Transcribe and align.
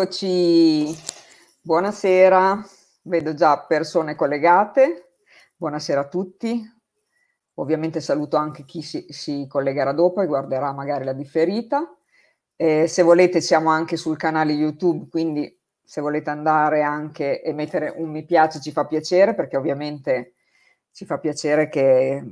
Eccoci, 0.00 0.96
buonasera, 1.60 2.64
vedo 3.02 3.34
già 3.34 3.58
persone 3.66 4.14
collegate, 4.14 5.14
buonasera 5.56 6.02
a 6.02 6.06
tutti. 6.06 6.62
Ovviamente 7.54 8.00
saluto 8.00 8.36
anche 8.36 8.64
chi 8.64 8.80
si, 8.80 9.06
si 9.08 9.46
collegherà 9.48 9.90
dopo 9.90 10.20
e 10.20 10.26
guarderà 10.26 10.72
magari 10.72 11.02
la 11.02 11.14
differita. 11.14 11.92
Eh, 12.54 12.86
se 12.86 13.02
volete 13.02 13.40
siamo 13.40 13.70
anche 13.70 13.96
sul 13.96 14.16
canale 14.16 14.52
YouTube, 14.52 15.08
quindi 15.10 15.60
se 15.82 16.00
volete 16.00 16.30
andare 16.30 16.82
anche 16.82 17.42
e 17.42 17.52
mettere 17.52 17.92
un 17.96 18.08
mi 18.08 18.24
piace 18.24 18.60
ci 18.60 18.70
fa 18.70 18.86
piacere 18.86 19.34
perché 19.34 19.56
ovviamente 19.56 20.34
ci 20.92 21.06
fa 21.06 21.18
piacere 21.18 21.68
che 21.68 22.22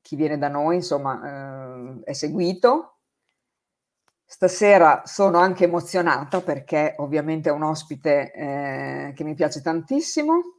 chi 0.00 0.16
viene 0.16 0.36
da 0.36 0.48
noi 0.48 0.74
insomma 0.74 2.00
eh, 2.00 2.02
è 2.02 2.12
seguito 2.14 2.97
Stasera 4.30 5.04
sono 5.06 5.38
anche 5.38 5.64
emozionata 5.64 6.42
perché 6.42 6.96
ovviamente 6.98 7.48
è 7.48 7.52
un 7.52 7.62
ospite 7.62 8.30
eh, 8.30 9.12
che 9.14 9.24
mi 9.24 9.32
piace 9.32 9.62
tantissimo 9.62 10.58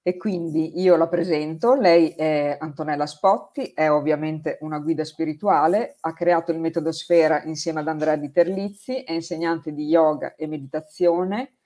e 0.00 0.16
quindi 0.16 0.80
io 0.80 0.96
la 0.96 1.06
presento. 1.06 1.74
Lei 1.74 2.08
è 2.12 2.56
Antonella 2.58 3.04
Spotti, 3.04 3.72
è 3.74 3.90
ovviamente 3.90 4.56
una 4.62 4.78
guida 4.78 5.04
spirituale, 5.04 5.98
ha 6.00 6.14
creato 6.14 6.52
il 6.52 6.58
metodo 6.58 6.90
Sfera 6.90 7.42
insieme 7.42 7.80
ad 7.80 7.88
Andrea 7.88 8.16
Di 8.16 8.32
Terlizzi, 8.32 9.02
è 9.02 9.12
insegnante 9.12 9.74
di 9.74 9.84
yoga 9.84 10.34
e 10.34 10.46
meditazione, 10.46 11.56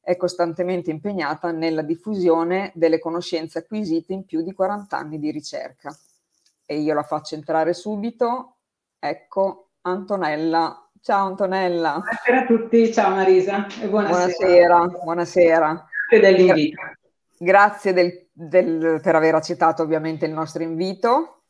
è 0.00 0.16
costantemente 0.16 0.92
impegnata 0.92 1.50
nella 1.50 1.82
diffusione 1.82 2.70
delle 2.76 3.00
conoscenze 3.00 3.58
acquisite 3.58 4.12
in 4.12 4.24
più 4.24 4.40
di 4.40 4.52
40 4.52 4.96
anni 4.96 5.18
di 5.18 5.32
ricerca. 5.32 5.92
E 6.64 6.78
io 6.78 6.94
la 6.94 7.02
faccio 7.02 7.34
entrare 7.34 7.74
subito. 7.74 8.58
Ecco, 9.00 9.69
Antonella. 9.82 10.90
Ciao 11.00 11.26
Antonella. 11.26 11.92
Buonasera 11.92 12.40
a 12.40 12.44
tutti, 12.44 12.92
ciao 12.92 13.14
Marisa 13.14 13.66
e 13.80 13.88
buonasera. 13.88 14.76
Buonasera, 14.76 14.86
buonasera. 15.02 15.86
Grazie 16.08 16.20
dell'invito. 16.20 16.82
Grazie 17.38 17.92
del, 17.94 18.26
del, 18.30 19.00
per 19.02 19.14
aver 19.14 19.34
accettato 19.34 19.82
ovviamente 19.82 20.26
il 20.26 20.32
nostro 20.32 20.62
invito. 20.62 21.44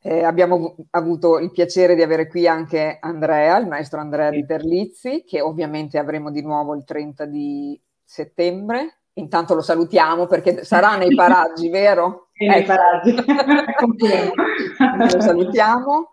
Eh, 0.00 0.22
abbiamo 0.22 0.76
avuto 0.90 1.38
il 1.38 1.50
piacere 1.50 1.96
di 1.96 2.02
avere 2.02 2.28
qui 2.28 2.46
anche 2.46 2.98
Andrea, 3.00 3.56
il 3.56 3.66
maestro 3.66 3.98
Andrea 3.98 4.30
sì. 4.30 4.36
di 4.36 4.46
Terlizzi, 4.46 5.24
che 5.24 5.40
ovviamente 5.40 5.98
avremo 5.98 6.30
di 6.30 6.42
nuovo 6.42 6.76
il 6.76 6.84
30 6.84 7.24
di 7.24 7.80
settembre. 8.04 8.98
Intanto 9.14 9.54
lo 9.54 9.60
salutiamo 9.60 10.26
perché 10.26 10.64
sarà 10.64 10.96
nei 10.96 11.14
paraggi, 11.16 11.68
vero? 11.68 12.28
Sì, 12.34 12.44
ecco. 12.44 12.52
nei 12.52 12.64
paraggi. 12.64 13.14
lo 15.14 15.20
salutiamo. 15.20 16.10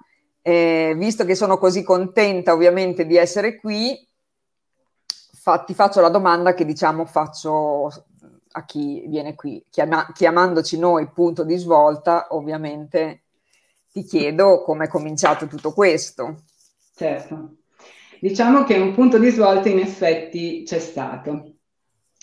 Eh, 0.49 0.95
visto 0.97 1.25
che 1.25 1.35
sono 1.35 1.59
così 1.59 1.83
contenta 1.83 2.53
ovviamente 2.53 3.05
di 3.05 3.15
essere 3.17 3.59
qui, 3.59 3.95
fa, 5.05 5.59
ti 5.59 5.75
faccio 5.75 6.01
la 6.01 6.09
domanda 6.09 6.55
che 6.55 6.65
diciamo 6.65 7.05
faccio 7.05 7.91
a 8.53 8.65
chi 8.65 9.03
viene 9.05 9.35
qui, 9.35 9.63
Chiama, 9.69 10.11
chiamandoci 10.11 10.79
noi 10.79 11.07
punto 11.13 11.43
di 11.43 11.55
svolta, 11.55 12.29
ovviamente 12.31 13.25
ti 13.91 14.03
chiedo 14.03 14.63
come 14.63 14.85
è 14.85 14.87
cominciato 14.87 15.45
tutto 15.45 15.71
questo. 15.71 16.37
Certo, 16.95 17.57
diciamo 18.19 18.63
che 18.63 18.75
un 18.75 18.95
punto 18.95 19.19
di 19.19 19.29
svolta 19.29 19.69
in 19.69 19.77
effetti 19.77 20.63
c'è 20.65 20.79
stato. 20.79 21.51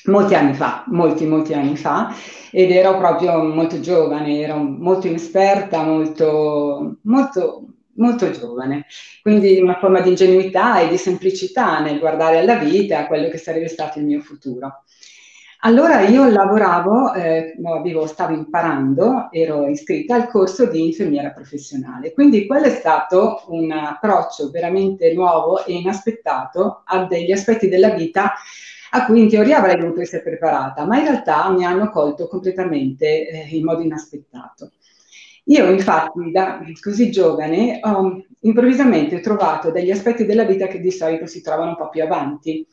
Molti 0.07 0.35
anni 0.35 0.55
fa, 0.55 0.85
molti, 0.89 1.27
molti 1.27 1.55
anni 1.55 1.77
fa, 1.77 2.13
ed 2.51 2.73
ero 2.73 2.99
proprio 2.99 3.41
molto 3.45 3.79
giovane, 3.79 4.41
ero 4.41 4.57
molto 4.57 5.07
inesperta, 5.07 5.85
molto, 5.85 6.97
molto 7.03 7.66
molto 7.97 8.31
giovane, 8.31 8.87
quindi 9.23 9.61
una 9.61 9.79
forma 9.79 10.01
di 10.01 10.11
ingenuità 10.11 10.81
e 10.81 10.89
di 10.89 10.97
semplicità 10.97 11.81
nel 11.81 11.99
guardare 11.99 12.39
alla 12.39 12.57
vita, 12.57 13.01
a 13.01 13.07
quello 13.07 13.29
che 13.29 13.39
sarebbe 13.39 13.69
stato 13.69 13.99
il 13.99 14.07
mio 14.07 14.21
futuro. 14.21 14.83
Allora 15.61 16.03
io 16.03 16.29
lavoravo, 16.29 17.15
eh, 17.15 17.55
avevo, 17.65 18.07
stavo 18.07 18.35
imparando, 18.35 19.29
ero 19.33 19.67
iscritta 19.67 20.15
al 20.15 20.29
corso 20.29 20.67
di 20.67 20.85
infermiera 20.85 21.31
professionale, 21.31 22.13
quindi 22.13 22.47
quello 22.47 22.67
è 22.67 22.71
stato 22.71 23.43
un 23.49 23.73
approccio 23.73 24.51
veramente 24.51 25.13
nuovo 25.13 25.65
e 25.65 25.73
inaspettato 25.73 26.83
a 26.85 27.07
degli 27.07 27.33
aspetti 27.33 27.69
della 27.69 27.91
vita 27.91 28.35
a 28.91 29.05
cui 29.07 29.23
in 29.23 29.29
teoria 29.29 29.59
avrei 29.59 29.77
dovuto 29.77 30.03
essere 30.03 30.23
preparata, 30.23 30.85
ma 30.85 30.99
in 30.99 31.05
realtà 31.05 31.51
mi 31.51 31.65
hanno 31.65 31.91
colto 31.91 32.29
completamente 32.29 33.29
eh, 33.29 33.49
in 33.51 33.65
modo 33.65 33.83
inaspettato. 33.83 34.73
Io 35.49 35.71
infatti 35.71 36.31
da 36.33 36.61
così 36.81 37.11
giovane 37.11 37.79
ho 37.83 38.25
improvvisamente 38.41 39.21
trovato 39.21 39.71
degli 39.71 39.91
aspetti 39.91 40.25
della 40.25 40.45
vita 40.45 40.67
che 40.67 40.81
di 40.81 40.91
solito 40.91 41.27
si 41.27 41.41
trovano 41.41 41.71
un 41.71 41.77
po' 41.77 41.89
più 41.89 42.03
avanti 42.03 42.67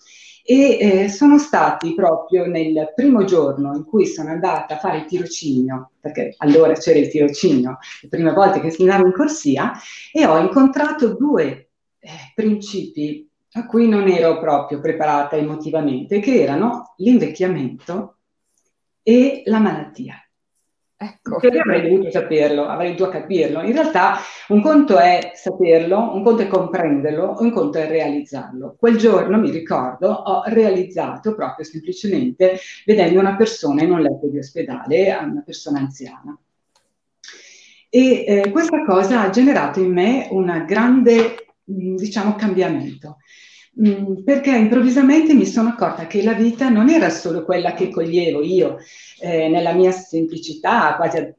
e 0.45 0.77
eh, 0.79 1.09
sono 1.09 1.37
stati 1.37 1.93
proprio 1.93 2.45
nel 2.47 2.91
primo 2.95 3.23
giorno 3.25 3.75
in 3.75 3.85
cui 3.85 4.07
sono 4.07 4.29
andata 4.29 4.75
a 4.75 4.79
fare 4.79 4.97
il 4.97 5.05
tirocinio, 5.05 5.91
perché 5.99 6.33
allora 6.37 6.73
c'era 6.73 6.99
il 6.99 7.09
tirocinio, 7.09 7.77
le 8.01 8.09
prime 8.09 8.33
volte 8.33 8.59
che 8.59 8.75
andavo 8.79 9.05
in 9.05 9.13
corsia, 9.13 9.71
e 10.11 10.25
ho 10.25 10.37
incontrato 10.39 11.13
due 11.13 11.69
eh, 11.99 12.09
principi 12.35 13.29
a 13.53 13.65
cui 13.65 13.87
non 13.87 14.09
ero 14.09 14.39
proprio 14.39 14.81
preparata 14.81 15.37
emotivamente, 15.37 16.19
che 16.19 16.41
erano 16.41 16.95
l'invecchiamento 16.97 18.17
e 19.01 19.43
la 19.45 19.59
malattia. 19.59 20.17
Ecco. 21.03 21.37
Perché 21.37 21.59
avrei 21.59 21.81
dovuto 21.81 22.09
saperlo, 22.11 22.65
avrei 22.65 22.95
dovuto 22.95 23.17
capirlo. 23.17 23.61
In 23.61 23.73
realtà 23.73 24.19
un 24.47 24.61
conto 24.61 24.97
è 24.97 25.31
saperlo, 25.35 26.13
un 26.13 26.23
conto 26.23 26.43
è 26.43 26.47
comprenderlo, 26.47 27.35
un 27.39 27.51
conto 27.51 27.77
è 27.77 27.87
realizzarlo. 27.87 28.75
Quel 28.79 28.95
giorno, 28.95 29.37
mi 29.37 29.51
ricordo, 29.51 30.09
ho 30.09 30.43
realizzato 30.45 31.35
proprio 31.35 31.65
semplicemente 31.65 32.57
vedendo 32.85 33.19
una 33.19 33.35
persona 33.35 33.83
in 33.83 33.91
un 33.91 33.99
letto 33.99 34.27
di 34.27 34.37
ospedale, 34.37 35.13
una 35.21 35.43
persona 35.45 35.79
anziana. 35.79 36.37
E 37.89 38.23
eh, 38.25 38.49
questa 38.49 38.83
cosa 38.85 39.21
ha 39.21 39.29
generato 39.29 39.79
in 39.81 39.91
me 39.91 40.27
un 40.31 40.63
grande, 40.65 41.55
diciamo, 41.63 42.35
cambiamento. 42.35 43.17
Mm, 43.81 44.23
perché 44.23 44.55
improvvisamente 44.55 45.33
mi 45.33 45.47
sono 45.47 45.69
accorta 45.69 46.05
che 46.05 46.21
la 46.21 46.33
vita 46.33 46.69
non 46.69 46.89
era 46.89 47.09
solo 47.09 47.43
quella 47.43 47.73
che 47.73 47.89
coglievo 47.89 48.43
io 48.43 48.77
eh, 49.19 49.49
nella 49.49 49.73
mia 49.73 49.91
semplicità, 49.91 50.95
quasi 50.95 51.33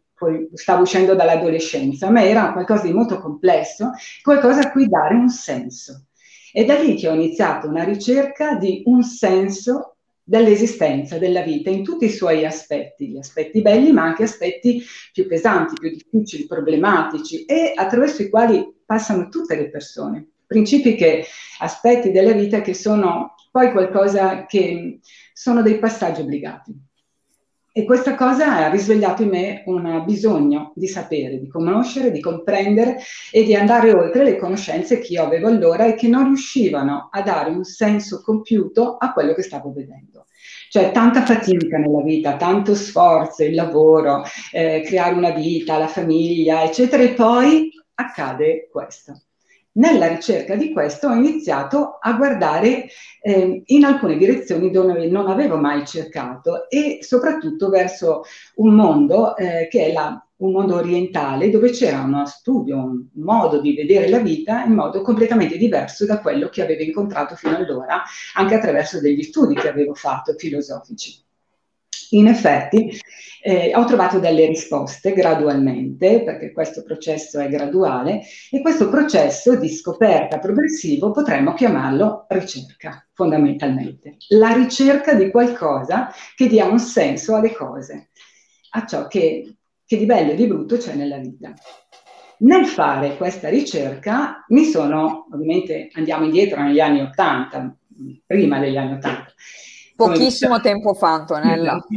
stavo 0.55 0.83
uscendo 0.83 1.15
dall'adolescenza, 1.15 2.11
ma 2.11 2.25
era 2.25 2.53
qualcosa 2.53 2.83
di 2.85 2.93
molto 2.93 3.21
complesso, 3.21 3.93
qualcosa 4.23 4.63
a 4.63 4.73
cui 4.73 4.89
dare 4.89 5.15
un 5.15 5.29
senso. 5.29 6.07
È 6.51 6.65
da 6.65 6.75
lì 6.75 6.97
che 6.97 7.09
ho 7.09 7.15
iniziato 7.15 7.69
una 7.69 7.85
ricerca 7.85 8.57
di 8.57 8.83
un 8.87 9.03
senso 9.05 9.97
dell'esistenza, 10.23 11.19
della 11.19 11.43
vita, 11.43 11.71
in 11.71 11.85
tutti 11.85 12.07
i 12.07 12.11
suoi 12.11 12.45
aspetti, 12.45 13.11
gli 13.11 13.19
aspetti 13.19 13.61
belli, 13.61 13.93
ma 13.93 14.03
anche 14.03 14.25
aspetti 14.25 14.83
più 15.13 15.27
pesanti, 15.29 15.75
più 15.79 15.91
difficili, 15.91 16.47
problematici, 16.47 17.45
e 17.45 17.73
attraverso 17.75 18.23
i 18.23 18.31
quali 18.31 18.75
passano 18.85 19.29
tutte 19.29 19.55
le 19.55 19.71
persone 19.71 20.29
principi 20.47 20.95
che, 20.95 21.27
aspetti 21.61 22.11
della 22.11 22.33
vita 22.33 22.61
che 22.61 22.75
sono 22.75 23.35
poi 23.51 23.71
qualcosa 23.71 24.47
che 24.47 24.99
sono 25.33 25.63
dei 25.63 25.79
passaggi 25.79 26.21
obbligati. 26.21 26.75
E 27.77 27.85
questa 27.85 28.15
cosa 28.15 28.55
ha 28.55 28.71
risvegliato 28.71 29.25
in 29.25 29.31
me 29.31 29.63
un 29.67 30.05
bisogno 30.07 30.73
di 30.77 30.87
sapere, 30.87 31.41
di 31.41 31.49
conoscere, 31.49 32.13
di 32.13 32.21
comprendere 32.21 32.99
e 33.33 33.43
di 33.43 33.57
andare 33.57 33.93
oltre 33.93 34.23
le 34.23 34.37
conoscenze 34.37 35.01
che 35.01 35.15
io 35.15 35.25
avevo 35.25 35.49
allora 35.49 35.85
e 35.85 35.95
che 35.95 36.07
non 36.07 36.27
riuscivano 36.27 37.09
a 37.11 37.21
dare 37.23 37.51
un 37.51 37.65
senso 37.65 38.23
compiuto 38.23 38.97
a 38.97 39.13
quello 39.13 39.35
che 39.35 39.43
stavo 39.43 39.73
vedendo. 39.73 40.27
Cioè 40.69 40.93
tanta 40.93 41.25
fatica 41.25 41.77
nella 41.77 42.03
vita, 42.03 42.37
tanto 42.37 42.77
sforzo, 42.77 43.43
il 43.43 43.55
lavoro, 43.55 44.23
eh, 44.53 44.83
creare 44.85 45.17
una 45.17 45.31
vita, 45.31 45.77
la 45.77 45.89
famiglia, 45.89 46.63
eccetera, 46.63 47.03
e 47.03 47.15
poi 47.15 47.73
accade 47.95 48.69
questo. 48.71 49.24
Nella 49.77 50.07
ricerca 50.07 50.55
di 50.55 50.73
questo 50.73 51.09
ho 51.09 51.15
iniziato 51.15 51.99
a 52.01 52.13
guardare 52.13 52.87
eh, 53.21 53.63
in 53.65 53.85
alcune 53.85 54.17
direzioni 54.17 54.71
dove 54.71 55.09
non 55.09 55.29
avevo 55.29 55.57
mai 55.57 55.85
cercato 55.85 56.69
e 56.69 56.99
soprattutto 57.01 57.71
verso 57.71 58.23
un 58.57 58.73
mondo 58.73 59.37
eh, 59.37 59.67
che 59.69 59.87
è 59.87 59.93
la, 59.93 60.25
un 60.37 60.53
mondo 60.53 60.77
orientale 60.77 61.51
dove 61.51 61.71
c'era 61.71 62.03
uno 62.03 62.25
studio, 62.25 62.77
un 62.77 63.07
modo 63.15 63.61
di 63.61 63.75
vedere 63.75 64.09
la 64.09 64.21
vita 64.21 64.63
in 64.63 64.75
modo 64.75 65.03
completamente 65.03 65.57
diverso 65.57 66.07
da 66.07 66.21
quello 66.21 66.49
che 66.51 66.63
avevo 66.63 66.83
incontrato 66.83 67.35
fino 67.35 67.57
allora, 67.57 68.03
anche 68.35 68.55
attraverso 68.55 69.01
degli 69.01 69.23
studi 69.23 69.55
che 69.55 69.69
avevo 69.69 69.95
fatto 69.95 70.35
filosofici. 70.35 71.24
In 72.15 72.29
effetti 72.29 72.97
eh, 73.43 73.73
ho 73.75 73.85
trovato 73.85 74.19
delle 74.19 74.47
risposte 74.47 75.13
gradualmente, 75.13 76.23
perché 76.23 76.53
questo 76.53 76.83
processo 76.83 77.41
è 77.41 77.49
graduale, 77.49 78.23
e 78.51 78.61
questo 78.63 78.89
processo 78.89 79.57
di 79.57 79.69
scoperta 79.69 80.39
progressivo 80.39 81.11
potremmo 81.11 81.55
chiamarlo 81.55 82.25
ricerca, 82.29 83.07
fondamentalmente. 83.13 84.17
La 84.29 84.53
ricerca 84.53 85.15
di 85.15 85.31
qualcosa 85.31 86.11
che 86.35 86.47
dia 86.47 86.67
un 86.67 86.79
senso 86.79 87.35
alle 87.35 87.53
cose, 87.53 88.11
a 88.71 88.87
ciò 88.87 89.09
che, 89.09 89.57
che 89.85 89.97
di 89.97 90.07
bello 90.07 90.31
e 90.33 90.37
di 90.37 90.47
brutto 90.47 90.77
c'è 90.77 90.95
nella 90.95 91.19
vita. 91.19 91.53
nel 92.39 92.67
fare 92.67 93.17
questa 93.17 93.49
ricerca 93.49 94.45
mi 94.49 94.65
sono, 94.65 95.27
ovviamente 95.33 95.89
andiamo 95.95 96.25
indietro 96.25 96.63
negli 96.63 96.81
anni 96.81 97.01
80, 97.01 97.77
prima 98.27 98.59
degli 98.59 98.77
anni 98.77 98.95
80. 98.95 99.35
Pochissimo 99.97 100.61
tempo 100.61 100.95
fa, 100.95 101.13
Antonella. 101.13 101.79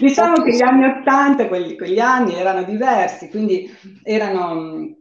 diciamo 0.00 0.42
che 0.42 0.54
gli 0.54 0.62
anni 0.62 0.84
80, 1.00 1.48
quelli, 1.48 1.76
quegli 1.76 1.98
anni 1.98 2.34
erano 2.34 2.62
diversi, 2.64 3.28
quindi 3.28 3.70
erano 4.02 4.96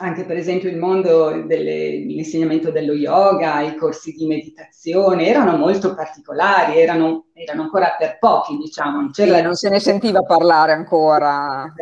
anche 0.00 0.24
per 0.24 0.36
esempio 0.36 0.68
il 0.68 0.76
mondo 0.76 1.42
dell'insegnamento 1.44 2.70
dello 2.70 2.92
yoga, 2.92 3.60
i 3.62 3.74
corsi 3.74 4.12
di 4.12 4.26
meditazione, 4.26 5.26
erano 5.26 5.56
molto 5.56 5.94
particolari, 5.94 6.78
erano, 6.78 7.26
erano 7.32 7.62
ancora 7.62 7.96
per 7.98 8.18
pochi, 8.18 8.56
diciamo. 8.58 9.08
Sì, 9.12 9.28
non 9.42 9.54
se 9.54 9.68
ne 9.70 9.80
sentiva 9.80 10.22
parlare 10.22 10.72
ancora. 10.72 11.72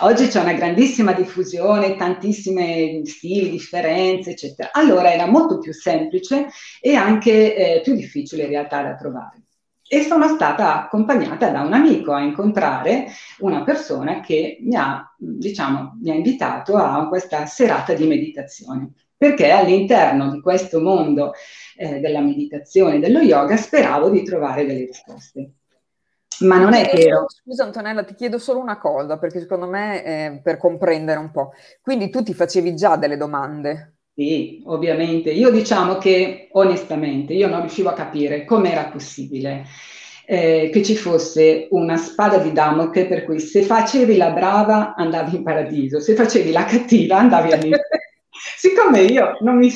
Oggi 0.00 0.28
c'è 0.28 0.40
una 0.40 0.52
grandissima 0.52 1.12
diffusione, 1.12 1.96
tantissimi 1.96 3.04
stili, 3.06 3.50
differenze, 3.50 4.30
eccetera. 4.30 4.70
Allora 4.72 5.12
era 5.12 5.26
molto 5.26 5.58
più 5.58 5.72
semplice 5.72 6.48
e 6.80 6.94
anche 6.94 7.54
eh, 7.54 7.80
più 7.80 7.94
difficile 7.94 8.44
in 8.44 8.50
realtà 8.50 8.82
da 8.82 8.94
trovare 8.94 9.42
e 9.90 10.02
sono 10.02 10.28
stata 10.28 10.84
accompagnata 10.84 11.48
da 11.50 11.62
un 11.62 11.72
amico 11.72 12.12
a 12.12 12.20
incontrare 12.20 13.06
una 13.38 13.64
persona 13.64 14.20
che 14.20 14.58
mi 14.60 14.76
ha, 14.76 15.02
diciamo, 15.16 15.96
mi 16.02 16.10
ha 16.10 16.14
invitato 16.14 16.76
a 16.76 17.08
questa 17.08 17.46
serata 17.46 17.94
di 17.94 18.06
meditazione, 18.06 18.92
perché 19.16 19.50
all'interno 19.50 20.30
di 20.30 20.40
questo 20.42 20.80
mondo 20.80 21.32
eh, 21.74 22.00
della 22.00 22.20
meditazione, 22.20 23.00
dello 23.00 23.20
yoga, 23.20 23.56
speravo 23.56 24.10
di 24.10 24.22
trovare 24.24 24.66
delle 24.66 24.84
risposte. 24.84 25.52
Ma 26.40 26.58
non 26.58 26.74
è 26.74 26.88
che 26.88 27.08
ero... 27.08 27.26
Scusa 27.28 27.64
Antonella, 27.64 28.04
ti 28.04 28.14
chiedo 28.14 28.38
solo 28.38 28.60
una 28.60 28.78
cosa, 28.78 29.18
perché 29.18 29.40
secondo 29.40 29.66
me, 29.66 30.04
eh, 30.04 30.40
per 30.42 30.56
comprendere 30.56 31.18
un 31.18 31.30
po', 31.30 31.52
quindi 31.80 32.10
tu 32.10 32.22
ti 32.22 32.34
facevi 32.34 32.74
già 32.74 32.96
delle 32.96 33.16
domande? 33.16 33.94
Sì, 34.14 34.62
ovviamente. 34.66 35.30
Io 35.30 35.50
diciamo 35.50 35.96
che 35.98 36.48
onestamente 36.52 37.34
io 37.34 37.48
non 37.48 37.60
riuscivo 37.60 37.88
a 37.88 37.94
capire 37.94 38.44
com'era 38.44 38.86
possibile 38.86 39.64
eh, 40.26 40.68
che 40.70 40.82
ci 40.82 40.94
fosse 40.94 41.68
una 41.70 41.96
spada 41.96 42.38
di 42.38 42.52
Damocle 42.52 43.06
per 43.06 43.24
cui 43.24 43.40
se 43.40 43.62
facevi 43.62 44.16
la 44.16 44.30
brava 44.30 44.94
andavi 44.94 45.36
in 45.36 45.42
paradiso, 45.42 46.00
se 46.00 46.14
facevi 46.14 46.50
la 46.52 46.64
cattiva 46.64 47.18
andavi 47.18 47.52
all'inferno. 47.52 47.86
Siccome 48.56 49.02
io 49.02 49.36
non, 49.40 49.56
mi, 49.56 49.70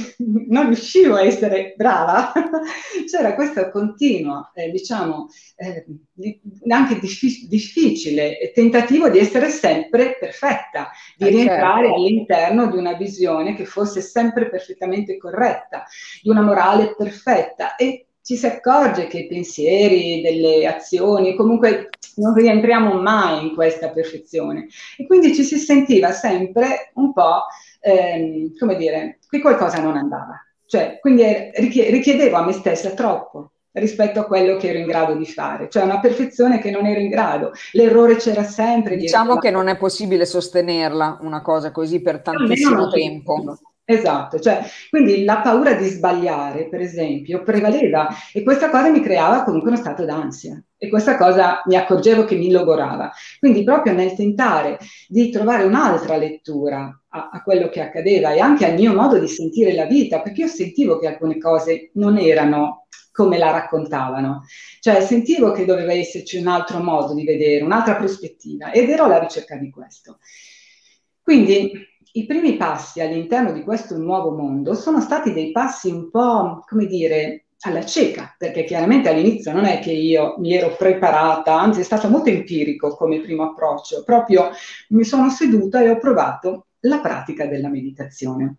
non, 0.48 0.66
riuscivo 0.66 1.16
a 1.16 1.22
essere 1.22 1.74
brava, 1.76 2.32
c'era 3.10 3.34
questo 3.34 3.70
continuo, 3.70 4.50
eh, 4.54 4.70
diciamo, 4.70 5.28
eh, 5.56 5.84
di, 6.12 6.40
anche 6.68 6.98
diffi- 6.98 7.46
difficile 7.48 8.52
tentativo 8.54 9.08
di 9.08 9.18
essere 9.18 9.48
sempre 9.48 10.16
perfetta, 10.18 10.90
di 11.16 11.26
eh 11.26 11.30
rientrare 11.30 11.86
certo. 11.86 11.94
all'interno 11.94 12.70
di 12.70 12.76
una 12.76 12.94
visione 12.94 13.54
che 13.54 13.64
fosse 13.64 14.00
sempre 14.00 14.48
perfettamente 14.48 15.16
corretta, 15.16 15.84
di 16.22 16.30
una 16.30 16.42
morale 16.42 16.94
perfetta. 16.96 17.76
E 17.76 18.06
ci 18.22 18.36
si 18.36 18.46
accorge 18.46 19.08
che 19.08 19.18
i 19.18 19.26
pensieri, 19.26 20.22
delle 20.22 20.64
azioni, 20.66 21.34
comunque 21.34 21.90
non 22.16 22.34
rientriamo 22.34 23.00
mai 23.00 23.48
in 23.48 23.54
questa 23.54 23.90
perfezione. 23.90 24.68
E 24.96 25.06
quindi 25.06 25.34
ci 25.34 25.42
si 25.42 25.58
sentiva 25.58 26.12
sempre 26.12 26.92
un 26.94 27.12
po' 27.12 27.46
ehm, 27.82 28.56
come 28.56 28.76
dire, 28.76 29.18
qui 29.28 29.40
qualcosa 29.40 29.80
non 29.80 29.96
andava. 29.96 30.40
Cioè, 30.66 30.98
quindi 31.00 31.22
richiedevo 31.54 32.36
a 32.36 32.44
me 32.46 32.52
stessa 32.52 32.90
troppo 32.92 33.50
rispetto 33.72 34.20
a 34.20 34.24
quello 34.24 34.56
che 34.56 34.68
ero 34.68 34.78
in 34.78 34.86
grado 34.86 35.14
di 35.14 35.26
fare, 35.26 35.68
cioè 35.68 35.82
una 35.82 36.00
perfezione 36.00 36.58
che 36.58 36.70
non 36.70 36.86
ero 36.86 37.00
in 37.00 37.08
grado. 37.08 37.52
L'errore 37.72 38.16
c'era 38.16 38.42
sempre. 38.42 38.96
Diciamo 38.96 39.36
che 39.36 39.50
non 39.50 39.68
è 39.68 39.76
possibile 39.76 40.24
sostenerla 40.24 41.18
una 41.22 41.42
cosa 41.42 41.70
così 41.72 42.00
per 42.00 42.22
tantissimo 42.22 42.88
tempo. 42.88 43.58
Esatto, 43.84 44.38
cioè, 44.38 44.62
quindi 44.90 45.24
la 45.24 45.40
paura 45.40 45.74
di 45.74 45.86
sbagliare, 45.88 46.68
per 46.68 46.80
esempio, 46.80 47.42
prevaleva 47.42 48.08
e 48.32 48.44
questa 48.44 48.70
cosa 48.70 48.90
mi 48.90 49.00
creava 49.00 49.42
comunque 49.42 49.70
uno 49.70 49.76
stato 49.76 50.04
d'ansia 50.04 50.62
e 50.78 50.88
questa 50.88 51.16
cosa 51.16 51.62
mi 51.66 51.74
accorgevo 51.74 52.24
che 52.24 52.36
mi 52.36 52.50
logorava. 52.50 53.10
Quindi 53.40 53.64
proprio 53.64 53.92
nel 53.92 54.14
tentare 54.14 54.78
di 55.08 55.30
trovare 55.30 55.64
un'altra 55.64 56.16
lettura 56.16 56.96
a, 57.08 57.30
a, 57.32 57.42
quello 57.42 57.68
che 57.68 57.80
accadeva 57.80 58.32
e 58.32 58.38
anche 58.38 58.66
al 58.66 58.74
mio 58.74 58.94
modo 58.94 59.18
di 59.18 59.26
sentire 59.26 59.74
la 59.74 59.86
vita, 59.86 60.20
perché 60.20 60.42
io 60.42 60.48
sentivo 60.48 60.98
che 60.98 61.08
alcune 61.08 61.38
cose 61.38 61.90
non 61.94 62.18
erano 62.18 62.86
come 63.10 63.36
la 63.36 63.50
raccontavano, 63.50 64.44
cioè 64.80 65.00
sentivo 65.02 65.50
che 65.50 65.64
doveva 65.64 65.92
esserci 65.92 66.38
un 66.38 66.46
altro 66.46 66.78
modo 66.78 67.14
di 67.14 67.24
vedere, 67.24 67.64
un'altra 67.64 67.96
prospettiva 67.96 68.70
ed 68.70 68.88
ero 68.88 69.04
alla 69.04 69.18
ricerca 69.18 69.56
di 69.56 69.70
questo. 69.70 70.18
Quindi 71.20 71.70
i 72.12 72.26
primi 72.26 72.56
passi 72.56 73.00
all'interno 73.00 73.52
di 73.52 73.62
questo 73.62 73.96
nuovo 73.96 74.32
mondo 74.32 74.74
sono 74.74 75.00
stati 75.00 75.32
dei 75.32 75.50
passi 75.50 75.90
un 75.90 76.10
po', 76.10 76.62
come 76.66 76.86
dire, 76.86 77.44
alla 77.60 77.84
cieca, 77.84 78.34
perché 78.36 78.64
chiaramente 78.64 79.08
all'inizio 79.08 79.52
non 79.52 79.64
è 79.64 79.78
che 79.78 79.92
io 79.92 80.34
mi 80.38 80.52
ero 80.52 80.74
preparata, 80.76 81.58
anzi 81.58 81.80
è 81.80 81.84
stato 81.84 82.08
molto 82.08 82.28
empirico 82.28 82.96
come 82.96 83.20
primo 83.20 83.44
approccio, 83.44 84.02
proprio 84.04 84.50
mi 84.88 85.04
sono 85.04 85.30
seduta 85.30 85.80
e 85.80 85.90
ho 85.90 85.98
provato 85.98 86.66
la 86.80 86.98
pratica 86.98 87.46
della 87.46 87.68
meditazione. 87.68 88.56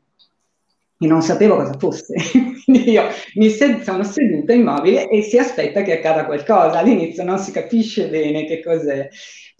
E 0.97 1.05
non 1.05 1.21
sapevo 1.21 1.57
cosa 1.57 1.77
fosse, 1.77 2.15
quindi 2.63 2.91
io 2.91 3.03
mi 3.35 3.50
sed- 3.50 3.81
sono 3.81 4.03
seduta 4.03 4.53
immobile 4.53 5.09
e 5.09 5.21
si 5.21 5.38
aspetta 5.38 5.81
che 5.81 5.97
accada 5.97 6.25
qualcosa, 6.25 6.79
all'inizio 6.79 7.23
non 7.23 7.39
si 7.39 7.51
capisce 7.51 8.07
bene 8.07 8.45
che 8.45 8.63
cos'è. 8.63 9.09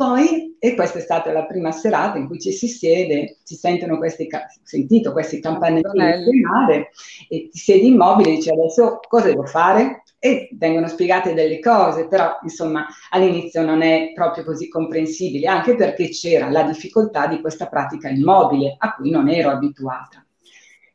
Poi, 0.04 0.58
e 0.60 0.76
questa 0.76 0.98
è 1.00 1.02
stata 1.02 1.32
la 1.32 1.46
prima 1.46 1.72
serata 1.72 2.18
in 2.18 2.28
cui 2.28 2.38
ci 2.38 2.52
si 2.52 2.68
siede, 2.68 3.38
si 3.42 3.56
sentono 3.56 3.98
questi, 3.98 4.28
sentito 4.62 5.14
questi 5.14 5.40
campanelli 5.40 6.42
mare 6.42 6.90
e 7.30 7.48
ti 7.48 7.58
siedi 7.58 7.88
immobile 7.88 8.32
e 8.32 8.36
dici 8.36 8.50
adesso 8.50 9.00
cosa 9.08 9.28
devo 9.28 9.46
fare? 9.46 10.04
E 10.20 10.50
vengono 10.58 10.90
spiegate 10.90 11.34
delle 11.34 11.60
cose, 11.62 12.10
però 12.10 12.38
insomma 12.42 12.86
all'inizio 13.12 13.64
non 13.64 13.82
è 13.82 14.12
proprio 14.14 14.44
così 14.44 14.68
comprensibile, 14.68 15.48
anche 15.48 15.74
perché 15.76 16.10
c'era 16.10 16.50
la 16.50 16.64
difficoltà 16.64 17.28
di 17.28 17.40
questa 17.40 17.68
pratica 17.68 18.10
immobile 18.10 18.76
a 18.78 18.96
cui 18.96 19.10
non 19.10 19.30
ero 19.30 19.52
abituata. 19.52 20.26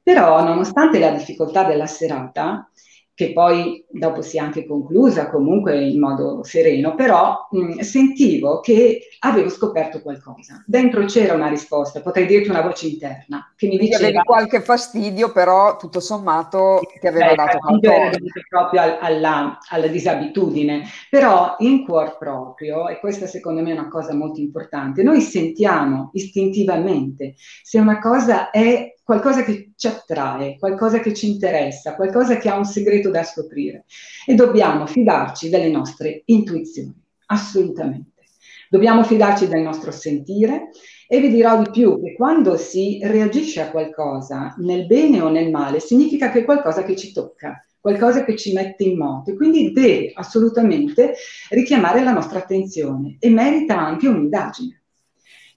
Però 0.02 0.44
nonostante 0.44 0.98
la 0.98 1.12
difficoltà 1.12 1.64
della 1.64 1.86
serata, 1.86 2.70
che 3.18 3.32
poi 3.32 3.84
dopo 3.90 4.22
si 4.22 4.36
è 4.36 4.40
anche 4.40 4.64
conclusa 4.64 5.28
comunque 5.28 5.76
in 5.76 5.98
modo 5.98 6.44
sereno, 6.44 6.94
però 6.94 7.48
mh, 7.50 7.80
sentivo 7.80 8.60
che 8.60 9.08
avevo 9.18 9.48
scoperto 9.48 10.02
qualcosa. 10.02 10.62
Dentro 10.64 11.04
c'era 11.04 11.34
una 11.34 11.48
risposta, 11.48 12.00
potrei 12.00 12.26
dirti 12.26 12.48
una 12.48 12.60
voce 12.60 12.86
interna 12.86 13.52
che 13.56 13.66
mi 13.66 13.76
Quindi 13.76 13.86
diceva... 13.86 14.06
Avevi 14.06 14.24
qualche 14.24 14.60
fastidio, 14.60 15.32
però 15.32 15.76
tutto 15.78 15.98
sommato 15.98 16.80
ti 17.00 17.08
aveva 17.08 17.32
eh, 17.32 17.34
dato 17.34 17.58
qualcosa. 17.58 18.18
proprio 18.48 18.80
al, 18.82 18.98
alla, 19.00 19.58
alla, 19.68 19.86
disabitudine, 19.88 20.84
però 21.10 21.56
in 21.58 21.84
cuor 21.84 22.18
proprio, 22.18 22.86
e 22.86 23.00
questa 23.00 23.26
secondo 23.26 23.62
me 23.62 23.70
è 23.70 23.72
una 23.72 23.88
cosa 23.88 24.14
molto 24.14 24.38
importante, 24.38 25.02
noi 25.02 25.20
sentiamo 25.22 26.10
istintivamente 26.12 27.34
se 27.64 27.80
una 27.80 27.98
cosa 27.98 28.50
è 28.50 28.94
qualcosa 29.08 29.42
che 29.42 29.70
ci 29.74 29.86
attrae, 29.86 30.58
qualcosa 30.58 31.00
che 31.00 31.14
ci 31.14 31.30
interessa, 31.30 31.94
qualcosa 31.94 32.36
che 32.36 32.50
ha 32.50 32.58
un 32.58 32.66
segreto 32.66 33.08
da 33.08 33.22
scoprire 33.22 33.86
e 34.26 34.34
dobbiamo 34.34 34.84
fidarci 34.84 35.48
delle 35.48 35.70
nostre 35.70 36.24
intuizioni, 36.26 36.94
assolutamente. 37.28 38.24
Dobbiamo 38.68 39.02
fidarci 39.02 39.48
del 39.48 39.62
nostro 39.62 39.92
sentire 39.92 40.68
e 41.08 41.20
vi 41.20 41.30
dirò 41.30 41.62
di 41.62 41.70
più 41.70 41.98
che 42.02 42.12
quando 42.12 42.58
si 42.58 42.98
reagisce 43.02 43.62
a 43.62 43.70
qualcosa 43.70 44.54
nel 44.58 44.84
bene 44.84 45.22
o 45.22 45.30
nel 45.30 45.50
male 45.50 45.80
significa 45.80 46.30
che 46.30 46.40
è 46.40 46.44
qualcosa 46.44 46.82
che 46.82 46.94
ci 46.94 47.10
tocca, 47.10 47.64
qualcosa 47.80 48.24
che 48.24 48.36
ci 48.36 48.52
mette 48.52 48.84
in 48.84 48.98
moto 48.98 49.30
e 49.30 49.36
quindi 49.36 49.72
deve 49.72 50.12
assolutamente 50.12 51.14
richiamare 51.48 52.04
la 52.04 52.12
nostra 52.12 52.40
attenzione 52.40 53.16
e 53.20 53.30
merita 53.30 53.78
anche 53.78 54.06
un'indagine. 54.06 54.82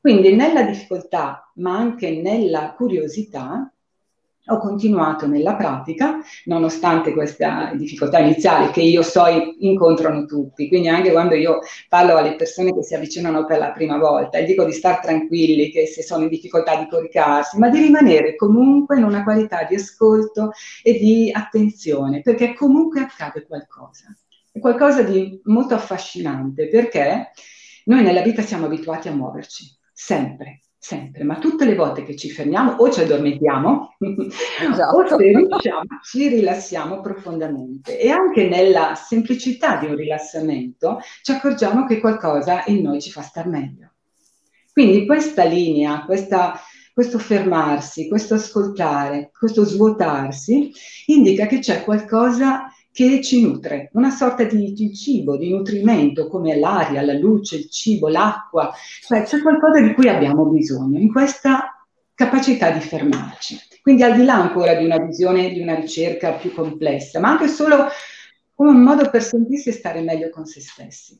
Quindi 0.01 0.35
nella 0.35 0.63
difficoltà, 0.63 1.51
ma 1.57 1.77
anche 1.77 2.09
nella 2.09 2.73
curiosità, 2.75 3.71
ho 4.47 4.57
continuato 4.57 5.27
nella 5.27 5.53
pratica, 5.53 6.19
nonostante 6.45 7.13
questa 7.13 7.71
difficoltà 7.75 8.17
iniziale 8.17 8.71
che 8.71 8.81
io 8.81 9.03
so 9.03 9.25
incontrano 9.59 10.25
tutti. 10.25 10.67
Quindi 10.69 10.87
anche 10.87 11.11
quando 11.11 11.35
io 11.35 11.59
parlo 11.87 12.17
alle 12.17 12.35
persone 12.35 12.73
che 12.73 12.81
si 12.81 12.95
avvicinano 12.95 13.45
per 13.45 13.59
la 13.59 13.69
prima 13.69 13.99
volta 13.99 14.39
e 14.39 14.45
dico 14.45 14.63
di 14.65 14.71
stare 14.71 15.01
tranquilli, 15.03 15.69
che 15.69 15.85
se 15.85 16.01
sono 16.01 16.23
in 16.23 16.29
difficoltà 16.29 16.77
di 16.77 16.87
coricarsi, 16.89 17.59
ma 17.59 17.69
di 17.69 17.79
rimanere 17.79 18.35
comunque 18.35 18.97
in 18.97 19.03
una 19.03 19.21
qualità 19.21 19.65
di 19.65 19.75
ascolto 19.75 20.49
e 20.81 20.93
di 20.93 21.29
attenzione, 21.31 22.21
perché 22.21 22.55
comunque 22.55 23.01
accade 23.01 23.45
qualcosa. 23.45 24.05
È 24.51 24.57
qualcosa 24.57 25.03
di 25.03 25.39
molto 25.43 25.75
affascinante 25.75 26.67
perché 26.69 27.29
noi 27.85 28.01
nella 28.01 28.23
vita 28.23 28.41
siamo 28.41 28.65
abituati 28.65 29.07
a 29.07 29.13
muoverci 29.13 29.79
sempre, 30.03 30.61
sempre, 30.79 31.23
ma 31.23 31.37
tutte 31.37 31.63
le 31.63 31.75
volte 31.75 32.03
che 32.03 32.15
ci 32.15 32.31
fermiamo 32.31 32.71
o 32.71 32.89
ci 32.89 33.01
addormentiamo 33.01 33.97
esatto. 34.01 34.97
o 34.97 35.07
se 35.07 35.15
riusciamo 35.15 35.83
ci 36.03 36.27
rilassiamo 36.27 37.01
profondamente 37.01 37.99
e 37.99 38.09
anche 38.09 38.49
nella 38.49 38.95
semplicità 38.95 39.77
di 39.77 39.85
un 39.85 39.95
rilassamento 39.95 40.99
ci 41.21 41.31
accorgiamo 41.31 41.85
che 41.85 41.99
qualcosa 41.99 42.63
in 42.65 42.81
noi 42.81 42.99
ci 42.99 43.11
fa 43.11 43.21
star 43.21 43.47
meglio. 43.47 43.91
Quindi 44.73 45.05
questa 45.05 45.43
linea, 45.43 46.03
questa, 46.03 46.59
questo 46.93 47.19
fermarsi, 47.19 48.07
questo 48.07 48.33
ascoltare, 48.33 49.29
questo 49.37 49.63
svuotarsi, 49.63 50.71
indica 51.07 51.45
che 51.45 51.59
c'è 51.59 51.83
qualcosa 51.83 52.70
che 52.91 53.21
ci 53.21 53.41
nutre, 53.41 53.89
una 53.93 54.09
sorta 54.09 54.43
di, 54.43 54.73
di, 54.73 54.93
cibo, 54.93 55.37
di 55.37 55.49
nutrimento 55.49 56.27
come 56.27 56.57
l'aria, 56.57 57.01
la 57.01 57.13
luce, 57.13 57.55
il 57.55 57.69
cibo, 57.69 58.09
l'acqua, 58.09 58.73
cioè 59.05 59.23
c'è 59.23 59.41
qualcosa 59.41 59.79
di 59.79 59.93
cui 59.93 60.09
abbiamo 60.09 60.45
bisogno 60.47 60.99
in 60.99 61.11
questa 61.11 61.85
capacità 62.13 62.71
di 62.71 62.81
fermarci. 62.81 63.57
Quindi 63.81 64.03
al 64.03 64.15
di 64.15 64.23
là 64.23 64.35
ancora 64.35 64.75
di 64.75 64.85
una 64.85 64.97
visione, 64.97 65.51
di 65.51 65.61
una 65.61 65.75
ricerca 65.75 66.33
più 66.33 66.53
complessa, 66.53 67.19
ma 67.19 67.29
anche 67.29 67.47
solo 67.47 67.87
come 68.53 68.71
un 68.71 68.83
modo 68.83 69.09
per 69.09 69.23
sentirsi 69.23 69.69
e 69.69 69.73
stare 69.73 70.01
meglio 70.01 70.29
con 70.29 70.45
se 70.45 70.61
stessi. 70.61 71.17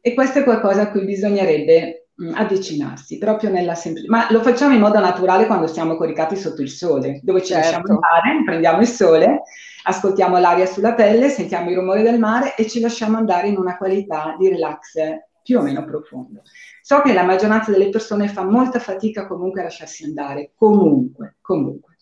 E 0.00 0.14
questo 0.14 0.40
è 0.40 0.44
qualcosa 0.44 0.82
a 0.82 0.90
cui 0.90 1.04
bisognerebbe 1.04 2.05
avvicinarsi, 2.34 3.18
proprio 3.18 3.50
nella 3.50 3.74
semplicità. 3.74 4.16
Ma 4.16 4.26
lo 4.30 4.40
facciamo 4.40 4.74
in 4.74 4.80
modo 4.80 4.98
naturale 4.98 5.46
quando 5.46 5.66
siamo 5.66 5.96
coricati 5.96 6.36
sotto 6.36 6.62
il 6.62 6.70
sole, 6.70 7.20
dove 7.22 7.40
ci 7.40 7.52
certo. 7.52 7.62
lasciamo 7.62 8.00
andare, 8.00 8.42
prendiamo 8.44 8.80
il 8.80 8.86
sole, 8.86 9.42
ascoltiamo 9.84 10.38
l'aria 10.38 10.66
sulla 10.66 10.94
pelle, 10.94 11.28
sentiamo 11.28 11.70
i 11.70 11.74
rumori 11.74 12.02
del 12.02 12.18
mare 12.18 12.54
e 12.56 12.66
ci 12.68 12.80
lasciamo 12.80 13.16
andare 13.16 13.48
in 13.48 13.58
una 13.58 13.76
qualità 13.76 14.34
di 14.38 14.48
relax 14.48 14.94
più 15.42 15.58
o 15.58 15.62
meno 15.62 15.84
profondo. 15.84 16.42
So 16.82 17.02
che 17.02 17.12
la 17.12 17.22
maggioranza 17.22 17.70
delle 17.70 17.90
persone 17.90 18.28
fa 18.28 18.44
molta 18.44 18.78
fatica 18.78 19.26
comunque 19.26 19.60
a 19.60 19.64
lasciarsi 19.64 20.04
andare, 20.04 20.52
comunque, 20.56 21.36
comunque. 21.40 21.95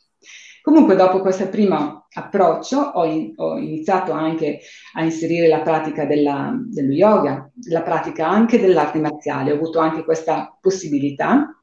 Comunque 0.65 0.97
dopo 0.97 1.21
questo 1.21 1.47
primo 1.51 2.07
approccio 2.11 2.79
ho, 2.79 3.05
in, 3.05 3.35
ho, 3.37 3.59
iniziato 3.59 4.13
anche 4.13 4.61
a 4.95 5.05
inserire 5.05 5.47
la 5.47 5.61
pratica 5.61 6.07
della, 6.07 6.59
dello 6.59 6.95
yoga, 6.95 7.51
la 7.69 7.83
pratica 7.83 8.27
anche 8.27 8.59
dell'arte 8.59 8.99
marziale, 8.99 9.53
ho 9.53 9.57
avuto 9.57 9.79
anche 9.79 10.05
questa 10.05 10.57
possibilità. 10.59 11.55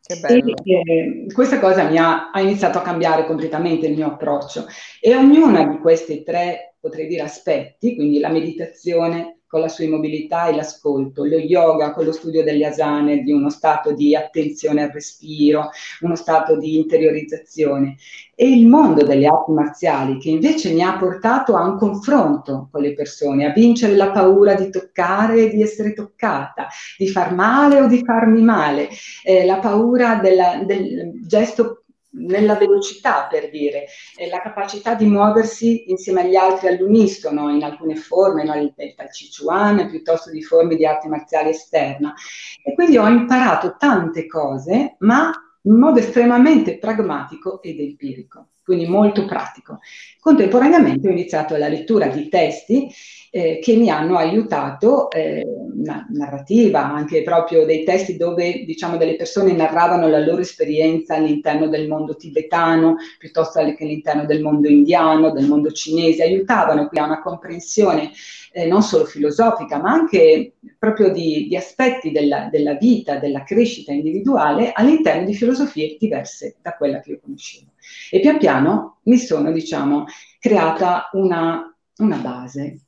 Che 0.00 0.20
bello. 0.20 0.54
E, 0.62 0.72
eh, 0.72 1.26
questa 1.34 1.58
cosa 1.58 1.88
mi 1.88 1.98
ha, 1.98 2.30
ha 2.30 2.40
iniziato 2.40 2.78
a 2.78 2.82
cambiare 2.82 3.26
completamente 3.26 3.88
il 3.88 3.96
mio 3.96 4.06
approccio 4.06 4.66
e 5.00 5.16
ognuna 5.16 5.66
di 5.66 5.78
questi 5.78 6.22
tre, 6.22 6.76
potrei 6.78 7.08
dire, 7.08 7.22
aspetti, 7.22 7.96
quindi 7.96 8.20
la 8.20 8.28
meditazione, 8.28 9.40
con 9.46 9.60
la 9.60 9.68
sua 9.68 9.84
immobilità 9.84 10.46
e 10.46 10.54
l'ascolto, 10.54 11.24
lo 11.24 11.36
yoga 11.36 11.92
con 11.92 12.04
lo 12.04 12.12
studio 12.12 12.42
delle 12.42 12.66
asane, 12.66 13.20
di 13.20 13.32
uno 13.32 13.50
stato 13.50 13.92
di 13.92 14.16
attenzione 14.16 14.82
al 14.82 14.90
respiro, 14.90 15.70
uno 16.00 16.16
stato 16.16 16.56
di 16.56 16.76
interiorizzazione, 16.76 17.96
e 18.34 18.50
il 18.50 18.66
mondo 18.66 19.04
delle 19.04 19.26
arti 19.26 19.52
marziali 19.52 20.18
che 20.18 20.30
invece 20.30 20.72
mi 20.72 20.82
ha 20.82 20.98
portato 20.98 21.54
a 21.56 21.62
un 21.62 21.76
confronto 21.78 22.68
con 22.70 22.82
le 22.82 22.94
persone, 22.94 23.46
a 23.46 23.52
vincere 23.52 23.94
la 23.94 24.10
paura 24.10 24.54
di 24.54 24.70
toccare 24.70 25.44
e 25.44 25.50
di 25.50 25.62
essere 25.62 25.92
toccata, 25.92 26.66
di 26.98 27.08
far 27.08 27.32
male 27.32 27.80
o 27.80 27.86
di 27.86 28.02
farmi 28.04 28.42
male, 28.42 28.88
eh, 29.22 29.44
la 29.44 29.58
paura 29.58 30.16
della, 30.16 30.62
del 30.64 31.12
gesto 31.26 31.83
nella 32.14 32.54
velocità, 32.54 33.26
per 33.28 33.50
dire, 33.50 33.86
la 34.30 34.40
capacità 34.40 34.94
di 34.94 35.06
muoversi 35.06 35.90
insieme 35.90 36.22
agli 36.22 36.36
altri 36.36 36.68
all'unisono 36.68 37.50
in 37.50 37.62
alcune 37.62 37.96
forme, 37.96 38.44
no? 38.44 38.54
il, 38.54 38.72
il 38.76 38.94
Tai 38.94 39.08
Chi 39.08 39.28
Chuan, 39.30 39.88
piuttosto 39.88 40.30
di 40.30 40.42
forme 40.42 40.76
di 40.76 40.86
arte 40.86 41.08
marziale 41.08 41.50
esterna. 41.50 42.14
E 42.62 42.74
quindi 42.74 42.96
ho 42.96 43.08
imparato 43.08 43.76
tante 43.78 44.26
cose, 44.26 44.96
ma 45.00 45.32
in 45.62 45.78
modo 45.78 45.98
estremamente 45.98 46.78
pragmatico 46.78 47.62
ed 47.62 47.78
empirico, 47.80 48.48
quindi 48.64 48.86
molto 48.86 49.26
pratico. 49.26 49.78
Contemporaneamente 50.18 51.06
ho 51.06 51.10
iniziato 51.10 51.56
la 51.56 51.68
lettura 51.68 52.06
di 52.06 52.28
testi 52.28 52.90
eh, 53.30 53.58
che 53.60 53.74
mi 53.76 53.90
hanno 53.90 54.16
aiutato, 54.16 55.10
eh, 55.10 55.44
na- 55.74 56.06
narrativa, 56.10 56.84
anche 56.84 57.22
proprio 57.22 57.66
dei 57.66 57.84
testi 57.84 58.16
dove 58.16 58.64
diciamo 58.64 58.96
delle 58.96 59.16
persone 59.16 59.52
narravano 59.52 60.08
la 60.08 60.20
loro 60.20 60.40
esperienza 60.40 61.16
all'interno 61.16 61.68
del 61.68 61.88
mondo 61.88 62.16
tibetano, 62.16 62.96
piuttosto 63.18 63.60
che 63.60 63.84
all'interno 63.84 64.24
del 64.24 64.40
mondo 64.40 64.68
indiano, 64.68 65.32
del 65.32 65.48
mondo 65.48 65.72
cinese, 65.72 66.22
aiutavano 66.22 66.86
qui 66.86 66.98
a 66.98 67.04
una 67.04 67.20
comprensione 67.20 68.12
eh, 68.52 68.66
non 68.66 68.82
solo 68.82 69.04
filosofica, 69.04 69.78
ma 69.78 69.90
anche 69.90 70.54
proprio 70.78 71.10
di, 71.10 71.46
di 71.48 71.56
aspetti 71.56 72.12
della, 72.12 72.48
della 72.50 72.74
vita, 72.74 73.18
della 73.18 73.42
crescita 73.42 73.92
individuale 73.92 74.70
all'interno 74.72 75.24
di 75.24 75.34
filosofie 75.34 75.96
diverse 75.98 76.56
da 76.62 76.76
quella 76.76 77.00
che 77.00 77.10
io 77.10 77.20
conoscevo. 77.20 77.72
E 78.10 78.20
pian 78.20 78.38
piano 78.38 78.98
mi 79.04 79.18
sono, 79.18 79.52
diciamo, 79.52 80.06
creata 80.38 81.08
una, 81.12 81.74
una 81.98 82.16
base 82.16 82.80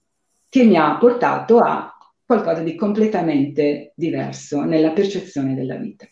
che 0.48 0.64
mi 0.64 0.76
ha 0.76 0.96
portato 0.96 1.58
a 1.58 1.92
qualcosa 2.24 2.62
di 2.62 2.74
completamente 2.74 3.92
diverso 3.94 4.62
nella 4.62 4.90
percezione 4.90 5.54
della 5.54 5.76
vita. 5.76 6.06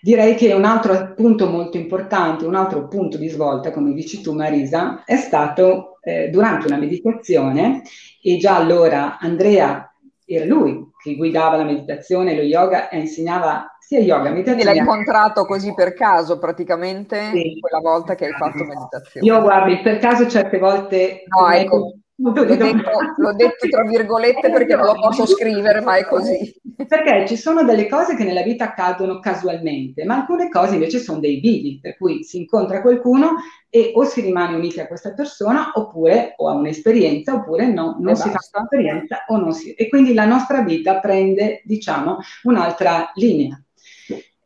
Direi 0.00 0.34
che 0.34 0.52
un 0.52 0.64
altro 0.64 1.14
punto 1.14 1.48
molto 1.48 1.78
importante, 1.78 2.44
un 2.44 2.54
altro 2.54 2.88
punto 2.88 3.16
di 3.16 3.28
svolta, 3.28 3.70
come 3.70 3.94
dici 3.94 4.20
tu 4.20 4.34
Marisa, 4.34 5.02
è 5.04 5.16
stato 5.16 5.98
eh, 6.02 6.28
durante 6.28 6.66
una 6.66 6.76
meditazione 6.76 7.82
e 8.20 8.36
già 8.36 8.56
allora 8.56 9.18
Andrea 9.18 9.90
era 10.26 10.44
lui 10.44 10.92
che 11.04 11.16
guidava 11.16 11.58
la 11.58 11.64
meditazione, 11.64 12.34
lo 12.34 12.40
yoga 12.40 12.88
e 12.88 12.98
insegnava 12.98 13.76
sia 13.78 13.98
yoga, 13.98 14.30
meditazione. 14.30 14.62
Quindi 14.62 14.64
l'hai 14.64 14.78
incontrato 14.78 15.44
così 15.44 15.74
per 15.74 15.92
caso 15.92 16.38
praticamente 16.38 17.30
sì. 17.30 17.58
quella 17.60 17.80
volta 17.82 18.14
che 18.14 18.24
hai 18.24 18.32
fatto 18.32 18.64
meditazione? 18.64 19.26
Io 19.26 19.42
guardi, 19.42 19.80
per 19.82 19.98
caso 19.98 20.26
certe 20.26 20.58
volte... 20.58 21.24
No, 21.26 21.50
ecco, 21.50 21.92
L'ho 22.16 22.30
detto, 22.30 22.90
l'ho 23.16 23.32
detto, 23.32 23.68
tra 23.68 23.82
virgolette 23.82 24.48
perché 24.52 24.76
non 24.76 24.86
lo 24.86 24.94
posso 24.94 25.26
scrivere, 25.26 25.80
ma 25.80 25.96
è 25.96 26.04
così. 26.04 26.54
Perché 26.86 27.26
ci 27.26 27.36
sono 27.36 27.64
delle 27.64 27.88
cose 27.88 28.14
che 28.14 28.22
nella 28.22 28.42
vita 28.42 28.66
accadono 28.66 29.18
casualmente, 29.18 30.04
ma 30.04 30.16
alcune 30.16 30.48
cose 30.48 30.74
invece 30.74 31.00
sono 31.00 31.18
dei 31.18 31.40
vivi, 31.40 31.80
per 31.80 31.96
cui 31.96 32.22
si 32.22 32.38
incontra 32.38 32.82
qualcuno 32.82 33.34
e 33.68 33.90
o 33.94 34.04
si 34.04 34.20
rimane 34.20 34.54
uniti 34.54 34.78
a 34.78 34.86
questa 34.86 35.12
persona, 35.12 35.72
oppure 35.74 36.34
o 36.36 36.48
ha 36.48 36.52
un'esperienza, 36.52 37.34
oppure 37.34 37.66
no, 37.66 37.96
non 37.98 38.12
e 38.12 38.16
si 38.16 38.30
basta. 38.30 38.48
fa 38.48 38.58
un'esperienza 38.58 39.24
o 39.26 39.36
non 39.36 39.52
si... 39.52 39.74
E 39.74 39.88
quindi 39.88 40.14
la 40.14 40.26
nostra 40.26 40.62
vita 40.62 41.00
prende, 41.00 41.62
diciamo, 41.64 42.18
un'altra 42.44 43.10
linea. 43.14 43.60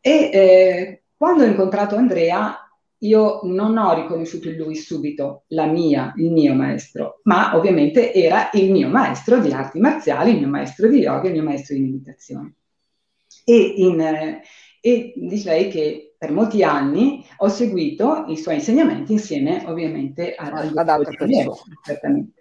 E 0.01 0.29
eh, 0.33 1.03
quando 1.15 1.43
ho 1.43 1.45
incontrato 1.45 1.95
Andrea 1.95 2.68
io 2.99 3.39
non 3.43 3.77
ho 3.77 3.93
riconosciuto 3.93 4.49
in 4.49 4.57
lui 4.57 4.75
subito 4.75 5.43
la 5.49 5.65
mia, 5.65 6.13
il 6.17 6.31
mio 6.31 6.53
maestro, 6.53 7.21
ma 7.23 7.55
ovviamente 7.55 8.13
era 8.13 8.49
il 8.53 8.71
mio 8.71 8.89
maestro 8.89 9.39
di 9.39 9.51
arti 9.51 9.79
marziali, 9.79 10.31
il 10.31 10.39
mio 10.39 10.49
maestro 10.49 10.87
di 10.87 10.99
yoga, 10.99 11.27
il 11.27 11.33
mio 11.33 11.43
maestro 11.43 11.75
di 11.75 11.81
meditazione. 11.81 12.55
E, 13.45 13.73
in, 13.77 14.01
eh, 14.01 14.41
e 14.81 15.13
direi 15.15 15.69
che 15.69 16.15
per 16.17 16.31
molti 16.31 16.63
anni 16.63 17.25
ho 17.37 17.47
seguito 17.47 18.25
i 18.27 18.37
suoi 18.37 18.55
insegnamenti 18.55 19.13
insieme 19.13 19.63
ovviamente 19.65 20.35
a, 20.35 20.47
ad 20.47 20.89
altre 20.89 21.15
persone. 21.15 22.31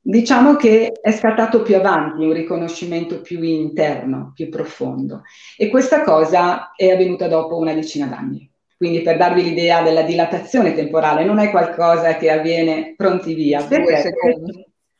Diciamo 0.00 0.54
che 0.54 0.92
è 0.92 1.10
scattato 1.10 1.62
più 1.62 1.74
avanti 1.74 2.22
un 2.24 2.32
riconoscimento 2.32 3.20
più 3.20 3.42
interno, 3.42 4.30
più 4.32 4.48
profondo 4.48 5.22
e 5.56 5.68
questa 5.68 6.04
cosa 6.04 6.70
è 6.76 6.90
avvenuta 6.90 7.26
dopo 7.26 7.56
una 7.56 7.74
decina 7.74 8.06
d'anni. 8.06 8.48
Quindi 8.76 9.00
per 9.00 9.16
darvi 9.16 9.42
l'idea 9.42 9.82
della 9.82 10.02
dilatazione 10.02 10.74
temporale, 10.74 11.24
non 11.24 11.38
è 11.38 11.50
qualcosa 11.50 12.16
che 12.16 12.30
avviene 12.30 12.94
pronti 12.94 13.32
via. 13.34 13.64
Perché? 13.64 14.12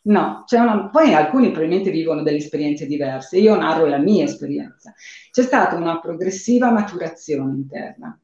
No, 0.07 0.45
una, 0.51 0.89
poi 0.89 1.15
alcuni 1.15 1.51
probabilmente 1.51 1.91
vivono 1.91 2.23
delle 2.23 2.37
esperienze 2.37 2.87
diverse, 2.87 3.39
io 3.39 3.57
narro 3.57 3.87
la 3.87 3.99
mia 3.99 4.25
esperienza. 4.25 4.95
C'è 5.31 5.43
stata 5.43 5.77
una 5.77 5.99
progressiva 5.99 6.71
maturazione 6.71 7.53
interna. 7.53 8.19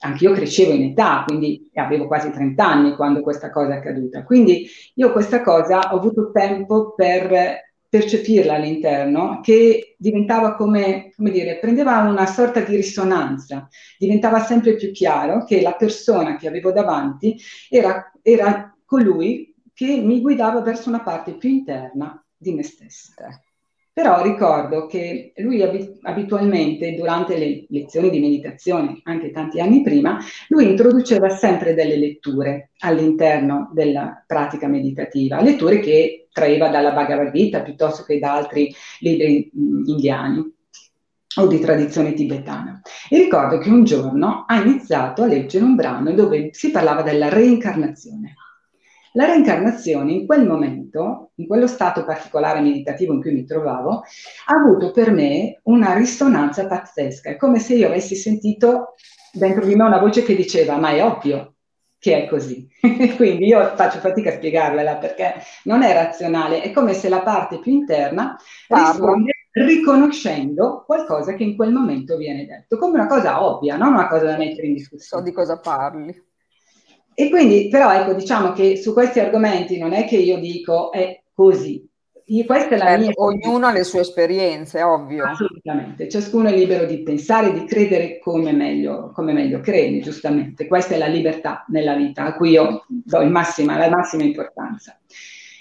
Anche 0.00 0.24
io 0.24 0.32
crescevo 0.32 0.72
in 0.72 0.90
età, 0.90 1.22
quindi 1.24 1.70
avevo 1.74 2.08
quasi 2.08 2.32
30 2.32 2.66
anni 2.66 2.96
quando 2.96 3.22
questa 3.22 3.50
cosa 3.50 3.74
è 3.74 3.76
accaduta. 3.76 4.24
Quindi 4.24 4.66
io 4.94 5.12
questa 5.12 5.42
cosa 5.42 5.78
ho 5.92 5.96
avuto 5.96 6.32
tempo 6.32 6.92
per 6.92 7.71
percepirla 7.92 8.54
all'interno, 8.54 9.40
che 9.42 9.96
diventava 9.98 10.54
come, 10.54 11.12
come 11.14 11.30
dire, 11.30 11.58
prendeva 11.58 11.98
una 11.98 12.24
sorta 12.24 12.60
di 12.60 12.74
risonanza, 12.74 13.68
diventava 13.98 14.40
sempre 14.40 14.76
più 14.76 14.92
chiaro 14.92 15.44
che 15.44 15.60
la 15.60 15.74
persona 15.74 16.36
che 16.36 16.48
avevo 16.48 16.72
davanti 16.72 17.38
era, 17.68 18.10
era 18.22 18.74
colui 18.86 19.54
che 19.74 20.00
mi 20.00 20.22
guidava 20.22 20.62
verso 20.62 20.88
una 20.88 21.02
parte 21.02 21.36
più 21.36 21.50
interna 21.50 22.24
di 22.34 22.54
me 22.54 22.62
stessa. 22.62 23.14
Però 23.94 24.22
ricordo 24.22 24.86
che 24.86 25.34
lui 25.36 25.62
abitualmente 26.00 26.94
durante 26.94 27.36
le 27.36 27.66
lezioni 27.68 28.08
di 28.08 28.20
meditazione, 28.20 29.00
anche 29.04 29.30
tanti 29.30 29.60
anni 29.60 29.82
prima, 29.82 30.18
lui 30.48 30.70
introduceva 30.70 31.28
sempre 31.28 31.74
delle 31.74 31.98
letture 31.98 32.70
all'interno 32.78 33.70
della 33.74 34.24
pratica 34.26 34.66
meditativa, 34.66 35.42
letture 35.42 35.80
che 35.80 36.28
traeva 36.32 36.68
dalla 36.68 36.92
Bhagavad 36.92 37.32
Gita 37.32 37.60
piuttosto 37.60 38.04
che 38.04 38.18
da 38.18 38.32
altri 38.32 38.74
libri 39.00 39.50
indiani 39.52 40.50
o 41.36 41.46
di 41.46 41.60
tradizione 41.60 42.14
tibetana. 42.14 42.80
E 43.10 43.18
ricordo 43.18 43.58
che 43.58 43.68
un 43.68 43.84
giorno 43.84 44.44
ha 44.46 44.62
iniziato 44.62 45.22
a 45.22 45.26
leggere 45.26 45.64
un 45.64 45.74
brano 45.74 46.12
dove 46.12 46.48
si 46.52 46.70
parlava 46.70 47.02
della 47.02 47.28
reincarnazione. 47.28 48.36
La 49.12 49.26
reincarnazione 49.26 50.12
in 50.12 50.26
quel 50.26 50.46
momento, 50.46 51.32
in 51.36 51.46
quello 51.46 51.66
stato 51.66 52.04
particolare 52.04 52.60
meditativo 52.60 53.12
in 53.12 53.20
cui 53.20 53.32
mi 53.32 53.44
trovavo, 53.44 54.02
ha 54.46 54.54
avuto 54.54 54.90
per 54.90 55.10
me 55.12 55.60
una 55.64 55.94
risonanza 55.94 56.66
pazzesca. 56.66 57.30
È 57.30 57.36
come 57.36 57.58
se 57.58 57.74
io 57.74 57.88
avessi 57.88 58.14
sentito 58.14 58.94
dentro 59.32 59.64
di 59.64 59.74
me 59.74 59.84
una 59.84 59.98
voce 59.98 60.22
che 60.22 60.34
diceva, 60.34 60.76
ma 60.76 60.90
è 60.90 61.04
ovvio 61.04 61.54
che 61.98 62.24
è 62.24 62.28
così. 62.28 62.66
Quindi 63.16 63.46
io 63.46 63.76
faccio 63.76 63.98
fatica 63.98 64.30
a 64.30 64.34
spiegarvela 64.34 64.96
perché 64.96 65.34
non 65.64 65.82
è 65.82 65.92
razionale, 65.92 66.62
è 66.62 66.72
come 66.72 66.94
se 66.94 67.08
la 67.08 67.20
parte 67.22 67.60
più 67.60 67.70
interna 67.70 68.36
risponde 68.66 69.30
riconoscendo 69.52 70.82
qualcosa 70.86 71.34
che 71.34 71.44
in 71.44 71.54
quel 71.54 71.72
momento 71.72 72.16
viene 72.16 72.46
detto, 72.46 72.78
come 72.78 72.98
una 72.98 73.06
cosa 73.06 73.44
ovvia, 73.44 73.76
non 73.76 73.92
una 73.92 74.08
cosa 74.08 74.24
da 74.24 74.36
mettere 74.36 74.66
in 74.66 74.74
discussione. 74.74 75.22
So 75.22 75.28
di 75.28 75.34
cosa 75.34 75.60
parli. 75.60 76.30
E 77.14 77.28
quindi, 77.28 77.68
però, 77.68 77.92
ecco, 77.92 78.14
diciamo 78.14 78.52
che 78.52 78.76
su 78.76 78.92
questi 78.92 79.20
argomenti 79.20 79.78
non 79.78 79.92
è 79.92 80.04
che 80.06 80.16
io 80.16 80.38
dico 80.38 80.92
è 80.92 81.22
così. 81.32 81.86
Io, 82.26 82.44
questa 82.44 82.76
è 82.76 82.78
la 82.78 82.86
certo, 82.86 83.02
mia... 83.02 83.12
Ognuno 83.16 83.66
ha 83.66 83.72
le 83.72 83.84
sue 83.84 84.00
esperienze, 84.00 84.82
ovvio. 84.82 85.24
Assolutamente, 85.24 86.08
ciascuno 86.08 86.48
è 86.48 86.54
libero 86.54 86.86
di 86.86 87.02
pensare 87.02 87.52
di 87.52 87.64
credere 87.64 88.18
come 88.18 88.52
meglio, 88.52 89.10
come 89.12 89.32
meglio 89.32 89.60
crede, 89.60 90.00
giustamente. 90.00 90.66
Questa 90.66 90.94
è 90.94 90.98
la 90.98 91.08
libertà 91.08 91.64
nella 91.68 91.94
vita, 91.94 92.24
a 92.24 92.34
cui 92.34 92.50
io 92.50 92.84
do 92.88 93.24
massima, 93.24 93.76
la 93.76 93.90
massima 93.90 94.22
importanza. 94.22 94.98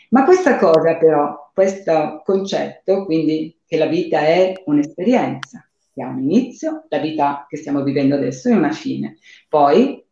Ma 0.09 0.23
questa 0.23 0.57
cosa 0.57 0.95
però, 0.97 1.51
questo 1.53 2.21
concetto, 2.23 3.05
quindi 3.05 3.57
che 3.65 3.77
la 3.77 3.87
vita 3.87 4.19
è 4.19 4.53
un'esperienza, 4.65 5.67
che 5.93 6.03
ha 6.03 6.07
un 6.07 6.19
inizio, 6.19 6.85
la 6.89 6.99
vita 6.99 7.45
che 7.49 7.57
stiamo 7.57 7.83
vivendo 7.83 8.15
adesso 8.15 8.49
è 8.49 8.53
una 8.53 8.71
fine. 8.71 9.17
Poi 9.49 10.05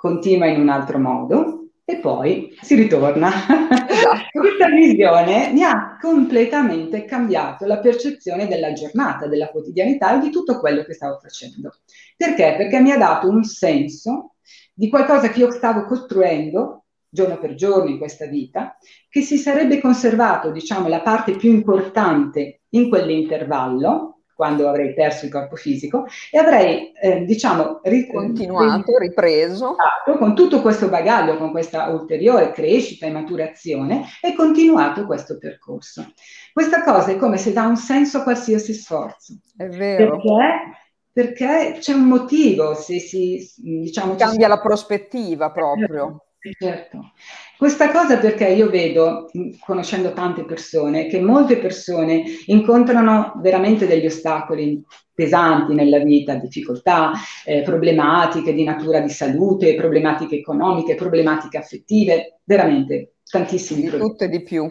continua 0.00 0.46
in 0.46 0.58
un 0.58 0.70
altro 0.70 0.98
modo 0.98 1.68
e 1.84 1.96
poi 1.96 2.56
si 2.62 2.74
ritorna. 2.74 3.28
Esatto. 3.28 4.28
Questa 4.40 4.68
visione 4.68 5.52
mi 5.52 5.62
ha 5.62 5.98
completamente 6.00 7.04
cambiato 7.04 7.66
la 7.66 7.78
percezione 7.78 8.46
della 8.46 8.72
giornata, 8.72 9.26
della 9.26 9.48
quotidianità 9.48 10.16
e 10.16 10.20
di 10.20 10.30
tutto 10.30 10.58
quello 10.58 10.84
che 10.84 10.94
stavo 10.94 11.18
facendo. 11.20 11.74
Perché? 12.16 12.54
Perché 12.56 12.80
mi 12.80 12.92
ha 12.92 12.96
dato 12.96 13.28
un 13.28 13.44
senso 13.44 14.36
di 14.72 14.88
qualcosa 14.88 15.28
che 15.28 15.40
io 15.40 15.50
stavo 15.50 15.84
costruendo 15.84 16.84
giorno 17.12 17.38
per 17.38 17.54
giorno 17.54 17.90
in 17.90 17.98
questa 17.98 18.26
vita, 18.26 18.78
che 19.08 19.20
si 19.20 19.36
sarebbe 19.36 19.80
conservato, 19.80 20.50
diciamo, 20.50 20.88
la 20.88 21.02
parte 21.02 21.32
più 21.32 21.50
importante 21.50 22.60
in 22.70 22.88
quell'intervallo, 22.88 24.19
quando 24.40 24.70
avrei 24.70 24.94
perso 24.94 25.26
il 25.26 25.30
corpo 25.30 25.54
fisico 25.54 26.06
e 26.30 26.38
avrei, 26.38 26.92
eh, 26.92 27.26
diciamo, 27.26 27.80
ri- 27.82 28.06
continuato, 28.06 28.96
ripreso 28.96 29.76
con 30.16 30.34
tutto 30.34 30.62
questo 30.62 30.88
bagaglio, 30.88 31.36
con 31.36 31.50
questa 31.50 31.88
ulteriore 31.88 32.52
crescita 32.52 33.04
e 33.04 33.10
maturazione 33.10 34.06
e 34.22 34.34
continuato 34.34 35.04
questo 35.04 35.36
percorso. 35.36 36.06
Questa 36.54 36.82
cosa 36.82 37.10
è 37.10 37.18
come 37.18 37.36
se 37.36 37.52
dà 37.52 37.66
un 37.66 37.76
senso 37.76 38.16
a 38.16 38.22
qualsiasi 38.22 38.72
sforzo. 38.72 39.34
È 39.54 39.68
vero. 39.68 40.16
Perché 40.16 40.78
perché 41.12 41.76
c'è 41.80 41.92
un 41.92 42.04
motivo 42.04 42.72
se 42.72 42.98
si 42.98 43.46
diciamo 43.56 44.14
cambia 44.14 44.48
la 44.48 44.60
prospettiva 44.60 45.50
proprio 45.50 46.22
Certo. 46.58 47.12
Questa 47.60 47.90
cosa 47.90 48.16
perché 48.16 48.48
io 48.48 48.70
vedo, 48.70 49.30
conoscendo 49.66 50.14
tante 50.14 50.46
persone, 50.46 51.08
che 51.08 51.20
molte 51.20 51.58
persone 51.58 52.22
incontrano 52.46 53.34
veramente 53.42 53.86
degli 53.86 54.06
ostacoli 54.06 54.82
pesanti 55.12 55.74
nella 55.74 55.98
vita, 55.98 56.36
difficoltà, 56.36 57.12
eh, 57.44 57.60
problematiche 57.60 58.54
di 58.54 58.64
natura 58.64 59.00
di 59.00 59.10
salute, 59.10 59.74
problematiche 59.74 60.36
economiche, 60.36 60.94
problematiche 60.94 61.58
affettive, 61.58 62.40
veramente 62.44 63.16
tantissimi 63.28 63.82
di 63.82 63.88
problemi. 63.88 64.08
tutto 64.08 64.24
e 64.24 64.28
di 64.30 64.42
più. 64.42 64.66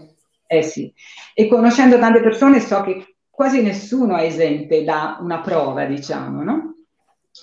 Eh 0.47 0.63
sì, 0.63 0.91
e 1.35 1.47
conoscendo 1.47 1.99
tante 1.99 2.21
persone 2.21 2.59
so 2.59 2.81
che 2.81 3.17
quasi 3.29 3.61
nessuno 3.61 4.17
è 4.17 4.23
esente 4.23 4.83
da 4.83 5.19
una 5.21 5.41
prova, 5.41 5.85
diciamo, 5.85 6.41
no? 6.41 6.68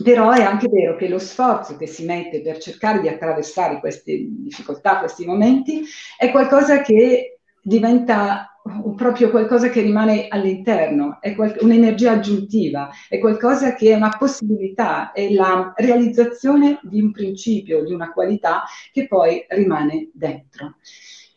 Però 0.03 0.31
è 0.31 0.43
anche 0.43 0.69
vero 0.69 0.97
che 0.97 1.09
lo 1.09 1.19
sforzo 1.19 1.77
che 1.77 1.87
si 1.87 2.05
mette 2.05 2.43
per 2.43 2.59
cercare 2.59 3.01
di 3.01 3.09
attraversare 3.09 3.81
queste 3.81 4.27
difficoltà, 4.29 4.99
questi 4.99 5.25
momenti, 5.25 5.83
è 6.19 6.31
qualcosa 6.31 6.83
che 6.83 7.39
diventa 7.63 8.51
proprio 8.97 9.31
qualcosa 9.31 9.69
che 9.71 9.81
rimane 9.81 10.27
all'interno, 10.29 11.19
è 11.21 11.35
qual- 11.35 11.57
un'energia 11.61 12.13
aggiuntiva, 12.13 12.91
è 13.09 13.19
qualcosa 13.19 13.75
che 13.75 13.93
è 13.93 13.95
una 13.95 14.15
possibilità, 14.19 15.13
è 15.13 15.31
la 15.31 15.73
realizzazione 15.77 16.79
di 16.83 17.01
un 17.01 17.13
principio, 17.13 17.85
di 17.85 17.95
una 17.95 18.13
qualità 18.13 18.65
che 18.93 19.07
poi 19.07 19.45
rimane 19.49 20.11
dentro. 20.13 20.77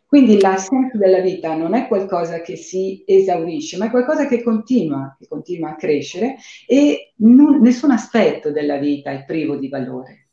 Quindi 0.10 0.34
il 0.34 0.42
senso 0.42 0.98
della 0.98 1.20
vita 1.20 1.54
non 1.54 1.76
è 1.76 1.88
qualcosa 1.88 2.42
che 2.42 2.56
si 2.56 3.04
esaurisce, 3.06 3.78
ma 3.78 3.86
è 3.86 3.90
qualcosa 3.92 4.26
che 4.26 4.42
continua, 4.42 5.16
che 5.20 5.28
continua 5.28 5.70
a 5.70 5.76
crescere 5.76 6.38
e 6.66 7.14
non, 7.18 7.62
nessun 7.62 7.92
aspetto 7.92 8.52
della 8.52 8.78
vita 8.78 9.12
è 9.12 9.24
privo 9.24 9.56
di 9.58 9.70
valore. 9.70 10.30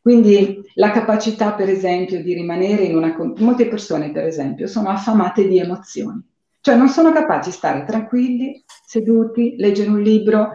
Quindi 0.00 0.62
la 0.74 0.92
capacità, 0.92 1.54
per 1.54 1.68
esempio, 1.68 2.22
di 2.22 2.34
rimanere 2.34 2.84
in 2.84 2.94
una... 2.94 3.16
Molte 3.38 3.66
persone, 3.66 4.12
per 4.12 4.26
esempio, 4.26 4.68
sono 4.68 4.90
affamate 4.90 5.48
di 5.48 5.58
emozioni, 5.58 6.22
cioè 6.60 6.76
non 6.76 6.88
sono 6.88 7.10
capaci 7.10 7.50
di 7.50 7.56
stare 7.56 7.84
tranquilli, 7.84 8.62
seduti, 8.86 9.56
leggere 9.56 9.90
un 9.90 10.02
libro, 10.02 10.52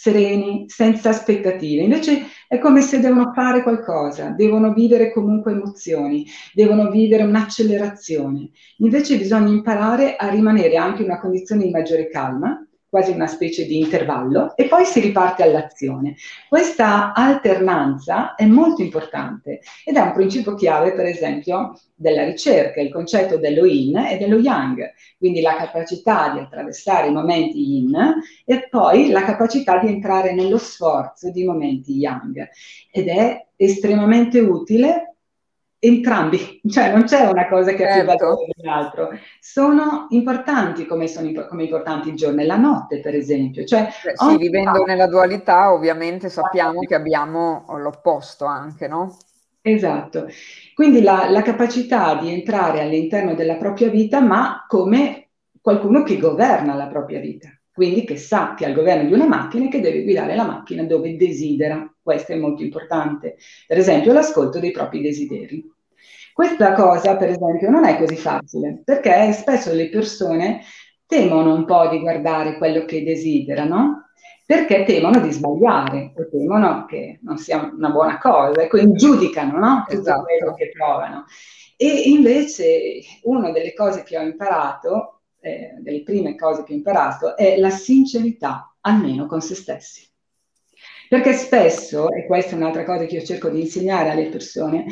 sereni, 0.00 0.64
senza 0.66 1.10
aspettative. 1.10 1.82
Invece 1.82 2.22
è 2.48 2.58
come 2.58 2.80
se 2.80 3.00
devono 3.00 3.32
fare 3.34 3.62
qualcosa, 3.62 4.30
devono 4.30 4.72
vivere 4.72 5.12
comunque 5.12 5.52
emozioni, 5.52 6.24
devono 6.54 6.88
vivere 6.88 7.24
un'accelerazione. 7.24 8.48
Invece 8.78 9.18
bisogna 9.18 9.50
imparare 9.50 10.16
a 10.16 10.30
rimanere 10.30 10.76
anche 10.76 11.02
in 11.02 11.10
una 11.10 11.20
condizione 11.20 11.64
di 11.64 11.70
maggiore 11.70 12.08
calma, 12.08 12.66
quasi 12.90 13.12
una 13.12 13.28
specie 13.28 13.64
di 13.64 13.78
intervallo, 13.78 14.54
e 14.56 14.66
poi 14.66 14.84
si 14.84 14.98
riparte 15.00 15.44
all'azione. 15.44 16.16
Questa 16.48 17.14
alternanza 17.14 18.34
è 18.34 18.44
molto 18.44 18.82
importante 18.82 19.60
ed 19.84 19.96
è 19.96 20.00
un 20.00 20.12
principio 20.12 20.54
chiave, 20.54 20.92
per 20.92 21.06
esempio, 21.06 21.78
della 21.94 22.24
ricerca, 22.24 22.80
il 22.80 22.90
concetto 22.90 23.38
dello 23.38 23.64
yin 23.64 23.96
e 23.96 24.18
dello 24.18 24.38
yang, 24.38 24.92
quindi 25.16 25.40
la 25.40 25.54
capacità 25.54 26.32
di 26.32 26.40
attraversare 26.40 27.08
i 27.08 27.12
momenti 27.12 27.60
yin 27.60 27.96
e 28.44 28.68
poi 28.68 29.10
la 29.10 29.22
capacità 29.22 29.78
di 29.78 29.88
entrare 29.88 30.34
nello 30.34 30.58
sforzo 30.58 31.30
di 31.30 31.44
momenti 31.44 31.92
yang. 31.92 32.48
Ed 32.90 33.06
è 33.06 33.46
estremamente 33.56 34.40
utile 34.40 35.14
entrambi, 35.82 36.60
cioè 36.68 36.92
non 36.92 37.04
c'è 37.04 37.26
una 37.26 37.48
cosa 37.48 37.72
che 37.72 37.88
ha 37.88 37.94
più 37.94 38.06
certo. 38.06 38.24
valore 38.24 38.46
dell'altro, 38.54 39.08
sono 39.40 40.06
importanti 40.10 40.84
come 40.86 41.08
sono 41.08 41.32
come 41.46 41.64
importanti 41.64 42.10
il 42.10 42.16
giorno 42.16 42.42
e 42.42 42.46
la 42.46 42.58
notte, 42.58 43.00
per 43.00 43.14
esempio. 43.14 43.64
Cioè, 43.64 43.88
Beh, 44.04 44.12
sì, 44.14 44.36
vivendo 44.36 44.70
parte... 44.70 44.90
nella 44.90 45.06
dualità, 45.08 45.72
ovviamente 45.72 46.28
sappiamo 46.28 46.80
che 46.80 46.94
abbiamo 46.94 47.64
l'opposto 47.78 48.44
anche, 48.44 48.86
no? 48.86 49.16
Esatto. 49.62 50.28
Quindi 50.74 51.02
la, 51.02 51.28
la 51.30 51.42
capacità 51.42 52.14
di 52.14 52.32
entrare 52.32 52.80
all'interno 52.80 53.34
della 53.34 53.56
propria 53.56 53.88
vita, 53.88 54.20
ma 54.20 54.64
come 54.68 55.30
qualcuno 55.60 56.02
che 56.02 56.18
governa 56.18 56.74
la 56.74 56.86
propria 56.86 57.20
vita 57.20 57.50
quindi 57.72 58.04
che 58.04 58.18
sa 58.18 58.52
che 58.52 58.66
ha 58.66 58.68
il 58.68 58.74
governo 58.74 59.08
di 59.08 59.14
una 59.14 59.26
macchina 59.26 59.64
e 59.64 59.68
che 59.68 59.80
deve 59.80 60.02
guidare 60.02 60.34
la 60.34 60.44
macchina 60.44 60.82
dove 60.82 61.16
desidera. 61.16 61.89
Questo 62.02 62.32
è 62.32 62.36
molto 62.36 62.62
importante. 62.62 63.36
Per 63.66 63.78
esempio, 63.78 64.12
l'ascolto 64.12 64.58
dei 64.58 64.70
propri 64.70 65.00
desideri. 65.00 65.64
Questa 66.32 66.72
cosa, 66.72 67.16
per 67.16 67.28
esempio, 67.28 67.70
non 67.70 67.84
è 67.84 67.98
così 67.98 68.16
facile, 68.16 68.82
perché 68.84 69.32
spesso 69.32 69.72
le 69.72 69.88
persone 69.88 70.62
temono 71.06 71.52
un 71.54 71.64
po' 71.64 71.88
di 71.88 71.98
guardare 71.98 72.56
quello 72.56 72.84
che 72.84 73.02
desiderano, 73.02 74.10
perché 74.46 74.84
temono 74.84 75.20
di 75.20 75.30
sbagliare 75.30 76.12
o 76.16 76.28
temono 76.28 76.86
che 76.86 77.18
non 77.22 77.36
sia 77.36 77.70
una 77.76 77.90
buona 77.90 78.18
cosa, 78.18 78.62
e 78.62 78.68
quindi 78.68 78.96
giudicano 78.96 79.58
no? 79.58 79.84
tutto 79.86 80.00
esatto. 80.00 80.22
quello 80.22 80.54
che 80.54 80.70
provano. 80.70 81.24
E 81.76 81.86
invece 82.06 83.00
una 83.22 83.50
delle 83.50 83.74
cose 83.74 84.02
che 84.02 84.18
ho 84.18 84.22
imparato 84.22 85.20
eh, 85.40 85.74
delle 85.80 86.02
prime 86.02 86.36
cose 86.36 86.62
che 86.62 86.72
ho 86.72 86.76
imparato 86.76 87.36
è 87.36 87.58
la 87.58 87.70
sincerità, 87.70 88.74
almeno 88.80 89.26
con 89.26 89.40
se 89.40 89.54
stessi. 89.54 90.09
Perché 91.10 91.32
spesso, 91.32 92.08
e 92.12 92.24
questa 92.24 92.52
è 92.52 92.54
un'altra 92.54 92.84
cosa 92.84 93.04
che 93.04 93.16
io 93.16 93.24
cerco 93.24 93.48
di 93.48 93.62
insegnare 93.62 94.10
alle 94.10 94.28
persone, 94.28 94.84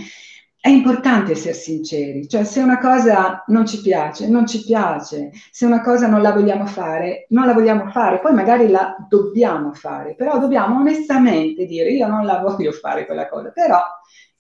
è 0.61 0.69
importante 0.69 1.31
essere 1.31 1.55
sinceri, 1.55 2.27
cioè 2.27 2.43
se 2.43 2.59
una 2.61 2.81
cosa 2.81 3.45
non 3.47 3.65
ci 3.65 3.81
piace, 3.81 4.29
non 4.29 4.45
ci 4.45 4.65
piace, 4.65 5.31
se 5.53 5.65
una 5.65 5.81
cosa 5.81 6.09
non 6.09 6.21
la 6.21 6.33
vogliamo 6.33 6.67
fare, 6.67 7.27
non 7.29 7.47
la 7.47 7.53
vogliamo 7.53 7.89
fare, 7.93 8.19
poi 8.19 8.35
magari 8.35 8.67
la 8.67 8.97
dobbiamo 9.09 9.73
fare, 9.75 10.17
però 10.17 10.41
dobbiamo 10.41 10.81
onestamente 10.81 11.67
dire 11.67 11.93
io 11.93 12.09
non 12.09 12.25
la 12.25 12.41
voglio 12.41 12.73
fare 12.73 13.07
quella 13.07 13.29
cosa, 13.29 13.53
però 13.53 13.81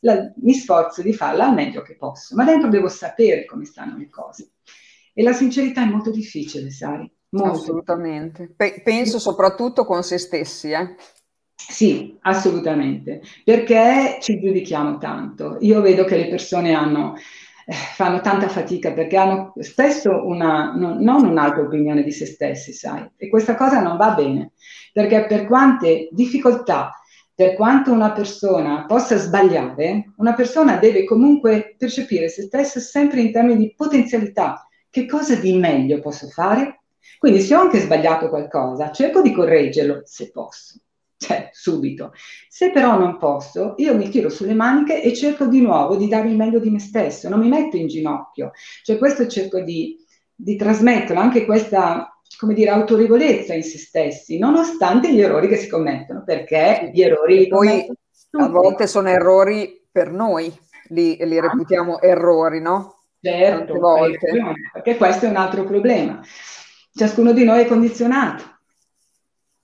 la, 0.00 0.32
mi 0.42 0.54
sforzo 0.54 1.00
di 1.00 1.12
farla 1.12 1.46
al 1.46 1.54
meglio 1.54 1.82
che 1.82 1.94
posso, 1.94 2.34
ma 2.34 2.42
dentro 2.42 2.68
devo 2.68 2.88
sapere 2.88 3.44
come 3.44 3.64
stanno 3.64 3.96
le 3.96 4.08
cose. 4.10 4.54
E 5.14 5.22
la 5.22 5.32
sincerità 5.32 5.82
è 5.82 5.88
molto 5.88 6.10
difficile, 6.10 6.72
sai? 6.72 7.08
Molto. 7.30 7.58
Assolutamente. 7.58 8.52
Pe- 8.56 8.80
penso 8.82 9.20
soprattutto 9.20 9.84
con 9.84 10.02
se 10.02 10.18
stessi, 10.18 10.70
eh? 10.70 10.96
Sì, 11.60 12.16
assolutamente, 12.22 13.20
perché 13.44 14.18
ci 14.20 14.38
giudichiamo 14.40 14.98
tanto. 14.98 15.56
Io 15.60 15.80
vedo 15.80 16.04
che 16.04 16.16
le 16.16 16.28
persone 16.28 16.72
hanno 16.72 17.14
fanno 17.70 18.20
tanta 18.22 18.48
fatica 18.48 18.92
perché 18.94 19.16
hanno 19.18 19.52
spesso 19.58 20.26
una, 20.26 20.72
non, 20.74 20.98
non 21.02 21.26
un'altra 21.26 21.62
opinione 21.62 22.02
di 22.02 22.12
se 22.12 22.24
stessi, 22.24 22.72
sai, 22.72 23.06
e 23.16 23.28
questa 23.28 23.56
cosa 23.56 23.82
non 23.82 23.98
va 23.98 24.12
bene, 24.14 24.52
perché 24.90 25.26
per 25.26 25.46
quante 25.46 26.08
difficoltà, 26.12 26.94
per 27.34 27.54
quanto 27.54 27.92
una 27.92 28.12
persona 28.12 28.86
possa 28.86 29.16
sbagliare, 29.18 30.14
una 30.16 30.32
persona 30.32 30.76
deve 30.76 31.04
comunque 31.04 31.74
percepire 31.76 32.30
se 32.30 32.42
stessa 32.44 32.80
sempre 32.80 33.20
in 33.20 33.32
termini 33.32 33.58
di 33.58 33.74
potenzialità. 33.76 34.66
Che 34.88 35.04
cosa 35.04 35.34
di 35.34 35.52
meglio 35.58 36.00
posso 36.00 36.26
fare? 36.28 36.80
Quindi 37.18 37.40
se 37.40 37.54
ho 37.54 37.60
anche 37.60 37.80
sbagliato 37.80 38.30
qualcosa, 38.30 38.90
cerco 38.92 39.20
di 39.20 39.32
correggerlo 39.32 40.00
se 40.04 40.30
posso 40.30 40.78
cioè 41.18 41.50
subito. 41.52 42.12
Se 42.48 42.70
però 42.70 42.96
non 42.96 43.18
posso, 43.18 43.74
io 43.78 43.94
mi 43.94 44.08
tiro 44.08 44.28
sulle 44.28 44.54
maniche 44.54 45.02
e 45.02 45.14
cerco 45.14 45.46
di 45.46 45.60
nuovo 45.60 45.96
di 45.96 46.08
dare 46.08 46.28
il 46.28 46.36
meglio 46.36 46.60
di 46.60 46.70
me 46.70 46.78
stesso, 46.78 47.28
non 47.28 47.40
mi 47.40 47.48
metto 47.48 47.76
in 47.76 47.88
ginocchio. 47.88 48.52
Cioè 48.82 48.98
questo 48.98 49.26
cerco 49.26 49.60
di, 49.60 49.98
di 50.34 50.56
trasmetterlo, 50.56 51.20
anche 51.20 51.44
questa, 51.44 52.16
come 52.38 52.54
dire, 52.54 52.70
autorevolezza 52.70 53.52
in 53.52 53.64
se 53.64 53.78
stessi, 53.78 54.38
nonostante 54.38 55.12
gli 55.12 55.20
errori 55.20 55.48
che 55.48 55.56
si 55.56 55.68
commettono, 55.68 56.22
perché 56.24 56.90
gli 56.94 57.02
errori 57.02 57.38
li 57.38 57.48
Poi 57.48 57.90
a 58.38 58.48
volte 58.48 58.86
sono 58.86 59.08
errori 59.08 59.86
per 59.90 60.12
noi, 60.12 60.52
li, 60.90 61.16
li 61.20 61.38
ah. 61.38 61.42
reputiamo 61.42 62.00
errori, 62.00 62.60
no? 62.60 62.94
Certo, 63.20 63.74
perché 64.72 64.96
questo 64.96 65.26
è 65.26 65.28
un 65.28 65.36
altro 65.36 65.64
problema. 65.64 66.22
Ciascuno 66.94 67.32
di 67.32 67.42
noi 67.42 67.62
è 67.62 67.66
condizionato 67.66 68.57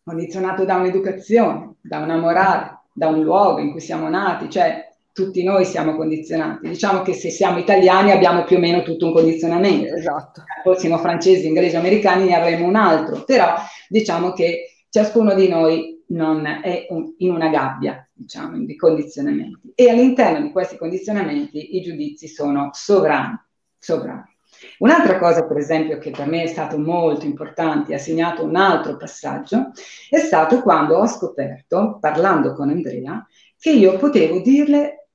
condizionato 0.04 0.64
da 0.64 0.76
un'educazione, 0.76 1.76
da 1.80 1.98
una 1.98 2.16
morale, 2.16 2.82
da 2.92 3.08
un 3.08 3.22
luogo 3.22 3.60
in 3.60 3.70
cui 3.70 3.80
siamo 3.80 4.08
nati, 4.08 4.50
cioè 4.50 4.92
tutti 5.12 5.42
noi 5.42 5.64
siamo 5.64 5.96
condizionati. 5.96 6.68
Diciamo 6.68 7.02
che 7.02 7.14
se 7.14 7.30
siamo 7.30 7.58
italiani 7.58 8.10
abbiamo 8.10 8.44
più 8.44 8.56
o 8.56 8.60
meno 8.60 8.82
tutto 8.82 9.06
un 9.06 9.12
condizionamento. 9.12 9.94
Esatto. 9.94 10.40
Se 10.40 10.60
fossimo 10.62 10.98
francesi, 10.98 11.46
inglesi, 11.46 11.76
americani 11.76 12.26
ne 12.26 12.34
avremmo 12.34 12.66
un 12.66 12.76
altro, 12.76 13.24
però 13.24 13.54
diciamo 13.88 14.32
che 14.32 14.84
ciascuno 14.90 15.34
di 15.34 15.48
noi 15.48 16.02
non 16.08 16.44
è 16.46 16.86
un, 16.90 17.14
in 17.18 17.30
una 17.30 17.48
gabbia, 17.48 18.06
diciamo, 18.12 18.58
di 18.58 18.76
condizionamenti. 18.76 19.72
E 19.74 19.88
all'interno 19.88 20.40
di 20.40 20.52
questi 20.52 20.76
condizionamenti 20.76 21.76
i 21.76 21.80
giudizi 21.80 22.28
sono 22.28 22.70
sovrani, 22.72 23.40
sovrani. 23.78 24.33
Un'altra 24.78 25.18
cosa, 25.18 25.46
per 25.46 25.56
esempio, 25.56 25.98
che 25.98 26.10
per 26.10 26.26
me 26.26 26.42
è 26.42 26.46
stato 26.46 26.78
molto 26.78 27.26
importante, 27.26 27.94
ha 27.94 27.98
segnato 27.98 28.44
un 28.44 28.56
altro 28.56 28.96
passaggio, 28.96 29.72
è 30.10 30.18
stato 30.18 30.62
quando 30.62 30.96
ho 30.96 31.06
scoperto, 31.06 31.98
parlando 32.00 32.54
con 32.54 32.70
Andrea, 32.70 33.26
che 33.58 33.70
io 33.70 33.96
potevo 33.96 34.40
dirle 34.40 35.08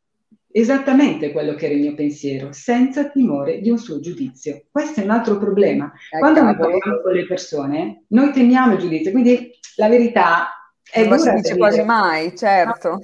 esattamente 0.51 1.31
quello 1.31 1.53
che 1.53 1.65
era 1.65 1.75
il 1.75 1.81
mio 1.81 1.93
pensiero, 1.93 2.51
senza 2.51 3.09
timore 3.09 3.59
di 3.59 3.69
un 3.69 3.77
suo 3.77 3.99
giudizio. 3.99 4.63
Questo 4.71 5.01
è 5.01 5.03
un 5.03 5.11
altro 5.11 5.37
problema. 5.37 5.91
Eh, 6.11 6.17
quando 6.17 6.41
noi 6.41 6.55
parliamo 6.55 7.01
con 7.01 7.11
le 7.11 7.25
persone, 7.27 8.03
noi 8.07 8.31
temiamo 8.31 8.73
il 8.73 8.79
giudizio, 8.79 9.11
quindi 9.11 9.51
la 9.75 9.87
verità 9.87 10.49
è 10.91 11.05
non 11.05 11.19
si 11.19 11.31
dice 11.33 11.55
quasi 11.55 11.83
mai, 11.83 12.35
certo. 12.35 12.99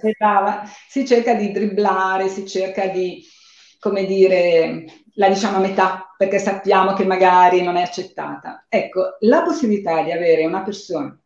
Si 0.89 1.06
cerca 1.06 1.36
di 1.36 1.52
dribblare, 1.52 2.28
si 2.30 2.48
cerca 2.48 2.88
di, 2.88 3.24
come 3.80 4.06
dire, 4.06 4.86
la 5.15 5.30
diciamo 5.30 5.58
a 5.58 5.62
metà 5.62 6.13
perché 6.17 6.39
sappiamo 6.39 6.93
che 6.93 7.06
magari 7.06 7.62
non 7.62 7.75
è 7.75 7.82
accettata. 7.82 8.65
Ecco, 8.69 9.17
la 9.21 9.41
possibilità 9.43 10.04
di 10.04 10.12
avere 10.12 10.45
una 10.45 10.62
persona 10.62 11.17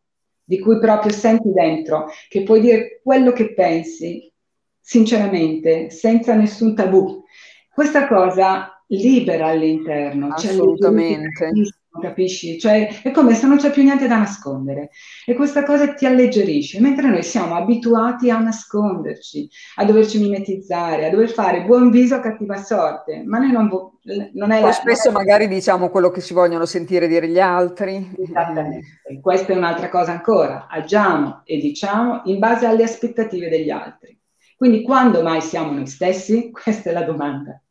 di 0.44 0.60
cui 0.60 0.80
proprio 0.80 1.12
senti 1.12 1.52
dentro, 1.52 2.08
che 2.28 2.42
puoi 2.42 2.60
dire 2.60 3.02
quello 3.04 3.32
che 3.32 3.54
pensi, 3.54 4.32
sinceramente, 4.80 5.92
senza 5.92 6.34
nessun 6.34 6.74
tabù, 6.74 7.24
questa 7.72 8.08
cosa 8.08 8.84
libera 8.88 9.48
all'interno. 9.48 10.34
Cioè 10.36 10.50
Assolutamente. 10.50 11.52
Cioè, 11.52 11.52
capisci? 12.00 12.60
Cioè 12.60 13.02
è 13.04 13.12
come 13.12 13.36
se 13.36 13.48
non 13.48 13.58
c'è 13.58 13.72
più 13.72 13.84
niente 13.84 14.08
da 14.08 14.18
nascondere 14.18 14.90
e 15.26 15.34
questa 15.36 15.64
cosa 15.64 15.94
ti 15.94 16.06
alleggerisce, 16.06 16.80
mentre 16.80 17.10
noi 17.10 17.24
siamo 17.24 17.56
abituati 17.56 18.30
a 18.30 18.40
nasconderci, 18.40 19.50
a 19.76 19.86
doverci 19.86 20.20
mimetizzare, 20.20 21.06
a 21.06 21.10
dover 21.10 21.30
fare 21.30 21.64
buon 21.64 21.90
viso 21.92 22.16
a 22.16 22.20
cattiva 22.20 22.58
sorte, 22.58 23.24
ma 23.26 23.40
noi 23.40 23.52
non, 23.52 23.68
vo- 23.68 24.00
non 24.34 24.52
è 24.52 24.60
Poi 24.60 24.70
la... 24.70 24.72
spesso 24.72 25.12
magari 25.12 25.48
diciamo 25.48 25.90
quello 25.90 26.10
che 26.10 26.22
si 26.22 26.34
vogliono 26.34 26.66
sentire 26.66 27.08
dire 27.08 27.28
gli 27.28 27.40
altri. 27.40 28.16
Esattamente, 28.18 29.02
e 29.08 29.20
questa 29.20 29.54
è 29.54 29.56
un'altra 29.56 29.90
cosa 29.90 30.12
ancora, 30.12 30.68
agiamo 30.70 31.42
e 31.46 31.58
diciamo 31.58 32.22
in 32.26 32.40
base 32.40 32.66
alle 32.66 32.84
aspettative 32.84 33.50
degli 33.50 33.70
altri. 33.70 34.18
Quindi 34.60 34.82
quando 34.82 35.22
mai 35.22 35.40
siamo 35.40 35.72
noi 35.72 35.88
stessi? 35.88 36.52
Questa 36.52 36.90
è 36.90 36.94
la 36.94 37.04
domanda. 37.04 37.62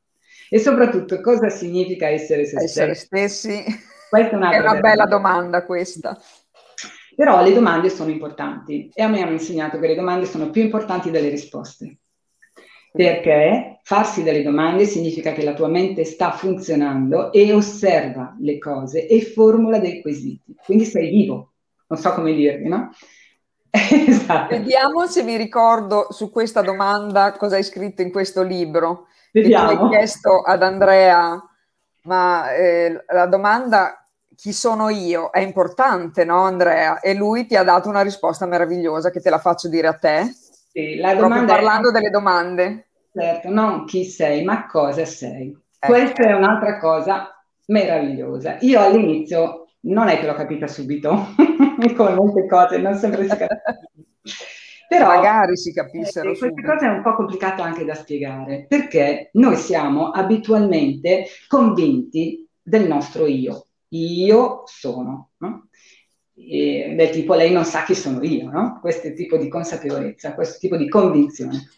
E 0.48 0.58
soprattutto 0.58 1.20
cosa 1.20 1.50
significa 1.50 2.08
essere 2.08 2.46
se 2.46 2.62
essere 2.62 2.94
stessi? 2.94 3.60
stessi 3.60 3.64
questa 4.08 4.50
è, 4.50 4.54
è 4.54 4.58
una 4.58 4.80
bella 4.80 5.06
domanda 5.06 5.64
questa. 5.64 6.18
Però 7.14 7.42
le 7.42 7.52
domande 7.52 7.90
sono 7.90 8.10
importanti 8.10 8.90
e 8.94 9.02
a 9.02 9.08
me 9.08 9.22
hanno 9.22 9.32
insegnato 9.32 9.78
che 9.78 9.88
le 9.88 9.96
domande 9.96 10.24
sono 10.24 10.50
più 10.50 10.62
importanti 10.62 11.10
delle 11.10 11.28
risposte. 11.28 11.98
Perché 12.92 13.80
farsi 13.82 14.22
delle 14.22 14.42
domande 14.42 14.84
significa 14.84 15.32
che 15.32 15.44
la 15.44 15.52
tua 15.52 15.68
mente 15.68 16.04
sta 16.04 16.30
funzionando 16.30 17.32
e 17.32 17.52
osserva 17.52 18.36
le 18.40 18.58
cose 18.58 19.06
e 19.06 19.20
formula 19.22 19.78
dei 19.78 20.00
quesiti. 20.00 20.54
Quindi 20.64 20.84
sei 20.84 21.10
vivo, 21.10 21.52
non 21.88 21.98
so 21.98 22.12
come 22.12 22.32
dirvi, 22.34 22.68
no? 22.68 22.90
esatto. 23.70 24.56
Vediamo 24.56 25.06
se 25.06 25.22
mi 25.22 25.36
ricordo 25.36 26.06
su 26.10 26.30
questa 26.30 26.62
domanda 26.62 27.32
cosa 27.32 27.56
hai 27.56 27.64
scritto 27.64 28.02
in 28.02 28.10
questo 28.10 28.42
libro. 28.42 29.06
Vediamo. 29.32 29.68
Che 29.68 29.76
tu 29.76 29.82
hai 29.82 29.88
chiesto 29.90 30.40
ad 30.40 30.62
Andrea 30.62 31.47
ma 32.08 32.54
eh, 32.54 33.04
la 33.08 33.26
domanda 33.26 34.02
chi 34.34 34.52
sono 34.52 34.88
io 34.88 35.30
è 35.30 35.40
importante, 35.40 36.24
no 36.24 36.44
Andrea? 36.44 37.00
E 37.00 37.14
lui 37.14 37.46
ti 37.46 37.54
ha 37.54 37.62
dato 37.62 37.90
una 37.90 38.00
risposta 38.00 38.46
meravigliosa 38.46 39.10
che 39.10 39.20
te 39.20 39.28
la 39.28 39.38
faccio 39.38 39.68
dire 39.68 39.88
a 39.88 39.92
te. 39.92 40.34
Sì, 40.70 40.96
la 40.96 41.14
domanda 41.14 41.52
parlando 41.52 41.90
è... 41.90 41.92
delle 41.92 42.08
domande. 42.08 42.86
Certo, 43.12 43.50
non 43.50 43.84
chi 43.84 44.04
sei, 44.04 44.42
ma 44.42 44.66
cosa 44.66 45.04
sei. 45.04 45.56
Ecco. 45.78 45.92
Questa 45.92 46.22
è 46.22 46.32
un'altra 46.32 46.78
cosa 46.78 47.28
meravigliosa. 47.66 48.56
Io 48.60 48.80
all'inizio 48.80 49.66
non 49.80 50.08
è 50.08 50.18
che 50.18 50.26
l'ho 50.26 50.34
capita 50.34 50.66
subito, 50.66 51.34
come 51.94 52.14
molte 52.14 52.46
cose, 52.46 52.78
non 52.78 52.94
sempre 52.94 53.28
si 53.28 53.36
capisce. 53.36 54.46
Però 54.88 55.06
magari 55.06 55.56
si 55.58 55.72
capissero. 55.72 56.32
Eh, 56.32 56.38
questa 56.38 56.62
cosa 56.62 56.86
è 56.86 56.96
un 56.96 57.02
po' 57.02 57.14
complicata 57.14 57.62
anche 57.62 57.84
da 57.84 57.94
spiegare, 57.94 58.64
perché 58.66 59.28
noi 59.34 59.56
siamo 59.56 60.10
abitualmente 60.10 61.26
convinti 61.46 62.48
del 62.62 62.88
nostro 62.88 63.26
io. 63.26 63.66
Io 63.88 64.62
sono, 64.64 65.30
no? 65.38 65.68
E 66.34 66.94
del 66.96 67.10
tipo 67.10 67.34
lei 67.34 67.52
non 67.52 67.64
sa 67.64 67.82
chi 67.82 67.94
sono 67.94 68.22
io, 68.22 68.50
no? 68.50 68.78
Questo 68.80 69.12
tipo 69.12 69.36
di 69.36 69.48
consapevolezza, 69.48 70.34
questo 70.34 70.58
tipo 70.58 70.76
di 70.78 70.88
convinzione. 70.88 71.68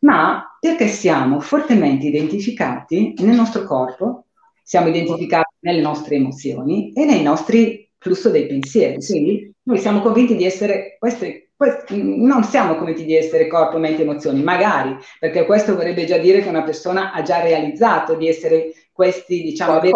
Ma 0.00 0.56
perché 0.58 0.88
siamo 0.88 1.38
fortemente 1.38 2.06
identificati 2.06 3.14
nel 3.18 3.36
nostro 3.36 3.62
corpo, 3.62 4.26
siamo 4.62 4.88
identificati 4.88 5.54
nelle 5.60 5.80
nostre 5.80 6.16
emozioni 6.16 6.92
e 6.92 7.04
nei 7.04 7.22
nostri 7.22 7.88
flusso 7.98 8.30
dei 8.30 8.46
pensieri. 8.46 8.98
Quindi 9.04 9.54
noi 9.62 9.78
siamo 9.78 10.00
convinti 10.00 10.34
di 10.34 10.44
essere 10.44 10.96
queste 10.98 11.45
non 11.88 12.44
siamo 12.44 12.76
convinti 12.76 13.04
di 13.04 13.16
essere 13.16 13.46
corpo, 13.46 13.78
mente, 13.78 14.02
emozioni, 14.02 14.42
magari, 14.42 14.96
perché 15.18 15.46
questo 15.46 15.74
vorrebbe 15.74 16.04
già 16.04 16.18
dire 16.18 16.40
che 16.40 16.48
una 16.48 16.62
persona 16.62 17.12
ha 17.12 17.22
già 17.22 17.40
realizzato 17.40 18.14
di 18.14 18.28
essere 18.28 18.72
questi, 18.92 19.42
diciamo, 19.42 19.72
avere 19.72 19.92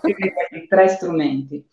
questi 0.00 0.66
tre 0.68 0.88
strumenti. 0.88 1.64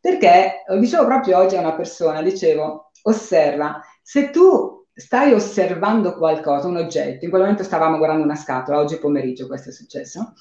Perché, 0.00 0.64
dicevo 0.78 1.06
proprio 1.06 1.38
oggi 1.38 1.56
a 1.56 1.60
una 1.60 1.74
persona, 1.74 2.20
dicevo, 2.20 2.90
osserva, 3.02 3.80
se 4.02 4.30
tu 4.30 4.84
stai 4.92 5.32
osservando 5.32 6.14
qualcosa, 6.14 6.68
un 6.68 6.76
oggetto, 6.76 7.24
in 7.24 7.30
quel 7.30 7.42
momento 7.42 7.62
stavamo 7.62 7.96
guardando 7.96 8.24
una 8.24 8.36
scatola, 8.36 8.78
oggi 8.78 8.98
pomeriggio 8.98 9.46
questo 9.46 9.70
è 9.70 9.72
successo, 9.72 10.34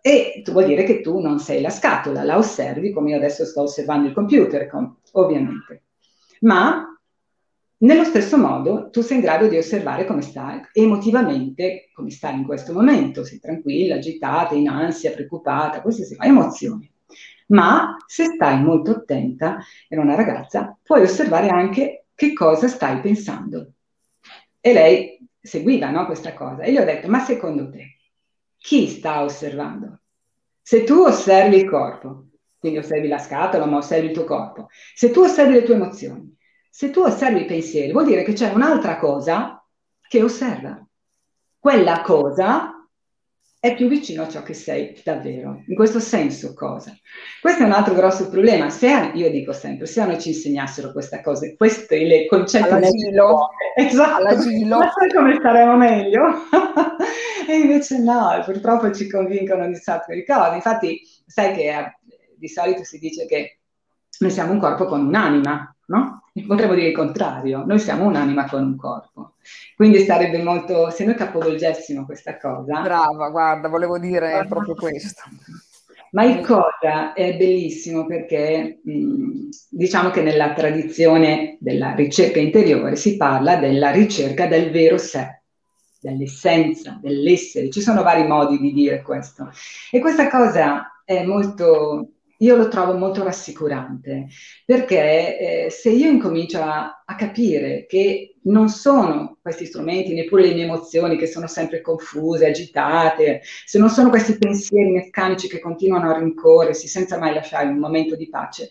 e 0.00 0.42
tu 0.44 0.52
vuol 0.52 0.66
dire 0.66 0.84
che 0.84 1.00
tu 1.00 1.20
non 1.20 1.40
sei 1.40 1.60
la 1.60 1.70
scatola, 1.70 2.22
la 2.22 2.36
osservi 2.36 2.92
come 2.92 3.10
io 3.10 3.16
adesso 3.16 3.44
sto 3.44 3.62
osservando 3.62 4.08
il 4.08 4.14
computer, 4.14 4.68
ovviamente. 5.12 5.84
Ma 6.40 6.91
nello 7.82 8.04
stesso 8.04 8.38
modo, 8.38 8.90
tu 8.90 9.00
sei 9.00 9.16
in 9.16 9.22
grado 9.22 9.48
di 9.48 9.56
osservare 9.56 10.04
come 10.04 10.22
stai 10.22 10.60
emotivamente, 10.72 11.90
come 11.92 12.10
stai 12.10 12.36
in 12.36 12.44
questo 12.44 12.72
momento, 12.72 13.24
sei 13.24 13.40
tranquilla, 13.40 13.96
agitata, 13.96 14.54
in 14.54 14.68
ansia, 14.68 15.10
preoccupata, 15.10 15.82
queste 15.82 16.04
sono 16.04 16.22
emozioni. 16.22 16.88
Ma 17.48 17.96
se 18.06 18.26
stai 18.26 18.62
molto 18.62 18.92
attenta, 18.92 19.58
era 19.88 20.00
una 20.00 20.14
ragazza, 20.14 20.78
puoi 20.80 21.02
osservare 21.02 21.48
anche 21.48 22.06
che 22.14 22.32
cosa 22.32 22.68
stai 22.68 23.00
pensando. 23.00 23.72
E 24.60 24.72
lei 24.72 25.28
seguiva 25.40 25.90
no, 25.90 26.06
questa 26.06 26.34
cosa. 26.34 26.62
E 26.62 26.70
gli 26.70 26.78
ho 26.78 26.84
detto, 26.84 27.08
ma 27.08 27.18
secondo 27.18 27.68
te, 27.68 27.96
chi 28.58 28.86
sta 28.86 29.24
osservando? 29.24 30.02
Se 30.60 30.84
tu 30.84 31.00
osservi 31.00 31.56
il 31.56 31.68
corpo, 31.68 32.26
quindi 32.58 32.78
osservi 32.78 33.08
la 33.08 33.18
scatola, 33.18 33.66
ma 33.66 33.78
osservi 33.78 34.06
il 34.06 34.12
tuo 34.12 34.24
corpo, 34.24 34.68
se 34.94 35.10
tu 35.10 35.22
osservi 35.22 35.54
le 35.54 35.62
tue 35.64 35.74
emozioni, 35.74 36.32
se 36.74 36.88
tu 36.88 37.00
osservi 37.00 37.42
i 37.42 37.44
pensieri, 37.44 37.92
vuol 37.92 38.06
dire 38.06 38.22
che 38.22 38.32
c'è 38.32 38.50
un'altra 38.50 38.96
cosa 38.96 39.62
che 40.08 40.22
osserva. 40.22 40.82
Quella 41.58 42.00
cosa 42.00 42.88
è 43.60 43.74
più 43.74 43.88
vicino 43.88 44.22
a 44.22 44.28
ciò 44.28 44.42
che 44.42 44.54
sei 44.54 44.98
davvero. 45.04 45.62
In 45.66 45.74
questo 45.74 46.00
senso 46.00 46.54
cosa? 46.54 46.96
Questo 47.42 47.62
è 47.62 47.66
un 47.66 47.72
altro 47.72 47.92
grosso 47.92 48.30
problema. 48.30 48.70
Se 48.70 49.12
io 49.12 49.30
dico 49.30 49.52
sempre, 49.52 49.84
se 49.84 50.00
a 50.00 50.06
noi 50.06 50.18
ci 50.18 50.30
insegnassero 50.30 50.92
queste 50.92 51.20
cose, 51.20 51.56
questi 51.56 52.06
le 52.06 52.26
concetti 52.26 52.70
all'asilo, 52.70 53.50
esatto, 53.76 54.16
all'asilo. 54.16 54.78
ma 54.78 54.90
sai 54.90 55.10
come 55.12 55.34
staremo 55.34 55.76
meglio? 55.76 56.22
e 57.46 57.54
invece 57.54 57.98
no, 57.98 58.42
purtroppo 58.46 58.90
ci 58.92 59.10
convincono 59.10 59.66
di 59.66 59.74
di 59.74 60.24
cose. 60.24 60.54
Infatti, 60.54 61.02
sai 61.26 61.54
che 61.54 61.68
eh, 61.68 61.98
di 62.34 62.48
solito 62.48 62.82
si 62.82 62.98
dice 62.98 63.26
che 63.26 63.58
noi 64.20 64.30
siamo 64.30 64.52
un 64.52 64.58
corpo 64.58 64.86
con 64.86 65.04
un'anima, 65.04 65.76
no? 65.88 66.21
Potremmo 66.46 66.74
dire 66.74 66.88
il 66.88 66.94
contrario, 66.94 67.64
noi 67.66 67.78
siamo 67.78 68.04
un'anima 68.04 68.48
con 68.48 68.62
un 68.62 68.76
corpo. 68.76 69.34
Quindi 69.76 70.04
sarebbe 70.04 70.42
molto, 70.42 70.88
se 70.90 71.04
noi 71.04 71.14
capovolgessimo 71.14 72.06
questa 72.06 72.38
cosa... 72.38 72.80
Brava, 72.80 73.28
guarda, 73.28 73.68
volevo 73.68 73.98
dire 73.98 74.46
proprio 74.48 74.74
questo. 74.74 75.22
Ma 76.12 76.24
il 76.24 76.44
cosa 76.44 77.12
è 77.12 77.36
bellissimo 77.36 78.06
perché 78.06 78.80
mh, 78.82 79.48
diciamo 79.70 80.10
che 80.10 80.22
nella 80.22 80.52
tradizione 80.52 81.56
della 81.60 81.94
ricerca 81.94 82.38
interiore 82.38 82.96
si 82.96 83.16
parla 83.16 83.56
della 83.56 83.90
ricerca 83.90 84.46
del 84.46 84.70
vero 84.70 84.98
sé, 84.98 85.42
dell'essenza, 86.00 86.98
dell'essere. 87.00 87.70
Ci 87.70 87.80
sono 87.80 88.02
vari 88.02 88.26
modi 88.26 88.58
di 88.58 88.72
dire 88.72 89.02
questo. 89.02 89.50
E 89.90 90.00
questa 90.00 90.28
cosa 90.28 91.02
è 91.04 91.24
molto 91.24 92.08
io 92.42 92.56
lo 92.56 92.68
trovo 92.68 92.96
molto 92.96 93.22
rassicurante 93.22 94.26
perché 94.66 95.66
eh, 95.66 95.70
se 95.70 95.90
io 95.90 96.10
incomincio 96.10 96.60
a, 96.60 97.02
a, 97.04 97.14
capire 97.14 97.86
che 97.86 98.36
non 98.42 98.68
sono 98.68 99.38
questi 99.40 99.64
strumenti, 99.66 100.12
neppure 100.12 100.46
le 100.46 100.54
mie 100.54 100.64
emozioni 100.64 101.16
che 101.16 101.26
sono 101.26 101.46
sempre 101.46 101.80
confuse, 101.80 102.46
agitate, 102.48 103.42
se 103.64 103.78
non 103.78 103.88
sono 103.88 104.08
questi 104.10 104.36
pensieri 104.36 104.90
meccanici 104.90 105.48
che 105.48 105.60
continuano 105.60 106.10
a 106.10 106.18
rincorrersi 106.18 106.88
senza 106.88 107.18
mai 107.18 107.32
lasciare 107.32 107.68
un 107.68 107.78
momento 107.78 108.16
di 108.16 108.28
pace, 108.28 108.70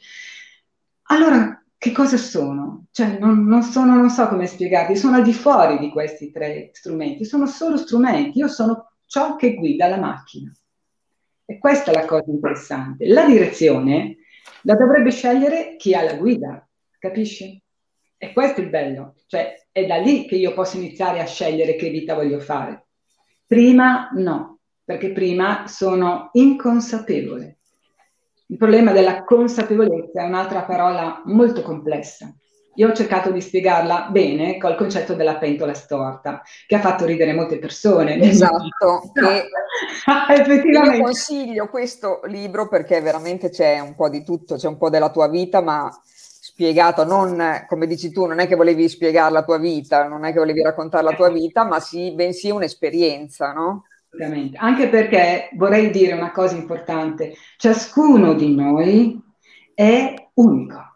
allora 1.04 1.64
che 1.78 1.92
cosa 1.94 2.18
sono? 2.18 2.88
Cioè, 2.92 3.18
non, 3.20 3.46
non, 3.46 3.64
sono, 3.64 3.96
non 3.96 4.10
so 4.10 4.28
come 4.28 4.46
spiegarti, 4.48 4.96
sono 4.96 5.16
al 5.16 5.24
di 5.24 5.34
fuori 5.34 5.80
di 5.80 5.90
questi 5.90 6.30
tre 6.30 6.70
strumenti, 6.74 7.26
sono 7.26 7.48
solo 7.48 7.78
strumenti, 7.78 8.38
io 8.38 8.48
sono 8.48 8.92
ciò 9.06 9.36
che 9.36 9.56
guida 9.56 9.88
la 9.88 9.98
macchina. 9.98 10.54
E 11.52 11.58
questa 11.58 11.92
è 11.92 11.94
la 11.94 12.06
cosa 12.06 12.32
interessante. 12.32 13.06
La 13.08 13.26
direzione 13.26 14.20
la 14.62 14.76
dovrebbe 14.76 15.12
scegliere 15.12 15.76
chi 15.76 15.94
ha 15.94 16.02
la 16.02 16.14
guida, 16.14 16.66
capisci? 16.98 17.62
E 18.18 18.32
questo 18.32 18.62
è 18.62 18.64
il 18.64 18.70
bello, 18.70 19.16
cioè 19.28 19.56
è 19.70 19.86
da 19.86 19.98
lì 19.98 20.26
che 20.28 20.36
io 20.36 20.54
posso 20.54 20.78
iniziare 20.78 21.20
a 21.20 21.26
scegliere 21.26 21.76
che 21.76 21.90
vita 21.90 22.14
voglio 22.14 22.40
fare. 22.40 22.88
Prima 23.46 24.12
no, 24.14 24.60
perché 24.82 25.12
prima 25.12 25.68
sono 25.68 26.30
inconsapevole. 26.32 27.58
Il 28.48 28.56
problema 28.56 28.94
della 28.94 29.26
consapevolezza 29.26 30.22
è 30.22 30.28
un'altra 30.28 30.64
parola 30.64 31.22
molto 31.26 31.64
complessa. 31.64 32.34
Io 32.76 32.90
ho 32.90 32.94
cercato 32.94 33.32
di 33.32 33.42
spiegarla 33.42 34.08
bene 34.12 34.58
col 34.58 34.76
concetto 34.76 35.14
della 35.14 35.36
pentola 35.36 35.74
storta, 35.74 36.42
che 36.66 36.76
ha 36.76 36.80
fatto 36.80 37.06
ridere 37.06 37.34
molte 37.34 37.60
persone. 37.60 38.18
Esatto, 38.18 39.12
che 39.14 39.50
effettivamente. 40.34 40.98
Io 40.98 41.04
consiglio 41.04 41.68
questo 41.68 42.22
libro 42.26 42.70
perché 42.70 43.02
veramente 43.02 43.50
c'è 43.50 43.80
un 43.80 43.94
po' 43.96 44.08
di 44.08 44.24
tutto, 44.24 44.56
c'è 44.56 44.68
un 44.68 44.78
po' 44.78 44.90
della 44.90 45.10
tua 45.10 45.28
vita, 45.28 45.62
ma 45.62 45.90
spiegato 46.04 47.04
non 47.04 47.66
come 47.68 47.88
dici 47.88 48.12
tu, 48.12 48.26
non 48.26 48.40
è 48.40 48.48
che 48.48 48.56
volevi 48.56 48.88
spiegare 48.88 49.34
la 49.34 49.44
tua 49.44 49.58
vita, 49.58 50.08
non 50.08 50.24
è 50.24 50.32
che 50.32 50.40
volevi 50.40 50.62
raccontare 50.62 51.04
la 51.04 51.14
tua 51.14 51.30
vita, 51.30 51.66
ma 51.66 51.80
sì, 51.80 52.14
bensì 52.14 52.50
un'esperienza, 52.52 53.52
no? 53.52 53.84
Assolutamente. 54.10 54.58
Anche 54.58 54.88
perché 54.88 55.50
vorrei 55.56 55.90
dire 55.90 56.14
una 56.14 56.32
cosa 56.32 56.56
importante, 56.56 57.34
ciascuno 57.58 58.34
di 58.34 58.56
noi 58.56 59.22
è 59.74 60.14
unico 60.36 60.91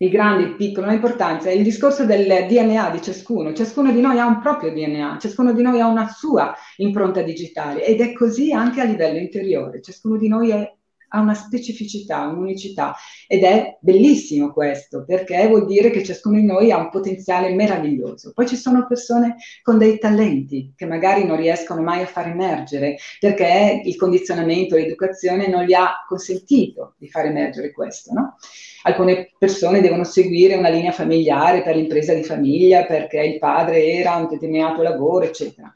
il 0.00 0.10
grande, 0.10 0.44
il 0.44 0.54
piccolo, 0.54 0.88
l'importanza, 0.88 1.48
è 1.48 1.52
il 1.52 1.64
discorso 1.64 2.04
del 2.04 2.46
DNA 2.46 2.90
di 2.90 3.02
ciascuno. 3.02 3.52
Ciascuno 3.52 3.90
di 3.92 4.00
noi 4.00 4.18
ha 4.18 4.26
un 4.26 4.40
proprio 4.40 4.72
DNA, 4.72 5.18
ciascuno 5.20 5.52
di 5.52 5.62
noi 5.62 5.80
ha 5.80 5.86
una 5.88 6.08
sua 6.08 6.54
impronta 6.76 7.22
digitale 7.22 7.84
ed 7.84 8.00
è 8.00 8.12
così 8.12 8.52
anche 8.52 8.80
a 8.80 8.84
livello 8.84 9.18
interiore. 9.18 9.82
Ciascuno 9.82 10.16
di 10.16 10.28
noi 10.28 10.50
è 10.50 10.77
ha 11.08 11.20
una 11.20 11.34
specificità, 11.34 12.26
un'unicità 12.26 12.94
ed 13.26 13.42
è 13.42 13.78
bellissimo 13.80 14.52
questo 14.52 15.04
perché 15.04 15.46
vuol 15.46 15.66
dire 15.66 15.90
che 15.90 16.04
ciascuno 16.04 16.36
di 16.36 16.44
noi 16.44 16.70
ha 16.70 16.78
un 16.78 16.90
potenziale 16.90 17.54
meraviglioso. 17.54 18.32
Poi 18.34 18.46
ci 18.46 18.56
sono 18.56 18.86
persone 18.86 19.36
con 19.62 19.78
dei 19.78 19.98
talenti 19.98 20.72
che 20.76 20.86
magari 20.86 21.24
non 21.24 21.36
riescono 21.36 21.82
mai 21.82 22.02
a 22.02 22.06
far 22.06 22.28
emergere 22.28 22.96
perché 23.18 23.82
il 23.84 23.96
condizionamento, 23.96 24.76
l'educazione 24.76 25.48
non 25.48 25.64
gli 25.64 25.74
ha 25.74 26.04
consentito 26.06 26.94
di 26.98 27.08
far 27.08 27.26
emergere 27.26 27.72
questo. 27.72 28.12
No? 28.12 28.36
Alcune 28.82 29.32
persone 29.38 29.80
devono 29.80 30.04
seguire 30.04 30.54
una 30.54 30.68
linea 30.68 30.92
familiare 30.92 31.62
per 31.62 31.76
l'impresa 31.76 32.14
di 32.14 32.22
famiglia 32.22 32.84
perché 32.84 33.20
il 33.20 33.38
padre 33.38 33.84
era 33.84 34.16
un 34.16 34.28
determinato 34.28 34.82
lavoro, 34.82 35.24
eccetera 35.24 35.72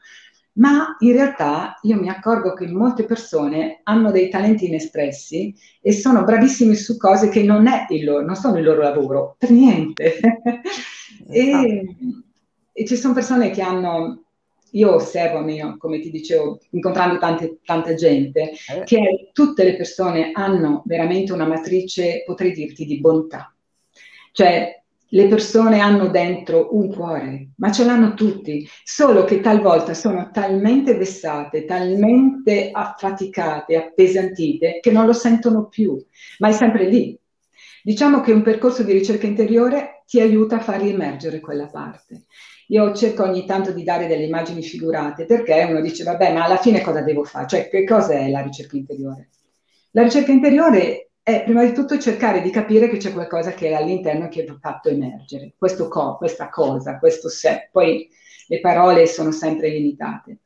ma 0.53 0.95
in 0.99 1.13
realtà 1.13 1.79
io 1.81 1.99
mi 1.99 2.09
accorgo 2.09 2.53
che 2.53 2.67
molte 2.67 3.05
persone 3.05 3.79
hanno 3.83 4.11
dei 4.11 4.29
talenti 4.29 4.67
inespressi 4.67 5.53
e 5.81 5.93
sono 5.93 6.23
bravissimi 6.23 6.75
su 6.75 6.97
cose 6.97 7.29
che 7.29 7.43
non, 7.43 7.67
loro, 8.03 8.23
non 8.23 8.35
sono 8.35 8.57
il 8.57 8.63
loro 8.63 8.81
lavoro, 8.81 9.35
per 9.37 9.49
niente. 9.49 10.19
e, 11.27 11.95
e, 12.71 12.85
ci 12.85 12.95
sono 12.95 13.13
persone 13.13 13.49
che 13.49 13.61
hanno, 13.61 14.25
io 14.71 14.93
osservo, 14.93 15.39
mio, 15.39 15.75
come 15.77 15.99
ti 15.99 16.11
dicevo, 16.11 16.59
incontrando 16.71 17.17
tante, 17.17 17.59
tanta 17.65 17.95
gente, 17.95 18.51
eh. 18.51 18.83
che 18.83 19.29
tutte 19.33 19.63
le 19.63 19.75
persone 19.75 20.31
hanno 20.33 20.83
veramente 20.85 21.33
una 21.33 21.47
matrice, 21.47 22.23
potrei 22.25 22.51
dirti, 22.51 22.85
di 22.85 22.99
bontà. 22.99 23.51
Cioè, 24.31 24.82
le 25.13 25.27
persone 25.27 25.79
hanno 25.79 26.07
dentro 26.07 26.75
un 26.75 26.91
cuore, 26.91 27.49
ma 27.57 27.71
ce 27.71 27.85
l'hanno 27.85 28.15
tutti, 28.15 28.67
solo 28.83 29.25
che 29.25 29.41
talvolta 29.41 29.93
sono 29.93 30.31
talmente 30.31 30.95
vessate, 30.95 31.65
talmente 31.65 32.71
affaticate, 32.71 33.75
appesantite, 33.75 34.79
che 34.81 34.91
non 34.91 35.05
lo 35.05 35.13
sentono 35.13 35.67
più, 35.67 36.03
ma 36.39 36.47
è 36.47 36.51
sempre 36.51 36.89
lì. 36.89 37.15
Diciamo 37.83 38.21
che 38.21 38.31
un 38.31 38.41
percorso 38.41 38.81
di 38.81 38.91
ricerca 38.91 39.27
interiore 39.27 40.01
ti 40.07 40.19
aiuta 40.19 40.55
a 40.55 40.61
far 40.61 40.81
riemergere 40.81 41.39
quella 41.39 41.67
parte. 41.67 42.23
Io 42.69 42.91
cerco 42.95 43.21
ogni 43.23 43.45
tanto 43.45 43.71
di 43.71 43.83
dare 43.83 44.07
delle 44.07 44.23
immagini 44.23 44.63
figurate, 44.63 45.25
perché 45.25 45.67
uno 45.69 45.81
dice, 45.81 46.03
vabbè, 46.03 46.33
ma 46.33 46.45
alla 46.45 46.57
fine 46.57 46.81
cosa 46.81 47.01
devo 47.01 47.23
fare? 47.23 47.45
Cioè, 47.45 47.69
che 47.69 47.83
cosa 47.83 48.13
è 48.13 48.29
la 48.29 48.41
ricerca 48.41 48.77
interiore? 48.77 49.29
La 49.91 50.01
ricerca 50.01 50.31
interiore 50.31 51.11
è 51.23 51.43
prima 51.45 51.63
di 51.63 51.71
tutto 51.71 51.97
cercare 51.97 52.41
di 52.41 52.49
capire 52.49 52.89
che 52.89 52.97
c'è 52.97 53.13
qualcosa 53.13 53.53
che 53.53 53.69
è 53.69 53.73
all'interno 53.73 54.27
che 54.27 54.43
va 54.43 54.57
fatto 54.59 54.89
emergere, 54.89 55.53
questo 55.57 55.87
co, 55.87 56.17
questa 56.17 56.49
cosa, 56.49 56.99
questo 56.99 57.29
sé. 57.29 57.69
Poi 57.71 58.09
le 58.47 58.59
parole 58.59 59.07
sono 59.07 59.31
sempre 59.31 59.69
limitate, 59.69 60.39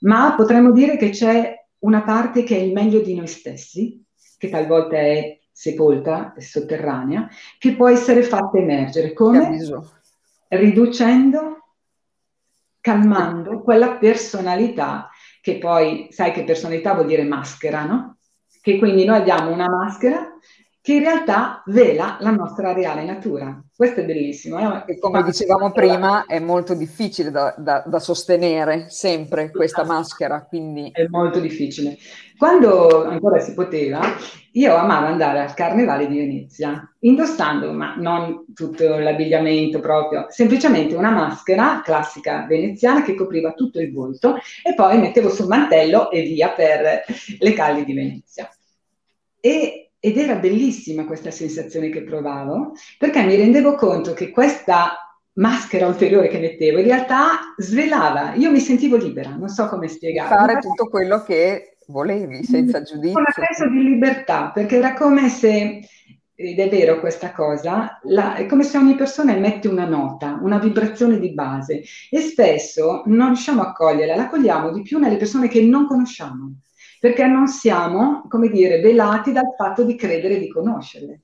ma 0.00 0.34
potremmo 0.34 0.72
dire 0.72 0.96
che 0.96 1.10
c'è 1.10 1.54
una 1.78 2.02
parte 2.02 2.42
che 2.42 2.56
è 2.56 2.60
il 2.60 2.72
meglio 2.72 3.00
di 3.00 3.14
noi 3.14 3.28
stessi, 3.28 4.04
che 4.36 4.48
talvolta 4.48 4.96
è 4.96 5.38
sepolta, 5.52 6.34
è 6.34 6.40
sotterranea, 6.40 7.28
che 7.56 7.76
può 7.76 7.88
essere 7.88 8.24
fatta 8.24 8.58
emergere. 8.58 9.12
Come? 9.12 9.56
Riducendo, 10.48 11.74
calmando 12.80 13.62
quella 13.62 13.92
personalità 13.92 15.10
che 15.40 15.58
poi, 15.58 16.08
sai 16.10 16.32
che 16.32 16.42
personalità 16.42 16.94
vuol 16.94 17.06
dire 17.06 17.22
maschera, 17.22 17.84
no? 17.84 18.18
Che 18.64 18.78
quindi 18.78 19.04
noi 19.04 19.18
abbiamo 19.18 19.52
una 19.52 19.68
maschera 19.68 20.38
che 20.80 20.94
in 20.94 21.00
realtà 21.00 21.62
vela 21.66 22.16
la 22.20 22.30
nostra 22.30 22.72
reale 22.72 23.04
natura. 23.04 23.62
Questo 23.76 24.00
è 24.00 24.04
bellissimo. 24.06 24.58
Eh? 24.86 24.92
E 24.92 24.98
come 24.98 25.22
dicevamo 25.22 25.70
prima, 25.70 26.24
è 26.24 26.38
molto 26.38 26.72
difficile 26.72 27.30
da, 27.30 27.54
da, 27.58 27.84
da, 27.86 27.98
sostenere 27.98 28.88
sempre 28.88 29.50
questa 29.50 29.84
maschera. 29.84 30.46
Quindi... 30.46 30.90
È 30.92 31.06
molto 31.08 31.40
difficile. 31.40 31.98
Quando 32.36 33.04
ancora 33.04 33.38
si 33.38 33.54
poteva, 33.54 34.00
io 34.52 34.74
amavo 34.74 35.06
andare 35.06 35.40
al 35.40 35.54
Carnevale 35.54 36.06
di 36.06 36.16
Venezia, 36.16 36.92
indossando, 37.00 37.72
ma 37.72 37.94
non 37.96 38.46
tutto 38.54 38.98
l'abbigliamento 38.98 39.80
proprio, 39.80 40.26
semplicemente 40.28 40.94
una 40.94 41.10
maschera 41.10 41.80
classica 41.84 42.44
veneziana 42.46 43.02
che 43.02 43.14
copriva 43.14 43.52
tutto 43.52 43.80
il 43.80 43.92
volto 43.92 44.36
e 44.62 44.74
poi 44.74 44.98
mettevo 44.98 45.28
sul 45.28 45.46
mantello 45.46 46.10
e 46.10 46.22
via 46.22 46.50
per 46.50 47.04
le 47.38 47.52
calli 47.52 47.84
di 47.84 47.94
Venezia. 47.94 48.48
E, 49.40 49.92
ed 49.98 50.16
era 50.18 50.34
bellissima 50.34 51.04
questa 51.04 51.30
sensazione 51.30 51.88
che 51.88 52.02
provavo, 52.02 52.72
perché 52.98 53.22
mi 53.22 53.36
rendevo 53.36 53.74
conto 53.74 54.12
che 54.12 54.30
questa 54.30 54.98
maschera 55.34 55.86
ulteriore 55.86 56.28
che 56.28 56.38
mettevo 56.38 56.78
in 56.78 56.84
realtà 56.84 57.54
svelava, 57.56 58.34
io 58.34 58.50
mi 58.50 58.60
sentivo 58.60 58.96
libera, 58.96 59.30
non 59.30 59.48
so 59.48 59.66
come 59.68 59.88
spiegare. 59.88 60.28
Fare 60.28 60.58
tutto 60.58 60.88
quello 60.88 61.22
che 61.22 61.73
volevi, 61.88 62.44
senza 62.44 62.82
giudizio. 62.82 63.12
Con 63.12 63.24
un 63.26 63.46
senso 63.46 63.68
di 63.70 63.82
libertà, 63.82 64.50
perché 64.50 64.76
era 64.76 64.94
come 64.94 65.28
se 65.28 65.80
ed 66.36 66.58
è 66.58 66.68
vero 66.68 66.98
questa 66.98 67.32
cosa, 67.32 68.00
la, 68.04 68.34
è 68.34 68.46
come 68.46 68.64
se 68.64 68.76
ogni 68.76 68.96
persona 68.96 69.34
emette 69.34 69.68
una 69.68 69.86
nota, 69.86 70.38
una 70.42 70.58
vibrazione 70.58 71.20
di 71.20 71.32
base 71.32 71.82
e 72.10 72.20
spesso 72.20 73.02
non 73.06 73.28
riusciamo 73.28 73.62
a 73.62 73.72
coglierla, 73.72 74.16
la 74.16 74.28
cogliamo 74.28 74.72
di 74.72 74.82
più 74.82 74.98
nelle 74.98 75.16
persone 75.16 75.46
che 75.46 75.62
non 75.62 75.86
conosciamo, 75.86 76.56
perché 76.98 77.24
non 77.26 77.46
siamo, 77.46 78.26
come 78.28 78.48
dire, 78.48 78.80
velati 78.80 79.30
dal 79.30 79.54
fatto 79.56 79.84
di 79.84 79.94
credere 79.94 80.38
di 80.38 80.48
conoscerle. 80.48 81.20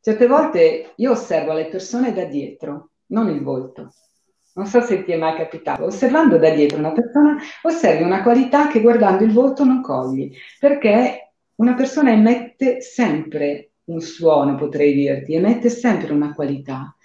Certe 0.00 0.26
volte 0.26 0.92
io 0.96 1.10
osservo 1.12 1.52
le 1.52 1.68
persone 1.68 2.12
da 2.12 2.24
dietro, 2.24 2.90
non 3.06 3.28
il 3.28 3.42
volto. 3.42 3.92
Non 4.54 4.66
so 4.66 4.80
se 4.80 5.04
ti 5.04 5.12
è 5.12 5.16
mai 5.16 5.36
capitato, 5.36 5.84
osservando 5.84 6.36
da 6.36 6.50
dietro 6.50 6.78
una 6.78 6.92
persona, 6.92 7.36
osservi 7.62 8.02
una 8.02 8.22
qualità 8.22 8.66
che 8.68 8.80
guardando 8.80 9.24
il 9.24 9.32
volto 9.32 9.64
non 9.64 9.80
cogli, 9.80 10.32
perché 10.58 11.32
una 11.56 11.74
persona 11.74 12.10
emette 12.10 12.80
sempre 12.80 13.72
un 13.84 14.00
suono, 14.00 14.56
potrei 14.56 14.94
dirti, 14.94 15.34
emette 15.34 15.68
sempre 15.68 16.12
una 16.12 16.32
qualità. 16.34 16.96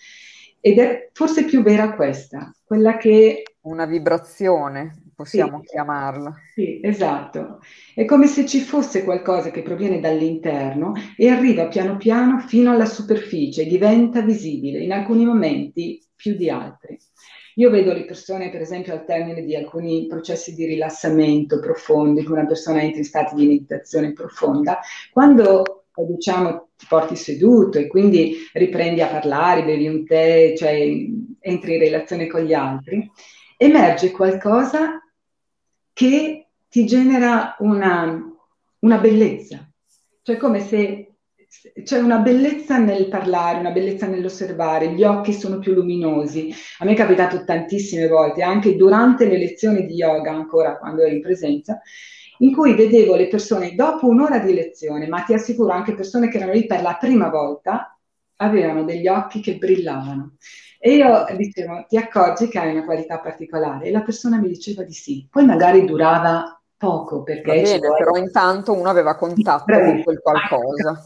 Ed 0.60 0.80
è 0.80 1.10
forse 1.14 1.46
più 1.46 1.62
vera 1.62 1.94
questa, 1.94 2.52
quella 2.64 2.98
che... 2.98 3.44
Una 3.62 3.86
vibrazione, 3.86 5.04
possiamo 5.16 5.60
sì, 5.62 5.68
chiamarla. 5.68 6.34
Sì, 6.54 6.80
esatto. 6.82 7.60
È 7.94 8.06
come 8.06 8.28
se 8.28 8.46
ci 8.46 8.60
fosse 8.60 9.04
qualcosa 9.04 9.52
che 9.52 9.62
proviene 9.62 10.00
dall'interno 10.00 10.94
e 11.16 11.30
arriva 11.30 11.68
piano 11.68 11.98
piano 11.98 12.40
fino 12.40 12.72
alla 12.72 12.86
superficie, 12.86 13.66
diventa 13.66 14.22
visibile, 14.22 14.80
in 14.80 14.92
alcuni 14.92 15.26
momenti 15.26 16.02
più 16.16 16.36
di 16.36 16.50
altri. 16.50 16.98
Io 17.56 17.70
vedo 17.70 17.94
le 17.94 18.06
persone, 18.06 18.50
per 18.50 18.62
esempio, 18.62 18.94
al 18.94 19.06
termine 19.06 19.44
di 19.44 19.56
alcuni 19.56 20.08
processi 20.08 20.54
di 20.54 20.66
rilassamento 20.66 21.60
profondi, 21.60 22.24
come 22.24 22.40
una 22.40 22.48
persona 22.48 22.82
entra 22.82 23.00
in 23.00 23.06
stati 23.06 23.36
di 23.36 23.48
meditazione 23.48 24.14
profonda, 24.14 24.80
quando 25.12 25.86
diciamo 25.96 26.70
ti 26.76 26.86
porti 26.90 27.16
seduto 27.16 27.78
e 27.78 27.88
quindi 27.88 28.36
riprendi 28.54 29.02
a 29.02 29.08
parlare, 29.08 29.64
bevi 29.64 29.88
un 29.88 30.06
tè, 30.06 30.54
cioè 30.58 30.74
entri 31.40 31.74
in 31.74 31.80
relazione 31.80 32.28
con 32.28 32.42
gli 32.42 32.54
altri, 32.54 33.10
emerge 33.58 34.12
qualcosa 34.12 35.02
che 35.94 36.48
ti 36.68 36.86
genera 36.86 37.56
una, 37.60 38.22
una 38.80 38.98
bellezza, 38.98 39.66
cioè 40.22 40.36
come 40.36 40.60
se 40.60 41.05
c'è 41.84 42.00
una 42.00 42.20
bellezza 42.20 42.78
nel 42.78 43.08
parlare, 43.08 43.60
una 43.60 43.72
bellezza 43.72 44.08
nell'osservare, 44.08 44.94
gli 44.94 45.04
occhi 45.04 45.34
sono 45.34 45.60
più 45.60 45.74
luminosi. 45.74 46.54
A 46.80 46.86
me 46.86 46.92
è 46.92 46.96
capitato 46.96 47.44
tantissime 47.44 48.08
volte, 48.08 48.44
anche 48.44 48.76
durante 48.76 49.28
le 49.28 49.38
lezioni 49.38 49.86
di 49.86 49.96
yoga, 49.96 50.32
ancora 50.32 50.78
quando 50.78 51.04
ero 51.04 51.14
in 51.14 51.22
presenza, 51.22 51.80
in 52.40 52.54
cui 52.54 52.76
vedevo 52.76 53.16
le 53.16 53.28
persone 53.28 53.76
dopo 53.76 54.08
un'ora 54.08 54.40
di 54.40 54.54
lezione, 54.54 55.08
ma 55.08 55.22
ti 55.22 55.34
assicuro 55.34 55.72
anche 55.72 55.96
persone 55.96 56.28
che 56.30 56.38
erano 56.38 56.54
lì 56.54 56.66
per 56.66 56.82
la 56.82 56.98
prima 57.00 57.30
volta, 57.30 57.98
avevano 58.38 58.84
degli 58.84 59.08
occhi 59.08 59.40
che 59.42 59.58
brillavano. 59.58 60.36
E 60.80 60.96
io 60.96 61.26
dicevo, 61.36 61.86
ti 61.88 61.98
accorgi 61.98 62.48
che 62.48 62.60
hai 62.60 62.72
una 62.72 62.86
qualità 62.86 63.20
particolare? 63.20 63.86
E 63.86 63.92
la 63.92 64.02
persona 64.02 64.38
mi 64.38 64.50
diceva 64.50 64.84
di 64.84 64.94
sì. 64.94 65.28
Poi 65.30 65.46
magari 65.46 65.86
durava 65.86 66.55
poco 66.78 67.24
perché... 67.24 67.62
Bene, 67.62 67.88
però 67.98 68.16
intanto 68.16 68.74
uno 68.74 68.90
aveva 68.90 69.16
contatto 69.16 69.74
con 69.74 70.04
quel 70.04 70.20
qualcosa. 70.22 71.04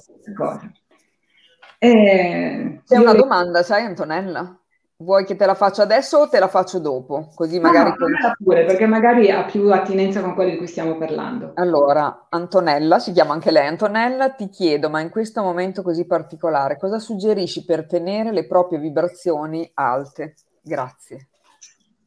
Eh, 1.78 2.82
C'è 2.86 2.98
una 2.98 3.14
domanda, 3.14 3.64
sai 3.64 3.86
Antonella? 3.86 4.54
Vuoi 5.02 5.24
che 5.24 5.38
te 5.38 5.46
la 5.46 5.56
faccia 5.56 5.84
adesso 5.84 6.18
o 6.18 6.28
te 6.28 6.40
la 6.40 6.50
faccio 6.50 6.78
dopo? 6.80 7.30
Così 7.34 7.58
magari... 7.58 7.92
No, 7.98 8.08
no, 8.08 8.34
pure, 8.44 8.66
perché 8.66 8.86
magari 8.86 9.32
ha 9.32 9.46
più 9.46 9.72
attinenza 9.72 10.20
con 10.20 10.34
quello 10.34 10.52
di 10.52 10.58
cui 10.58 10.68
stiamo 10.68 10.98
parlando. 10.98 11.54
Allora, 11.56 12.26
Antonella, 12.28 13.00
si 13.00 13.14
chiama 13.14 13.32
anche 13.32 13.50
lei 13.50 13.66
Antonella, 13.66 14.32
ti 14.32 14.50
chiedo, 14.50 14.90
ma 14.90 15.00
in 15.00 15.10
questo 15.10 15.42
momento 15.42 15.84
così 15.84 16.06
particolare, 16.06 16.78
cosa 16.78 17.00
suggerisci 17.00 17.64
per 17.64 17.86
tenere 17.86 18.34
le 18.34 18.46
proprie 18.46 18.78
vibrazioni 18.78 19.72
alte? 19.76 20.34
Grazie. 20.62 21.29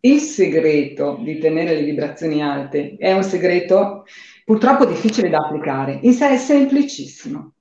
Il 0.04 0.18
segreto 0.18 1.20
di 1.22 1.38
tenere 1.38 1.76
le 1.76 1.84
vibrazioni 1.84 2.42
alte 2.42 2.96
è 2.98 3.12
un 3.12 3.22
segreto 3.22 4.04
purtroppo 4.44 4.84
difficile 4.84 5.30
da 5.30 5.38
applicare, 5.38 6.00
in 6.02 6.12
sé 6.12 6.30
è 6.30 6.38
semplicissimo. 6.38 7.52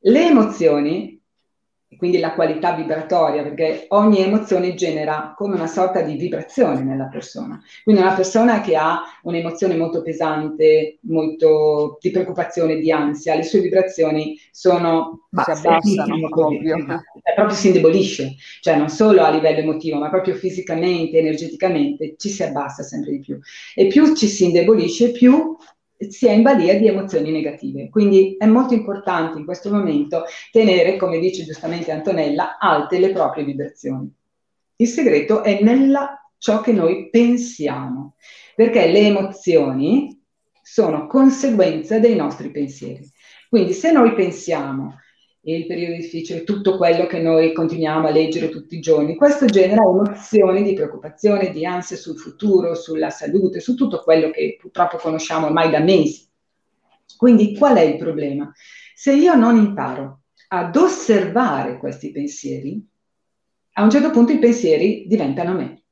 Le 0.00 0.26
emozioni 0.26 1.13
quindi 1.96 2.18
la 2.18 2.32
qualità 2.32 2.72
vibratoria, 2.72 3.42
perché 3.42 3.86
ogni 3.88 4.20
emozione 4.20 4.74
genera 4.74 5.34
come 5.36 5.54
una 5.54 5.66
sorta 5.66 6.00
di 6.00 6.16
vibrazione 6.16 6.82
nella 6.82 7.06
persona. 7.06 7.60
Quindi 7.82 8.02
una 8.02 8.14
persona 8.14 8.60
che 8.60 8.76
ha 8.76 9.02
un'emozione 9.22 9.76
molto 9.76 10.02
pesante, 10.02 10.98
molto 11.02 11.98
di 12.00 12.10
preoccupazione, 12.10 12.76
di 12.76 12.90
ansia, 12.90 13.34
le 13.34 13.42
sue 13.42 13.60
vibrazioni 13.60 14.38
sono 14.50 15.26
basse, 15.28 15.54
si 15.54 15.66
abbassano 15.66 16.28
proprio. 16.28 16.76
Cioè, 16.76 17.34
proprio 17.34 17.56
si 17.56 17.68
indebolisce, 17.68 18.34
cioè 18.60 18.76
non 18.76 18.88
solo 18.88 19.22
a 19.22 19.30
livello 19.30 19.60
emotivo, 19.60 19.98
ma 19.98 20.10
proprio 20.10 20.34
fisicamente, 20.34 21.18
energeticamente 21.18 22.14
ci 22.16 22.28
si 22.28 22.42
abbassa 22.42 22.82
sempre 22.82 23.12
di 23.12 23.20
più. 23.20 23.38
E 23.74 23.86
più 23.86 24.14
ci 24.14 24.26
si 24.26 24.44
indebolisce, 24.44 25.10
più 25.12 25.56
si 25.96 26.26
è 26.26 26.32
in 26.32 26.42
balia 26.42 26.76
di 26.78 26.86
emozioni 26.86 27.30
negative. 27.30 27.88
Quindi 27.88 28.36
è 28.38 28.46
molto 28.46 28.74
importante 28.74 29.38
in 29.38 29.44
questo 29.44 29.70
momento 29.70 30.24
tenere, 30.50 30.96
come 30.96 31.18
dice 31.18 31.44
giustamente 31.44 31.90
Antonella, 31.90 32.58
alte 32.58 32.98
le 32.98 33.12
proprie 33.12 33.44
vibrazioni. 33.44 34.12
Il 34.76 34.88
segreto 34.88 35.42
è 35.42 35.62
nella 35.62 36.18
ciò 36.38 36.60
che 36.60 36.72
noi 36.72 37.08
pensiamo, 37.10 38.16
perché 38.54 38.88
le 38.88 39.00
emozioni 39.00 40.20
sono 40.62 41.06
conseguenza 41.06 41.98
dei 41.98 42.16
nostri 42.16 42.50
pensieri. 42.50 43.08
Quindi 43.48 43.72
se 43.72 43.92
noi 43.92 44.14
pensiamo 44.14 44.98
il 45.52 45.66
periodo 45.66 45.96
difficile, 45.96 46.44
tutto 46.44 46.76
quello 46.76 47.06
che 47.06 47.20
noi 47.20 47.52
continuiamo 47.52 48.06
a 48.06 48.10
leggere 48.10 48.48
tutti 48.48 48.76
i 48.76 48.80
giorni. 48.80 49.14
Questo 49.14 49.44
genera 49.46 49.82
emozioni 49.82 50.62
di 50.62 50.72
preoccupazione, 50.72 51.50
di 51.50 51.66
ansia 51.66 51.96
sul 51.96 52.18
futuro, 52.18 52.74
sulla 52.74 53.10
salute, 53.10 53.60
su 53.60 53.74
tutto 53.74 54.00
quello 54.02 54.30
che 54.30 54.56
purtroppo 54.58 54.96
conosciamo 54.96 55.46
ormai 55.46 55.70
da 55.70 55.80
mesi. 55.80 56.26
Quindi 57.16 57.56
qual 57.56 57.76
è 57.76 57.82
il 57.82 57.96
problema? 57.96 58.50
Se 58.94 59.12
io 59.12 59.34
non 59.34 59.56
imparo 59.56 60.22
ad 60.48 60.74
osservare 60.76 61.78
questi 61.78 62.10
pensieri, 62.10 62.82
a 63.74 63.82
un 63.82 63.90
certo 63.90 64.10
punto 64.10 64.32
i 64.32 64.38
pensieri 64.38 65.04
diventano 65.06 65.52
me 65.52 65.83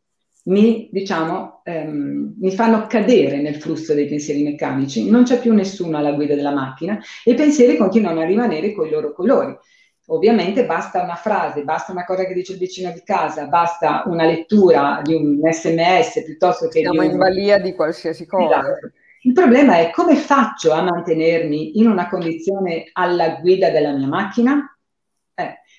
mi, 0.45 0.89
diciamo, 0.91 1.61
ehm, 1.65 2.35
mi 2.39 2.53
fanno 2.53 2.87
cadere 2.87 3.41
nel 3.41 3.57
flusso 3.57 3.95
dei 3.95 4.07
pensieri 4.07 4.43
meccanici, 4.43 5.09
non 5.09 5.23
c'è 5.23 5.39
più 5.41 5.53
nessuno 5.53 5.99
alla 5.99 6.13
guida 6.13 6.35
della 6.35 6.53
macchina 6.53 6.99
e 7.25 7.33
i 7.33 7.35
pensieri 7.35 7.77
continuano 7.77 8.21
a 8.21 8.25
rimanere 8.25 8.73
con 8.73 8.87
i 8.87 8.91
loro 8.91 9.13
colori. 9.13 9.57
Ovviamente 10.07 10.67
basta 10.67 11.03
una 11.03 11.15
frase, 11.15 11.63
basta 11.63 11.93
una 11.93 12.05
cosa 12.05 12.25
che 12.25 12.35
dice 12.35 12.53
il 12.53 12.59
vicino 12.59 12.91
di 12.91 13.03
casa, 13.05 13.47
basta 13.47 14.03
una 14.07 14.25
lettura 14.25 15.01
di 15.03 15.15
un 15.15 15.39
sms 15.41 16.25
piuttosto 16.25 16.67
che 16.69 16.81
Siamo 16.81 17.01
di 17.01 17.07
un... 17.07 17.13
in 17.13 17.19
balia 17.19 17.59
di 17.59 17.73
qualsiasi 17.73 18.27
cosa. 18.27 18.59
Esatto. 18.59 18.91
Il 19.25 19.33
problema 19.33 19.79
è 19.79 19.91
come 19.91 20.17
faccio 20.17 20.73
a 20.73 20.83
mantenermi 20.83 21.79
in 21.79 21.87
una 21.87 22.09
condizione 22.09 22.91
alla 22.93 23.37
guida 23.37 23.71
della 23.71 23.93
mia 23.93 24.09
macchina? 24.09 24.72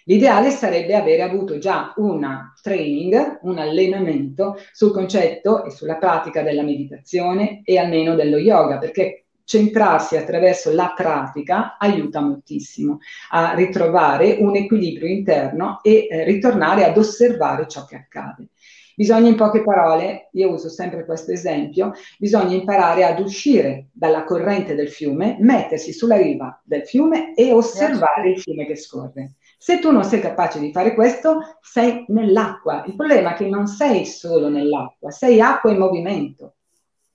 L'ideale 0.06 0.49
sarebbe 0.49 0.95
avere 0.95 1.21
avuto 1.21 1.58
già 1.58 1.93
una 1.97 2.54
training, 2.62 3.39
un 3.43 3.58
allenamento 3.58 4.58
sul 4.71 4.91
concetto 4.91 5.63
e 5.63 5.71
sulla 5.71 5.95
pratica 5.95 6.41
della 6.41 6.63
meditazione 6.63 7.62
e 7.63 7.78
almeno 7.78 8.15
dello 8.15 8.38
yoga, 8.38 8.78
perché 8.80 9.23
centrarsi 9.45 10.17
attraverso 10.17 10.73
la 10.73 10.93
pratica 10.95 11.78
aiuta 11.78 12.21
moltissimo 12.21 12.99
a 13.32 13.54
ritrovare 13.54 14.38
un 14.39 14.56
equilibrio 14.56 15.08
interno 15.08 15.80
e 15.84 16.08
eh, 16.10 16.23
ritornare 16.23 16.86
ad 16.86 16.97
osservare 16.97 17.67
ciò 17.67 17.86
che 17.86 17.95
accade. 17.95 18.47
Bisogna 18.95 19.28
in 19.30 19.36
poche 19.36 19.63
parole, 19.63 20.30
io 20.34 20.52
uso 20.52 20.69
sempre 20.69 21.04
questo 21.04 21.32
esempio, 21.32 21.93
bisogna 22.19 22.54
imparare 22.54 23.04
ad 23.04 23.19
uscire 23.19 23.88
dalla 23.91 24.23
corrente 24.23 24.76
del 24.76 24.90
fiume, 24.90 25.38
mettersi 25.40 25.92
sulla 25.92 26.15
riva 26.15 26.62
del 26.63 26.85
fiume 26.85 27.33
e 27.33 27.52
osservare 27.52 28.29
il 28.29 28.40
fiume 28.40 28.67
che 28.67 28.75
scorre. 28.75 29.33
Se 29.64 29.80
tu 29.80 29.92
non 29.92 30.04
sei 30.04 30.20
capace 30.20 30.60
di 30.60 30.74
fare 30.74 30.94
questo, 30.94 31.40
sei 31.62 32.04
nell'acqua. 32.10 32.84
Il 32.86 32.98
problema 32.98 33.32
è 33.32 33.34
che 33.34 33.48
non 33.48 33.66
sei 33.66 34.06
solo 34.06 34.50
nell'acqua, 34.50 35.10
sei 35.10 35.40
acqua 35.40 35.72
in 35.72 35.78
movimento. 35.78 36.56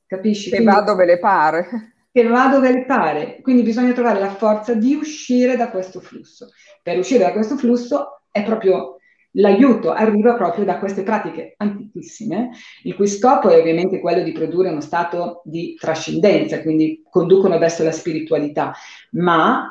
Capisci? 0.06 0.48
Che 0.48 0.56
Quindi, 0.56 0.74
va 0.74 0.80
dove 0.80 1.04
le 1.04 1.18
pare. 1.18 1.66
Che 2.10 2.26
va 2.26 2.48
dove 2.48 2.72
le 2.72 2.86
pare. 2.86 3.40
Quindi 3.42 3.60
bisogna 3.60 3.92
trovare 3.92 4.18
la 4.18 4.30
forza 4.30 4.72
di 4.72 4.94
uscire 4.94 5.56
da 5.56 5.68
questo 5.68 6.00
flusso. 6.00 6.48
Per 6.82 6.96
uscire 6.96 7.24
da 7.24 7.32
questo 7.32 7.58
flusso 7.58 8.22
è 8.30 8.42
proprio 8.42 8.96
l'aiuto 9.32 9.92
arriva 9.92 10.34
proprio 10.34 10.64
da 10.64 10.78
queste 10.78 11.02
pratiche 11.02 11.52
antichissime, 11.58 12.48
il 12.84 12.94
cui 12.94 13.08
scopo 13.08 13.50
è 13.50 13.58
ovviamente 13.58 14.00
quello 14.00 14.22
di 14.22 14.32
produrre 14.32 14.70
uno 14.70 14.80
stato 14.80 15.42
di 15.44 15.76
trascendenza, 15.78 16.62
quindi 16.62 17.02
conducono 17.10 17.58
verso 17.58 17.84
la 17.84 17.92
spiritualità, 17.92 18.72
ma 19.10 19.70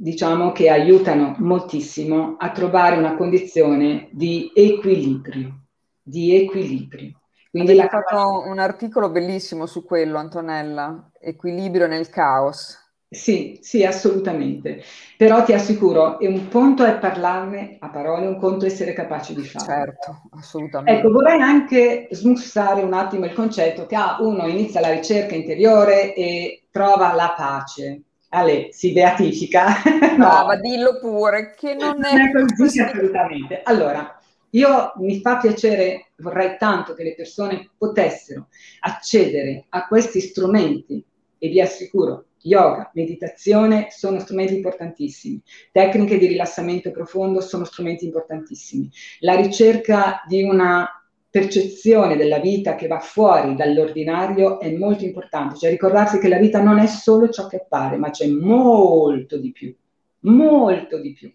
diciamo 0.00 0.52
che 0.52 0.70
aiutano 0.70 1.34
moltissimo 1.38 2.36
a 2.38 2.52
trovare 2.52 2.96
una 2.96 3.16
condizione 3.16 4.08
di 4.12 4.52
equilibrio, 4.54 5.64
di 6.00 6.36
equilibrio. 6.36 7.20
Quindi 7.50 7.74
la... 7.74 7.88
fatto 7.88 8.44
un 8.46 8.60
articolo 8.60 9.10
bellissimo 9.10 9.66
su 9.66 9.84
quello, 9.84 10.18
Antonella, 10.18 11.10
equilibrio 11.18 11.88
nel 11.88 12.08
caos. 12.10 12.78
Sì, 13.10 13.58
sì, 13.62 13.84
assolutamente. 13.84 14.82
Però 15.16 15.42
ti 15.42 15.54
assicuro, 15.54 16.18
un 16.20 16.48
conto 16.48 16.84
è 16.84 16.98
parlarne 16.98 17.78
a 17.80 17.88
parole, 17.88 18.26
un 18.26 18.38
conto 18.38 18.66
è 18.66 18.68
essere 18.68 18.92
capaci 18.92 19.34
di 19.34 19.42
farlo. 19.42 19.66
Certo, 19.66 20.22
assolutamente. 20.30 21.00
Ecco, 21.00 21.10
vorrei 21.10 21.40
anche 21.40 22.06
smussare 22.10 22.82
un 22.82 22.92
attimo 22.92 23.24
il 23.24 23.32
concetto 23.32 23.86
che 23.86 23.96
ah, 23.96 24.18
uno 24.20 24.46
inizia 24.46 24.80
la 24.80 24.92
ricerca 24.92 25.34
interiore 25.34 26.14
e 26.14 26.66
trova 26.70 27.14
la 27.14 27.34
pace. 27.36 28.02
Ale, 28.30 28.68
si 28.72 28.92
beatifica. 28.92 29.82
Brava, 30.16 30.54
no. 30.54 30.60
dillo 30.62 30.98
pure, 30.98 31.54
che 31.56 31.74
non 31.74 32.04
è, 32.04 32.12
non 32.12 32.20
è 32.20 32.32
così, 32.32 32.54
così 32.54 32.80
assolutamente. 32.80 33.62
Allora, 33.62 34.18
io 34.50 34.92
mi 34.96 35.20
fa 35.20 35.36
piacere, 35.38 36.12
vorrei 36.16 36.56
tanto 36.58 36.94
che 36.94 37.02
le 37.02 37.14
persone 37.14 37.70
potessero 37.76 38.48
accedere 38.80 39.66
a 39.70 39.86
questi 39.86 40.20
strumenti 40.20 41.04
e 41.38 41.48
vi 41.48 41.60
assicuro, 41.60 42.26
yoga, 42.42 42.90
meditazione 42.94 43.88
sono 43.90 44.18
strumenti 44.20 44.54
importantissimi, 44.54 45.40
tecniche 45.72 46.18
di 46.18 46.26
rilassamento 46.26 46.90
profondo 46.90 47.40
sono 47.40 47.64
strumenti 47.64 48.04
importantissimi, 48.04 48.90
la 49.20 49.36
ricerca 49.36 50.22
di 50.26 50.42
una 50.42 50.97
percezione 51.30 52.16
della 52.16 52.38
vita 52.38 52.74
che 52.74 52.86
va 52.86 53.00
fuori 53.00 53.54
dall'ordinario 53.54 54.58
è 54.60 54.70
molto 54.74 55.04
importante, 55.04 55.56
cioè 55.56 55.70
ricordarsi 55.70 56.18
che 56.18 56.28
la 56.28 56.38
vita 56.38 56.62
non 56.62 56.78
è 56.78 56.86
solo 56.86 57.28
ciò 57.28 57.46
che 57.46 57.56
appare, 57.56 57.96
ma 57.96 58.10
c'è 58.10 58.26
molto 58.28 59.38
di 59.38 59.52
più, 59.52 59.74
molto 60.20 60.98
di 61.00 61.12
più. 61.12 61.32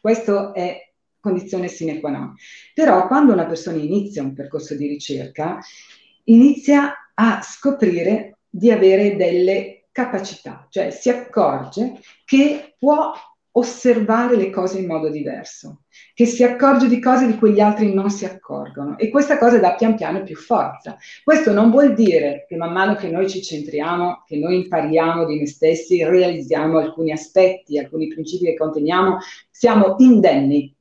Questo 0.00 0.54
è 0.54 0.90
condizione 1.20 1.68
sine 1.68 2.00
qua 2.00 2.10
non. 2.10 2.34
Però 2.74 3.06
quando 3.06 3.32
una 3.32 3.46
persona 3.46 3.78
inizia 3.78 4.22
un 4.22 4.34
percorso 4.34 4.74
di 4.74 4.86
ricerca, 4.88 5.58
inizia 6.24 7.12
a 7.14 7.40
scoprire 7.42 8.38
di 8.48 8.70
avere 8.70 9.16
delle 9.16 9.84
capacità, 9.92 10.66
cioè 10.70 10.90
si 10.90 11.10
accorge 11.10 12.00
che 12.24 12.74
può 12.78 13.12
osservare 13.52 14.36
le 14.36 14.50
cose 14.50 14.78
in 14.78 14.86
modo 14.86 15.10
diverso, 15.10 15.82
che 16.14 16.24
si 16.24 16.44
accorge 16.44 16.86
di 16.86 17.00
cose 17.00 17.26
di 17.26 17.36
cui 17.36 17.52
gli 17.52 17.60
altri 17.60 17.92
non 17.92 18.08
si 18.10 18.24
accorgono 18.24 18.96
e 18.96 19.08
questa 19.08 19.38
cosa 19.38 19.58
dà 19.58 19.74
pian 19.74 19.96
piano 19.96 20.22
più 20.22 20.36
forza. 20.36 20.96
Questo 21.24 21.52
non 21.52 21.70
vuol 21.70 21.94
dire 21.94 22.44
che 22.48 22.56
man 22.56 22.72
mano 22.72 22.94
che 22.94 23.08
noi 23.08 23.28
ci 23.28 23.42
centriamo, 23.42 24.22
che 24.24 24.36
noi 24.36 24.56
impariamo 24.56 25.26
di 25.26 25.36
noi 25.36 25.46
stessi, 25.46 26.04
realizziamo 26.04 26.78
alcuni 26.78 27.10
aspetti, 27.10 27.78
alcuni 27.78 28.06
principi 28.08 28.44
che 28.44 28.56
conteniamo, 28.56 29.18
siamo 29.50 29.96
indenni 29.98 30.72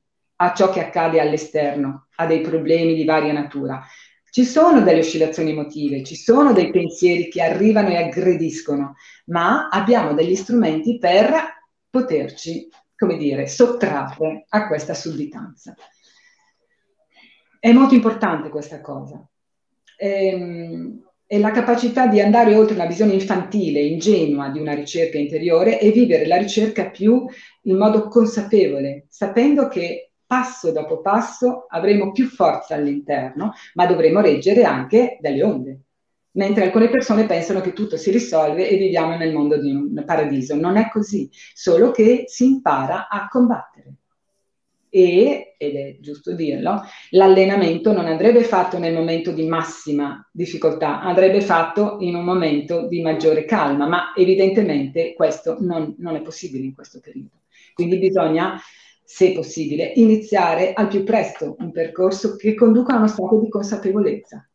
a 0.42 0.54
ciò 0.54 0.70
che 0.70 0.82
accade 0.82 1.20
all'esterno, 1.20 2.08
a 2.16 2.26
dei 2.26 2.42
problemi 2.42 2.94
di 2.94 3.04
varia 3.04 3.34
natura. 3.34 3.84
Ci 4.32 4.46
sono 4.46 4.82
delle 4.82 5.00
oscillazioni 5.00 5.52
emotive, 5.52 6.04
ci 6.04 6.16
sono 6.16 6.54
dei 6.54 6.70
pensieri 6.70 7.30
che 7.30 7.42
arrivano 7.42 7.90
e 7.90 7.98
aggrediscono, 7.98 8.94
ma 9.26 9.70
abbiamo 9.70 10.14
degli 10.14 10.36
strumenti 10.36 11.00
per 11.00 11.58
poterci, 11.90 12.70
come 12.96 13.18
dire, 13.18 13.48
sottrarre 13.48 14.46
a 14.50 14.68
questa 14.68 14.94
sudditanza. 14.94 15.76
È 17.60 17.72
molto 17.72 17.94
importante 17.94 18.50
questa 18.50 18.82
cosa. 18.82 19.26
Ehm, 19.98 21.04
è 21.26 21.38
la 21.38 21.52
capacità 21.52 22.08
di 22.08 22.20
andare 22.20 22.56
oltre 22.56 22.74
una 22.74 22.88
visione 22.88 23.14
infantile, 23.14 23.82
ingenua 23.82 24.50
di 24.50 24.60
una 24.60 24.74
ricerca 24.74 25.18
interiore 25.18 25.80
e 25.80 25.92
vivere 25.92 26.26
la 26.26 26.38
ricerca 26.38 26.90
più 26.90 27.26
in 27.64 27.78
modo 27.78 28.08
consapevole, 28.08 29.06
sapendo 29.10 29.68
che 29.68 30.14
passo 30.26 30.72
dopo 30.72 31.02
passo 31.02 31.66
avremo 31.70 32.12
più 32.12 32.26
forza 32.28 32.76
all'interno, 32.76 33.54
ma 33.74 33.86
dovremo 33.86 34.22
reggere 34.22 34.64
anche 34.64 35.18
delle 35.20 35.44
onde. 35.44 35.80
Mentre 36.34 36.66
alcune 36.66 36.90
persone 36.90 37.26
pensano 37.26 37.62
che 37.62 37.74
tutto 37.74 37.98
si 37.98 38.12
risolve 38.12 38.70
e 38.70 38.78
viviamo 38.78 39.18
nel 39.18 39.34
mondo 39.34 39.60
di 39.60 39.72
un 39.72 40.04
paradiso. 40.06 40.56
Non 40.56 40.78
è 40.78 40.90
così, 40.90 41.30
solo 41.54 41.92
che 41.92 42.26
si 42.28 42.46
impara 42.46 43.08
a 43.08 43.28
combattere. 43.28 43.94
E, 44.92 45.56
ed 45.58 45.76
è 45.76 45.98
giusto 46.00 46.34
dirlo, 46.34 46.82
l'allenamento 47.12 47.94
non 47.94 48.08
andrebbe 48.08 48.44
fatto 48.44 48.80
nel 48.80 48.94
momento 48.94 49.32
di 49.32 49.46
massima 49.46 50.28
difficoltà, 50.32 51.02
andrebbe 51.02 51.42
fatto 51.42 51.98
in 52.00 52.16
un 52.16 52.24
momento 52.24 52.88
di 52.88 53.02
maggiore 53.02 53.46
calma, 53.46 53.88
ma 53.88 54.14
evidentemente 54.16 55.14
questo 55.14 55.58
non, 55.60 55.94
non 56.00 56.16
è 56.16 56.22
possibile 56.22 56.66
in 56.66 56.74
questo 56.74 57.00
periodo. 57.00 57.42
Quindi 57.74 58.00
bisogna 58.00 58.60
se 59.04 59.32
possibile, 59.32 59.92
iniziare 59.96 60.74
al 60.74 60.88
più 60.88 61.04
presto 61.04 61.56
un 61.60 61.72
percorso 61.72 62.36
che 62.36 62.54
conduca 62.54 62.94
a 62.94 62.98
uno 62.98 63.08
stato 63.08 63.40
di 63.40 63.50
consapevolezza. 63.50 64.49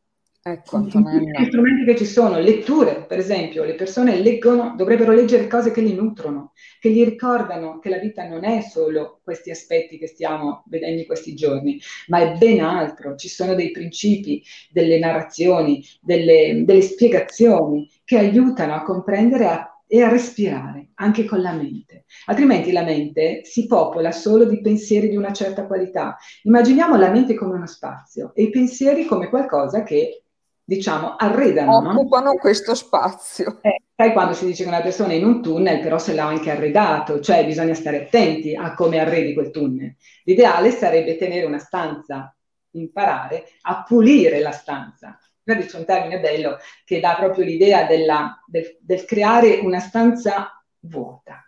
Ecco, 0.47 0.77
Antonella. 0.77 1.41
Gli 1.41 1.47
strumenti 1.47 1.85
che 1.85 1.97
ci 1.97 2.05
sono, 2.05 2.39
letture, 2.39 3.07
per 3.07 3.17
esempio, 3.17 3.65
le 3.65 3.77
persone 3.77 4.21
leggono, 4.21 4.75
dovrebbero 4.77 5.13
leggere 5.13 5.47
cose 5.47 5.71
che 5.71 5.81
li 5.81 5.95
nutrono, 5.95 6.53
che 6.81 6.91
gli 6.91 7.03
ricordano 7.03 7.79
che 7.79 7.89
la 7.89 7.97
vita 7.97 8.29
non 8.29 8.45
è 8.45 8.61
solo 8.61 9.21
questi 9.25 9.51
aspetti 9.51 9.97
che 9.97 10.07
stiamo 10.07 10.63
vedendo 10.67 11.01
in 11.01 11.07
questi 11.07 11.35
giorni, 11.35 11.81
ma 12.09 12.19
è 12.19 12.37
ben 12.37 12.61
altro. 12.61 13.17
Ci 13.17 13.29
sono 13.29 13.55
dei 13.55 13.71
principi, 13.71 14.43
delle 14.71 14.99
narrazioni, 14.99 15.83
delle, 16.03 16.61
delle 16.67 16.83
spiegazioni 16.83 17.89
che 18.05 18.19
aiutano 18.19 18.75
a 18.75 18.83
comprendere 18.83 19.47
a 19.47 19.75
e 19.87 20.03
a 20.03 20.09
respirare 20.09 20.89
anche 20.95 21.25
con 21.25 21.41
la 21.41 21.53
mente. 21.53 22.05
Altrimenti 22.27 22.73
la 22.73 22.83
mente 22.83 23.43
si 23.45 23.67
popola 23.67 24.11
solo 24.13 24.45
di 24.45 24.61
pensieri 24.61 25.09
di 25.09 25.17
una 25.17 25.33
certa 25.33 25.67
qualità. 25.67 26.17
Immaginiamo 26.43 26.97
la 26.97 27.11
mente 27.11 27.35
come 27.35 27.55
uno 27.55 27.67
spazio 27.67 28.33
e 28.35 28.45
i 28.45 28.51
pensieri 28.51 29.05
come 29.05 29.29
qualcosa 29.29 29.83
che, 29.83 30.24
diciamo, 30.65 31.17
arredano. 31.17 31.77
Occupano 31.77 32.33
no? 32.33 32.39
questo 32.39 32.75
spazio. 32.75 33.59
Eh, 33.61 33.83
sai 33.95 34.12
quando 34.12 34.33
si 34.33 34.47
dice 34.47 34.62
che 34.62 34.69
una 34.69 34.81
persona 34.81 35.12
è 35.12 35.17
in 35.17 35.25
un 35.25 35.43
tunnel, 35.43 35.81
però 35.81 35.99
se 35.99 36.15
l'ha 36.15 36.27
anche 36.27 36.51
arredato, 36.51 37.21
cioè 37.21 37.45
bisogna 37.45 37.75
stare 37.75 38.05
attenti 38.05 38.55
a 38.55 38.75
come 38.75 38.99
arredi 38.99 39.35
quel 39.35 39.51
tunnel. 39.51 39.95
L'ideale 40.25 40.71
sarebbe 40.71 41.17
tenere 41.17 41.47
una 41.47 41.59
stanza, 41.59 42.35
imparare 42.71 43.45
a 43.62 43.85
pulire 43.87 44.41
la 44.41 44.51
stanza 44.51 45.19
Vedi, 45.47 45.67
c'è 45.67 45.79
un 45.79 45.85
termine 45.85 46.21
bello 46.21 46.57
che 46.87 47.01
dà 47.01 47.17
proprio 47.17 47.45
l'idea 47.45 47.85
della, 47.85 48.43
del, 48.47 48.79
del, 48.81 49.05
creare 49.05 49.59
una 49.59 49.79
stanza 49.79 50.65
vuota. 50.81 51.44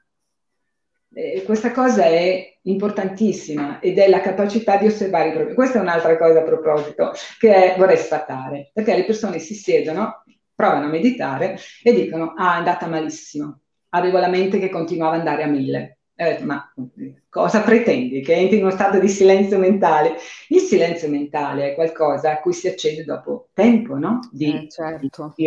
E 1.17 1.45
questa 1.45 1.71
cosa 1.73 2.05
è 2.05 2.59
importantissima 2.63 3.81
ed 3.81 3.99
è 3.99 4.07
la 4.07 4.21
capacità 4.21 4.77
di 4.77 4.87
osservare 4.87 5.29
i 5.29 5.33
problemi. 5.33 5.55
Questa 5.55 5.79
è 5.79 5.81
un'altra 5.81 6.19
cosa 6.19 6.41
a 6.41 6.43
proposito 6.43 7.13
che 7.39 7.75
vorrei 7.79 7.97
sfatare, 7.97 8.71
perché 8.75 8.95
le 8.95 9.05
persone 9.05 9.39
si 9.39 9.55
siedono, 9.55 10.25
provano 10.55 10.85
a 10.85 10.91
meditare 10.91 11.59
e 11.83 11.95
dicono, 11.95 12.35
ah, 12.37 12.55
è 12.55 12.57
andata 12.59 12.87
malissimo, 12.87 13.61
avevo 13.91 14.19
la 14.19 14.29
mente 14.29 14.59
che 14.59 14.69
continuava 14.69 15.15
ad 15.15 15.21
andare 15.21 15.43
a 15.45 15.47
mille 15.47 15.97
eh, 16.19 16.43
ma 16.43 16.73
cosa 17.29 17.61
pretendi? 17.61 18.23
Che 18.23 18.33
entri 18.33 18.57
in 18.57 18.63
uno 18.63 18.73
stato 18.73 18.99
di 18.99 19.09
silenzio 19.09 19.59
mentale? 19.59 20.17
Il 20.49 20.61
silenzio 20.61 21.11
mentale 21.11 21.73
è 21.73 21.75
qualcosa 21.75 22.33
a 22.33 22.41
cui 22.41 22.55
si 22.55 22.69
accede 22.69 23.05
dopo 23.05 23.51
tempo, 23.53 23.99
no? 23.99 24.21
Di, 24.33 24.65
eh, 24.65 24.69
certo. 24.69 25.35
di 25.37 25.47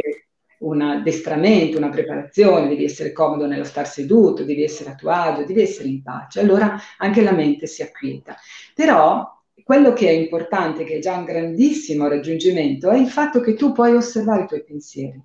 un 0.59 0.81
addestramento, 0.81 1.77
una 1.77 1.89
preparazione, 1.89 2.67
devi 2.67 2.83
essere 2.83 3.11
comodo 3.11 3.45
nello 3.45 3.63
star 3.63 3.87
seduto, 3.87 4.43
devi 4.43 4.63
essere 4.63 4.91
a 4.91 4.95
tuo 4.95 5.09
agio, 5.09 5.45
devi 5.45 5.61
essere 5.61 5.87
in 5.89 6.01
pace. 6.01 6.39
Allora 6.39 6.77
anche 6.97 7.21
la 7.21 7.31
mente 7.31 7.67
si 7.67 7.81
acquieta. 7.81 8.35
Però 8.73 9.25
quello 9.63 9.93
che 9.93 10.07
è 10.07 10.11
importante, 10.11 10.83
che 10.83 10.95
è 10.95 10.99
già 10.99 11.15
un 11.15 11.25
grandissimo 11.25 12.07
raggiungimento, 12.07 12.89
è 12.89 12.97
il 12.97 13.07
fatto 13.07 13.39
che 13.39 13.53
tu 13.53 13.71
puoi 13.71 13.95
osservare 13.95 14.43
i 14.43 14.47
tuoi 14.47 14.63
pensieri. 14.63 15.23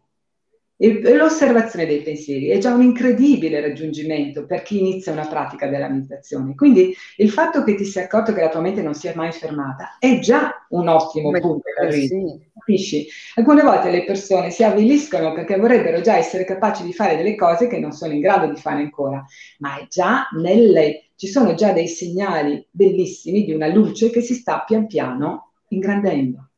E 0.77 1.15
l'osservazione 1.15 1.87
dei 1.87 2.03
pensieri 2.03 2.49
è 2.49 2.59
già 2.59 2.75
un 2.75 2.83
incredibile 2.83 3.61
raggiungimento 3.61 4.45
per 4.45 4.63
chi 4.63 4.81
inizia 4.81 5.13
una 5.13 5.27
pratica 5.27 5.69
della 5.69 5.89
meditazione. 5.89 6.57
Quindi 6.57 6.93
il 7.19 7.31
fatto 7.31 7.63
che 7.63 7.77
ti 7.77 7.85
sia 7.85 8.03
accorto 8.03 8.33
che 8.33 8.41
la 8.41 8.49
tua 8.49 8.61
mente 8.61 8.83
non 8.83 8.95
si 8.95 9.07
è 9.07 9.15
mai 9.15 9.31
fermata 9.31 9.97
è 10.01 10.19
già 10.19 10.67
un 10.71 10.89
ottimo 10.89 11.31
Beh, 11.31 11.41
punto 11.41 11.69
da 11.81 11.91
sì. 11.93 12.41
Capisci? 12.53 13.07
Alcune 13.37 13.63
volte 13.63 13.91
le 13.91 14.05
persone 14.05 14.51
si 14.51 14.65
avviliscono 14.65 15.33
perché 15.33 15.57
vorrebbero 15.57 16.01
già 16.01 16.17
essere 16.17 16.45
capaci 16.45 16.83
di 16.83 16.93
fare 16.93 17.17
delle 17.17 17.37
cose 17.37 17.69
che 17.69 17.79
non 17.79 17.93
sono 17.93 18.13
in 18.13 18.21
grado 18.21 18.53
di 18.53 18.59
fare 18.59 18.81
ancora, 18.81 19.25
ma 19.59 19.79
è 19.79 19.87
già 19.89 20.29
nelle, 20.33 21.11
ci 21.15 21.29
sono 21.29 21.55
già 21.55 21.73
dei 21.73 21.89
segnali 21.89 22.67
bellissimi 22.71 23.45
di 23.45 23.53
una 23.53 23.69
luce 23.69 24.11
che 24.11 24.23
si 24.23 24.35
sta 24.35 24.65
pian 24.67 24.87
piano 24.87 25.53
ingrandendo. 25.69 26.49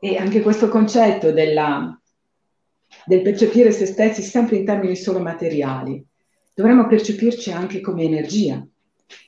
E 0.00 0.16
anche 0.16 0.40
questo 0.40 0.68
concetto 0.68 1.30
della 1.30 1.97
del 3.08 3.22
percepire 3.22 3.70
se 3.70 3.86
stessi 3.86 4.20
sempre 4.20 4.56
in 4.56 4.66
termini 4.66 4.94
solo 4.94 5.18
materiali. 5.18 6.04
Dovremmo 6.54 6.86
percepirci 6.86 7.50
anche 7.50 7.80
come 7.80 8.02
energia, 8.02 8.62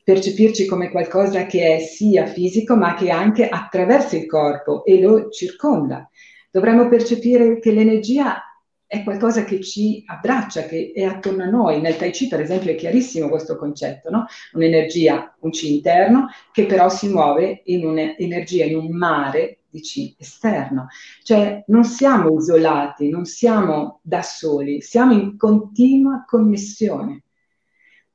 percepirci 0.05 0.67
come 0.67 0.91
qualcosa 0.91 1.47
che 1.47 1.77
è 1.77 1.79
sia 1.79 2.27
fisico 2.27 2.77
ma 2.77 2.95
che 2.95 3.11
anche 3.11 3.49
attraversa 3.49 4.17
il 4.17 4.27
corpo 4.27 4.85
e 4.85 5.01
lo 5.01 5.31
circonda. 5.31 6.07
Dovremmo 6.51 6.89
percepire 6.89 7.59
che 7.59 7.73
l'energia 7.73 8.43
è 8.87 9.03
qualcosa 9.03 9.45
che 9.45 9.61
ci 9.61 10.03
abbraccia, 10.05 10.65
che 10.65 10.93
è 10.95 11.05
attorno 11.05 11.45
a 11.45 11.49
noi. 11.49 11.81
Nel 11.81 11.97
Tai 11.97 12.11
Chi, 12.11 12.27
per 12.27 12.41
esempio, 12.41 12.73
è 12.73 12.75
chiarissimo 12.75 13.29
questo 13.29 13.57
concetto, 13.57 14.11
no? 14.11 14.27
Un'energia, 14.53 15.37
un 15.41 15.51
Chi 15.51 15.73
interno, 15.77 16.27
che 16.53 16.67
però 16.67 16.91
si 16.91 17.09
muove 17.09 17.63
in 17.67 17.87
un'energia, 17.87 18.65
in 18.65 18.77
un 18.77 18.89
mare 18.91 19.60
giudici 19.71 20.15
esterno, 20.19 20.89
cioè 21.23 21.63
non 21.69 21.85
siamo 21.85 22.37
isolati, 22.37 23.09
non 23.09 23.25
siamo 23.25 24.01
da 24.03 24.23
soli, 24.23 24.83
siamo 24.83 25.13
in 25.13 25.37
continua 25.37 26.25
connessione. 26.27 27.23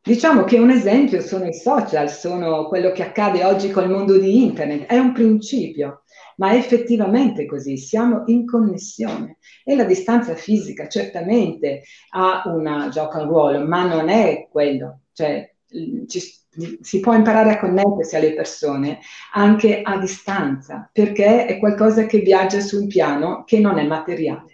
Diciamo 0.02 0.44
che 0.44 0.60
un 0.60 0.70
esempio 0.70 1.20
sono 1.20 1.48
i 1.48 1.54
social, 1.54 2.12
sono 2.12 2.68
quello 2.68 2.92
che 2.92 3.02
accade 3.02 3.44
oggi 3.44 3.72
col 3.72 3.90
mondo 3.90 4.20
di 4.20 4.44
internet, 4.44 4.86
è 4.86 5.00
un 5.00 5.14
principio, 5.14 6.04
ma 6.38 6.52
è 6.52 6.58
effettivamente 6.58 7.48
così, 7.48 7.76
siamo 7.78 8.22
in 8.28 8.46
connessione. 8.46 9.38
E 9.64 9.76
la 9.76 9.84
distanza 9.84 10.36
fisica 10.36 10.88
certamente 10.88 11.84
ha 12.12 12.44
una 12.46 12.90
gioca 12.90 13.20
un 13.24 13.30
ruolo, 13.30 13.66
ma 13.66 13.88
non 13.88 14.10
è 14.10 14.48
quello, 14.52 15.00
cioè 15.12 15.55
ci, 16.08 16.22
si 16.82 17.00
può 17.00 17.14
imparare 17.14 17.52
a 17.52 17.60
connettersi 17.60 18.16
alle 18.16 18.34
persone 18.34 19.00
anche 19.34 19.82
a 19.82 19.98
distanza, 19.98 20.90
perché 20.92 21.46
è 21.46 21.60
qualcosa 21.60 22.06
che 22.06 22.20
viaggia 22.20 22.60
su 22.60 22.82
un 22.82 22.88
piano 22.88 23.44
che 23.46 23.60
non 23.60 23.78
è 23.78 23.86
materiale. 23.86 24.54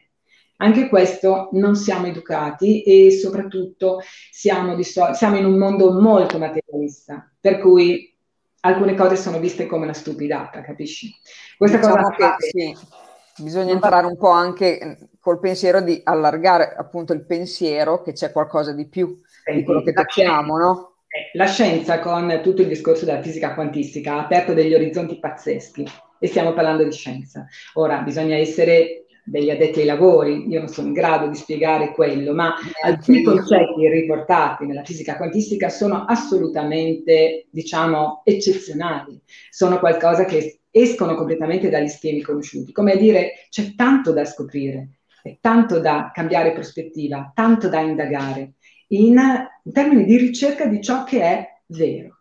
Anche 0.58 0.90
questo 0.90 1.50
non 1.54 1.76
siamo 1.76 2.06
educati 2.06 2.84
e 2.84 3.12
soprattutto 3.12 4.00
siamo, 4.30 4.80
so- 4.84 5.14
siamo 5.14 5.38
in 5.38 5.46
un 5.46 5.58
mondo 5.58 6.00
molto 6.00 6.38
materialista, 6.38 7.32
per 7.40 7.60
cui 7.60 8.16
alcune 8.62 8.96
cose 8.96 9.16
sono 9.16 9.40
viste 9.40 9.66
come 9.66 9.86
una 9.86 9.94
stupidata, 9.94 10.62
capisci? 10.62 11.12
Questa 11.58 11.78
diciamo 11.78 11.96
cosa 11.96 12.36
che 12.36 12.46
sì, 12.48 13.44
bisogna 13.44 13.74
imparare 13.74 14.06
un 14.06 14.18
po' 14.18 14.30
anche 14.30 15.10
col 15.20 15.40
pensiero 15.40 15.82
di 15.82 16.00
allargare 16.04 16.76
appunto 16.76 17.14
il 17.14 17.26
pensiero 17.26 18.02
che 18.04 18.14
c'è 18.14 18.32
qualcosa 18.32 18.72
di 18.72 18.88
più 18.88 19.20
di 19.52 19.64
quello 19.64 19.82
che 19.82 19.94
tocchiamo, 19.94 20.58
no? 20.58 20.91
La 21.34 21.46
scienza 21.46 22.00
con 22.00 22.40
tutto 22.42 22.62
il 22.62 22.70
discorso 22.70 23.04
della 23.04 23.22
fisica 23.22 23.54
quantistica 23.54 24.14
ha 24.14 24.24
aperto 24.24 24.54
degli 24.54 24.74
orizzonti 24.74 25.20
pazzeschi 25.20 25.86
e 26.18 26.28
stiamo 26.28 26.54
parlando 26.54 26.86
di 26.86 26.92
scienza. 26.92 27.46
Ora 27.74 28.00
bisogna 28.02 28.38
essere 28.38 29.08
degli 29.26 29.50
addetti 29.50 29.82
ai 29.82 29.86
lavori, 29.86 30.48
io 30.48 30.60
non 30.60 30.70
sono 30.70 30.88
in 30.88 30.94
grado 30.94 31.28
di 31.28 31.36
spiegare 31.36 31.92
quello, 31.92 32.34
ma 32.34 32.56
alcuni 32.84 33.24
concetti 33.24 33.90
riportati 33.90 34.66
nella 34.66 34.84
fisica 34.84 35.18
quantistica 35.18 35.68
sono 35.68 36.06
assolutamente, 36.06 37.48
diciamo, 37.50 38.22
eccezionali, 38.24 39.22
sono 39.50 39.80
qualcosa 39.80 40.24
che 40.24 40.62
escono 40.72 41.16
completamente 41.16 41.70
dagli 41.70 41.90
schemi 41.90 42.22
conosciuti, 42.22 42.72
come 42.72 42.94
a 42.94 42.98
dire 42.98 43.48
c'è 43.50 43.76
tanto 43.76 44.14
da 44.14 44.24
scoprire, 44.24 45.00
è 45.22 45.38
tanto 45.42 45.80
da 45.80 46.10
cambiare 46.14 46.54
prospettiva, 46.54 47.32
tanto 47.36 47.68
da 47.68 47.82
indagare 47.82 48.54
in, 48.92 49.20
in 49.64 49.72
termini 49.72 50.06
di 50.06 50.18
ricerca 50.18 50.66
di 50.66 50.82
ciò 50.82 51.04
che 51.04 51.22
è 51.22 51.48
vero. 51.68 52.18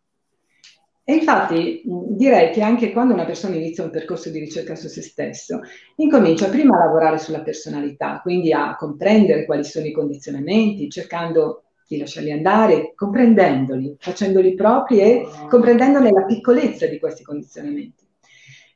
E 1.05 1.15
infatti 1.15 1.83
direi 1.85 2.53
che 2.53 2.63
anche 2.63 2.93
quando 2.93 3.15
una 3.15 3.25
persona 3.25 3.57
inizia 3.57 3.83
un 3.83 3.91
percorso 3.91 4.31
di 4.31 4.39
ricerca 4.39 4.77
su 4.77 4.87
se 4.87 5.03
stesso, 5.03 5.61
incomincia 5.97 6.49
prima 6.49 6.77
a 6.77 6.85
lavorare 6.85 7.19
sulla 7.19 7.43
personalità, 7.43 8.21
quindi 8.23 8.53
a 8.53 8.77
comprendere 8.77 9.45
quali 9.45 9.65
sono 9.65 9.87
i 9.87 9.93
condizionamenti, 9.93 10.89
cercando 10.89 11.65
di 11.89 11.99
lasciarli 11.99 12.31
andare, 12.31 12.93
comprendendoli, 12.95 13.97
facendoli 13.99 14.55
propri 14.55 15.01
e 15.01 15.27
comprendendone 15.49 16.13
la 16.13 16.25
piccolezza 16.25 16.87
di 16.87 17.01
questi 17.01 17.25
condizionamenti. 17.25 18.07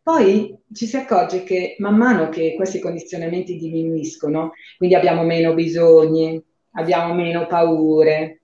Poi 0.02 0.58
ci 0.72 0.86
si 0.86 0.96
accorge 0.96 1.44
che 1.44 1.76
man 1.78 1.96
mano 1.96 2.28
che 2.30 2.54
questi 2.56 2.80
condizionamenti 2.80 3.56
diminuiscono, 3.56 4.52
quindi 4.76 4.96
abbiamo 4.96 5.22
meno 5.22 5.54
bisogni, 5.54 6.42
abbiamo 6.74 7.14
meno 7.14 7.46
paure, 7.46 8.42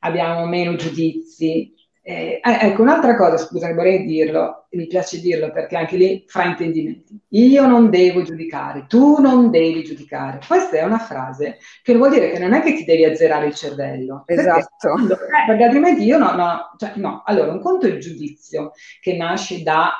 abbiamo 0.00 0.46
meno 0.46 0.76
giudizi. 0.76 1.74
Eh, 2.02 2.40
eh, 2.42 2.58
ecco, 2.62 2.82
un'altra 2.82 3.14
cosa, 3.14 3.36
scusa, 3.36 3.72
vorrei 3.74 4.04
dirlo, 4.04 4.66
mi 4.70 4.86
piace 4.86 5.20
dirlo 5.20 5.52
perché 5.52 5.76
anche 5.76 5.96
lì 5.96 6.24
fraintendimenti. 6.26 7.18
Io 7.28 7.66
non 7.66 7.90
devo 7.90 8.22
giudicare, 8.22 8.86
tu 8.88 9.20
non 9.20 9.50
devi 9.50 9.84
giudicare. 9.84 10.40
Questa 10.46 10.78
è 10.78 10.82
una 10.82 10.98
frase 10.98 11.58
che 11.82 11.94
vuol 11.94 12.10
dire 12.10 12.30
che 12.30 12.38
non 12.38 12.54
è 12.54 12.62
che 12.62 12.74
ti 12.74 12.84
devi 12.84 13.04
azzerare 13.04 13.46
il 13.46 13.54
cervello. 13.54 14.22
Esatto. 14.26 14.94
Perché, 14.94 15.12
eh, 15.12 15.46
perché 15.46 15.64
altrimenti 15.64 16.04
io 16.04 16.18
no, 16.18 16.34
no, 16.34 16.74
cioè, 16.78 16.92
no. 16.96 17.22
Allora, 17.24 17.52
un 17.52 17.60
conto 17.60 17.86
è 17.86 17.90
il 17.90 18.00
giudizio 18.00 18.72
che 19.00 19.16
nasce 19.16 19.62
da, 19.62 19.92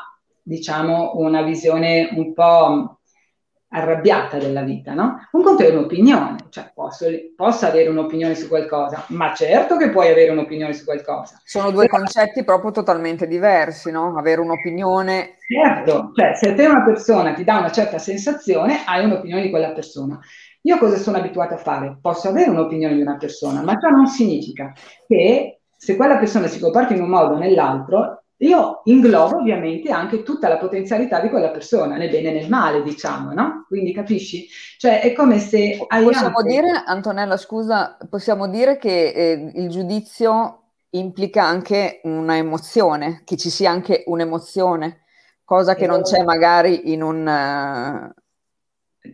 diciamo, 0.42 1.12
una 1.16 1.42
visione 1.42 2.08
un 2.14 2.32
po' 2.32 2.99
arrabbiata 3.70 4.38
della 4.38 4.62
vita, 4.62 4.94
no? 4.94 5.28
Un 5.32 5.42
conto 5.42 5.62
è 5.62 5.70
un'opinione, 5.70 6.46
cioè 6.48 6.70
posso, 6.74 7.06
posso, 7.36 7.66
avere 7.66 7.88
un'opinione 7.88 8.34
su 8.34 8.48
qualcosa, 8.48 9.04
ma 9.08 9.32
certo 9.34 9.76
che 9.76 9.90
puoi 9.90 10.08
avere 10.08 10.30
un'opinione 10.30 10.72
su 10.72 10.84
qualcosa. 10.84 11.40
Sono 11.44 11.70
due 11.70 11.86
concetti 11.86 12.42
proprio 12.44 12.72
totalmente 12.72 13.26
diversi, 13.26 13.90
no? 13.90 14.16
Avere 14.16 14.40
un'opinione... 14.40 15.36
Certo, 15.46 16.12
cioè 16.14 16.34
se 16.34 16.54
te 16.54 16.66
una 16.66 16.84
persona 16.84 17.32
ti 17.32 17.44
dà 17.44 17.58
una 17.58 17.70
certa 17.70 17.98
sensazione, 17.98 18.82
hai 18.86 19.04
un'opinione 19.04 19.42
di 19.42 19.50
quella 19.50 19.72
persona. 19.72 20.18
Io 20.62 20.76
cosa 20.76 20.96
sono 20.96 21.16
abituata 21.16 21.54
a 21.54 21.58
fare? 21.58 21.98
Posso 22.00 22.28
avere 22.28 22.50
un'opinione 22.50 22.94
di 22.94 23.00
una 23.00 23.16
persona, 23.16 23.62
ma 23.62 23.78
ciò 23.78 23.88
non 23.88 24.06
significa 24.06 24.72
che 25.06 25.60
se 25.76 25.96
quella 25.96 26.18
persona 26.18 26.46
si 26.48 26.60
comporta 26.60 26.92
in 26.92 27.02
un 27.02 27.08
modo 27.08 27.34
o 27.34 27.38
nell'altro, 27.38 28.19
io 28.42 28.80
inglobo 28.84 29.38
ovviamente 29.38 29.90
anche 29.90 30.22
tutta 30.22 30.48
la 30.48 30.56
potenzialità 30.56 31.20
di 31.20 31.28
quella 31.28 31.50
persona, 31.50 31.96
nel 31.96 32.08
bene 32.08 32.30
e 32.30 32.32
nel 32.32 32.48
male, 32.48 32.82
diciamo, 32.82 33.32
no? 33.32 33.66
Quindi 33.68 33.92
capisci? 33.92 34.48
Cioè 34.78 35.00
è 35.00 35.12
come 35.12 35.38
se... 35.38 35.76
Possiamo 35.86 36.38
anche... 36.38 36.48
dire, 36.48 36.82
Antonella, 36.86 37.36
scusa, 37.36 37.98
possiamo 38.08 38.48
dire 38.48 38.78
che 38.78 39.08
eh, 39.08 39.52
il 39.54 39.68
giudizio 39.68 40.62
implica 40.90 41.44
anche 41.44 42.00
una 42.04 42.36
emozione, 42.36 43.22
che 43.24 43.36
ci 43.36 43.50
sia 43.50 43.70
anche 43.70 44.04
un'emozione, 44.06 45.02
cosa 45.44 45.74
che 45.74 45.86
non 45.86 46.02
c'è 46.02 46.22
magari 46.22 46.92
in 46.92 47.02
un... 47.02 48.12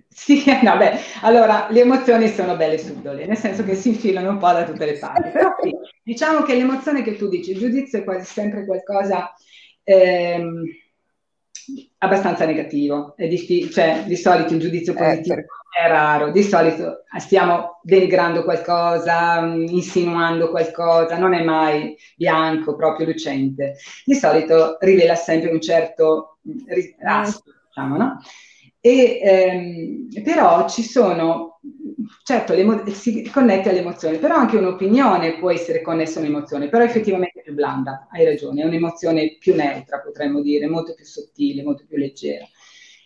Sì, 0.08 0.42
vabbè, 0.64 0.98
allora 1.22 1.68
le 1.70 1.80
emozioni 1.80 2.28
sono 2.28 2.56
belle 2.56 2.78
subdole, 2.78 3.26
nel 3.26 3.36
senso 3.36 3.62
che 3.64 3.74
si 3.74 3.88
infilano 3.90 4.30
un 4.30 4.38
po' 4.38 4.50
da 4.52 4.64
tutte 4.64 4.84
le 4.84 4.98
parti, 4.98 5.30
però 5.30 5.54
sì, 5.62 5.70
Diciamo 6.02 6.42
che 6.42 6.54
l'emozione 6.54 7.02
che 7.02 7.16
tu 7.16 7.28
dici, 7.28 7.50
il 7.52 7.58
giudizio 7.58 7.98
è 8.00 8.04
quasi 8.04 8.24
sempre 8.24 8.64
qualcosa 8.64 9.32
ehm, 9.84 10.62
abbastanza 11.98 12.44
negativo, 12.46 13.14
è 13.16 13.26
difficile, 13.28 13.70
cioè 13.70 14.04
di 14.06 14.16
solito 14.16 14.54
il 14.54 14.60
giudizio 14.60 14.92
eh, 14.92 14.96
positivo 14.96 15.34
eh, 15.36 15.44
è 15.84 15.88
raro, 15.88 16.30
di 16.30 16.42
solito 16.42 17.02
stiamo 17.18 17.80
denigrando 17.82 18.44
qualcosa, 18.44 19.40
insinuando 19.44 20.50
qualcosa, 20.50 21.18
non 21.18 21.34
è 21.34 21.42
mai 21.42 21.96
bianco, 22.16 22.76
proprio 22.76 23.06
lucente, 23.06 23.76
di 24.04 24.14
solito 24.14 24.76
rivela 24.80 25.14
sempre 25.14 25.50
un 25.50 25.60
certo 25.60 26.38
rilascio, 26.66 27.42
diciamo, 27.68 27.96
no? 27.96 28.20
E, 28.86 29.18
ehm, 29.20 30.22
però 30.22 30.68
ci 30.68 30.82
sono 30.84 31.58
certo 32.22 32.54
si 32.92 33.28
connette 33.32 33.70
all'emozione, 33.70 34.18
però 34.18 34.36
anche 34.36 34.58
un'opinione 34.58 35.38
può 35.38 35.50
essere 35.50 35.82
connessa 35.82 36.20
a 36.20 36.22
un'emozione, 36.22 36.68
però 36.68 36.84
effettivamente 36.84 37.42
più 37.42 37.52
blanda, 37.52 38.06
hai 38.12 38.24
ragione, 38.24 38.62
è 38.62 38.64
un'emozione 38.64 39.38
più 39.40 39.56
neutra, 39.56 39.98
potremmo 40.00 40.40
dire, 40.40 40.68
molto 40.68 40.94
più 40.94 41.04
sottile, 41.04 41.64
molto 41.64 41.84
più 41.88 41.96
leggera. 41.96 42.44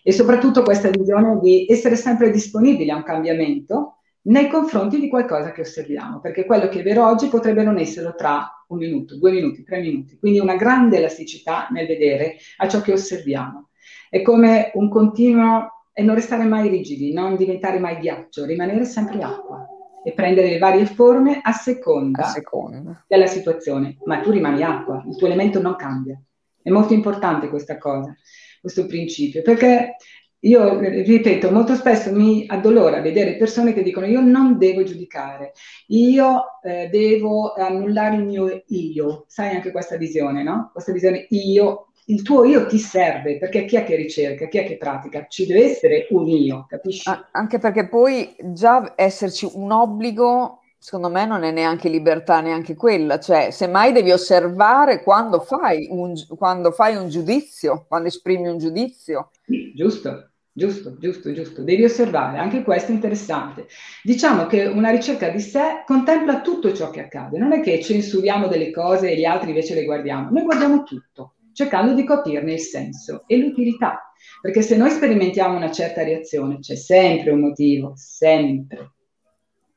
E 0.02 0.12
soprattutto 0.12 0.62
questa 0.62 0.90
visione 0.90 1.38
di 1.40 1.64
essere 1.66 1.96
sempre 1.96 2.30
disponibili 2.30 2.90
a 2.90 2.96
un 2.96 3.02
cambiamento 3.02 4.00
nei 4.24 4.48
confronti 4.48 5.00
di 5.00 5.08
qualcosa 5.08 5.50
che 5.52 5.62
osserviamo, 5.62 6.20
perché 6.20 6.44
quello 6.44 6.68
che 6.68 6.80
è 6.80 6.82
vero 6.82 7.06
oggi 7.08 7.28
potrebbe 7.28 7.62
non 7.62 7.78
esserlo 7.78 8.14
tra 8.14 8.46
un 8.68 8.76
minuto, 8.76 9.16
due 9.16 9.32
minuti, 9.32 9.62
tre 9.62 9.80
minuti. 9.80 10.18
Quindi 10.18 10.40
una 10.40 10.56
grande 10.56 10.98
elasticità 10.98 11.68
nel 11.70 11.86
vedere 11.86 12.36
a 12.58 12.68
ciò 12.68 12.82
che 12.82 12.92
osserviamo. 12.92 13.69
È 14.10 14.22
come 14.22 14.72
un 14.74 14.88
continuo 14.88 15.84
e 15.92 16.02
non 16.02 16.16
restare 16.16 16.42
mai 16.42 16.68
rigidi, 16.68 17.12
non 17.12 17.36
diventare 17.36 17.78
mai 17.78 17.98
ghiaccio, 17.98 18.44
rimanere 18.44 18.84
sempre 18.84 19.22
acqua 19.22 19.64
e 20.02 20.12
prendere 20.12 20.48
le 20.48 20.58
varie 20.58 20.84
forme 20.84 21.38
a 21.40 21.52
seconda, 21.52 22.24
a 22.24 22.26
seconda, 22.26 23.04
della 23.06 23.28
situazione, 23.28 23.98
ma 24.06 24.18
tu 24.18 24.32
rimani 24.32 24.64
acqua, 24.64 25.04
il 25.06 25.14
tuo 25.14 25.28
elemento 25.28 25.62
non 25.62 25.76
cambia. 25.76 26.20
È 26.60 26.70
molto 26.70 26.92
importante 26.92 27.48
questa 27.48 27.78
cosa, 27.78 28.12
questo 28.60 28.84
principio, 28.86 29.42
perché 29.42 29.94
io 30.40 30.80
ripeto, 30.80 31.52
molto 31.52 31.76
spesso 31.76 32.10
mi 32.12 32.46
addolora 32.48 33.00
vedere 33.00 33.36
persone 33.36 33.72
che 33.72 33.84
dicono 33.84 34.06
io 34.06 34.20
non 34.20 34.58
devo 34.58 34.82
giudicare, 34.82 35.52
io 35.88 36.58
eh, 36.64 36.88
devo 36.88 37.52
annullare 37.52 38.16
il 38.16 38.24
mio 38.24 38.64
io, 38.66 39.24
sai 39.28 39.54
anche 39.54 39.70
questa 39.70 39.96
visione, 39.96 40.42
no? 40.42 40.70
Questa 40.72 40.90
visione 40.90 41.26
io 41.28 41.89
il 42.10 42.22
tuo 42.22 42.44
io 42.44 42.66
ti 42.66 42.78
serve, 42.78 43.38
perché 43.38 43.64
chi 43.64 43.76
è 43.76 43.84
che 43.84 43.94
ricerca, 43.94 44.48
chi 44.48 44.58
è 44.58 44.64
che 44.64 44.76
pratica? 44.76 45.26
Ci 45.28 45.46
deve 45.46 45.70
essere 45.70 46.06
un 46.10 46.26
io, 46.26 46.66
capisci? 46.68 47.08
anche 47.30 47.58
perché 47.58 47.88
poi 47.88 48.34
già 48.52 48.94
esserci 48.96 49.48
un 49.52 49.70
obbligo, 49.70 50.60
secondo 50.76 51.08
me 51.08 51.24
non 51.24 51.44
è 51.44 51.52
neanche 51.52 51.88
libertà, 51.88 52.40
neanche 52.40 52.74
quella, 52.74 53.20
cioè 53.20 53.50
semmai 53.50 53.92
devi 53.92 54.10
osservare 54.10 55.02
quando 55.02 55.40
fai 55.40 55.86
un, 55.90 56.14
quando 56.36 56.72
fai 56.72 56.96
un 56.96 57.08
giudizio, 57.08 57.84
quando 57.86 58.08
esprimi 58.08 58.48
un 58.48 58.58
giudizio. 58.58 59.30
Sì, 59.46 59.72
giusto. 59.74 60.24
Giusto, 60.52 60.98
giusto, 60.98 61.32
giusto. 61.32 61.62
Devi 61.62 61.84
osservare, 61.84 62.38
anche 62.38 62.64
questo 62.64 62.90
è 62.90 62.94
interessante. 62.94 63.68
Diciamo 64.02 64.46
che 64.46 64.66
una 64.66 64.90
ricerca 64.90 65.28
di 65.28 65.38
sé 65.38 65.84
contempla 65.86 66.40
tutto 66.40 66.74
ciò 66.74 66.90
che 66.90 67.02
accade, 67.02 67.38
non 67.38 67.52
è 67.52 67.60
che 67.60 67.80
censuriamo 67.80 68.48
delle 68.48 68.72
cose 68.72 69.12
e 69.12 69.16
gli 69.16 69.24
altri 69.24 69.50
invece 69.50 69.74
le 69.74 69.84
guardiamo, 69.84 70.28
noi 70.30 70.42
guardiamo 70.42 70.82
tutto 70.82 71.34
cercando 71.60 71.92
di 71.92 72.04
capirne 72.04 72.54
il 72.54 72.60
senso 72.60 73.24
e 73.26 73.36
l'utilità. 73.36 74.04
perché 74.40 74.62
se 74.62 74.76
noi 74.76 74.90
sperimentiamo 74.90 75.56
una 75.56 75.70
certa 75.70 76.02
reazione 76.02 76.58
c'è 76.58 76.74
sempre 76.74 77.30
un 77.30 77.40
motivo, 77.40 77.92
sempre. 77.96 78.92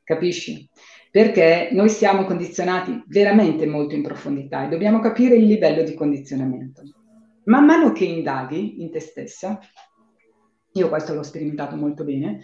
Capisci? 0.02 0.68
Perché 1.10 1.68
noi 1.72 1.88
siamo 1.88 2.24
condizionati 2.24 3.02
veramente 3.06 3.66
molto 3.66 3.94
in 3.94 4.02
profondità 4.02 4.64
e 4.64 4.68
dobbiamo 4.68 5.00
capire 5.00 5.36
il 5.36 5.44
livello 5.44 5.82
di 5.82 5.94
condizionamento. 5.94 6.82
Man 7.44 7.64
mano 7.64 7.92
che 7.92 8.04
indaghi 8.04 8.82
in 8.82 8.90
te 8.90 9.00
stessa, 9.00 9.58
io 10.72 10.88
questo 10.88 11.14
l'ho 11.14 11.22
sperimentato 11.22 11.76
molto 11.76 12.04
bene, 12.04 12.40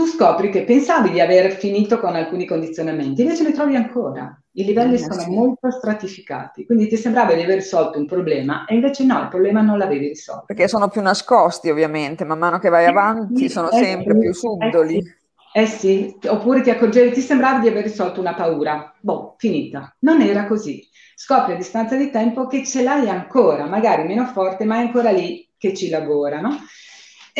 tu 0.00 0.06
scopri 0.06 0.48
che 0.48 0.64
pensavi 0.64 1.10
di 1.10 1.20
aver 1.20 1.52
finito 1.52 2.00
con 2.00 2.14
alcuni 2.14 2.46
condizionamenti, 2.46 3.20
invece 3.20 3.42
ne 3.42 3.52
trovi 3.52 3.76
ancora. 3.76 4.34
I 4.52 4.64
livelli 4.64 4.94
eh, 4.94 4.98
sono 4.98 5.20
sì. 5.20 5.28
molto 5.28 5.70
stratificati, 5.70 6.64
quindi 6.64 6.88
ti 6.88 6.96
sembrava 6.96 7.34
di 7.34 7.42
aver 7.42 7.56
risolto 7.56 7.98
un 7.98 8.06
problema 8.06 8.64
e 8.64 8.76
invece 8.76 9.04
no, 9.04 9.20
il 9.20 9.28
problema 9.28 9.60
non 9.60 9.76
l'avevi 9.76 10.08
risolto. 10.08 10.44
Perché 10.46 10.68
sono 10.68 10.88
più 10.88 11.02
nascosti 11.02 11.68
ovviamente, 11.68 12.24
man 12.24 12.38
mano 12.38 12.58
che 12.58 12.70
vai 12.70 12.86
eh, 12.86 12.88
avanti 12.88 13.50
sono 13.50 13.70
eh, 13.70 13.84
sempre 13.84 14.16
più 14.16 14.32
subdoli. 14.32 14.96
Eh 14.96 15.02
sì. 15.02 15.18
Eh 15.52 15.66
sì, 15.66 16.16
oppure 16.28 16.62
ti 16.62 16.70
accorgevi, 16.70 17.12
ti 17.12 17.20
sembrava 17.20 17.58
di 17.58 17.68
aver 17.68 17.82
risolto 17.82 18.20
una 18.20 18.34
paura. 18.34 18.94
Boh, 19.00 19.34
finita. 19.36 19.94
Non 19.98 20.22
era 20.22 20.46
così. 20.46 20.88
Scopri 21.14 21.52
a 21.52 21.56
distanza 21.56 21.96
di 21.96 22.08
tempo 22.10 22.46
che 22.46 22.64
ce 22.64 22.82
l'hai 22.82 23.10
ancora, 23.10 23.66
magari 23.66 24.04
meno 24.04 24.24
forte, 24.24 24.64
ma 24.64 24.76
è 24.76 24.80
ancora 24.80 25.10
lì 25.10 25.46
che 25.58 25.74
ci 25.74 25.90
lavora, 25.90 26.40
no? 26.40 26.56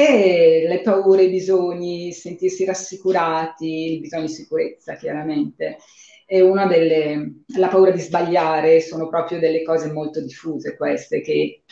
E 0.01 0.65
le 0.67 0.81
paure, 0.81 1.25
i 1.25 1.31
bisogni, 1.31 2.11
sentirsi 2.13 2.65
rassicurati, 2.65 3.93
il 3.93 4.01
bisogno 4.01 4.27
di 4.27 4.33
sicurezza, 4.33 4.95
chiaramente. 4.95 5.77
E 6.25 6.41
una 6.41 6.67
delle, 6.67 7.43
la 7.59 7.69
paura 7.69 7.91
di 7.91 8.01
sbagliare 8.01 8.81
sono 8.81 9.09
proprio 9.09 9.39
delle 9.39 9.63
cose 9.63 9.93
molto 9.93 10.23
diffuse 10.23 10.77
queste, 10.77 11.21
che 11.21 11.65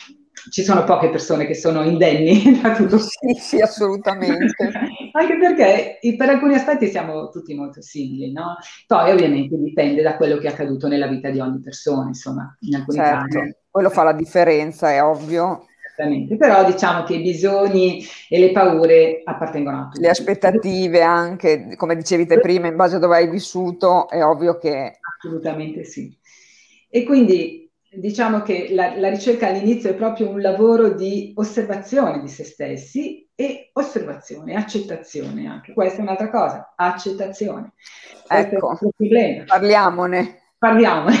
ci 0.51 0.61
sono 0.61 0.83
poche 0.83 1.09
persone 1.09 1.47
che 1.47 1.55
sono 1.55 1.83
indenni 1.83 2.59
da 2.61 2.75
tutto. 2.75 2.99
Sì, 2.99 3.33
sì, 3.39 3.61
assolutamente. 3.61 4.53
Anche 5.13 5.37
perché 5.37 5.99
per 6.15 6.29
alcuni 6.29 6.53
aspetti 6.53 6.87
siamo 6.87 7.29
tutti 7.29 7.55
molto 7.55 7.81
simili, 7.81 8.31
no? 8.31 8.57
Poi 8.85 9.11
ovviamente 9.11 9.57
dipende 9.57 10.03
da 10.03 10.17
quello 10.17 10.37
che 10.37 10.47
è 10.47 10.51
accaduto 10.51 10.87
nella 10.87 11.07
vita 11.07 11.31
di 11.31 11.39
ogni 11.39 11.59
persona, 11.59 12.07
insomma, 12.07 12.55
in 12.61 12.75
alcuni 12.75 12.97
certo. 12.97 13.39
casi. 13.39 13.55
Quello 13.71 13.89
fa 13.89 14.03
la 14.03 14.13
differenza, 14.13 14.91
è 14.91 15.03
ovvio. 15.03 15.65
Esattamente, 15.99 16.37
però 16.37 16.63
diciamo 16.63 17.03
che 17.03 17.15
i 17.15 17.21
bisogni 17.21 18.05
e 18.29 18.39
le 18.39 18.51
paure 18.51 19.21
appartengono 19.25 19.79
a 19.79 19.83
tutti. 19.85 19.99
Le 19.99 20.09
aspettative 20.09 21.01
anche, 21.01 21.75
come 21.75 21.97
dicevi 21.97 22.25
te 22.25 22.39
prima, 22.39 22.67
in 22.67 22.77
base 22.77 22.95
a 22.95 22.99
dove 22.99 23.17
hai 23.17 23.29
vissuto, 23.29 24.07
è 24.07 24.23
ovvio 24.23 24.57
che... 24.57 24.99
Assolutamente 25.17 25.83
sì. 25.83 26.17
E 26.89 27.03
quindi 27.03 27.69
diciamo 27.91 28.41
che 28.43 28.69
la, 28.71 28.97
la, 28.97 29.09
ricerca 29.09 29.47
all'inizio 29.47 29.89
è 29.89 29.95
proprio 29.95 30.29
un 30.29 30.39
lavoro 30.39 30.89
di 30.93 31.33
osservazione 31.35 32.21
di 32.21 32.27
se 32.29 32.45
stessi 32.45 33.27
e 33.35 33.69
osservazione, 33.73 34.55
accettazione 34.55 35.47
anche. 35.47 35.73
Questa 35.73 35.99
è 35.99 36.01
un'altra 36.01 36.29
cosa, 36.29 36.73
accettazione. 36.77 37.73
Ecco, 38.27 38.77
parliamone. 39.45 40.37
Parliamone. 40.57 41.15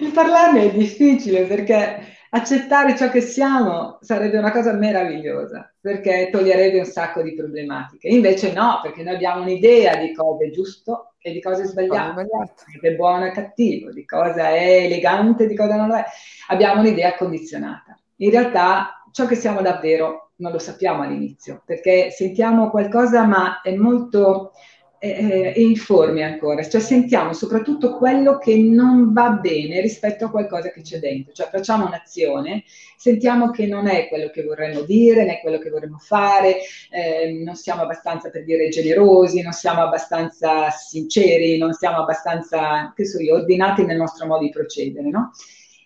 Il 0.00 0.10
parlarne 0.14 0.62
è 0.64 0.72
difficile 0.72 1.44
perché 1.44 2.14
accettare 2.36 2.96
ciò 2.96 3.08
che 3.08 3.22
siamo 3.22 3.98
sarebbe 4.02 4.36
una 4.36 4.52
cosa 4.52 4.72
meravigliosa 4.72 5.72
perché 5.80 6.28
toglierebbe 6.30 6.78
un 6.78 6.84
sacco 6.84 7.22
di 7.22 7.34
problematiche. 7.34 8.08
Invece 8.08 8.52
no, 8.52 8.80
perché 8.82 9.02
noi 9.02 9.14
abbiamo 9.14 9.42
un'idea 9.42 9.96
di 9.96 10.12
cosa 10.12 10.44
è 10.44 10.50
giusto 10.50 11.14
e 11.18 11.32
di 11.32 11.40
cosa 11.40 11.62
è 11.62 11.66
sbagliato, 11.66 12.20
di 12.20 12.28
cosa 12.28 12.88
è 12.88 12.94
buono 12.94 13.26
e 13.26 13.30
cattivo, 13.30 13.90
di 13.90 14.04
cosa 14.04 14.50
è 14.50 14.84
elegante 14.84 15.44
e 15.44 15.46
di 15.46 15.56
cosa 15.56 15.76
non 15.76 15.88
lo 15.88 15.96
è. 15.96 16.04
Abbiamo 16.48 16.80
un'idea 16.80 17.14
condizionata. 17.14 17.98
In 18.16 18.30
realtà 18.30 19.02
ciò 19.12 19.26
che 19.26 19.34
siamo 19.34 19.62
davvero 19.62 20.32
non 20.36 20.52
lo 20.52 20.58
sappiamo 20.58 21.02
all'inizio, 21.02 21.62
perché 21.64 22.10
sentiamo 22.10 22.68
qualcosa 22.68 23.24
ma 23.24 23.62
è 23.62 23.74
molto 23.74 24.52
eh, 24.98 25.52
informi 25.56 26.22
ancora, 26.22 26.66
cioè 26.66 26.80
sentiamo 26.80 27.32
soprattutto 27.32 27.96
quello 27.96 28.38
che 28.38 28.56
non 28.56 29.12
va 29.12 29.30
bene 29.30 29.80
rispetto 29.80 30.26
a 30.26 30.30
qualcosa 30.30 30.70
che 30.70 30.82
c'è 30.82 30.98
dentro, 30.98 31.32
cioè 31.32 31.48
facciamo 31.50 31.86
un'azione, 31.86 32.64
sentiamo 32.96 33.50
che 33.50 33.66
non 33.66 33.86
è 33.86 34.08
quello 34.08 34.30
che 34.30 34.42
vorremmo 34.42 34.82
dire, 34.82 35.24
né 35.24 35.40
quello 35.40 35.58
che 35.58 35.70
vorremmo 35.70 35.98
fare, 35.98 36.58
eh, 36.90 37.40
non 37.44 37.54
siamo 37.54 37.82
abbastanza 37.82 38.30
per 38.30 38.44
dire 38.44 38.68
generosi, 38.68 39.42
non 39.42 39.52
siamo 39.52 39.82
abbastanza 39.82 40.70
sinceri, 40.70 41.58
non 41.58 41.72
siamo 41.72 41.98
abbastanza, 41.98 42.92
che 42.94 43.04
so 43.04 43.20
io, 43.20 43.34
ordinati 43.34 43.84
nel 43.84 43.96
nostro 43.96 44.26
modo 44.26 44.44
di 44.44 44.50
procedere, 44.50 45.08
no? 45.08 45.30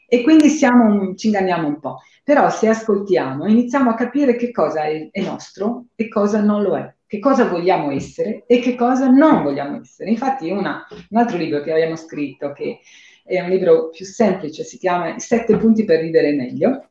E 0.07 0.23
quindi 0.23 0.49
siamo, 0.49 1.15
ci 1.15 1.29
inganniamo 1.29 1.69
un 1.69 1.79
po'. 1.79 2.01
Però 2.25 2.51
se 2.51 2.69
ascoltiamo, 2.69 3.47
iniziamo 3.47 3.91
a 3.91 3.95
capire 3.95 4.37
che 4.37 4.51
cosa 4.51 4.85
è, 4.85 5.09
è 5.11 5.21
nostro 5.23 5.87
e 5.95 6.09
cosa 6.09 6.41
non 6.41 6.63
lo 6.63 6.77
è 6.77 6.95
che 7.11 7.19
cosa 7.19 7.45
vogliamo 7.47 7.91
essere 7.91 8.45
e 8.47 8.61
che 8.61 8.77
cosa 8.77 9.09
non 9.09 9.43
vogliamo 9.43 9.81
essere. 9.81 10.11
Infatti 10.11 10.49
una, 10.49 10.87
un 11.09 11.19
altro 11.19 11.39
libro 11.39 11.61
che 11.61 11.73
abbiamo 11.73 11.97
scritto, 11.97 12.53
che 12.53 12.79
è 13.25 13.41
un 13.41 13.49
libro 13.49 13.89
più 13.89 14.05
semplice, 14.05 14.63
si 14.63 14.79
chiama 14.79 15.17
I 15.17 15.19
sette 15.19 15.57
punti 15.57 15.85
per 15.85 16.03
vivere 16.03 16.33
meglio, 16.35 16.91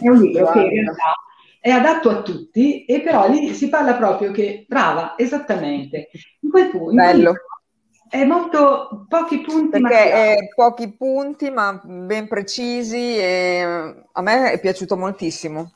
è 0.00 0.08
un 0.08 0.22
libro 0.22 0.44
Guarda. 0.44 0.62
che 0.62 0.74
in 0.74 0.80
realtà 0.80 1.14
è 1.60 1.68
adatto 1.68 2.08
a 2.08 2.22
tutti 2.22 2.86
e 2.86 3.02
però 3.02 3.28
lì 3.28 3.52
si 3.52 3.68
parla 3.68 3.92
proprio 3.96 4.30
che, 4.30 4.64
brava, 4.66 5.18
esattamente, 5.18 6.08
in 6.40 6.50
quel 6.50 6.70
punto... 6.70 6.94
Bello. 6.94 7.34
È 8.08 8.24
molto 8.24 9.04
pochi 9.06 9.40
punti. 9.40 9.80
Perché 9.80 10.12
è 10.12 10.36
pochi 10.54 10.94
punti 10.96 11.50
ma 11.50 11.78
ben 11.84 12.26
precisi 12.26 13.18
e 13.18 13.60
a 14.12 14.22
me 14.22 14.52
è 14.52 14.60
piaciuto 14.60 14.96
moltissimo. 14.96 15.72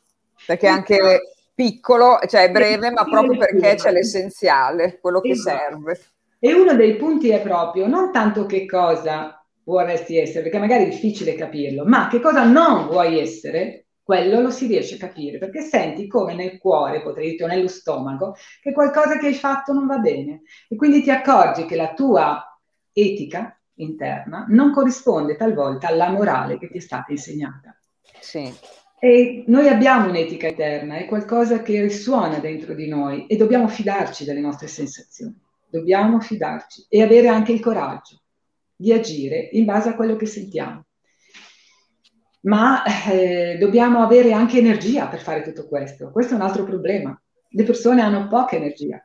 Perché 0.47 0.69
anche 0.69 1.21
piccolo, 1.61 2.19
cioè 2.27 2.51
breve, 2.51 2.91
ma 2.91 3.05
proprio 3.05 3.37
perché 3.37 3.75
c'è 3.75 3.93
l'essenziale, 3.93 4.99
quello 4.99 5.21
che 5.21 5.33
esatto. 5.33 5.59
serve. 5.59 6.01
E 6.39 6.55
uno 6.55 6.75
dei 6.75 6.97
punti 6.97 7.29
è 7.29 7.43
proprio 7.43 7.87
non 7.87 8.11
tanto 8.11 8.47
che 8.47 8.65
cosa 8.65 9.45
vorresti 9.65 10.17
essere, 10.17 10.41
perché 10.41 10.59
magari 10.59 10.85
è 10.85 10.89
difficile 10.89 11.35
capirlo, 11.35 11.85
ma 11.85 12.09
che 12.09 12.19
cosa 12.19 12.45
non 12.45 12.87
vuoi 12.87 13.21
essere, 13.21 13.89
quello 14.03 14.41
lo 14.41 14.49
si 14.49 14.69
riesce 14.69 14.95
a 14.95 14.99
capire, 14.99 15.37
perché 15.37 15.61
senti 15.61 16.07
come 16.07 16.35
nel 16.35 16.57
cuore, 16.57 17.03
potrei 17.03 17.33
dire 17.33 17.47
nello 17.47 17.69
stomaco, 17.69 18.35
che 18.63 18.73
qualcosa 18.73 19.19
che 19.19 19.27
hai 19.27 19.35
fatto 19.35 19.75
non 19.75 19.87
va 19.87 19.99
bene. 19.99 20.41
E 20.67 20.77
quindi 20.77 21.03
ti 21.03 21.11
accorgi 21.11 21.67
che 21.67 21.77
la 21.77 21.93
tua 21.93 22.43
etica 22.91 23.55
interna 23.75 24.47
non 24.49 24.73
corrisponde 24.73 25.37
talvolta 25.37 25.89
alla 25.89 26.09
morale 26.09 26.59
che 26.59 26.71
ti 26.71 26.79
è 26.79 26.81
stata 26.81 27.13
insegnata. 27.13 27.79
Sì. 28.19 28.51
E 29.03 29.45
noi 29.47 29.67
abbiamo 29.67 30.11
un'etica 30.11 30.49
eterna, 30.49 30.99
è 30.99 31.07
qualcosa 31.07 31.63
che 31.63 31.81
risuona 31.81 32.39
dentro 32.39 32.75
di 32.75 32.87
noi 32.87 33.27
e 33.29 33.37
dobbiamo 33.37 33.67
fidarci 33.67 34.27
delle 34.27 34.41
nostre 34.41 34.67
sensazioni, 34.67 35.35
dobbiamo 35.71 36.21
fidarci 36.21 36.85
e 36.87 37.01
avere 37.01 37.29
anche 37.29 37.53
il 37.53 37.61
coraggio 37.61 38.21
di 38.77 38.93
agire 38.93 39.49
in 39.53 39.65
base 39.65 39.89
a 39.89 39.95
quello 39.95 40.17
che 40.17 40.27
sentiamo. 40.27 40.85
Ma 42.43 42.83
eh, 43.11 43.57
dobbiamo 43.59 44.03
avere 44.03 44.33
anche 44.33 44.59
energia 44.59 45.07
per 45.07 45.21
fare 45.21 45.41
tutto 45.41 45.67
questo. 45.67 46.11
Questo 46.11 46.35
è 46.35 46.37
un 46.37 46.43
altro 46.43 46.65
problema. 46.65 47.19
Le 47.49 47.65
persone 47.65 48.03
hanno 48.03 48.29
poca 48.29 48.57
energia. 48.57 49.03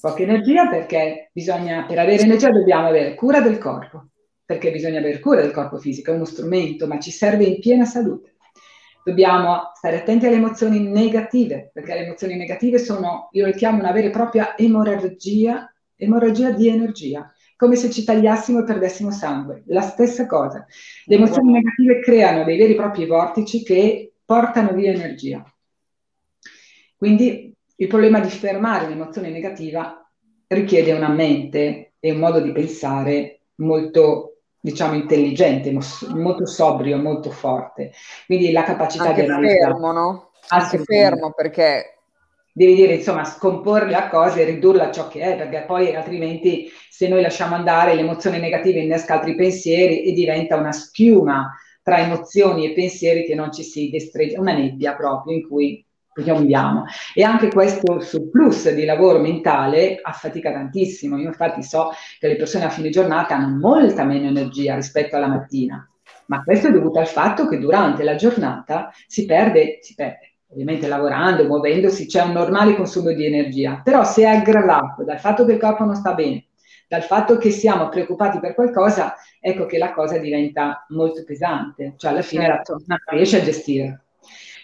Poca 0.00 0.22
energia 0.22 0.68
perché 0.68 1.30
bisogna, 1.32 1.84
per 1.84 1.98
avere 1.98 2.22
energia 2.22 2.50
dobbiamo 2.50 2.86
avere 2.86 3.16
cura 3.16 3.40
del 3.40 3.58
corpo, 3.58 4.06
perché 4.44 4.70
bisogna 4.70 5.00
avere 5.00 5.18
cura 5.18 5.40
del 5.40 5.50
corpo 5.50 5.78
fisico, 5.78 6.12
è 6.12 6.14
uno 6.14 6.24
strumento, 6.24 6.86
ma 6.86 7.00
ci 7.00 7.10
serve 7.10 7.42
in 7.42 7.58
piena 7.58 7.84
salute 7.84 8.34
dobbiamo 9.06 9.70
stare 9.72 10.00
attenti 10.00 10.26
alle 10.26 10.34
emozioni 10.34 10.80
negative, 10.80 11.70
perché 11.72 11.94
le 11.94 12.06
emozioni 12.06 12.34
negative 12.34 12.76
sono, 12.78 13.28
io 13.30 13.46
le 13.46 13.54
chiamo 13.54 13.78
una 13.78 13.92
vera 13.92 14.08
e 14.08 14.10
propria 14.10 14.56
emorragia, 14.56 15.72
emorragia 15.94 16.50
di 16.50 16.66
energia, 16.66 17.32
come 17.54 17.76
se 17.76 17.88
ci 17.88 18.02
tagliassimo 18.02 18.58
e 18.58 18.64
perdessimo 18.64 19.12
sangue. 19.12 19.62
La 19.66 19.82
stessa 19.82 20.26
cosa. 20.26 20.66
Le 21.04 21.14
emozioni 21.14 21.52
negative 21.52 22.00
creano 22.00 22.42
dei 22.42 22.58
veri 22.58 22.72
e 22.72 22.76
propri 22.76 23.06
vortici 23.06 23.62
che 23.62 24.14
portano 24.24 24.72
via 24.72 24.90
energia. 24.90 25.44
Quindi 26.96 27.54
il 27.76 27.86
problema 27.86 28.18
di 28.18 28.28
fermare 28.28 28.86
un'emozione 28.86 29.30
negativa 29.30 30.04
richiede 30.48 30.92
una 30.92 31.10
mente 31.10 31.92
e 32.00 32.10
un 32.10 32.18
modo 32.18 32.40
di 32.40 32.50
pensare 32.50 33.42
molto 33.56 34.35
diciamo, 34.66 34.94
intelligente, 34.94 35.72
molto 36.08 36.44
sobrio, 36.44 36.98
molto 36.98 37.30
forte. 37.30 37.92
Quindi 38.26 38.50
la 38.50 38.64
capacità 38.64 39.10
Anche 39.10 39.22
di 39.22 39.28
analizzare. 39.28 39.60
fermo, 39.60 39.92
no? 39.92 40.30
Anche 40.48 40.78
fermo 40.82 41.32
perché... 41.32 41.92
Devi 42.52 42.74
dire, 42.74 42.94
insomma, 42.94 43.22
scomporre 43.24 43.90
la 43.90 44.08
cosa 44.08 44.40
e 44.40 44.44
ridurla 44.44 44.88
a 44.88 44.90
ciò 44.90 45.06
che 45.06 45.20
è, 45.20 45.36
perché 45.36 45.64
poi 45.66 45.94
altrimenti 45.94 46.68
se 46.90 47.06
noi 47.06 47.22
lasciamo 47.22 47.54
andare 47.54 47.94
l'emozione 47.94 48.38
negativa 48.38 48.80
innesca 48.80 49.14
altri 49.14 49.36
pensieri 49.36 50.02
e 50.02 50.12
diventa 50.12 50.56
una 50.56 50.72
schiuma 50.72 51.54
tra 51.82 51.98
emozioni 51.98 52.66
e 52.66 52.72
pensieri 52.72 53.24
che 53.24 53.36
non 53.36 53.52
ci 53.52 53.62
si 53.62 53.88
destreggia, 53.90 54.40
una 54.40 54.54
nebbia 54.54 54.96
proprio 54.96 55.36
in 55.36 55.46
cui 55.46 55.85
piombiamo. 56.22 56.84
E 57.14 57.22
anche 57.22 57.48
questo 57.48 58.00
surplus 58.00 58.70
di 58.72 58.84
lavoro 58.84 59.18
mentale 59.18 59.98
affatica 60.02 60.52
tantissimo. 60.52 61.18
Io 61.18 61.28
infatti 61.28 61.62
so 61.62 61.90
che 62.18 62.28
le 62.28 62.36
persone 62.36 62.64
a 62.64 62.70
fine 62.70 62.90
giornata 62.90 63.36
hanno 63.36 63.56
molta 63.56 64.04
meno 64.04 64.28
energia 64.28 64.74
rispetto 64.74 65.16
alla 65.16 65.28
mattina. 65.28 65.88
ma 66.28 66.42
questo 66.42 66.68
è 66.68 66.72
dovuto 66.72 66.98
al 66.98 67.06
fatto 67.06 67.46
che 67.46 67.58
durante 67.58 68.02
la 68.02 68.16
giornata 68.16 68.90
si 69.06 69.24
perde, 69.26 69.78
si 69.80 69.94
perde 69.94 70.36
ovviamente 70.48 70.86
lavorando, 70.86 71.44
muovendosi, 71.44 72.06
c'è 72.06 72.22
un 72.22 72.32
normale 72.32 72.74
consumo 72.76 73.12
di 73.12 73.26
energia, 73.26 73.80
però 73.82 74.04
se 74.04 74.22
è 74.22 74.26
aggravato 74.26 75.04
dal 75.04 75.18
fatto 75.18 75.44
che 75.44 75.52
il 75.52 75.58
corpo 75.58 75.84
non 75.84 75.94
sta 75.94 76.14
bene, 76.14 76.46
dal 76.88 77.02
fatto 77.02 77.36
che 77.36 77.50
siamo 77.50 77.88
preoccupati 77.88 78.38
per 78.38 78.54
qualcosa, 78.54 79.14
ecco 79.40 79.66
che 79.66 79.78
la 79.78 79.92
cosa 79.92 80.18
diventa 80.18 80.86
molto 80.88 81.24
pesante, 81.24 81.94
cioè 81.96 82.12
alla 82.12 82.22
fine 82.22 82.44
certo. 82.44 82.72
la 82.72 82.78
persona 82.78 83.00
non 83.06 83.16
riesce 83.16 83.40
a 83.40 83.44
gestire. 83.44 84.05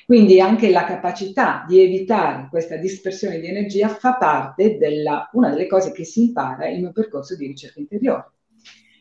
Quindi 0.07 0.41
anche 0.41 0.71
la 0.71 0.85
capacità 0.85 1.65
di 1.67 1.81
evitare 1.81 2.49
questa 2.51 2.77
dispersione 2.77 3.39
di 3.39 3.49
energia 3.49 3.89
fa 3.89 4.15
parte 4.15 4.77
della, 4.77 5.29
una 5.33 5.51
delle 5.51 5.67
cose 5.67 5.93
che 5.93 6.05
si 6.05 6.25
impara 6.25 6.67
nel 6.67 6.81
mio 6.81 6.93
percorso 6.93 7.37
di 7.37 7.47
ricerca 7.47 7.81
interiore. 7.81 8.33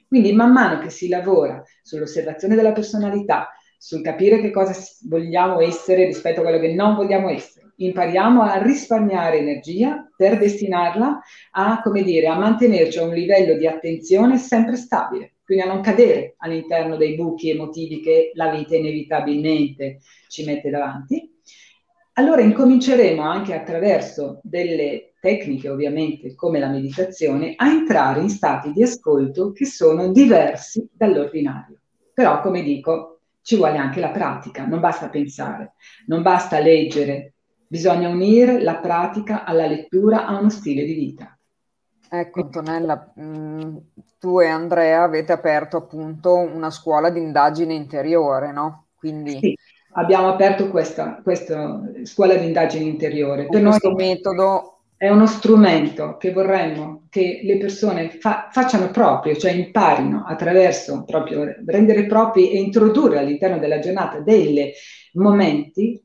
Quindi 0.07 0.33
man 0.33 0.51
mano 0.51 0.79
che 0.79 0.89
si 0.89 1.07
lavora 1.07 1.63
sull'osservazione 1.81 2.55
della 2.55 2.73
personalità, 2.73 3.49
sul 3.77 4.03
capire 4.03 4.41
che 4.41 4.51
cosa 4.51 4.73
vogliamo 5.07 5.59
essere 5.61 6.05
rispetto 6.05 6.41
a 6.41 6.43
quello 6.43 6.59
che 6.59 6.73
non 6.73 6.95
vogliamo 6.95 7.29
essere. 7.29 7.71
Impariamo 7.77 8.43
a 8.43 8.61
risparmiare 8.61 9.39
energia 9.39 10.07
per 10.15 10.37
destinarla 10.37 11.19
a, 11.51 11.81
come 11.81 12.03
dire, 12.03 12.27
a 12.27 12.37
mantenerci 12.37 12.99
a 12.99 13.03
un 13.03 13.13
livello 13.13 13.57
di 13.57 13.65
attenzione 13.65 14.37
sempre 14.37 14.75
stabile, 14.75 15.35
quindi 15.51 15.67
a 15.67 15.73
non 15.73 15.81
cadere 15.81 16.35
all'interno 16.37 16.95
dei 16.95 17.15
buchi 17.15 17.49
emotivi 17.49 17.99
che 17.99 18.31
la 18.35 18.51
vita 18.51 18.77
inevitabilmente 18.77 19.99
ci 20.29 20.45
mette 20.45 20.69
davanti. 20.69 21.29
Allora 22.13 22.41
incominceremo 22.41 23.21
anche 23.21 23.53
attraverso 23.53 24.39
delle 24.43 25.13
tecniche, 25.19 25.67
ovviamente, 25.67 26.35
come 26.35 26.57
la 26.59 26.69
meditazione, 26.69 27.55
a 27.57 27.69
entrare 27.69 28.21
in 28.21 28.29
stati 28.29 28.71
di 28.71 28.81
ascolto 28.81 29.51
che 29.51 29.65
sono 29.65 30.13
diversi 30.13 30.87
dall'ordinario. 30.89 31.81
Però, 32.13 32.39
come 32.39 32.63
dico, 32.63 33.19
ci 33.41 33.57
vuole 33.57 33.77
anche 33.77 33.99
la 33.99 34.11
pratica, 34.11 34.65
non 34.65 34.79
basta 34.79 35.09
pensare, 35.09 35.73
non 36.07 36.21
basta 36.21 36.59
leggere, 36.59 37.33
bisogna 37.67 38.07
unire 38.07 38.61
la 38.61 38.77
pratica 38.77 39.43
alla 39.43 39.67
lettura 39.67 40.25
a 40.27 40.39
uno 40.39 40.49
stile 40.49 40.85
di 40.85 40.93
vita. 40.93 41.30
Ecco 42.13 42.41
Antonella, 42.41 43.13
mm, 43.17 43.77
tu 44.19 44.41
e 44.41 44.47
Andrea 44.47 45.03
avete 45.03 45.31
aperto 45.31 45.77
appunto 45.77 46.35
una 46.35 46.69
scuola 46.69 47.09
di 47.09 47.21
indagine 47.21 47.73
interiore, 47.73 48.51
no? 48.51 48.87
Quindi... 48.95 49.37
Sì, 49.39 49.57
abbiamo 49.93 50.27
aperto 50.27 50.69
questa, 50.69 51.21
questa 51.23 51.81
scuola 52.03 52.35
di 52.35 52.45
indagine 52.45 52.83
interiore. 52.83 53.47
Per 53.47 53.61
questo 53.61 53.91
noi... 53.91 53.95
metodo 53.95 54.79
è 54.97 55.07
uno 55.07 55.25
strumento 55.25 56.17
che 56.17 56.33
vorremmo 56.33 57.07
che 57.09 57.39
le 57.45 57.57
persone 57.57 58.09
fa- 58.09 58.49
facciano 58.51 58.91
proprio, 58.91 59.33
cioè 59.37 59.51
imparino 59.51 60.25
attraverso 60.27 61.05
proprio 61.05 61.45
rendere 61.65 62.07
propri 62.07 62.51
e 62.51 62.59
introdurre 62.59 63.19
all'interno 63.19 63.57
della 63.57 63.79
giornata 63.79 64.19
dei 64.19 64.73
momenti, 65.13 65.97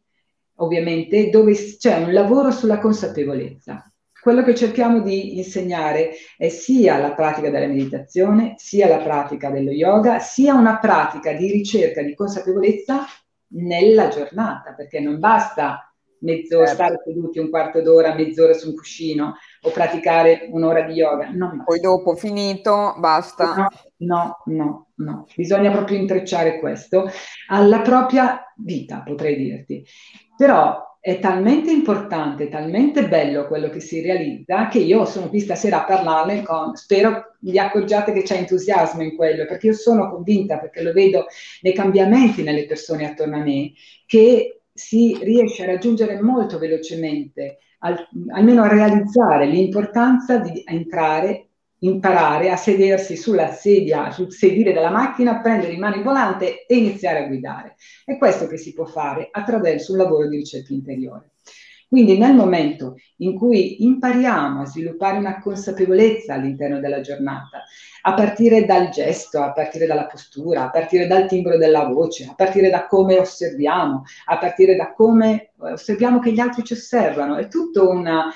ovviamente, 0.58 1.30
dove 1.30 1.52
c'è 1.76 1.96
un 1.96 2.12
lavoro 2.12 2.52
sulla 2.52 2.78
consapevolezza. 2.78 3.90
Quello 4.26 4.42
che 4.42 4.56
cerchiamo 4.56 5.02
di 5.02 5.36
insegnare 5.36 6.16
è 6.36 6.48
sia 6.48 6.98
la 6.98 7.12
pratica 7.12 7.48
della 7.48 7.68
meditazione, 7.68 8.54
sia 8.56 8.88
la 8.88 8.96
pratica 8.96 9.50
dello 9.50 9.70
yoga, 9.70 10.18
sia 10.18 10.52
una 10.52 10.78
pratica 10.78 11.32
di 11.32 11.48
ricerca 11.48 12.02
di 12.02 12.12
consapevolezza 12.12 13.04
nella 13.50 14.08
giornata, 14.08 14.74
perché 14.74 14.98
non 14.98 15.20
basta 15.20 15.94
mezz'ora, 16.22 16.66
certo. 16.66 16.82
stare 16.82 17.02
seduti 17.04 17.38
un 17.38 17.50
quarto 17.50 17.82
d'ora, 17.82 18.16
mezz'ora 18.16 18.52
su 18.52 18.70
un 18.70 18.74
cuscino 18.74 19.36
o 19.60 19.70
praticare 19.70 20.48
un'ora 20.50 20.82
di 20.82 20.94
yoga. 20.94 21.30
Poi 21.64 21.78
dopo 21.78 22.16
finito, 22.16 22.96
basta. 22.98 23.54
No, 23.54 23.68
no, 23.98 24.42
no, 24.46 24.86
no. 24.96 25.26
Bisogna 25.36 25.70
proprio 25.70 25.98
intrecciare 25.98 26.58
questo 26.58 27.08
alla 27.46 27.80
propria 27.80 28.44
vita, 28.56 29.04
potrei 29.06 29.36
dirti. 29.36 29.84
Però 30.36 30.95
è 31.06 31.20
talmente 31.20 31.70
importante, 31.70 32.48
talmente 32.48 33.06
bello 33.06 33.46
quello 33.46 33.68
che 33.68 33.78
si 33.78 34.00
realizza 34.00 34.66
che 34.66 34.80
io 34.80 35.04
sono 35.04 35.28
qui 35.28 35.38
stasera 35.38 35.82
a 35.82 35.84
parlarne 35.84 36.42
con, 36.42 36.74
spero 36.74 37.36
vi 37.42 37.56
accorgiate 37.60 38.10
che 38.10 38.22
c'è 38.22 38.38
entusiasmo 38.38 39.04
in 39.04 39.14
quello, 39.14 39.46
perché 39.46 39.68
io 39.68 39.72
sono 39.72 40.10
convinta, 40.10 40.58
perché 40.58 40.82
lo 40.82 40.92
vedo 40.92 41.26
nei 41.60 41.74
cambiamenti 41.74 42.42
nelle 42.42 42.66
persone 42.66 43.08
attorno 43.08 43.36
a 43.36 43.44
me, 43.44 43.70
che 44.04 44.62
si 44.74 45.16
riesce 45.22 45.62
a 45.62 45.66
raggiungere 45.66 46.20
molto 46.20 46.58
velocemente, 46.58 47.58
al, 47.78 47.96
almeno 48.34 48.64
a 48.64 48.68
realizzare 48.68 49.46
l'importanza 49.46 50.38
di 50.38 50.64
entrare, 50.66 51.45
imparare 51.80 52.50
a 52.50 52.56
sedersi 52.56 53.16
sulla 53.16 53.52
sedia, 53.52 54.10
sul 54.10 54.32
sedile 54.32 54.72
della 54.72 54.90
macchina, 54.90 55.40
prendere 55.40 55.72
in 55.72 55.80
mano 55.80 55.96
il 55.96 56.02
volante 56.02 56.64
e 56.66 56.76
iniziare 56.76 57.24
a 57.24 57.26
guidare. 57.26 57.76
È 58.04 58.16
questo 58.16 58.46
che 58.46 58.56
si 58.56 58.72
può 58.72 58.86
fare 58.86 59.28
attraverso 59.30 59.92
un 59.92 59.98
lavoro 59.98 60.28
di 60.28 60.36
ricerca 60.36 60.72
interiore. 60.72 61.35
Quindi 61.88 62.18
nel 62.18 62.34
momento 62.34 62.96
in 63.18 63.36
cui 63.36 63.84
impariamo 63.84 64.62
a 64.62 64.66
sviluppare 64.66 65.18
una 65.18 65.40
consapevolezza 65.40 66.34
all'interno 66.34 66.80
della 66.80 67.00
giornata, 67.00 67.62
a 68.02 68.14
partire 68.14 68.64
dal 68.64 68.88
gesto, 68.88 69.40
a 69.40 69.52
partire 69.52 69.86
dalla 69.86 70.06
postura, 70.06 70.64
a 70.64 70.70
partire 70.70 71.06
dal 71.06 71.26
timbro 71.26 71.56
della 71.56 71.86
voce, 71.86 72.26
a 72.28 72.34
partire 72.34 72.70
da 72.70 72.86
come 72.86 73.18
osserviamo, 73.18 74.02
a 74.26 74.38
partire 74.38 74.74
da 74.74 74.92
come 74.94 75.52
osserviamo 75.58 76.18
che 76.18 76.32
gli 76.32 76.40
altri 76.40 76.64
ci 76.64 76.72
osservano, 76.72 77.36
è 77.36 77.48
tutto 77.48 77.88
una 77.88 78.32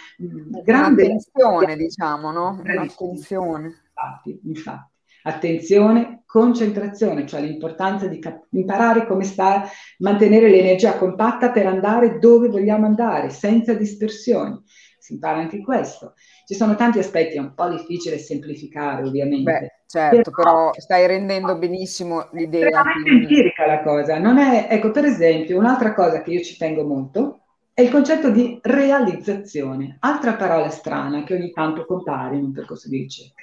grande... 0.62 1.04
Un'attenzione, 1.04 1.76
diciamo, 1.76 2.30
no? 2.30 2.60
Un'attenzione. 2.62 3.64
Infatti, 3.66 4.40
infatti. 4.44 4.89
Attenzione, 5.22 6.22
concentrazione, 6.26 7.26
cioè 7.26 7.40
l'importanza 7.40 8.06
di 8.06 8.18
cap- 8.18 8.46
imparare 8.50 9.06
come 9.06 9.24
sta, 9.24 9.68
mantenere 9.98 10.48
l'energia 10.48 10.96
compatta 10.96 11.50
per 11.50 11.66
andare 11.66 12.18
dove 12.18 12.48
vogliamo 12.48 12.86
andare, 12.86 13.30
senza 13.30 13.74
dispersioni. 13.74 14.62
Si 14.98 15.14
impara 15.14 15.38
anche 15.38 15.60
questo. 15.60 16.14
Ci 16.46 16.54
sono 16.54 16.76
tanti 16.76 16.98
aspetti, 16.98 17.36
è 17.36 17.40
un 17.40 17.54
po' 17.54 17.68
difficile 17.68 18.18
semplificare 18.18 19.02
ovviamente. 19.02 19.50
Beh, 19.50 19.72
certo, 19.86 20.30
però, 20.30 20.52
però, 20.52 20.72
stai 20.74 21.06
rendendo 21.06 21.56
benissimo 21.58 22.28
l'idea. 22.32 22.66
È 22.66 22.70
veramente 22.70 23.10
empirica 23.10 23.66
la 23.66 23.82
cosa. 23.82 24.18
Non 24.18 24.38
è, 24.38 24.68
ecco, 24.70 24.90
per 24.90 25.04
esempio, 25.04 25.58
un'altra 25.58 25.94
cosa 25.94 26.22
che 26.22 26.30
io 26.30 26.42
ci 26.42 26.56
tengo 26.56 26.84
molto 26.84 27.40
è 27.72 27.82
il 27.82 27.90
concetto 27.90 28.30
di 28.30 28.58
realizzazione, 28.62 29.96
altra 30.00 30.34
parola 30.34 30.68
strana 30.68 31.24
che 31.24 31.34
ogni 31.34 31.50
tanto 31.50 31.86
compare 31.86 32.36
in 32.36 32.44
un 32.44 32.52
percorso 32.52 32.88
di 32.88 32.98
ricerca. 32.98 33.42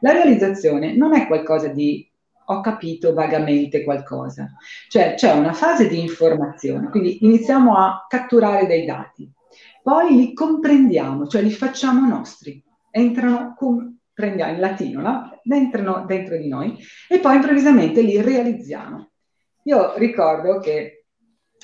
La 0.00 0.12
realizzazione 0.12 0.94
non 0.94 1.14
è 1.14 1.26
qualcosa 1.26 1.68
di 1.68 2.08
ho 2.48 2.60
capito 2.60 3.12
vagamente 3.12 3.82
qualcosa, 3.82 4.52
cioè 4.88 5.14
c'è 5.14 5.32
una 5.32 5.52
fase 5.52 5.88
di 5.88 6.00
informazione, 6.00 6.90
quindi 6.90 7.24
iniziamo 7.24 7.76
a 7.76 8.06
catturare 8.08 8.66
dei 8.66 8.84
dati, 8.84 9.28
poi 9.82 10.14
li 10.14 10.32
comprendiamo, 10.32 11.26
cioè 11.26 11.42
li 11.42 11.50
facciamo 11.50 12.06
nostri, 12.06 12.62
entrano, 12.90 13.54
comprendiamo 13.56 14.52
in 14.52 14.60
latino, 14.60 15.00
no? 15.00 15.40
entrano 15.42 16.04
dentro 16.06 16.36
di 16.36 16.48
noi 16.48 16.76
e 17.08 17.18
poi 17.18 17.36
improvvisamente 17.36 18.00
li 18.02 18.20
realizziamo. 18.20 19.10
Io 19.64 19.96
ricordo 19.96 20.60
che 20.60 21.06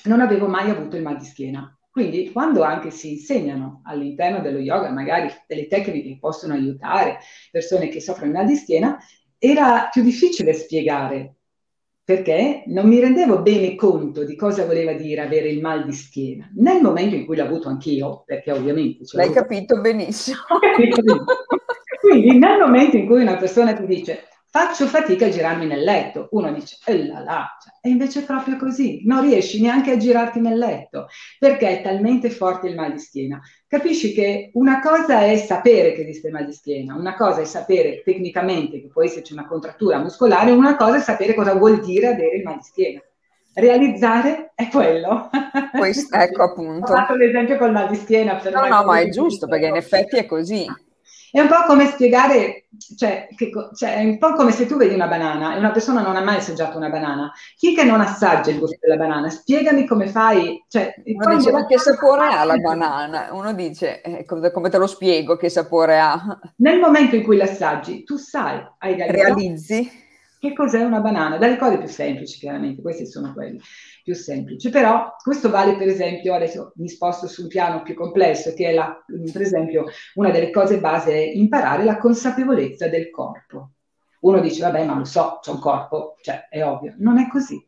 non 0.05 0.21
avevo 0.21 0.49
mai 0.49 0.71
avuto 0.71 0.97
il 0.97 1.03
mal 1.03 1.17
di 1.17 1.25
schiena, 1.25 1.77
quindi 1.93 2.33
quando 2.33 2.63
anche 2.63 2.91
si 2.91 3.13
insegnano 3.13 3.83
all'interno 3.85 4.41
dello 4.41 4.59
yoga 4.59 4.91
magari 4.91 5.31
delle 5.47 5.67
tecniche 5.67 6.09
che 6.09 6.19
possono 6.19 6.55
aiutare 6.55 7.19
persone 7.51 7.89
che 7.89 8.01
soffrono 8.01 8.33
di 8.33 8.37
mal 8.39 8.47
di 8.47 8.57
schiena, 8.57 8.99
era 9.37 9.91
più 9.93 10.03
difficile 10.03 10.55
spiegare 10.55 11.35
perché 12.03 12.65
non 12.67 12.89
mi 12.89 12.99
rendevo 12.99 13.43
bene 13.43 13.75
conto 13.75 14.25
di 14.25 14.35
cosa 14.37 14.65
voleva 14.65 14.95
dire 14.95 15.21
avere 15.21 15.51
il 15.51 15.61
mal 15.61 15.85
di 15.85 15.93
schiena. 15.93 16.51
Nel 16.55 16.81
momento 16.81 17.15
in 17.15 17.27
cui 17.27 17.37
l'ho 17.37 17.45
avuto 17.45 17.69
anch'io, 17.69 18.25
perché 18.27 18.53
ovviamente... 18.53 19.05
L'hai 19.13 19.27
avuto... 19.27 19.41
capito 19.41 19.81
benissimo. 19.81 20.39
Quindi 22.01 22.39
nel 22.39 22.59
momento 22.59 22.97
in 22.97 23.07
cui 23.07 23.21
una 23.21 23.37
persona 23.37 23.75
ti 23.75 23.85
dice 23.87 24.29
faccio 24.53 24.87
fatica 24.87 25.25
a 25.25 25.31
girarmi 25.31 25.65
nel 25.65 25.83
letto. 25.83 26.29
Uno 26.33 26.53
dice, 26.53 26.77
e 26.85 27.07
là 27.07 27.21
là, 27.21 27.57
cioè, 27.59 27.73
e 27.81 27.89
invece 27.89 28.21
è 28.21 28.25
proprio 28.25 28.59
così, 28.59 29.01
non 29.07 29.23
riesci 29.23 29.63
neanche 29.63 29.93
a 29.93 29.97
girarti 29.97 30.41
nel 30.41 30.59
letto, 30.59 31.07
perché 31.39 31.79
è 31.79 31.83
talmente 31.83 32.29
forte 32.29 32.69
il 32.69 32.75
mal 32.75 32.93
di 32.93 32.99
schiena. 32.99 33.41
Capisci 33.67 34.13
che 34.13 34.51
una 34.53 34.81
cosa 34.81 35.23
è 35.23 35.37
sapere 35.37 35.95
che 35.95 36.03
esiste 36.03 36.27
il 36.27 36.35
mal 36.35 36.45
di 36.45 36.53
schiena, 36.53 36.95
una 36.95 37.17
cosa 37.17 37.41
è 37.41 37.47
sapere 37.47 38.03
tecnicamente 38.05 38.79
che 38.79 38.89
può 38.89 39.03
esserci 39.03 39.33
una 39.33 39.47
contrattura 39.47 39.99
muscolare, 39.99 40.51
una 40.51 40.77
cosa 40.77 40.99
è 40.99 41.01
sapere 41.01 41.33
cosa 41.33 41.55
vuol 41.55 41.81
dire 41.81 42.09
avere 42.09 42.37
il 42.37 42.43
mal 42.43 42.57
di 42.57 42.65
schiena. 42.65 43.01
Realizzare 43.55 44.53
è 44.55 44.69
quello. 44.69 45.31
Questo, 45.73 46.15
ecco 46.15 46.43
appunto. 46.43 46.93
Ho 46.93 46.95
fatto 46.95 47.15
l'esempio 47.15 47.57
col 47.57 47.73
mal 47.73 47.89
di 47.89 47.97
schiena. 47.97 48.39
no, 48.51 48.67
no, 48.67 48.85
ma 48.85 49.01
è 49.01 49.09
giusto, 49.09 49.47
perché 49.47 49.67
in 49.67 49.77
effetti 49.77 50.17
è 50.17 50.27
così. 50.27 50.67
È 51.33 51.41
un 51.41 51.49
po' 51.49 51.65
come 51.67 51.87
spiegare, 51.87 52.67
cioè, 52.95 53.27
che, 53.35 53.51
cioè, 53.75 53.95
è 53.95 54.05
un 54.05 54.19
po' 54.19 54.35
come 54.35 54.53
se 54.53 54.67
tu 54.67 54.77
vedi 54.77 54.93
una 54.93 55.07
banana 55.07 55.55
e 55.55 55.59
una 55.59 55.71
persona 55.71 56.03
non 56.03 56.15
ha 56.15 56.21
mai 56.21 56.37
assaggiato 56.37 56.77
una 56.77 56.91
banana. 56.91 57.33
Chi 57.57 57.75
che 57.75 57.85
non 57.85 58.03
assaggia 58.03 58.51
il 58.51 58.59
gusto 58.59 58.77
della 58.79 58.99
banana? 58.99 59.31
Spiegami 59.31 59.87
come 59.87 60.09
fai. 60.09 60.63
Cioè, 60.69 60.95
Uno 61.07 61.37
dice, 61.37 61.51
ma 61.51 61.65
che 61.65 61.79
sapore 61.79 62.27
ha 62.27 62.45
la 62.45 62.59
banana? 62.59 63.29
Uno 63.33 63.55
dice, 63.55 64.03
eh, 64.03 64.27
come 64.27 64.69
te 64.69 64.77
lo 64.77 64.87
spiego 64.87 65.39
che 65.39 65.49
sapore 65.49 65.99
ha? 65.99 66.39
Nel 66.57 66.79
momento 66.79 67.17
in 67.17 67.23
cui 67.23 67.39
l'assaggi, 67.39 68.05
tu 68.05 68.19
sai, 68.19 68.63
hai. 68.81 68.95
Realizzi. 69.11 69.91
Che 70.43 70.55
cos'è 70.55 70.83
una 70.83 70.99
banana? 70.99 71.39
Dalle 71.39 71.57
cose 71.57 71.79
più 71.79 71.87
semplici, 71.87 72.41
chiaramente, 72.41 72.83
questi 72.83 73.07
sono 73.07 73.33
quelli 73.33 73.61
più 74.03 74.13
semplici. 74.13 74.71
Però 74.71 75.15
questo 75.23 75.51
vale, 75.51 75.77
per 75.77 75.87
esempio, 75.87 76.35
adesso 76.35 76.73
mi 76.79 76.89
sposto 76.89 77.29
su 77.29 77.43
un 77.43 77.47
piano 77.47 77.83
più 77.83 77.95
complesso, 77.95 78.53
che 78.53 78.71
è, 78.71 78.73
la, 78.73 78.93
per 79.33 79.41
esempio, 79.41 79.85
una 80.15 80.31
delle 80.31 80.51
cose 80.51 80.81
base 80.81 81.13
è 81.13 81.19
imparare 81.19 81.85
la 81.85 81.97
consapevolezza 81.97 82.89
del 82.89 83.09
corpo. 83.11 83.75
Uno 84.23 84.41
dice, 84.41 84.63
vabbè, 84.63 84.85
ma 84.85 84.99
lo 84.99 85.05
so, 85.05 85.39
c'è 85.41 85.53
un 85.53 85.61
corpo, 85.61 86.17
cioè, 86.23 86.49
è 86.49 86.65
ovvio. 86.65 86.97
Non 86.99 87.19
è 87.19 87.29
così. 87.29 87.65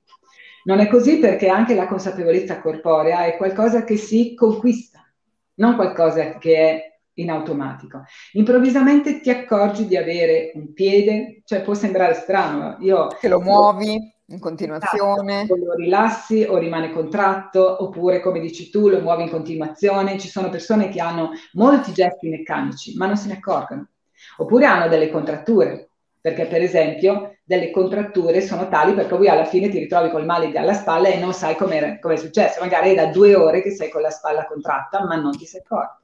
Non 0.65 0.81
è 0.81 0.89
così 0.89 1.21
perché 1.21 1.47
anche 1.47 1.77
la 1.77 1.87
consapevolezza 1.87 2.61
corporea 2.61 3.25
è 3.27 3.37
qualcosa 3.37 3.85
che 3.85 3.97
si 3.97 4.35
conquista, 4.35 5.01
non 5.59 5.77
qualcosa 5.77 6.39
che 6.39 6.57
è 6.57 6.94
in 7.15 7.31
automatico. 7.31 8.05
Improvvisamente 8.33 9.21
ti 9.21 9.31
accorgi 9.31 9.87
di 9.87 9.97
avere 9.97 10.53
un 10.55 10.73
piede, 10.73 11.43
cioè 11.45 11.63
può 11.63 11.75
sembrare 11.75 12.15
strano. 12.15 12.77
Io, 12.81 13.09
che 13.09 13.29
lo 13.29 13.41
muovi 13.41 14.13
in 14.29 14.39
continuazione. 14.39 15.47
O 15.49 15.57
lo 15.57 15.75
rilassi 15.75 16.47
o 16.49 16.57
rimane 16.59 16.93
contratto, 16.93 17.83
oppure 17.83 18.21
come 18.21 18.41
dici 18.41 18.71
tu 18.71 18.89
lo 18.89 19.01
muovi 19.01 19.25
in 19.25 19.31
continuazione. 19.31 20.19
Ci 20.19 20.29
sono 20.29 20.49
persone 20.49 20.89
che 20.89 21.01
hanno 21.01 21.31
molti 21.53 21.93
gesti 21.93 22.29
meccanici, 22.29 22.97
ma 22.97 23.07
non 23.07 23.17
se 23.17 23.29
ne 23.29 23.35
accorgono. 23.35 23.89
Oppure 24.39 24.65
hanno 24.65 24.89
delle 24.89 25.11
contratture, 25.11 25.91
perché 26.21 26.47
per 26.47 26.63
esempio 26.63 27.37
delle 27.45 27.71
contratture 27.71 28.41
sono 28.41 28.69
tali 28.69 28.95
perché 28.95 29.15
poi 29.15 29.29
alla 29.29 29.45
fine 29.45 29.69
ti 29.69 29.79
ritrovi 29.79 30.09
col 30.09 30.25
male 30.25 30.51
alla 30.57 30.73
spalla 30.73 31.09
e 31.09 31.19
non 31.19 31.35
sai 31.35 31.55
come 31.55 32.01
è 32.01 32.17
successo. 32.17 32.61
Magari 32.61 32.93
è 32.93 32.95
da 32.95 33.07
due 33.07 33.35
ore 33.35 33.61
che 33.61 33.71
sei 33.71 33.91
con 33.91 34.01
la 34.01 34.11
spalla 34.11 34.47
contratta, 34.47 35.05
ma 35.05 35.17
non 35.17 35.37
ti 35.37 35.45
sei 35.45 35.61
accorto. 35.61 36.04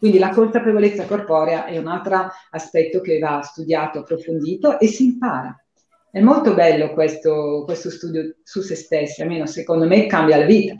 Quindi 0.00 0.18
la 0.18 0.30
consapevolezza 0.30 1.04
corporea 1.04 1.66
è 1.66 1.76
un 1.76 1.86
altro 1.86 2.30
aspetto 2.52 3.02
che 3.02 3.18
va 3.18 3.42
studiato, 3.42 3.98
approfondito 3.98 4.80
e 4.80 4.86
si 4.86 5.04
impara. 5.04 5.54
È 6.10 6.20
molto 6.20 6.54
bello 6.54 6.94
questo, 6.94 7.64
questo 7.66 7.90
studio 7.90 8.36
su 8.42 8.62
se 8.62 8.76
stessi, 8.76 9.20
almeno 9.20 9.44
secondo 9.44 9.86
me 9.86 10.06
cambia 10.06 10.38
la 10.38 10.46
vita. 10.46 10.74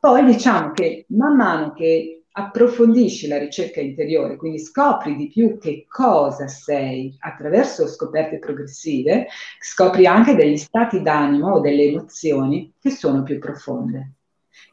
Poi 0.00 0.24
diciamo 0.24 0.72
che 0.72 1.04
man 1.08 1.36
mano 1.36 1.74
che 1.74 2.22
approfondisci 2.30 3.28
la 3.28 3.36
ricerca 3.36 3.82
interiore, 3.82 4.36
quindi 4.36 4.58
scopri 4.58 5.14
di 5.14 5.28
più 5.28 5.58
che 5.58 5.84
cosa 5.86 6.48
sei 6.48 7.14
attraverso 7.18 7.86
scoperte 7.86 8.38
progressive, 8.38 9.26
scopri 9.60 10.06
anche 10.06 10.34
degli 10.34 10.56
stati 10.56 11.02
d'animo 11.02 11.52
o 11.52 11.60
delle 11.60 11.82
emozioni 11.82 12.72
che 12.80 12.88
sono 12.88 13.22
più 13.22 13.38
profonde 13.38 14.14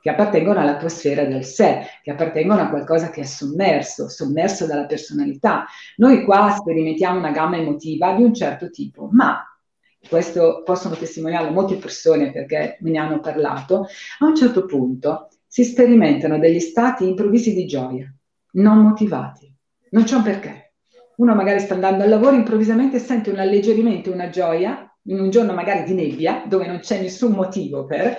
che 0.01 0.09
appartengono 0.09 0.59
alla 0.59 0.77
tua 0.77 0.89
sfera 0.89 1.25
del 1.25 1.43
sé, 1.43 1.85
che 2.01 2.11
appartengono 2.11 2.61
a 2.61 2.69
qualcosa 2.69 3.09
che 3.09 3.21
è 3.21 3.25
sommerso, 3.25 4.09
sommerso 4.09 4.65
dalla 4.65 4.85
personalità. 4.85 5.65
Noi 5.97 6.23
qua 6.23 6.55
sperimentiamo 6.57 7.19
una 7.19 7.31
gamma 7.31 7.57
emotiva 7.57 8.13
di 8.13 8.23
un 8.23 8.33
certo 8.33 8.69
tipo, 8.69 9.09
ma 9.11 9.45
questo 10.07 10.63
possono 10.63 10.95
testimoniarlo 10.95 11.51
molte 11.51 11.75
persone 11.75 12.31
perché 12.31 12.77
me 12.81 12.91
ne 12.91 12.97
hanno 12.97 13.19
parlato, 13.19 13.87
a 14.19 14.25
un 14.25 14.35
certo 14.35 14.65
punto 14.65 15.29
si 15.45 15.63
sperimentano 15.63 16.39
degli 16.39 16.59
stati 16.59 17.07
improvvisi 17.07 17.53
di 17.53 17.65
gioia, 17.65 18.11
non 18.53 18.79
motivati, 18.79 19.53
non 19.91 20.03
c'è 20.03 20.15
un 20.15 20.23
perché. 20.23 20.73
Uno 21.17 21.35
magari 21.35 21.59
sta 21.59 21.75
andando 21.75 22.03
al 22.03 22.09
lavoro, 22.09 22.35
improvvisamente 22.35 22.97
sente 22.97 23.29
un 23.29 23.37
alleggerimento, 23.37 24.11
una 24.11 24.29
gioia, 24.29 24.91
in 25.03 25.19
un 25.19 25.29
giorno 25.29 25.53
magari 25.53 25.83
di 25.83 25.93
nebbia, 25.93 26.43
dove 26.47 26.65
non 26.65 26.79
c'è 26.79 27.01
nessun 27.01 27.33
motivo 27.33 27.85
per, 27.85 28.17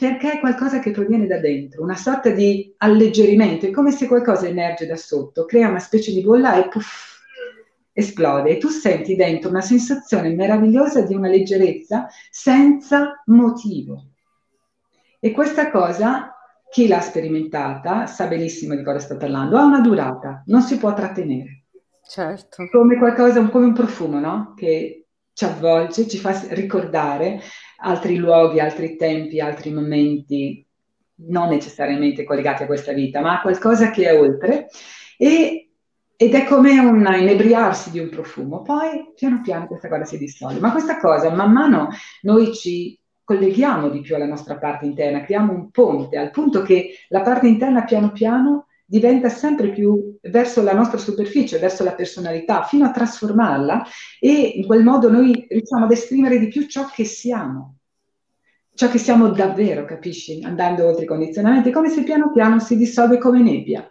perché 0.00 0.32
è 0.32 0.40
qualcosa 0.40 0.78
che 0.78 0.92
proviene 0.92 1.26
da 1.26 1.38
dentro, 1.38 1.82
una 1.82 1.94
sorta 1.94 2.30
di 2.30 2.74
alleggerimento, 2.78 3.66
è 3.66 3.70
come 3.70 3.90
se 3.90 4.06
qualcosa 4.06 4.46
emerge 4.46 4.86
da 4.86 4.96
sotto, 4.96 5.44
crea 5.44 5.68
una 5.68 5.78
specie 5.78 6.10
di 6.10 6.22
bolla 6.22 6.54
e 6.54 6.68
puff, 6.68 7.18
esplode 7.92 8.52
e 8.52 8.56
tu 8.56 8.68
senti 8.68 9.14
dentro 9.14 9.50
una 9.50 9.60
sensazione 9.60 10.34
meravigliosa 10.34 11.02
di 11.02 11.14
una 11.14 11.28
leggerezza 11.28 12.08
senza 12.30 13.22
motivo. 13.26 14.06
E 15.20 15.32
questa 15.32 15.70
cosa, 15.70 16.34
chi 16.70 16.88
l'ha 16.88 17.02
sperimentata 17.02 18.06
sa 18.06 18.26
benissimo 18.26 18.74
di 18.74 18.82
cosa 18.82 19.00
sto 19.00 19.18
parlando, 19.18 19.58
ha 19.58 19.64
una 19.64 19.82
durata, 19.82 20.42
non 20.46 20.62
si 20.62 20.78
può 20.78 20.94
trattenere. 20.94 21.64
Certo. 22.02 22.66
Come 22.70 22.96
qualcosa, 22.96 23.46
come 23.50 23.66
un 23.66 23.74
profumo, 23.74 24.18
no? 24.18 24.54
Che 24.56 25.04
ci 25.34 25.44
avvolge, 25.44 26.08
ci 26.08 26.16
fa 26.16 26.38
ricordare 26.50 27.40
altri 27.80 28.16
luoghi, 28.16 28.60
altri 28.60 28.96
tempi, 28.96 29.40
altri 29.40 29.72
momenti, 29.72 30.64
non 31.28 31.48
necessariamente 31.48 32.24
collegati 32.24 32.62
a 32.62 32.66
questa 32.66 32.92
vita, 32.92 33.20
ma 33.20 33.38
a 33.38 33.40
qualcosa 33.40 33.90
che 33.90 34.08
è 34.08 34.18
oltre. 34.18 34.68
E, 35.16 35.70
ed 36.16 36.34
è 36.34 36.44
come 36.44 36.78
un 36.78 37.06
inebriarsi 37.18 37.90
di 37.90 37.98
un 37.98 38.10
profumo. 38.10 38.62
Poi 38.62 39.12
piano 39.14 39.40
piano 39.42 39.66
questa 39.66 39.88
cosa 39.88 40.04
si 40.04 40.18
dissolve. 40.18 40.60
Ma 40.60 40.70
questa 40.70 40.98
cosa, 40.98 41.30
man 41.34 41.52
mano, 41.52 41.88
noi 42.22 42.54
ci 42.54 42.98
colleghiamo 43.24 43.88
di 43.88 44.00
più 44.00 44.16
alla 44.16 44.26
nostra 44.26 44.58
parte 44.58 44.86
interna, 44.86 45.22
creiamo 45.22 45.52
un 45.52 45.70
ponte, 45.70 46.18
al 46.18 46.30
punto 46.30 46.62
che 46.62 46.90
la 47.08 47.22
parte 47.22 47.46
interna 47.46 47.84
piano 47.84 48.10
piano 48.10 48.66
diventa 48.90 49.28
sempre 49.28 49.70
più 49.70 50.18
verso 50.22 50.64
la 50.64 50.72
nostra 50.72 50.98
superficie, 50.98 51.60
verso 51.60 51.84
la 51.84 51.94
personalità, 51.94 52.64
fino 52.64 52.84
a 52.84 52.90
trasformarla 52.90 53.84
e 54.18 54.32
in 54.56 54.66
quel 54.66 54.82
modo 54.82 55.08
noi 55.08 55.46
riusciamo 55.48 55.84
ad 55.84 55.92
esprimere 55.92 56.40
di 56.40 56.48
più 56.48 56.66
ciò 56.66 56.90
che 56.92 57.04
siamo, 57.04 57.76
ciò 58.74 58.90
che 58.90 58.98
siamo 58.98 59.28
davvero, 59.28 59.84
capisci? 59.84 60.42
Andando 60.42 60.88
oltre 60.88 61.04
i 61.04 61.06
condizionamenti, 61.06 61.70
come 61.70 61.88
se 61.88 62.02
piano 62.02 62.32
piano 62.32 62.58
si 62.58 62.76
dissolve 62.76 63.18
come 63.18 63.40
nebbia, 63.40 63.88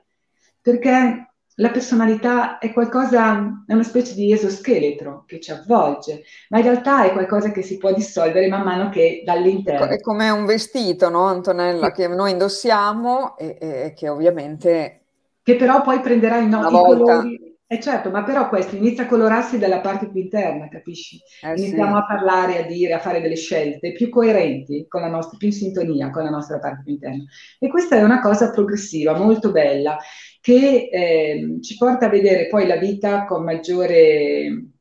perché 0.62 1.29
la 1.60 1.70
personalità 1.70 2.58
è 2.58 2.72
qualcosa, 2.72 3.64
è 3.68 3.74
una 3.74 3.84
specie 3.84 4.14
di 4.14 4.32
esoscheletro 4.32 5.24
che 5.28 5.40
ci 5.40 5.52
avvolge, 5.52 6.24
ma 6.50 6.58
in 6.58 6.64
realtà 6.64 7.04
è 7.04 7.12
qualcosa 7.12 7.52
che 7.52 7.62
si 7.62 7.78
può 7.78 7.94
dissolvere 7.94 8.48
man 8.48 8.64
mano 8.64 8.90
che 8.90 9.24
dall'interno. 9.26 9.88
È 9.88 10.00
come 10.00 10.30
un 10.30 10.46
vestito, 10.46 11.10
no 11.10 11.26
Antonella, 11.26 11.88
sì. 11.88 12.02
che 12.02 12.08
noi 12.08 12.32
indossiamo 12.32 13.38
e, 13.38 13.58
e, 13.60 13.94
che 13.94 14.08
ovviamente... 14.08 15.02
Che 15.44 15.56
però 15.56 15.82
poi 15.82 16.00
prenderà 16.00 16.38
i, 16.38 16.48
no, 16.48 16.66
i 16.66 16.72
volta... 16.72 17.18
colori 17.18 17.50
eh 17.72 17.80
certo, 17.80 18.10
ma 18.10 18.24
però 18.24 18.50
questo 18.50 18.76
inizia 18.76 19.04
a 19.04 19.06
colorarsi 19.06 19.60
dalla 19.60 19.80
parte 19.80 20.10
più 20.10 20.22
interna, 20.22 20.68
capisci? 20.70 21.22
Eh 21.44 21.54
Iniziamo 21.56 21.98
sì. 21.98 22.02
a 22.02 22.06
parlare, 22.08 22.64
a 22.64 22.66
dire, 22.66 22.94
a 22.94 23.00
fare 23.00 23.22
delle 23.22 23.36
scelte 23.36 23.92
più 23.92 24.10
coerenti 24.10 24.88
con 24.88 25.02
la 25.02 25.08
nostra, 25.08 25.38
più 25.38 25.50
in 25.50 25.54
sintonia 25.54 26.10
con 26.10 26.24
la 26.24 26.32
nostra 26.32 26.58
parte 26.58 26.82
più 26.84 26.94
interna. 26.94 27.24
E 27.60 27.68
questa 27.68 27.96
è 27.96 28.02
una 28.02 28.22
cosa 28.22 28.50
progressiva, 28.50 29.16
molto 29.16 29.52
bella, 29.52 30.00
che 30.40 30.90
eh, 30.92 31.58
ci 31.62 31.76
porta 31.78 32.08
a 32.08 32.10
vedere 32.10 32.48
poi 32.48 32.66
la 32.68 32.78
vita 32.78 33.26
con 33.26 33.44
maggiore, 33.44 34.72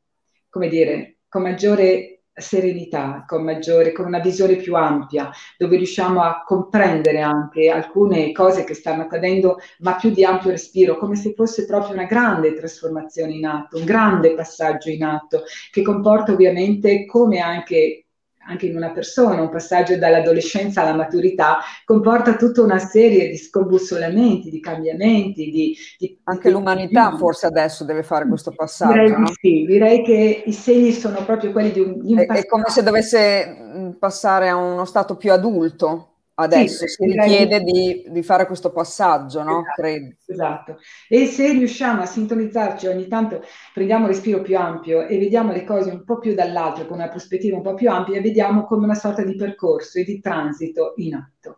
come 0.49 0.67
dire, 0.67 1.17
con 1.27 1.41
maggiore 1.41 2.19
serenità, 2.39 3.25
con, 3.27 3.43
maggiore, 3.43 3.91
con 3.91 4.05
una 4.05 4.19
visione 4.19 4.55
più 4.55 4.75
ampia, 4.75 5.29
dove 5.57 5.77
riusciamo 5.77 6.21
a 6.21 6.43
comprendere 6.45 7.21
anche 7.21 7.69
alcune 7.69 8.31
cose 8.31 8.63
che 8.63 8.73
stanno 8.73 9.03
accadendo, 9.03 9.57
ma 9.79 9.95
più 9.95 10.11
di 10.11 10.23
ampio 10.23 10.51
respiro, 10.51 10.97
come 10.97 11.15
se 11.15 11.33
fosse 11.33 11.65
proprio 11.65 11.93
una 11.93 12.05
grande 12.05 12.53
trasformazione 12.53 13.33
in 13.33 13.45
atto, 13.45 13.77
un 13.77 13.85
grande 13.85 14.33
passaggio 14.33 14.89
in 14.89 15.03
atto, 15.03 15.43
che 15.71 15.81
comporta 15.81 16.31
ovviamente 16.31 17.05
come 17.05 17.39
anche 17.39 18.05
anche 18.49 18.65
in 18.65 18.75
una 18.75 18.91
persona, 18.91 19.41
un 19.41 19.49
passaggio 19.49 19.97
dall'adolescenza 19.97 20.81
alla 20.81 20.95
maturità, 20.95 21.59
comporta 21.85 22.35
tutta 22.35 22.61
una 22.61 22.79
serie 22.79 23.29
di 23.29 23.37
scombussolamenti, 23.37 24.49
di 24.49 24.59
cambiamenti. 24.59 25.51
Di, 25.51 25.77
di 25.97 26.19
anche 26.23 26.49
l'umanità 26.49 27.11
di... 27.11 27.17
forse 27.17 27.45
adesso 27.45 27.85
deve 27.85 28.03
fare 28.03 28.27
questo 28.27 28.51
passaggio. 28.51 28.93
Direi 28.93 29.11
no? 29.11 29.31
sì, 29.39 29.65
direi 29.65 30.03
che 30.03 30.43
i 30.45 30.53
segni 30.53 30.91
sono 30.91 31.23
proprio 31.23 31.51
quelli 31.51 31.71
di 31.71 31.79
un, 31.79 32.01
di 32.01 32.13
un 32.13 32.19
è, 32.19 32.25
è 32.25 32.45
come 32.45 32.65
se 32.67 32.83
dovesse 32.83 33.95
passare 33.99 34.49
a 34.49 34.55
uno 34.55 34.85
stato 34.85 35.15
più 35.15 35.31
adulto 35.31 36.09
adesso 36.39 36.87
sì, 36.87 37.03
si 37.03 37.11
richiede 37.11 37.61
di, 37.61 38.05
di, 38.07 38.23
fare 38.23 38.45
questo 38.45 38.71
passaggio, 38.71 39.43
no? 39.43 39.59
Esatto, 39.59 39.81
Credo. 39.81 40.15
esatto. 40.25 40.77
E 41.07 41.25
se 41.25 41.51
riusciamo 41.51 42.01
a 42.01 42.05
sintonizzarci 42.05 42.87
ogni 42.87 43.07
tanto, 43.07 43.43
prendiamo 43.73 44.05
un 44.05 44.11
respiro 44.11 44.41
più 44.41 44.57
ampio 44.57 45.05
e 45.05 45.17
vediamo 45.17 45.51
le 45.51 45.63
cose 45.65 45.91
un 45.91 46.03
po' 46.03 46.17
più 46.19 46.33
dall'alto, 46.33 46.85
con 46.85 46.97
una 46.97 47.09
prospettiva 47.09 47.57
un 47.57 47.63
po' 47.63 47.73
più 47.73 47.89
ampia, 47.89 48.21
vediamo 48.21 48.65
come 48.65 48.85
una 48.85 48.95
sorta 48.95 49.23
di 49.23 49.35
percorso 49.35 49.99
e 49.99 50.03
di 50.03 50.19
transito 50.19 50.93
in 50.97 51.15
atto. 51.15 51.55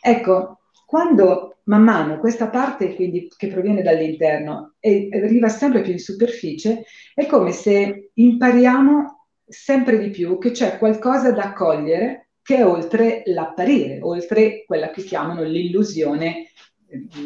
Ecco, 0.00 0.60
quando 0.86 1.58
man 1.64 1.82
mano 1.82 2.18
questa 2.18 2.48
parte 2.48 2.94
quindi, 2.94 3.28
che 3.36 3.48
proviene 3.48 3.82
dall'interno 3.82 4.74
e 4.80 5.08
arriva 5.12 5.48
sempre 5.48 5.82
più 5.82 5.92
in 5.92 5.98
superficie, 5.98 6.84
è 7.14 7.26
come 7.26 7.52
se 7.52 8.10
impariamo 8.14 9.28
sempre 9.46 9.98
di 9.98 10.10
più 10.10 10.38
che 10.38 10.50
c'è 10.50 10.78
qualcosa 10.78 11.30
da 11.30 11.52
cogliere 11.52 12.23
che 12.44 12.56
è 12.56 12.66
oltre 12.66 13.22
l'apparire, 13.24 14.00
oltre 14.02 14.64
quella 14.66 14.90
che 14.90 15.02
chiamano 15.02 15.42
l'illusione, 15.44 16.50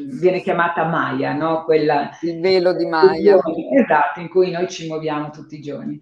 viene 0.06 0.40
chiamata 0.40 0.84
Maya, 0.84 1.34
no? 1.34 1.64
Quella, 1.64 2.16
il 2.22 2.38
velo 2.38 2.72
di 2.72 2.86
Maya. 2.86 3.36
Esatto, 3.72 4.20
in 4.20 4.28
cui 4.28 4.52
noi 4.52 4.68
ci 4.68 4.86
muoviamo 4.86 5.30
tutti 5.30 5.56
i 5.56 5.60
giorni. 5.60 6.00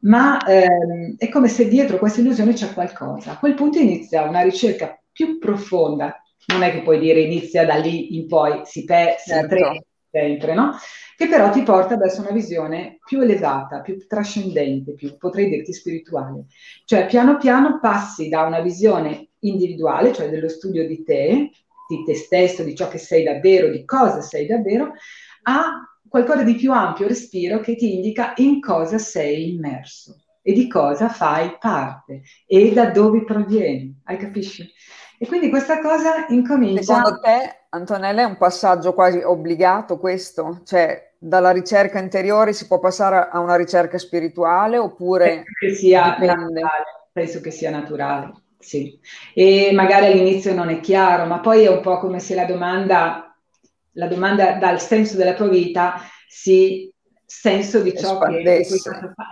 Ma 0.00 0.42
ehm, 0.42 1.16
è 1.18 1.28
come 1.28 1.48
se 1.48 1.68
dietro 1.68 1.98
questa 1.98 2.22
illusione 2.22 2.54
c'è 2.54 2.72
qualcosa. 2.72 3.32
A 3.32 3.38
quel 3.38 3.52
punto 3.52 3.78
inizia 3.78 4.22
una 4.22 4.40
ricerca 4.40 4.98
più 5.12 5.38
profonda. 5.38 6.18
Non 6.46 6.62
è 6.62 6.70
che 6.70 6.80
puoi 6.80 6.98
dire 6.98 7.20
inizia 7.20 7.66
da 7.66 7.74
lì 7.74 8.16
in 8.16 8.26
poi, 8.26 8.62
si, 8.64 8.84
pe- 8.84 9.16
certo. 9.22 9.56
si 9.56 9.85
sempre, 10.16 10.54
no? 10.54 10.72
Che 11.16 11.28
però 11.28 11.50
ti 11.50 11.62
porta 11.62 11.96
verso 11.96 12.20
una 12.20 12.30
visione 12.30 12.98
più 13.04 13.20
elevata, 13.20 13.80
più 13.80 14.06
trascendente, 14.06 14.94
più, 14.94 15.16
potrei 15.16 15.48
dirti 15.48 15.72
spirituale. 15.72 16.46
Cioè, 16.84 17.06
piano 17.06 17.36
piano 17.36 17.78
passi 17.80 18.28
da 18.28 18.42
una 18.42 18.60
visione 18.60 19.28
individuale, 19.40 20.12
cioè 20.12 20.28
dello 20.28 20.48
studio 20.48 20.86
di 20.86 21.02
te, 21.04 21.50
di 21.88 22.04
te 22.04 22.14
stesso, 22.14 22.62
di 22.64 22.74
ciò 22.74 22.88
che 22.88 22.98
sei 22.98 23.22
davvero, 23.22 23.70
di 23.70 23.84
cosa 23.84 24.20
sei 24.20 24.46
davvero, 24.46 24.92
a 25.42 25.82
qualcosa 26.08 26.42
di 26.42 26.54
più 26.54 26.72
ampio 26.72 27.06
respiro 27.06 27.60
che 27.60 27.76
ti 27.76 27.94
indica 27.94 28.32
in 28.36 28.60
cosa 28.60 28.98
sei 28.98 29.54
immerso 29.54 30.22
e 30.42 30.52
di 30.52 30.68
cosa 30.68 31.08
fai 31.08 31.56
parte 31.58 32.22
e 32.46 32.72
da 32.72 32.90
dove 32.90 33.24
provieni, 33.24 34.00
hai 34.04 34.16
capisci? 34.16 34.70
E 35.18 35.26
quindi 35.26 35.48
questa 35.48 35.80
cosa 35.80 36.26
incomincia... 36.28 36.94
Secondo 36.94 37.20
te, 37.20 37.56
Antonella, 37.70 38.22
è 38.22 38.24
un 38.24 38.36
passaggio 38.36 38.92
quasi 38.92 39.18
obbligato 39.18 39.98
questo? 39.98 40.60
Cioè, 40.64 41.12
dalla 41.18 41.50
ricerca 41.50 41.98
interiore 41.98 42.52
si 42.52 42.66
può 42.66 42.78
passare 42.78 43.28
a 43.30 43.38
una 43.38 43.56
ricerca 43.56 43.98
spirituale 43.98 44.78
oppure... 44.78 45.28
Penso 45.28 45.52
che 45.58 45.74
sia 45.74 46.16
naturale, 46.18 46.84
penso 47.12 47.40
che 47.40 47.50
sia 47.50 47.70
naturale, 47.70 48.32
sì. 48.58 48.98
E 49.34 49.70
magari 49.72 50.06
all'inizio 50.06 50.54
non 50.54 50.68
è 50.68 50.80
chiaro, 50.80 51.26
ma 51.26 51.40
poi 51.40 51.64
è 51.64 51.68
un 51.68 51.80
po' 51.80 51.98
come 51.98 52.20
se 52.20 52.34
la 52.34 52.44
domanda, 52.44 53.34
la 53.92 54.06
domanda 54.08 54.52
dal 54.52 54.80
senso 54.80 55.16
della 55.16 55.34
tua 55.34 55.48
vita 55.48 55.94
si 56.28 56.92
senso 57.28 57.80
di 57.80 57.96
ciò 57.96 58.18
che, 58.20 58.42
che 58.42 58.66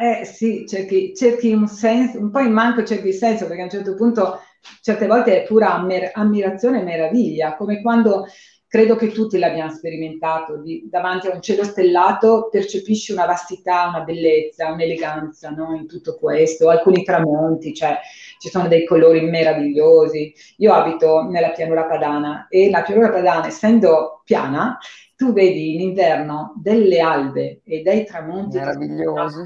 eh, 0.00 0.24
sì, 0.24 0.66
cerchi, 0.66 1.14
cerchi, 1.14 1.52
un 1.52 1.68
senso, 1.68 2.18
un 2.18 2.30
po' 2.30 2.40
in 2.40 2.52
manco 2.52 2.82
cerchi 2.82 3.08
il 3.08 3.14
senso, 3.14 3.46
perché 3.46 3.60
a 3.60 3.64
un 3.64 3.70
certo 3.70 3.94
punto 3.94 4.40
certe 4.80 5.06
volte 5.06 5.42
è 5.42 5.46
pura 5.46 5.74
ammir- 5.74 6.10
ammirazione 6.14 6.80
e 6.80 6.84
meraviglia, 6.84 7.56
come 7.56 7.80
quando 7.80 8.26
credo 8.74 8.96
che 8.96 9.12
tutti 9.12 9.38
l'abbiamo 9.38 9.70
sperimentato, 9.70 10.56
di, 10.56 10.88
davanti 10.90 11.28
a 11.28 11.34
un 11.34 11.40
cielo 11.40 11.62
stellato 11.62 12.48
percepisci 12.50 13.12
una 13.12 13.24
vastità, 13.24 13.86
una 13.86 14.00
bellezza, 14.00 14.72
un'eleganza 14.72 15.50
no? 15.50 15.76
in 15.76 15.86
tutto 15.86 16.16
questo, 16.16 16.68
alcuni 16.70 17.04
tramonti, 17.04 17.72
cioè 17.72 18.00
ci 18.40 18.48
sono 18.48 18.66
dei 18.66 18.84
colori 18.84 19.20
meravigliosi. 19.20 20.34
Io 20.56 20.72
abito 20.72 21.22
nella 21.22 21.50
pianura 21.50 21.84
padana 21.84 22.48
e 22.48 22.68
la 22.68 22.82
pianura 22.82 23.10
padana, 23.10 23.46
essendo 23.46 24.22
piana, 24.24 24.76
tu 25.16 25.32
vedi 25.32 25.74
in 25.74 25.80
inverno 25.80 26.54
delle 26.56 27.00
albe 27.00 27.60
e 27.64 27.82
dei 27.82 28.04
tramonti, 28.04 28.58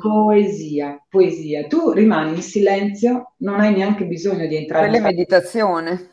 poesia, 0.01 1.05
poesia. 1.09 1.67
Tu 1.67 1.91
rimani 1.91 2.37
in 2.37 2.43
silenzio, 2.43 3.35
non 3.39 3.61
hai 3.61 3.75
neanche 3.75 4.07
bisogno 4.07 4.47
di 4.47 4.57
entrare 4.57 4.89
Quella 4.89 5.09
in 5.09 5.15
meditazione. 5.17 6.11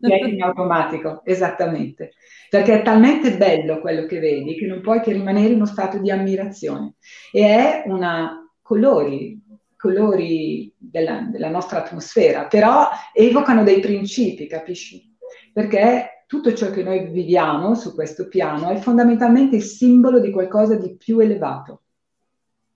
È 0.00 0.14
in 0.14 0.42
automatico, 0.42 1.20
esattamente. 1.24 2.12
Perché 2.48 2.80
è 2.80 2.82
talmente 2.82 3.36
bello 3.36 3.80
quello 3.80 4.06
che 4.06 4.20
vedi 4.20 4.54
che 4.54 4.66
non 4.66 4.80
puoi 4.80 5.00
che 5.00 5.12
rimanere 5.12 5.48
in 5.48 5.56
uno 5.56 5.66
stato 5.66 5.98
di 5.98 6.10
ammirazione. 6.10 6.94
E 7.32 7.42
è 7.44 7.82
una 7.86 8.50
colori, 8.62 9.38
colori 9.76 10.72
della, 10.78 11.28
della 11.30 11.50
nostra 11.50 11.84
atmosfera, 11.84 12.46
però 12.46 12.88
evocano 13.12 13.64
dei 13.64 13.80
principi, 13.80 14.46
capisci? 14.46 15.14
Perché 15.52 16.15
tutto 16.26 16.52
ciò 16.52 16.70
che 16.70 16.82
noi 16.82 17.08
viviamo 17.08 17.74
su 17.74 17.94
questo 17.94 18.26
piano 18.26 18.68
è 18.68 18.76
fondamentalmente 18.76 19.56
il 19.56 19.62
simbolo 19.62 20.18
di 20.18 20.32
qualcosa 20.32 20.74
di 20.74 20.96
più 20.96 21.20
elevato, 21.20 21.82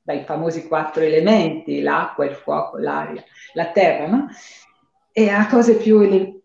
dai 0.02 0.22
famosi 0.24 0.68
quattro 0.68 1.02
elementi, 1.02 1.80
l'acqua, 1.80 2.24
il 2.24 2.34
fuoco, 2.34 2.78
l'aria, 2.78 3.22
la 3.54 3.70
terra, 3.72 4.06
no? 4.06 4.28
E 5.12 5.28
a 5.28 5.46
cose 5.48 5.74
più 5.76 6.00
elevate. 6.00 6.38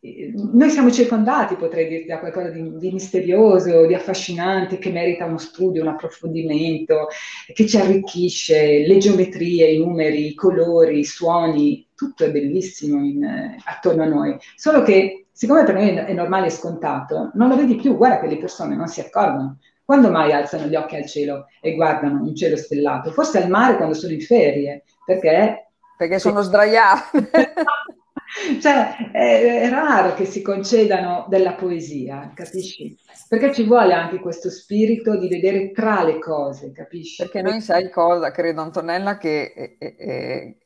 Noi 0.00 0.70
siamo 0.70 0.92
circondati, 0.92 1.56
potrei 1.56 1.88
dirti, 1.88 2.06
da 2.06 2.20
qualcosa 2.20 2.50
di, 2.50 2.76
di, 2.78 2.92
misterioso, 2.92 3.84
di 3.84 3.94
affascinante, 3.94 4.78
che 4.78 4.90
merita 4.90 5.24
uno 5.24 5.38
studio, 5.38 5.82
un 5.82 5.88
approfondimento, 5.88 7.08
che 7.52 7.66
ci 7.66 7.76
arricchisce, 7.76 8.86
le 8.86 8.96
geometrie, 8.98 9.72
i 9.72 9.78
numeri, 9.78 10.28
i 10.28 10.34
colori, 10.34 11.00
i 11.00 11.04
suoni, 11.04 11.88
tutto 11.96 12.24
è 12.24 12.30
bellissimo 12.30 13.04
in, 13.04 13.56
attorno 13.64 14.04
a 14.04 14.06
noi. 14.06 14.36
Solo 14.54 14.82
che 14.82 15.27
siccome 15.38 15.62
per 15.62 15.76
noi 15.76 15.94
è 15.94 16.12
normale 16.14 16.46
e 16.46 16.50
scontato, 16.50 17.30
non 17.34 17.48
lo 17.48 17.54
vedi 17.54 17.76
più, 17.76 17.96
guarda 17.96 18.18
che 18.18 18.26
le 18.26 18.38
persone 18.38 18.74
non 18.74 18.88
si 18.88 18.98
accorgono. 18.98 19.58
Quando 19.84 20.10
mai 20.10 20.32
alzano 20.32 20.66
gli 20.66 20.74
occhi 20.74 20.96
al 20.96 21.06
cielo 21.06 21.46
e 21.60 21.76
guardano 21.76 22.22
un 22.22 22.34
cielo 22.34 22.56
stellato? 22.56 23.12
Forse 23.12 23.40
al 23.40 23.48
mare 23.48 23.76
quando 23.76 23.94
sono 23.94 24.12
in 24.12 24.20
ferie, 24.20 24.82
perché... 25.06 25.68
Perché 25.96 26.18
sono 26.18 26.40
sdraiate. 26.40 27.30
cioè, 28.60 28.96
è, 29.12 29.60
è, 29.60 29.70
raro 29.70 30.14
che 30.14 30.24
si 30.24 30.42
concedano 30.42 31.26
della 31.28 31.52
poesia, 31.52 32.32
capisci? 32.34 32.98
Perché 33.28 33.54
ci 33.54 33.62
vuole 33.62 33.92
anche 33.92 34.18
questo 34.18 34.50
spirito 34.50 35.16
di 35.16 35.28
vedere 35.28 35.70
tra 35.70 36.02
le 36.02 36.18
cose, 36.18 36.72
capisci? 36.72 37.22
Perché 37.22 37.42
noi 37.42 37.60
sai 37.60 37.88
cosa, 37.90 38.32
credo 38.32 38.60
Antonella, 38.60 39.16
che... 39.16 39.76
È, 39.78 39.94
è, 39.96 40.56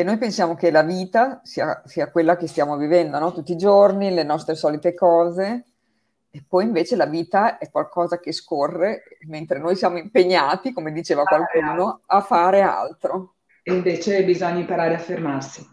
che 0.00 0.06
noi 0.06 0.16
pensiamo 0.16 0.54
che 0.54 0.70
la 0.70 0.82
vita 0.82 1.42
sia, 1.44 1.82
sia 1.84 2.10
quella 2.10 2.34
che 2.38 2.46
stiamo 2.46 2.78
vivendo, 2.78 3.18
no? 3.18 3.34
tutti 3.34 3.52
i 3.52 3.58
giorni, 3.58 4.10
le 4.10 4.22
nostre 4.22 4.54
solite 4.54 4.94
cose, 4.94 5.64
e 6.30 6.42
poi 6.48 6.64
invece 6.64 6.96
la 6.96 7.04
vita 7.04 7.58
è 7.58 7.70
qualcosa 7.70 8.18
che 8.18 8.32
scorre 8.32 9.02
mentre 9.26 9.58
noi 9.58 9.76
siamo 9.76 9.98
impegnati, 9.98 10.72
come 10.72 10.90
diceva 10.92 11.24
qualcuno, 11.24 12.00
a 12.06 12.22
fare 12.22 12.62
altro. 12.62 13.34
E 13.62 13.74
invece 13.74 14.24
bisogna 14.24 14.60
imparare 14.60 14.94
a 14.94 14.98
fermarsi. 14.98 15.68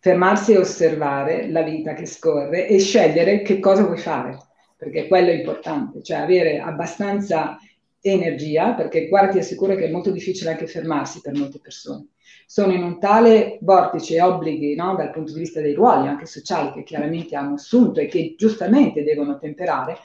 Fermarsi 0.00 0.54
e 0.54 0.58
osservare 0.58 1.48
la 1.48 1.62
vita 1.62 1.94
che 1.94 2.06
scorre 2.06 2.66
e 2.66 2.80
scegliere 2.80 3.42
che 3.42 3.60
cosa 3.60 3.84
vuoi 3.84 3.98
fare, 3.98 4.36
perché 4.76 5.06
quello 5.06 5.30
è 5.30 5.34
importante, 5.34 6.02
cioè 6.02 6.18
avere 6.18 6.58
abbastanza 6.58 7.56
energia, 8.00 8.74
perché 8.74 9.06
guarda 9.06 9.34
ti 9.34 9.38
assicuro 9.38 9.76
che 9.76 9.84
è 9.84 9.90
molto 9.92 10.10
difficile 10.10 10.50
anche 10.50 10.66
fermarsi 10.66 11.20
per 11.20 11.34
molte 11.34 11.60
persone 11.60 12.08
sono 12.46 12.72
in 12.72 12.84
un 12.84 13.00
tale 13.00 13.58
vortice 13.60 14.14
e 14.14 14.22
obblighi 14.22 14.76
no, 14.76 14.94
dal 14.94 15.10
punto 15.10 15.32
di 15.32 15.40
vista 15.40 15.60
dei 15.60 15.74
ruoli 15.74 16.06
anche 16.06 16.26
sociali 16.26 16.72
che 16.72 16.84
chiaramente 16.84 17.34
hanno 17.34 17.54
assunto 17.54 17.98
e 17.98 18.06
che 18.06 18.36
giustamente 18.38 19.02
devono 19.02 19.36
temperare, 19.36 19.98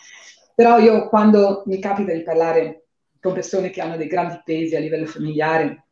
però 0.55 0.79
io 0.79 1.07
quando 1.07 1.63
mi 1.67 1.79
capita 1.79 2.11
di 2.11 2.23
parlare 2.23 2.85
con 3.21 3.33
persone 3.33 3.69
che 3.69 3.81
hanno 3.81 3.95
dei 3.95 4.07
grandi 4.07 4.41
pesi 4.43 4.75
a 4.75 4.79
livello 4.79 5.05
familiare, 5.05 5.85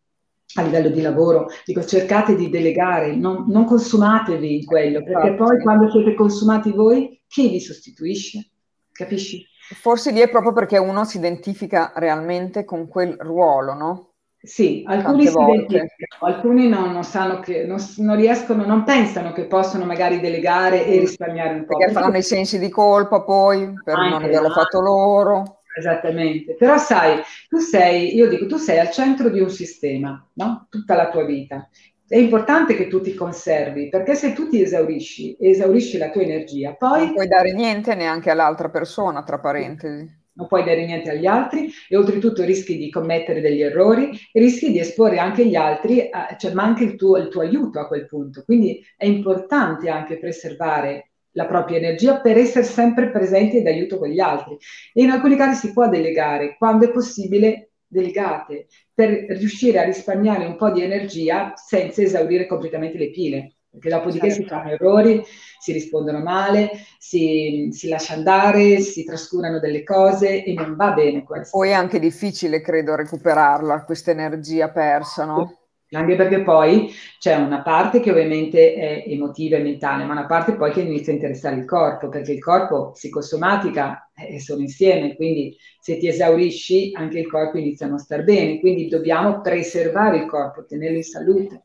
a 0.56 0.64
livello 0.64 0.90
di 0.90 1.02
lavoro, 1.02 1.48
dico 1.64 1.86
cercate 1.86 2.36
di 2.36 2.50
delegare, 2.50 3.16
non, 3.16 3.46
non 3.48 3.66
consumatevi 3.66 4.56
in 4.56 4.66
quello, 4.66 5.04
perché 5.04 5.36
poi 5.36 5.62
quando 5.62 5.92
siete 5.92 6.16
consumati 6.16 6.72
voi, 6.72 7.22
chi 7.28 7.50
vi 7.50 7.60
sostituisce? 7.60 8.50
Capisci? 8.92 9.46
Forse 9.76 10.12
lì 10.12 10.20
è 10.20 10.30
proprio 10.30 10.52
perché 10.52 10.80
uno 10.80 11.06
si 11.06 11.18
identifica 11.18 11.94
realmente 11.96 12.66
con 12.66 12.88
quel 12.88 13.16
ruolo, 13.20 13.74
no? 13.76 14.09
Sì, 14.42 14.84
alcuni 14.88 15.28
si 15.28 15.38
identificano, 15.38 16.34
alcuni 16.34 16.70
non, 16.70 16.94
non 16.94 17.04
sanno 17.04 17.42
che, 17.42 17.66
non, 17.66 17.78
non, 17.98 18.16
riescono, 18.16 18.66
non 18.66 18.86
pensano 18.86 19.34
che 19.34 19.44
possono 19.44 19.84
magari 19.84 20.22
delegare 20.22 20.86
e 20.86 20.98
risparmiare 20.98 21.56
un 21.56 21.66
po'. 21.66 21.76
Perché, 21.76 21.92
fanno 21.92 22.16
i 22.16 22.24
sensi 22.24 22.58
di 22.58 22.70
colpa 22.70 23.22
poi 23.24 23.74
per 23.84 23.98
non 23.98 24.14
averlo 24.14 24.50
fatto 24.50 24.80
loro. 24.80 25.58
Esattamente, 25.78 26.56
però 26.56 26.78
sai, 26.78 27.20
tu 27.50 27.58
sei, 27.58 28.16
io 28.16 28.30
dico, 28.30 28.46
tu 28.46 28.56
sei 28.56 28.80
al 28.80 28.92
centro 28.92 29.30
di 29.30 29.42
un 29.42 29.50
sistema, 29.50 30.26
no? 30.34 30.68
Tutta 30.70 30.96
la 30.96 31.10
tua 31.10 31.26
vita. 31.26 31.70
È 32.08 32.18
importante 32.18 32.76
che 32.76 32.88
tu 32.88 33.02
ti 33.02 33.14
conservi, 33.14 33.90
perché 33.90 34.16
se 34.16 34.32
tu 34.32 34.48
ti 34.48 34.62
esaurisci, 34.62 35.36
esaurisci 35.38 35.98
la 35.98 36.10
tua 36.10 36.22
energia, 36.22 36.74
poi... 36.76 37.06
Non 37.06 37.14
puoi 37.14 37.28
dare 37.28 37.52
niente 37.54 37.94
neanche 37.94 38.32
all'altra 38.32 38.70
persona, 38.70 39.22
tra 39.22 39.38
parentesi 39.38 40.19
non 40.40 40.48
puoi 40.48 40.64
dare 40.64 40.86
niente 40.86 41.12
agli 41.12 41.26
altri 41.26 41.70
e 41.90 41.98
oltretutto 41.98 42.44
rischi 42.44 42.78
di 42.78 42.90
commettere 42.90 43.42
degli 43.42 43.62
errori 43.62 44.10
e 44.32 44.40
rischi 44.40 44.72
di 44.72 44.80
esporre 44.80 45.20
anche 45.20 45.46
gli 45.46 45.56
altri, 45.56 46.08
a, 46.10 46.36
cioè 46.38 46.54
manca 46.54 46.84
il 46.84 46.96
tuo, 46.96 47.18
il 47.18 47.28
tuo 47.28 47.42
aiuto 47.42 47.80
a 47.80 47.88
quel 47.88 48.06
punto. 48.06 48.44
Quindi 48.46 48.82
è 48.96 49.06
importante 49.06 49.90
anche 49.90 50.18
preservare 50.18 51.12
la 51.34 51.46
propria 51.46 51.78
energia 51.78 52.22
per 52.22 52.38
essere 52.38 52.64
sempre 52.64 53.12
presenti 53.12 53.58
ed 53.58 53.68
aiuto 53.68 54.00
con 54.00 54.08
gli 54.08 54.20
altri. 54.20 54.58
E 54.94 55.04
in 55.04 55.10
alcuni 55.10 55.36
casi 55.36 55.68
si 55.68 55.74
può 55.74 55.90
delegare, 55.90 56.56
quando 56.58 56.86
è 56.86 56.92
possibile 56.92 57.72
delegate, 57.86 58.68
per 58.94 59.26
riuscire 59.30 59.80
a 59.80 59.84
risparmiare 59.84 60.46
un 60.46 60.56
po' 60.56 60.72
di 60.72 60.82
energia 60.82 61.54
senza 61.56 62.02
esaurire 62.02 62.48
completamente 62.48 62.98
le 62.98 63.10
pile 63.10 63.56
perché 63.80 63.90
dopodiché 63.90 64.30
si 64.30 64.44
fanno 64.44 64.72
errori, 64.72 65.24
si 65.58 65.72
rispondono 65.72 66.20
male, 66.20 66.72
si, 66.98 67.70
si, 67.72 67.88
lascia 67.88 68.14
andare, 68.14 68.80
si 68.80 69.04
trascurano 69.04 69.60
delle 69.60 69.84
cose 69.84 70.44
e 70.44 70.54
non 70.54 70.76
va 70.76 70.92
bene 70.92 71.24
questo. 71.24 71.58
Poi 71.58 71.70
è 71.70 71.74
anche 71.74 72.00
difficile, 72.00 72.62
credo, 72.62 72.96
recuperarla, 72.96 73.84
questa 73.84 74.12
energia 74.12 74.70
persa, 74.70 75.26
no? 75.26 75.54
Anche 75.92 76.16
perché 76.16 76.44
poi 76.44 76.92
c'è 77.18 77.36
una 77.36 77.64
parte 77.64 78.00
che 78.00 78.12
ovviamente 78.12 78.76
è 78.76 79.06
emotiva 79.08 79.58
e 79.58 79.64
mentale, 79.64 80.04
ma 80.04 80.12
una 80.12 80.28
parte 80.28 80.54
poi 80.54 80.72
che 80.72 80.82
inizia 80.82 81.12
a 81.12 81.16
interessare 81.16 81.56
il 81.56 81.66
corpo, 81.66 82.10
perché 82.10 82.32
il 82.32 82.40
corpo 82.40 82.92
psicosomatica 82.92 84.12
eh, 84.14 84.40
sono 84.40 84.62
insieme, 84.62 85.16
quindi 85.16 85.58
se 85.80 85.98
ti 85.98 86.08
esaurisci 86.08 86.92
anche 86.94 87.18
il 87.18 87.28
corpo 87.28 87.58
inizia 87.58 87.88
a 87.88 87.90
non 87.90 87.98
star 87.98 88.24
bene, 88.24 88.60
quindi 88.60 88.88
dobbiamo 88.88 89.42
preservare 89.42 90.18
il 90.18 90.26
corpo, 90.28 90.64
tenerlo 90.64 90.98
in 90.98 91.04
salute. 91.04 91.64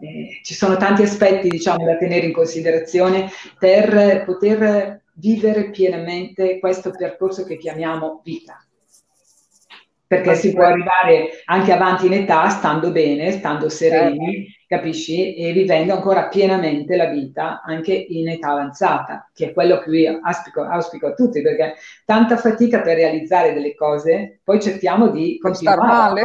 Eh, 0.00 0.40
ci 0.42 0.54
sono 0.54 0.76
tanti 0.76 1.02
aspetti 1.02 1.48
diciamo, 1.48 1.84
da 1.84 1.96
tenere 1.96 2.26
in 2.26 2.32
considerazione 2.32 3.28
per 3.58 4.24
poter 4.24 5.02
vivere 5.14 5.70
pienamente 5.70 6.58
questo 6.58 6.90
percorso 6.90 7.44
che 7.44 7.56
chiamiamo 7.56 8.20
vita 8.22 8.62
perché 10.08 10.34
si 10.36 10.54
può 10.54 10.64
arrivare 10.64 11.42
anche 11.44 11.70
avanti 11.70 12.06
in 12.06 12.14
età 12.14 12.48
stando 12.48 12.90
bene, 12.90 13.30
stando 13.30 13.68
sereni, 13.68 14.46
certo. 14.46 14.50
capisci? 14.66 15.34
E 15.34 15.52
vivendo 15.52 15.92
ancora 15.92 16.28
pienamente 16.28 16.96
la 16.96 17.08
vita 17.08 17.60
anche 17.62 17.92
in 17.92 18.26
età 18.30 18.52
avanzata, 18.52 19.30
che 19.34 19.50
è 19.50 19.52
quello 19.52 19.78
che 19.80 19.90
io 19.90 20.18
auspico, 20.22 20.62
auspico 20.62 21.08
a 21.08 21.12
tutti, 21.12 21.42
perché 21.42 21.74
tanta 22.06 22.38
fatica 22.38 22.80
per 22.80 22.96
realizzare 22.96 23.52
delle 23.52 23.74
cose, 23.74 24.40
poi 24.42 24.58
cerchiamo 24.62 25.10
di 25.10 25.38
continuare. 25.38 26.22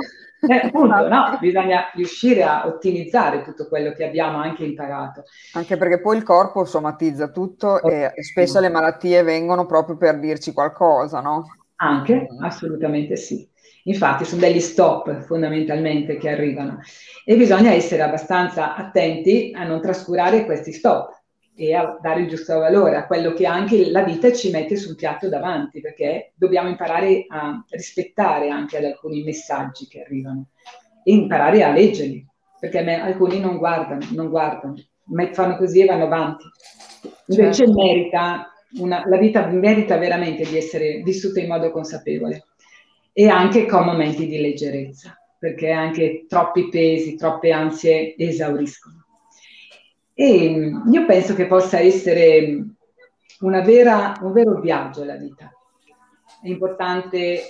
Eh, 0.48 0.68
appunto, 0.68 1.08
no? 1.08 1.38
Bisogna 1.40 1.90
riuscire 1.94 2.44
a 2.44 2.68
ottimizzare 2.68 3.44
tutto 3.44 3.68
quello 3.68 3.94
che 3.94 4.04
abbiamo 4.04 4.40
anche 4.40 4.66
imparato. 4.66 5.24
Anche 5.54 5.78
perché 5.78 6.02
poi 6.02 6.18
il 6.18 6.24
corpo 6.24 6.66
somatizza 6.66 7.30
tutto 7.30 7.82
e 7.82 8.12
spesso 8.22 8.60
le 8.60 8.70
malattie 8.70 9.24
vengono 9.24 9.66
proprio 9.66 9.96
per 9.96 10.20
dirci 10.20 10.52
qualcosa, 10.52 11.22
no? 11.22 11.46
Anche, 11.78 12.28
assolutamente 12.42 13.16
sì. 13.16 13.50
Infatti 13.86 14.24
sono 14.24 14.42
degli 14.42 14.62
stop 14.62 15.22
fondamentalmente 15.24 16.18
che 16.18 16.30
arrivano 16.30 16.80
e 17.26 17.36
bisogna 17.36 17.72
essere 17.72 18.02
abbastanza 18.02 18.76
attenti 18.76 19.52
a 19.54 19.66
non 19.66 19.82
trascurare 19.82 20.46
questi 20.46 20.72
stop 20.72 21.23
e 21.56 21.74
a 21.74 21.98
dare 22.02 22.22
il 22.22 22.30
giusto 22.30 22.58
valore 22.58 22.96
a 22.96 23.06
quello 23.06 23.34
che 23.34 23.46
anche 23.46 23.90
la 23.90 24.04
vita 24.04 24.32
ci 24.32 24.50
mette 24.50 24.76
sul 24.76 24.96
piatto 24.96 25.30
davanti, 25.30 25.82
perché 25.82 26.32
dobbiamo 26.36 26.70
imparare 26.70 27.26
a 27.28 27.64
rispettare 27.70 28.50
anche 28.50 28.78
alcuni 28.78 29.24
messaggi 29.24 29.88
che 29.88 30.02
arrivano 30.02 30.48
e 31.04 31.12
imparare 31.14 31.64
a 31.64 31.72
leggerli, 31.72 32.26
perché 32.60 32.80
alcuni 32.80 33.40
non 33.40 33.58
guardano, 33.58 34.06
non 34.12 34.30
guardano, 34.30 34.76
fanno 35.32 35.58
così 35.58 35.82
e 35.82 35.86
vanno 35.86 36.06
avanti. 36.06 36.46
Invece 37.28 37.66
certo. 37.66 37.74
merita 37.74 38.48
una, 38.80 39.04
la 39.08 39.18
vita 39.18 39.46
merita 39.48 39.98
veramente 39.98 40.44
di 40.46 40.58
essere 40.58 41.02
vissuta 41.04 41.40
in 41.40 41.48
modo 41.48 41.72
consapevole 41.72 42.46
e 43.12 43.28
anche 43.28 43.68
con 43.68 43.86
momenti 43.86 44.26
di 44.26 44.40
leggerezza, 44.40 45.16
perché 45.38 45.70
anche 45.70 46.26
troppi 46.28 46.70
pesi, 46.70 47.16
troppe 47.16 47.52
ansie 47.52 48.16
esauriscono. 48.18 49.03
E 50.14 50.50
mm, 50.50 50.92
io 50.92 51.06
penso 51.06 51.34
che 51.36 51.48
possa 51.48 51.80
essere 51.80 52.66
vera, 53.40 54.18
un 54.22 54.32
vero 54.32 54.60
viaggio 54.60 55.04
la 55.04 55.16
vita. 55.16 55.52
È 56.42 56.48
importante 56.48 57.42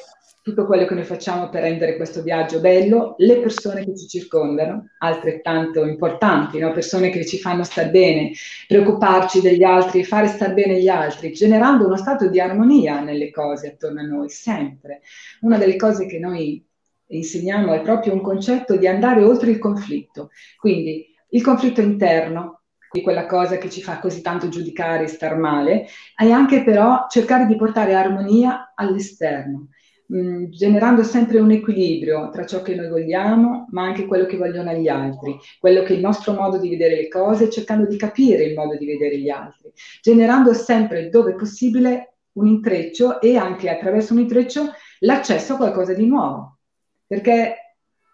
tutto 0.44 0.66
quello 0.66 0.86
che 0.86 0.94
noi 0.94 1.06
facciamo 1.06 1.48
per 1.48 1.62
rendere 1.62 1.96
questo 1.96 2.22
viaggio 2.22 2.60
bello, 2.60 3.16
le 3.20 3.38
persone 3.38 3.86
che 3.86 3.96
ci 3.96 4.08
circondano, 4.08 4.90
altrettanto 5.00 5.86
importanti, 5.86 6.60
no? 6.60 6.74
persone 6.74 7.10
che 7.10 7.26
ci 7.26 7.40
fanno 7.40 7.64
star 7.64 7.90
bene, 7.90 8.32
preoccuparci 8.68 9.40
degli 9.40 9.64
altri, 9.64 10.04
fare 10.04 10.28
star 10.28 10.54
bene 10.54 10.82
gli 10.82 10.90
altri, 10.90 11.32
generando 11.32 11.86
uno 11.86 11.96
stato 11.96 12.28
di 12.28 12.42
armonia 12.42 13.00
nelle 13.00 13.32
cose 13.32 13.70
attorno 13.70 14.02
a 14.02 14.04
noi, 14.04 14.30
sempre. 14.30 15.02
Una 15.42 15.58
delle 15.58 15.78
cose 15.78 16.08
che 16.08 16.20
noi 16.20 16.62
insegniamo 17.08 17.74
è 17.74 17.82
proprio 17.82 18.12
un 18.12 18.22
concetto 18.22 18.76
di 18.76 18.86
andare 18.86 19.24
oltre 19.24 19.50
il 19.50 19.60
conflitto, 19.60 20.30
quindi 20.58 21.13
il 21.34 21.42
conflitto 21.42 21.82
interno, 21.82 22.62
di 22.92 23.02
quella 23.02 23.26
cosa 23.26 23.58
che 23.58 23.70
ci 23.70 23.82
fa 23.82 24.00
così 24.00 24.22
tanto 24.22 24.50
giudicare 24.50 25.04
e 25.04 25.08
star 25.08 25.38
male, 25.38 25.88
e 26.16 26.32
anche 26.32 26.64
però 26.64 27.06
cercare 27.10 27.46
di 27.46 27.56
portare 27.56 27.96
armonia 27.96 28.74
all'esterno 28.76 29.70
mh, 30.08 30.50
generando 30.50 31.04
sempre 31.04 31.40
un 31.40 31.52
equilibrio 31.52 32.30
tra 32.30 32.46
ciò 32.46 32.62
che 32.62 32.76
noi 32.76 32.90
vogliamo, 32.90 33.68
ma 33.72 33.84
anche 33.84 34.06
quello 34.06 34.26
che 34.26 34.38
vogliono 34.38 34.74
gli 34.74 34.88
altri, 34.88 35.38
quello 35.60 35.82
che 35.84 35.94
è 35.94 35.96
il 35.96 36.02
nostro 36.02 36.34
modo 36.34 36.58
di 36.58 36.70
vedere 36.70 36.96
le 36.96 37.08
cose, 37.08 37.50
cercando 37.50 37.88
di 37.88 37.98
capire 37.98 38.44
il 38.44 38.54
modo 38.54 38.78
di 38.78 38.86
vedere 38.86 39.20
gli 39.20 39.30
altri, 39.30 39.72
generando 40.02 40.54
sempre 40.54 41.10
dove 41.10 41.36
possibile 41.36 42.18
un 42.34 42.48
intreccio 42.48 43.22
e 43.22 43.38
anche 43.38 43.70
attraverso 43.70 44.14
un 44.14 44.20
intreccio 44.20 44.72
l'accesso 45.00 45.54
a 45.54 45.58
qualcosa 45.58 45.94
di 45.94 46.06
nuovo. 46.08 46.60
Perché 47.06 47.63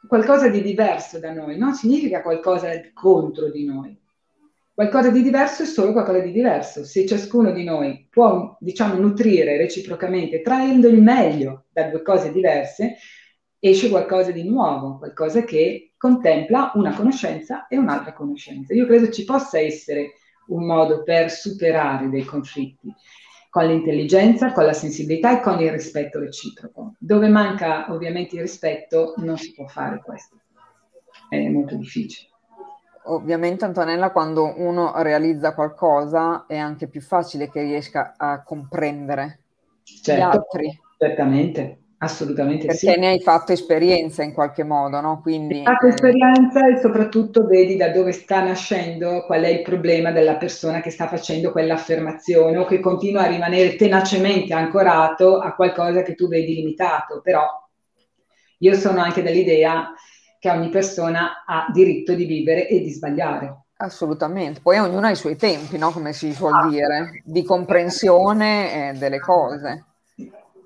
qualcosa 0.07 0.49
di 0.49 0.61
diverso 0.61 1.19
da 1.19 1.31
noi 1.31 1.57
non 1.57 1.73
significa 1.73 2.21
qualcosa 2.21 2.69
contro 2.93 3.49
di 3.49 3.65
noi, 3.65 3.99
Qualcosa 4.79 5.09
di 5.09 5.21
diverso 5.21 5.63
è 5.63 5.65
solo 5.65 5.91
qualcosa 5.91 6.19
di 6.19 6.31
diverso. 6.31 6.85
Se 6.85 7.05
ciascuno 7.05 7.51
di 7.51 7.65
noi 7.65 8.07
può, 8.09 8.55
diciamo, 8.61 8.93
nutrire 8.93 9.57
reciprocamente, 9.57 10.41
traendo 10.41 10.87
il 10.87 11.01
meglio 11.01 11.65
da 11.69 11.89
due 11.89 12.01
cose 12.01 12.31
diverse, 12.31 12.95
esce 13.59 13.89
qualcosa 13.89 14.31
di 14.31 14.47
nuovo, 14.47 14.97
qualcosa 14.97 15.43
che 15.43 15.91
contempla 15.97 16.71
una 16.75 16.95
conoscenza 16.95 17.67
e 17.67 17.77
un'altra 17.77 18.13
conoscenza. 18.13 18.73
Io 18.73 18.85
credo 18.85 19.09
ci 19.09 19.25
possa 19.25 19.59
essere 19.59 20.13
un 20.47 20.65
modo 20.65 21.03
per 21.03 21.29
superare 21.29 22.09
dei 22.09 22.23
conflitti 22.23 22.87
con 23.49 23.65
l'intelligenza, 23.65 24.51
con 24.51 24.65
la 24.65 24.73
sensibilità 24.73 25.37
e 25.37 25.41
con 25.41 25.59
il 25.59 25.71
rispetto 25.71 26.19
reciproco. 26.19 26.93
Dove 26.99 27.27
manca 27.27 27.91
ovviamente 27.91 28.35
il 28.35 28.41
rispetto 28.41 29.13
non 29.17 29.37
si 29.37 29.53
può 29.53 29.65
fare 29.67 30.01
questo. 30.03 30.37
È 31.27 31.47
molto 31.49 31.75
difficile 31.75 32.29
ovviamente 33.09 33.65
Antonella 33.65 34.11
quando 34.11 34.53
uno 34.57 35.01
realizza 35.01 35.53
qualcosa 35.53 36.45
è 36.47 36.57
anche 36.57 36.87
più 36.87 37.01
facile 37.01 37.49
che 37.49 37.61
riesca 37.61 38.13
a 38.17 38.43
comprendere 38.43 39.39
certo, 39.83 40.13
gli 40.13 40.23
altri. 40.23 40.81
Certamente, 40.97 41.79
assolutamente 41.99 42.67
Perché 42.67 42.93
sì. 42.93 42.99
ne 42.99 43.07
hai 43.09 43.19
fatto 43.19 43.51
esperienza 43.51 44.23
in 44.23 44.33
qualche 44.33 44.63
modo, 44.63 44.99
no? 45.01 45.21
Quindi, 45.21 45.59
hai 45.59 45.63
fatto 45.63 45.85
eh... 45.85 45.89
esperienza 45.89 46.67
e 46.67 46.79
soprattutto 46.79 47.45
vedi 47.45 47.75
da 47.75 47.89
dove 47.89 48.11
sta 48.11 48.43
nascendo, 48.43 49.23
qual 49.25 49.43
è 49.43 49.47
il 49.47 49.61
problema 49.61 50.11
della 50.11 50.35
persona 50.35 50.81
che 50.81 50.91
sta 50.91 51.07
facendo 51.07 51.51
quell'affermazione 51.51 52.57
o 52.57 52.65
che 52.65 52.79
continua 52.79 53.23
a 53.23 53.27
rimanere 53.27 53.75
tenacemente 53.75 54.53
ancorato 54.53 55.39
a 55.39 55.53
qualcosa 55.55 56.01
che 56.01 56.15
tu 56.15 56.27
vedi 56.27 56.55
limitato. 56.55 57.21
Però 57.21 57.45
io 58.59 58.73
sono 58.75 59.01
anche 59.01 59.21
dell'idea 59.21 59.93
che 60.39 60.49
ogni 60.49 60.69
persona 60.69 61.43
ha 61.45 61.67
diritto 61.71 62.13
di 62.13 62.25
vivere 62.25 62.67
e 62.67 62.79
di 62.79 62.89
sbagliare. 62.91 63.63
Assolutamente, 63.81 64.59
poi 64.61 64.77
ognuno 64.77 65.07
ha 65.07 65.11
i 65.11 65.15
suoi 65.15 65.37
tempi, 65.37 65.77
no? 65.77 65.91
come 65.91 66.11
si 66.11 66.33
suol 66.33 66.53
ah. 66.53 66.67
dire, 66.67 67.21
di 67.23 67.43
comprensione 67.43 68.89
eh, 68.89 68.93
delle 68.97 69.19
cose. 69.19 69.85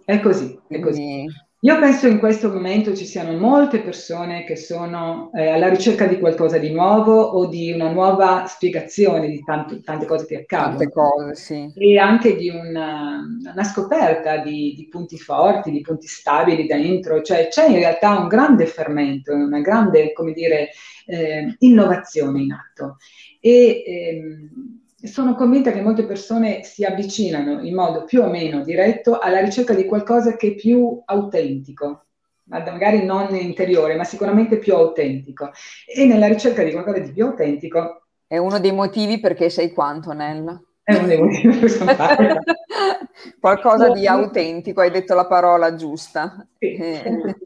È 0.06 0.20
così, 0.20 0.60
è 0.68 0.80
così. 0.80 1.26
Io 1.64 1.80
penso 1.80 2.08
in 2.08 2.20
questo 2.20 2.52
momento 2.52 2.94
ci 2.94 3.06
siano 3.06 3.38
molte 3.38 3.80
persone 3.80 4.44
che 4.44 4.58
sono 4.58 5.32
eh, 5.34 5.48
alla 5.48 5.70
ricerca 5.70 6.06
di 6.08 6.20
qualcosa 6.20 6.58
di 6.58 6.74
nuovo 6.74 7.22
o 7.22 7.46
di 7.46 7.72
una 7.72 7.90
nuova 7.90 8.44
spiegazione 8.48 9.30
di 9.30 9.42
tante, 9.46 9.82
tante 9.82 10.06
cose 10.06 10.26
che 10.26 10.40
accadono. 10.40 10.78
Tante 10.80 10.92
cose, 10.92 11.36
sì. 11.36 11.72
E 11.74 11.98
anche 11.98 12.36
di 12.36 12.50
una, 12.50 13.22
una 13.50 13.64
scoperta 13.64 14.40
di, 14.40 14.74
di, 14.76 14.90
punti 14.90 15.18
forti, 15.18 15.72
di 15.72 15.80
punti 15.80 16.06
stabili 16.06 16.68
dentro. 16.68 17.22
Cioè 17.22 17.48
c'è 17.48 17.70
in 17.70 17.76
realtà 17.76 18.20
un 18.20 18.28
grande 18.28 18.66
fermento, 18.66 19.34
una 19.34 19.62
grande, 19.62 20.12
come 20.12 20.34
dire, 20.34 20.72
eh, 21.06 21.56
innovazione 21.60 22.42
in 22.42 22.52
atto. 22.52 22.98
E, 23.40 23.84
ehm, 23.86 24.82
sono 25.04 25.36
convinta 25.36 25.72
che 25.72 25.82
molte 25.82 26.06
persone 26.06 26.64
si 26.64 26.86
avvicinano 26.86 27.62
in 27.62 27.76
modo 27.76 28.06
più 28.06 28.22
o 28.22 28.30
meno 28.30 28.64
diretto 28.64 29.20
alla 29.20 29.42
ricerca 29.42 29.74
di 29.74 29.86
qualcosa 29.86 30.36
che 30.36 30.48
è 30.48 30.56
più 30.56 31.02
autentico, 31.06 32.06
magari 32.46 33.04
non 33.04 33.36
interiore, 33.36 33.96
ma 33.96 34.04
sicuramente 34.04 34.58
più 34.58 34.74
autentico. 34.76 35.52
E 35.86 36.06
nella 36.06 36.28
ricerca 36.28 36.64
di 36.64 36.72
qualcosa 36.72 37.00
di 37.00 37.12
più 37.12 37.26
autentico... 37.26 38.06
È 38.26 38.38
uno 38.38 38.60
dei 38.60 38.72
motivi 38.72 39.20
perché 39.20 39.50
sei 39.50 39.72
qua, 39.72 39.88
Antonella. 39.88 40.62
È 40.82 40.96
uno 40.96 41.08
dei 41.08 41.20
motivi 41.20 41.58
per 41.58 41.78
cui 41.78 41.88
Qualcosa 43.40 43.90
di 43.92 44.08
autentico, 44.08 44.82
hai 44.82 44.92
detto 44.92 45.14
la 45.16 45.28
parola 45.28 45.76
giusta. 45.76 46.46
Sì. 46.58 46.74
Eh. 46.76 47.04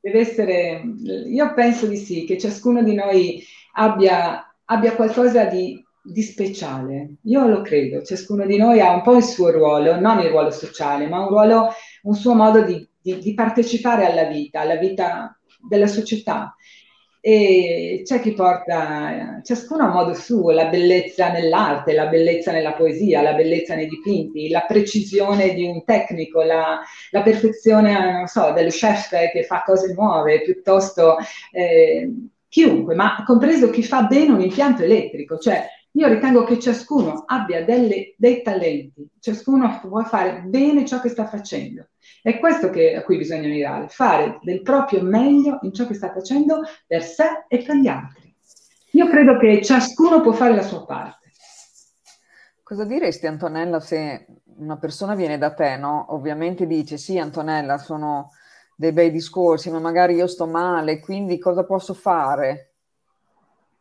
Deve 0.00 0.20
essere, 0.20 0.82
io 1.26 1.52
penso 1.52 1.86
di 1.86 1.96
sì, 1.96 2.24
che 2.24 2.38
ciascuno 2.38 2.82
di 2.84 2.94
noi 2.94 3.42
abbia, 3.72 4.54
abbia 4.64 4.94
qualcosa 4.94 5.46
di 5.46 5.84
di 6.06 6.22
speciale. 6.22 7.16
Io 7.24 7.46
lo 7.46 7.62
credo, 7.62 8.02
ciascuno 8.02 8.46
di 8.46 8.56
noi 8.56 8.80
ha 8.80 8.92
un 8.92 9.02
po' 9.02 9.16
il 9.16 9.24
suo 9.24 9.50
ruolo, 9.50 9.98
non 9.98 10.20
il 10.20 10.28
ruolo 10.28 10.50
sociale, 10.50 11.06
ma 11.08 11.20
un 11.20 11.28
ruolo, 11.28 11.68
un 12.02 12.14
suo 12.14 12.34
modo 12.34 12.62
di, 12.62 12.86
di, 13.00 13.18
di 13.18 13.34
partecipare 13.34 14.06
alla 14.06 14.24
vita, 14.24 14.60
alla 14.60 14.76
vita 14.76 15.38
della 15.68 15.86
società. 15.86 16.54
E 17.20 18.02
c'è 18.04 18.20
chi 18.20 18.34
porta, 18.34 19.40
ciascuno 19.42 19.82
a 19.82 19.90
modo 19.90 20.14
suo, 20.14 20.52
la 20.52 20.66
bellezza 20.66 21.32
nell'arte, 21.32 21.92
la 21.92 22.06
bellezza 22.06 22.52
nella 22.52 22.74
poesia, 22.74 23.20
la 23.20 23.34
bellezza 23.34 23.74
nei 23.74 23.88
dipinti, 23.88 24.48
la 24.48 24.64
precisione 24.64 25.52
di 25.52 25.64
un 25.64 25.82
tecnico, 25.84 26.42
la, 26.42 26.78
la 27.10 27.22
perfezione, 27.22 28.12
non 28.12 28.28
so, 28.28 28.52
dello 28.52 28.68
chef 28.68 29.08
che 29.32 29.42
fa 29.42 29.64
cose 29.66 29.92
nuove, 29.92 30.42
piuttosto 30.42 31.16
eh, 31.50 32.12
chiunque, 32.48 32.94
ma 32.94 33.24
compreso 33.26 33.70
chi 33.70 33.82
fa 33.82 34.02
bene 34.02 34.32
un 34.32 34.40
impianto 34.40 34.84
elettrico, 34.84 35.36
cioè 35.36 35.66
io 35.96 36.08
ritengo 36.08 36.44
che 36.44 36.58
ciascuno 36.58 37.24
abbia 37.26 37.64
delle, 37.64 38.14
dei 38.18 38.42
talenti, 38.42 39.08
ciascuno 39.18 39.80
può 39.80 40.02
fare 40.04 40.42
bene 40.42 40.84
ciò 40.84 41.00
che 41.00 41.08
sta 41.08 41.26
facendo. 41.26 41.88
È 42.20 42.38
questo 42.38 42.68
che, 42.68 42.94
a 42.94 43.02
cui 43.02 43.16
bisogna 43.16 43.48
mirare, 43.48 43.88
fare 43.88 44.38
del 44.42 44.60
proprio 44.60 45.02
meglio 45.02 45.58
in 45.62 45.72
ciò 45.72 45.86
che 45.86 45.94
sta 45.94 46.12
facendo 46.12 46.60
per 46.86 47.02
sé 47.02 47.46
e 47.48 47.62
per 47.62 47.76
gli 47.76 47.88
altri. 47.88 48.34
Io 48.92 49.08
credo 49.08 49.38
che 49.38 49.62
ciascuno 49.62 50.20
può 50.20 50.32
fare 50.32 50.54
la 50.54 50.62
sua 50.62 50.84
parte. 50.84 51.32
Cosa 52.62 52.84
diresti 52.84 53.26
Antonella 53.26 53.80
se 53.80 54.26
una 54.58 54.76
persona 54.76 55.14
viene 55.14 55.38
da 55.38 55.54
te, 55.54 55.78
no? 55.78 56.06
Ovviamente 56.10 56.66
dice 56.66 56.98
sì, 56.98 57.18
Antonella, 57.18 57.78
sono 57.78 58.32
dei 58.76 58.92
bei 58.92 59.10
discorsi, 59.10 59.70
ma 59.70 59.78
magari 59.78 60.14
io 60.14 60.26
sto 60.26 60.46
male, 60.46 61.00
quindi 61.00 61.38
cosa 61.38 61.64
posso 61.64 61.94
fare? 61.94 62.75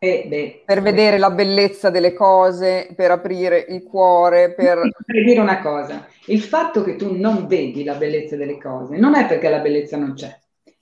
Eh, 0.06 0.61
per 0.64 0.82
vedere 0.82 1.18
la 1.18 1.32
bellezza 1.32 1.90
delle 1.90 2.14
cose, 2.14 2.91
per 2.95 3.11
aprire 3.11 3.65
il 3.69 3.84
cuore, 3.84 4.53
per... 4.53 4.80
Per 5.06 5.23
dire 5.23 5.40
una 5.40 5.61
cosa, 5.61 6.07
il 6.27 6.41
fatto 6.41 6.84
che 6.84 6.95
tu 6.95 7.18
non 7.18 7.48
vedi 7.48 7.84
la 7.84 7.95
bellezza 7.95 8.36
delle 8.36 8.60
cose 8.60 8.98
non 8.98 9.15
è 9.15 9.26
perché 9.26 9.49
la 9.49 9.60
bellezza 9.60 9.98
non 9.98 10.14
c'è, 10.14 10.38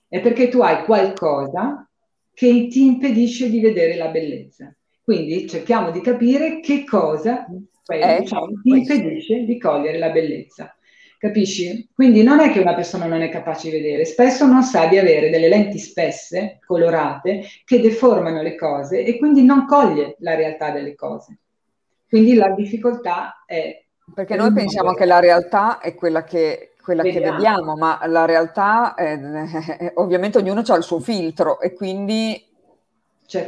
è 0.07 0.19
perché 0.19 0.49
tu 0.49 0.61
hai 0.61 0.83
qualcosa 0.83 1.87
che 2.33 2.67
ti 2.69 2.85
impedisce 2.85 3.49
di 3.49 3.59
vedere 3.59 3.95
la 3.95 4.07
bellezza. 4.07 4.75
Quindi 5.01 5.47
cerchiamo 5.47 5.91
di 5.91 6.01
capire 6.01 6.59
che 6.59 6.83
cosa 6.85 7.45
eh, 7.45 8.19
diciamo, 8.19 8.47
ti 8.61 8.69
impedisce 8.69 9.43
di 9.45 9.59
cogliere 9.59 9.97
la 9.97 10.09
bellezza. 10.09 10.72
Capisci? 11.23 11.87
Quindi 11.95 12.21
non 12.21 12.41
è 12.41 12.51
che 12.51 12.59
una 12.59 12.75
persona 12.75 13.05
non 13.05 13.21
è 13.21 13.29
capace 13.29 13.69
di 13.69 13.77
vedere, 13.77 14.03
spesso 14.03 14.45
non 14.45 14.61
sa 14.61 14.87
di 14.87 14.97
avere 14.97 15.29
delle 15.29 15.47
lenti 15.47 15.79
spesse, 15.79 16.59
colorate, 16.65 17.45
che 17.63 17.79
deformano 17.79 18.41
le 18.41 18.57
cose 18.57 19.05
e 19.05 19.17
quindi 19.17 19.41
non 19.41 19.65
coglie 19.65 20.17
la 20.19 20.35
realtà 20.35 20.71
delle 20.71 20.95
cose. 20.95 21.37
Quindi 22.09 22.33
la 22.33 22.49
difficoltà 22.49 23.45
è... 23.45 23.85
Perché 24.13 24.35
noi 24.35 24.51
pensiamo 24.51 24.87
modo. 24.87 24.99
che 24.99 25.05
la 25.05 25.21
realtà 25.21 25.79
è 25.79 25.95
quella 25.95 26.25
che, 26.25 26.73
quella 26.83 27.03
vediamo. 27.03 27.25
che 27.25 27.31
vediamo, 27.31 27.75
ma 27.77 28.01
la 28.05 28.25
realtà, 28.25 28.93
è, 28.93 29.17
ovviamente 29.95 30.39
ognuno 30.39 30.59
ha 30.59 30.75
il 30.75 30.83
suo 30.83 30.99
filtro 30.99 31.61
e 31.61 31.71
quindi 31.71 32.45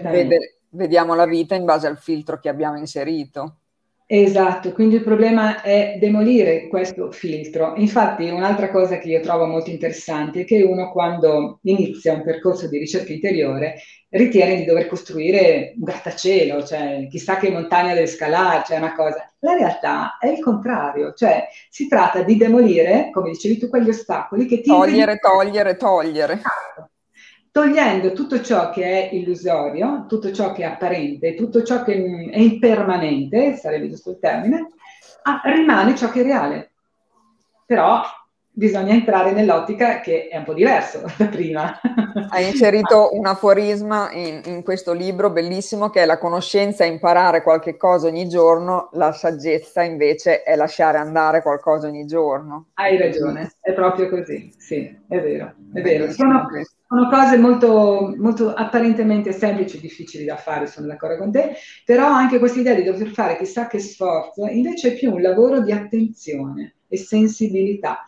vede, 0.02 0.60
vediamo 0.70 1.14
la 1.14 1.26
vita 1.26 1.56
in 1.56 1.66
base 1.66 1.88
al 1.88 1.98
filtro 1.98 2.40
che 2.40 2.48
abbiamo 2.48 2.78
inserito. 2.78 3.58
Esatto, 4.07 4.72
quindi 4.72 4.95
il 4.95 5.03
problema 5.03 5.64
è 5.64 5.98
demolire 5.99 6.68
questo 6.68 7.11
filtro. 7.11 7.73
Infatti 7.77 8.30
un'altra 8.30 8.69
cosa 8.69 8.99
che 8.99 9.07
io 9.07 9.19
trovo 9.19 9.48
molto 9.48 9.72
interessante 9.72 10.41
è 10.41 10.45
che 10.45 10.61
uno 10.61 10.91
quando 10.91 11.57
inizia 11.64 12.14
un 12.14 12.23
percorso 12.23 12.68
di 12.68 12.77
ricerca 12.77 13.11
interiore 13.11 13.77
ritiene 14.10 14.57
di 14.57 14.65
dover 14.65 14.86
costruire 14.86 15.73
un 15.76 15.84
grattacielo, 15.84 16.64
cioè 16.64 17.07
chissà 17.10 17.38
che 17.38 17.49
montagna 17.49 17.95
deve 17.95 18.06
scalare, 18.06 18.64
cioè 18.68 18.77
una 18.77 18.94
cosa. 18.94 19.27
La 19.40 19.56
realtà 19.56 20.18
è 20.19 20.27
il 20.27 20.40
contrario, 20.40 21.14
cioè 21.14 21.48
si 21.69 21.88
tratta 21.88 22.22
di 22.22 22.38
demolire, 22.38 23.10
come 23.11 23.32
dicevi 23.32 23.57
tu, 23.57 23.69
quegli 23.69 23.90
ostacoli 23.90 24.45
che 24.45 24.61
ti... 24.61 24.69
Togliere, 24.69 25.18
togliere, 25.18 25.77
togliere. 25.77 26.34
Esatto 26.34 26.90
togliendo 27.56 28.11
tutto 28.11 28.41
ciò 28.41 28.69
che 28.69 28.84
è 28.84 29.15
illusorio, 29.15 30.07
tutto 30.10 30.34
ciò 30.34 30.52
che 30.52 30.64
è 30.64 30.65
apparente, 30.65 31.36
tutto 31.36 31.64
ciò 31.64 31.86
che 31.86 31.94
è 32.30 32.38
impermanente, 32.38 33.56
sarebbe 33.56 33.88
giusto 33.88 34.10
il 34.10 34.19
termine, 34.19 34.72
ah, 35.22 35.40
rimane 35.45 35.95
ciò 35.95 36.10
che 36.11 36.19
è 36.19 36.23
reale. 36.23 36.72
Però 37.65 38.02
bisogna 38.52 38.94
entrare 38.94 39.32
nell'ottica 39.32 40.02
che 40.02 40.27
è 40.27 40.36
un 40.36 40.44
po' 40.44 40.53
diverso 40.53 41.06
da 41.15 41.27
prima. 41.27 41.80
Hai 42.27 42.45
inserito 42.49 43.11
un 43.15 43.26
aforisma 43.26 44.11
in, 44.11 44.41
in, 44.48 44.61
questo 44.61 44.91
libro 44.91 45.30
bellissimo 45.30 45.90
che 45.90 46.02
è 46.02 46.06
la 46.06 46.18
conoscenza 46.18 46.84
è 46.84 46.88
imparare 46.88 47.41
qualche 47.41 47.77
cosa 47.77 48.07
ogni 48.07 48.27
giorno, 48.27 48.90
la 48.94 49.14
saggezza 49.14 49.82
invece 49.82 50.44
è 50.44 50.57
lasciare 50.57 50.98
andare 50.98 51.41
qualcosa 51.41 51.88
ogni 51.88 52.06
giorno. 52.06 52.72
Hai 52.73 52.98
ragione, 52.98 53.53
è 53.61 53.72
proprio 53.72 54.10
così, 54.10 54.53
sì, 54.57 54.94
è 55.07 55.22
vero, 55.22 55.53
è 55.73 55.80
vero. 55.82 56.11
Sono, 56.11 56.49
sono 56.88 57.10
cose 57.10 57.38
molto, 57.38 58.14
molto 58.18 58.53
apparentemente 58.53 59.32
semplici 59.32 59.80
difficili 59.80 60.26
da 60.26 60.38
fare, 60.38 60.68
sono 60.68 60.88
d'accordo 60.88 61.18
con 61.18 61.32
te, 61.32 61.56
però 61.84 62.07
anche 62.07 62.40
questa 62.40 62.60
idea 62.60 62.76
di 62.76 62.84
dover 62.84 63.10
fare 63.10 63.38
chissà 63.38 63.68
che 63.68 63.80
sforzo 63.80 64.45
invece 64.45 64.90
è 64.90 64.95
più 64.95 65.12
un 65.12 65.22
lavoro 65.22 65.62
di 65.62 65.72
attenzione 65.72 66.76
e 66.88 66.98
sensibilità 66.98 68.07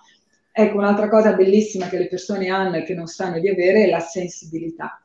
Ecco, 0.59 0.77
un'altra 0.77 1.07
cosa 1.07 1.33
bellissima 1.33 1.87
che 1.87 1.99
le 1.99 2.07
persone 2.07 2.49
hanno 2.49 2.77
e 2.77 2.83
che 2.83 2.95
non 2.95 3.05
sanno 3.05 3.39
di 3.39 3.47
avere 3.47 3.83
è 3.83 3.89
la 3.91 3.99
sensibilità. 3.99 4.99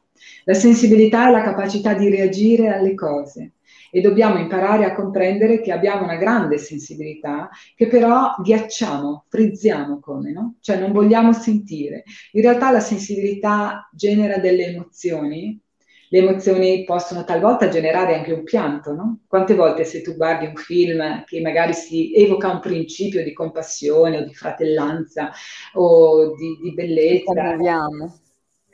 La 0.44 0.54
sensibilità 0.54 1.28
è 1.28 1.30
la 1.30 1.42
capacità 1.42 1.92
di 1.92 2.08
reagire 2.08 2.68
alle 2.68 2.94
cose 2.94 3.52
e 3.94 4.00
dobbiamo 4.00 4.38
imparare 4.38 4.86
a 4.86 4.94
comprendere 4.94 5.60
che 5.60 5.70
abbiamo 5.70 6.04
una 6.04 6.16
grande 6.16 6.56
sensibilità 6.56 7.50
che 7.76 7.88
però 7.88 8.34
ghiacciamo, 8.42 9.26
frizziamo 9.28 10.00
come, 10.00 10.32
no? 10.32 10.54
Cioè 10.60 10.78
non 10.78 10.92
vogliamo 10.92 11.34
sentire. 11.34 12.04
In 12.32 12.40
realtà 12.40 12.70
la 12.70 12.80
sensibilità 12.80 13.90
genera 13.92 14.38
delle 14.38 14.64
emozioni 14.64 15.60
le 16.12 16.18
emozioni 16.18 16.84
possono 16.84 17.24
talvolta 17.24 17.68
generare 17.68 18.14
anche 18.14 18.32
un 18.32 18.42
pianto, 18.44 18.92
no? 18.92 19.20
Quante 19.26 19.54
volte 19.54 19.84
se 19.84 20.02
tu 20.02 20.14
guardi 20.14 20.44
un 20.44 20.56
film 20.56 21.24
che 21.24 21.40
magari 21.40 21.72
si 21.72 22.12
evoca 22.14 22.50
un 22.50 22.60
principio 22.60 23.24
di 23.24 23.32
compassione 23.32 24.18
o 24.18 24.24
di 24.24 24.34
fratellanza 24.34 25.30
o 25.72 26.34
di, 26.34 26.58
di 26.62 26.74
bellezza. 26.74 27.32
Ci 27.32 27.38
commuoviamo. 27.38 28.21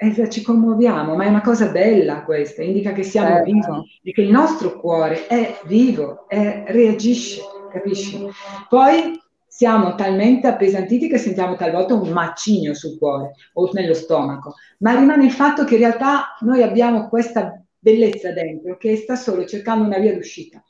Eh, 0.01 0.31
ci 0.31 0.43
commuoviamo, 0.43 1.17
ma 1.17 1.25
è 1.25 1.29
una 1.29 1.41
cosa 1.41 1.71
bella 1.71 2.23
questa, 2.23 2.63
indica 2.63 2.93
che 2.93 3.03
siamo 3.03 3.29
certo. 3.29 3.45
vivi 3.51 4.01
e 4.05 4.13
che 4.13 4.23
il 4.23 4.31
nostro 4.31 4.79
cuore 4.79 5.27
è 5.27 5.59
vivo, 5.65 6.29
è, 6.29 6.67
reagisce, 6.69 7.43
capisci? 7.69 8.25
Poi 8.69 9.21
siamo 9.49 9.97
talmente 9.97 10.47
appesantiti 10.47 11.09
che 11.09 11.19
sentiamo 11.19 11.57
talvolta 11.57 11.95
un 11.95 12.11
macigno 12.11 12.75
sul 12.75 12.97
cuore 12.97 13.33
o 13.55 13.69
nello 13.73 13.93
stomaco, 13.93 14.55
ma 14.79 14.97
rimane 14.97 15.25
il 15.25 15.33
fatto 15.33 15.65
che 15.65 15.75
in 15.75 15.81
realtà 15.81 16.37
noi 16.43 16.63
abbiamo 16.63 17.09
questa 17.09 17.61
bellezza 17.77 18.31
dentro 18.31 18.77
che 18.77 18.95
sta 18.97 19.17
solo 19.17 19.45
cercando 19.47 19.85
una 19.85 19.99
via 19.99 20.15
d'uscita 20.15 20.63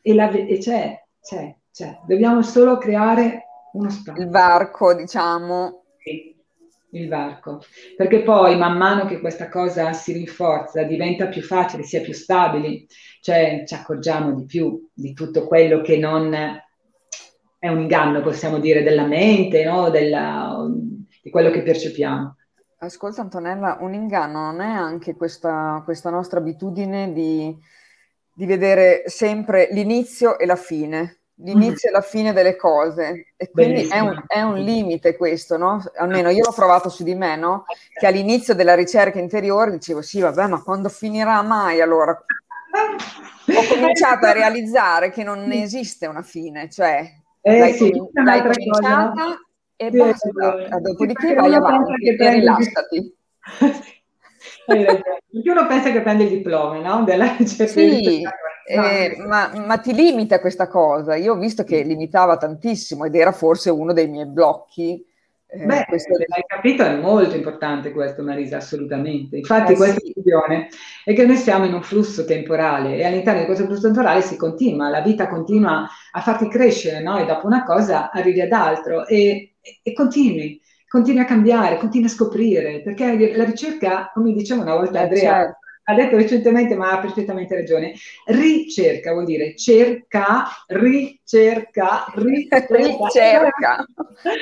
e, 0.00 0.14
la, 0.14 0.30
e 0.30 0.58
c'è, 0.58 1.02
c'è, 1.20 1.52
c'è. 1.72 1.98
Dobbiamo 2.06 2.42
solo 2.42 2.78
creare 2.78 3.44
uno 3.72 3.90
spazio. 3.90 4.22
Il 4.22 4.30
varco, 4.30 4.94
diciamo. 4.94 5.82
Sì, 5.98 6.31
il 6.92 7.08
varco. 7.08 7.62
Perché 7.96 8.22
poi 8.22 8.56
man 8.56 8.76
mano 8.76 9.06
che 9.06 9.20
questa 9.20 9.48
cosa 9.48 9.92
si 9.92 10.12
rinforza, 10.12 10.82
diventa 10.82 11.26
più 11.26 11.42
facile, 11.42 11.82
si 11.82 11.96
è 11.96 12.00
più 12.00 12.12
stabili, 12.12 12.86
cioè 13.20 13.64
ci 13.66 13.74
accorgiamo 13.74 14.34
di 14.34 14.46
più 14.46 14.88
di 14.92 15.12
tutto 15.12 15.46
quello 15.46 15.80
che 15.80 15.96
non 15.96 16.34
è 17.58 17.68
un 17.68 17.80
inganno, 17.80 18.22
possiamo 18.22 18.58
dire, 18.58 18.82
della 18.82 19.06
mente, 19.06 19.64
no? 19.64 19.88
della, 19.88 20.68
di 21.22 21.30
quello 21.30 21.50
che 21.50 21.62
percepiamo. 21.62 22.36
Ascolta 22.78 23.20
Antonella, 23.20 23.78
un 23.80 23.94
inganno 23.94 24.50
non 24.50 24.60
è 24.60 24.66
anche 24.66 25.14
questa, 25.14 25.80
questa 25.84 26.10
nostra 26.10 26.40
abitudine 26.40 27.12
di, 27.12 27.56
di, 28.32 28.44
vedere 28.46 29.04
sempre 29.06 29.68
l'inizio 29.70 30.36
e 30.36 30.46
la 30.46 30.56
fine, 30.56 31.20
l'inizio 31.42 31.88
e 31.88 31.92
la 31.92 32.00
fine 32.00 32.32
delle 32.32 32.56
cose. 32.56 33.32
E 33.36 33.50
quindi 33.50 33.88
è 33.88 33.98
un, 33.98 34.22
è 34.26 34.40
un, 34.40 34.58
limite 34.58 35.16
questo, 35.16 35.56
no? 35.56 35.82
Almeno 35.96 36.30
io 36.30 36.44
l'ho 36.44 36.52
provato 36.52 36.88
su 36.88 37.02
di 37.02 37.14
me, 37.14 37.36
no? 37.36 37.64
Che 37.98 38.06
all'inizio 38.06 38.54
della 38.54 38.74
ricerca 38.74 39.18
interiore 39.18 39.70
dicevo 39.72 40.02
sì, 40.02 40.20
vabbè, 40.20 40.46
ma 40.46 40.62
quando 40.62 40.88
finirà 40.88 41.42
mai 41.42 41.80
allora? 41.80 42.12
Ho 42.12 42.22
cominciato 43.74 44.26
a 44.26 44.32
realizzare 44.32 45.10
che 45.10 45.22
non 45.22 45.50
esiste 45.52 46.06
una 46.06 46.22
fine, 46.22 46.70
cioè 46.70 47.06
eh, 47.40 47.58
l'hai, 47.58 47.72
sì, 47.74 47.92
l'hai 48.12 48.40
cominciata 48.40 49.40
e 49.76 49.90
sì, 49.90 49.96
basta, 50.32 50.78
dopodiché 50.78 51.34
vai 51.34 51.54
avanti 51.54 51.92
e 52.06 52.30
rilassati. 52.30 53.16
Perché 54.66 55.50
uno 55.50 55.66
pensa 55.66 55.90
che 55.90 56.02
prende 56.02 56.24
il 56.24 56.30
diploma, 56.30 56.78
no? 56.78 57.04
Della 57.04 57.34
ricerca 57.36 57.72
sì, 57.72 58.22
eh, 58.64 59.16
ma, 59.26 59.50
ma, 59.54 59.78
ti 59.78 59.92
limita 59.92 60.40
questa 60.40 60.68
cosa. 60.68 61.16
Io 61.16 61.34
ho 61.34 61.38
visto 61.38 61.64
che 61.64 61.82
limitava 61.82 62.36
tantissimo 62.36 63.04
ed 63.04 63.14
era 63.14 63.32
forse 63.32 63.70
uno 63.70 63.92
dei 63.92 64.08
miei 64.08 64.26
blocchi 64.26 65.04
eh, 65.54 65.66
Beh, 65.66 65.84
questo... 65.86 66.14
hai 66.14 66.44
capito, 66.46 66.82
è 66.82 66.96
molto 66.96 67.36
importante 67.36 67.92
questo 67.92 68.22
Marisa, 68.22 68.56
assolutamente. 68.56 69.36
Infatti 69.36 69.72
eh, 69.72 69.76
questa 69.76 70.00
sì. 70.00 70.12
visione 70.14 70.68
è 71.04 71.12
che 71.12 71.26
noi 71.26 71.36
siamo 71.36 71.66
in 71.66 71.74
un 71.74 71.82
flusso 71.82 72.24
temporale 72.24 72.96
e 72.96 73.04
all'interno 73.04 73.40
di 73.40 73.44
questo 73.44 73.66
flusso 73.66 73.82
temporale 73.82 74.22
si 74.22 74.36
continua, 74.36 74.88
la 74.88 75.02
vita 75.02 75.28
continua 75.28 75.86
a 76.12 76.20
farti 76.22 76.48
crescere, 76.48 77.02
no? 77.02 77.18
E 77.18 77.26
dopo 77.26 77.46
una 77.46 77.64
cosa 77.64 78.10
arrivi 78.10 78.40
ad 78.40 78.52
altro 78.52 79.06
e, 79.06 79.56
e 79.82 79.92
continui, 79.92 80.58
continui 80.92 81.22
a 81.22 81.24
cambiare, 81.24 81.78
continui 81.78 82.06
a 82.06 82.10
scoprire, 82.10 82.82
perché 82.82 83.34
la 83.34 83.44
ricerca, 83.44 84.10
come 84.12 84.34
diceva 84.34 84.60
una 84.60 84.74
volta 84.74 84.98
eh, 84.98 85.02
Andrea, 85.04 85.32
certo 85.32 85.61
ha 85.84 85.94
detto 85.94 86.16
recentemente, 86.16 86.76
ma 86.76 86.92
ha 86.92 86.98
perfettamente 87.00 87.54
ragione, 87.54 87.94
ricerca 88.26 89.12
vuol 89.12 89.24
dire 89.24 89.56
cerca, 89.56 90.44
ricerca, 90.68 92.04
ricerca. 92.14 92.76
ricerca. 92.76 93.86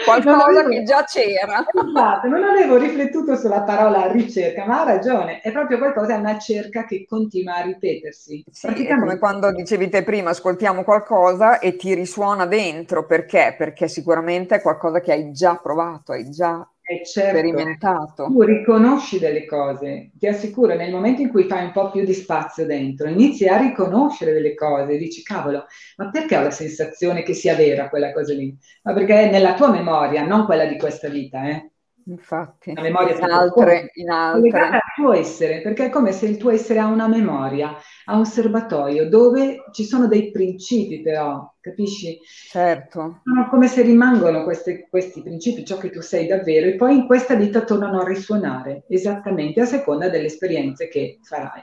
Qualcosa 0.04 0.68
che 0.68 0.82
già 0.82 1.04
c'era. 1.04 1.64
Esatto, 1.72 2.28
non 2.28 2.44
avevo 2.44 2.76
riflettuto 2.76 3.36
sulla 3.36 3.62
parola 3.62 4.10
ricerca, 4.10 4.66
ma 4.66 4.82
ha 4.82 4.84
ragione, 4.84 5.40
è 5.40 5.50
proprio 5.50 5.78
qualcosa, 5.78 6.14
è 6.14 6.18
una 6.18 6.38
cerca 6.38 6.84
che 6.84 7.06
continua 7.08 7.56
a 7.56 7.62
ripetersi. 7.62 8.44
Sì, 8.50 8.86
è 8.86 8.98
come 8.98 9.18
quando 9.18 9.50
dicevi 9.52 9.88
te 9.88 10.02
prima, 10.02 10.30
ascoltiamo 10.30 10.84
qualcosa 10.84 11.58
e 11.58 11.76
ti 11.76 11.94
risuona 11.94 12.44
dentro, 12.46 13.06
perché? 13.06 13.54
Perché 13.56 13.88
sicuramente 13.88 14.56
è 14.56 14.60
qualcosa 14.60 15.00
che 15.00 15.12
hai 15.12 15.32
già 15.32 15.56
provato, 15.56 16.12
hai 16.12 16.28
già 16.30 16.66
è 16.90 17.02
certo, 17.04 17.38
sperimentato. 17.38 18.24
Tu 18.24 18.42
riconosci 18.42 19.20
delle 19.20 19.46
cose, 19.46 20.10
ti 20.14 20.26
assicuro, 20.26 20.74
nel 20.74 20.90
momento 20.90 21.22
in 21.22 21.28
cui 21.30 21.44
fai 21.44 21.64
un 21.66 21.70
po' 21.70 21.88
più 21.90 22.04
di 22.04 22.12
spazio 22.12 22.66
dentro, 22.66 23.08
inizi 23.08 23.46
a 23.46 23.58
riconoscere 23.58 24.32
delle 24.32 24.54
cose, 24.54 24.96
dici 24.98 25.22
cavolo, 25.22 25.66
ma 25.98 26.10
perché 26.10 26.36
ho 26.36 26.42
la 26.42 26.50
sensazione 26.50 27.22
che 27.22 27.32
sia 27.32 27.54
vera 27.54 27.88
quella 27.88 28.12
cosa 28.12 28.34
lì? 28.34 28.56
Ma 28.82 28.92
perché 28.92 29.28
è 29.28 29.30
nella 29.30 29.54
tua 29.54 29.70
memoria, 29.70 30.26
non 30.26 30.44
quella 30.46 30.64
di 30.64 30.76
questa 30.78 31.08
vita, 31.08 31.48
eh? 31.48 31.69
Infatti, 32.06 32.72
la 32.74 32.82
memoria 32.82 33.16
in 33.16 33.22
altre, 33.24 33.90
in 33.94 34.10
altre. 34.10 34.59
al 34.59 34.81
tuo 34.94 35.12
essere, 35.12 35.60
perché 35.60 35.86
è 35.86 35.90
come 35.90 36.12
se 36.12 36.27
il 36.27 36.36
tuo 36.36 36.51
essere 36.51 36.78
ha 36.78 36.86
una 36.86 37.06
memoria, 37.06 37.77
ha 38.06 38.16
un 38.16 38.24
serbatoio 38.24 39.09
dove 39.09 39.64
ci 39.72 39.85
sono 39.85 40.06
dei 40.09 40.31
principi 40.31 41.02
però, 41.02 41.55
capisci? 41.60 42.18
Certo. 42.24 43.20
Sono 43.22 43.48
come 43.48 43.68
se 43.68 43.82
rimangono 43.82 44.44
queste, 44.44 44.89
questi 44.89 45.22
principi, 45.22 45.64
ciò 45.64 45.77
che 45.78 45.90
tu 45.90 46.01
sei 46.01 46.27
davvero, 46.27 46.66
e 46.66 46.77
poi 46.77 46.97
in 46.97 47.06
questa 47.06 47.35
vita 47.35 47.62
tornano 47.62 48.01
a 48.01 48.06
risuonare 48.06 48.85
esattamente 48.89 49.60
a 49.60 49.66
seconda 49.66 50.09
delle 50.09 50.27
esperienze 50.27 50.89
che 50.89 51.18
farai. 51.22 51.62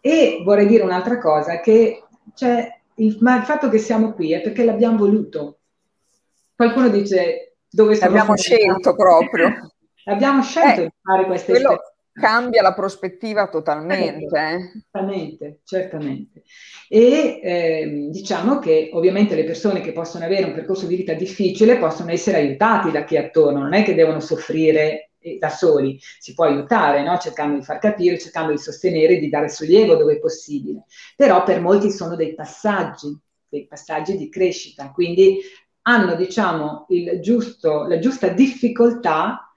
E 0.00 0.42
vorrei 0.44 0.66
dire 0.66 0.82
un'altra 0.82 1.18
cosa, 1.18 1.60
che 1.60 2.02
cioè, 2.34 2.80
il, 2.96 3.16
ma 3.20 3.36
il 3.36 3.44
fatto 3.44 3.68
che 3.68 3.78
siamo 3.78 4.12
qui 4.12 4.32
è 4.32 4.40
perché 4.40 4.64
l'abbiamo 4.64 4.98
voluto. 4.98 5.58
Qualcuno 6.54 6.88
dice 6.88 7.53
dove 7.74 7.98
abbiamo 7.98 8.36
scelto 8.36 8.94
proprio. 8.94 9.72
abbiamo 10.04 10.42
scelto 10.42 10.80
eh, 10.80 10.84
di 10.84 10.92
fare 11.02 11.26
queste 11.26 11.52
quello 11.52 11.80
cambia 12.14 12.62
la 12.62 12.74
prospettiva 12.74 13.48
totalmente. 13.48 14.38
Eh. 14.38 14.70
Certamente, 14.92 15.60
certamente. 15.64 16.42
E 16.88 17.40
eh, 17.42 18.08
diciamo 18.10 18.60
che 18.60 18.90
ovviamente 18.92 19.34
le 19.34 19.44
persone 19.44 19.80
che 19.80 19.92
possono 19.92 20.24
avere 20.24 20.44
un 20.44 20.54
percorso 20.54 20.86
di 20.86 20.94
vita 20.94 21.12
difficile 21.14 21.76
possono 21.76 22.12
essere 22.12 22.36
aiutati 22.38 22.92
da 22.92 23.04
chi 23.04 23.16
è 23.16 23.18
attorno, 23.18 23.58
non 23.58 23.74
è 23.74 23.82
che 23.82 23.94
devono 23.94 24.20
soffrire 24.20 25.10
eh, 25.18 25.38
da 25.40 25.48
soli, 25.48 25.98
si 26.20 26.34
può 26.34 26.44
aiutare, 26.44 27.02
no? 27.02 27.18
cercando 27.18 27.58
di 27.58 27.64
far 27.64 27.80
capire, 27.80 28.18
cercando 28.18 28.52
di 28.52 28.58
sostenere, 28.58 29.18
di 29.18 29.28
dare 29.28 29.48
sollievo 29.48 29.96
dove 29.96 30.14
è 30.14 30.20
possibile. 30.20 30.84
Però 31.16 31.42
per 31.42 31.60
molti 31.60 31.90
sono 31.90 32.14
dei 32.14 32.34
passaggi, 32.34 33.18
dei 33.48 33.66
passaggi 33.66 34.16
di 34.16 34.28
crescita, 34.28 34.92
quindi 34.92 35.40
hanno 35.86 36.14
diciamo 36.14 36.86
giusto, 37.20 37.84
la 37.84 37.98
giusta 37.98 38.28
difficoltà 38.28 39.50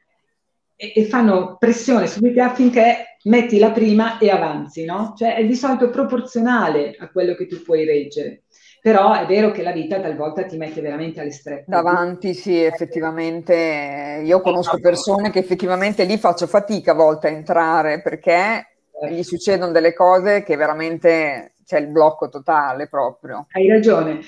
e, 0.75 0.93
e, 0.95 1.05
fanno 1.05 1.57
pressione 1.57 2.07
su 2.07 2.19
di 2.19 2.33
te 2.33 2.41
affinché 2.41 3.17
metti 3.23 3.57
la 3.59 3.71
prima 3.71 4.17
e 4.17 4.29
avanzi, 4.29 4.85
no? 4.85 5.13
Cioè 5.17 5.35
è 5.35 5.45
di 5.45 5.55
solito 5.55 5.89
proporzionale 5.89 6.95
a 6.99 7.09
quello 7.09 7.33
che 7.33 7.47
tu 7.47 7.61
puoi 7.61 7.85
reggere. 7.85 8.43
Però 8.81 9.13
è 9.13 9.25
vero 9.25 9.51
che 9.51 9.63
la 9.63 9.71
vita 9.71 9.99
talvolta 9.99 10.45
ti 10.45 10.55
mette 10.55 10.81
veramente 10.81 11.19
alle 11.19 11.31
strette. 11.31 11.65
Davanti, 11.67 12.33
sì, 12.33 12.61
effettivamente. 12.61 14.21
Io 14.23 14.39
conosco 14.39 14.79
persone 14.79 15.29
che 15.29 15.39
effettivamente 15.39 16.05
lì 16.05 16.17
faccio 16.17 16.47
fatica 16.47 16.91
a 16.91 16.95
volte 16.95 17.27
a 17.27 17.31
entrare 17.31 18.01
perché 18.01 18.77
certo. 18.91 19.13
gli 19.13 19.23
succedono 19.23 19.71
delle 19.71 19.93
cose 19.93 20.43
che 20.43 20.55
veramente 20.55 21.53
c'è 21.65 21.79
il 21.79 21.87
blocco 21.87 22.29
totale 22.29 22.87
proprio. 22.87 23.47
Hai 23.51 23.67
ragione. 23.67 24.21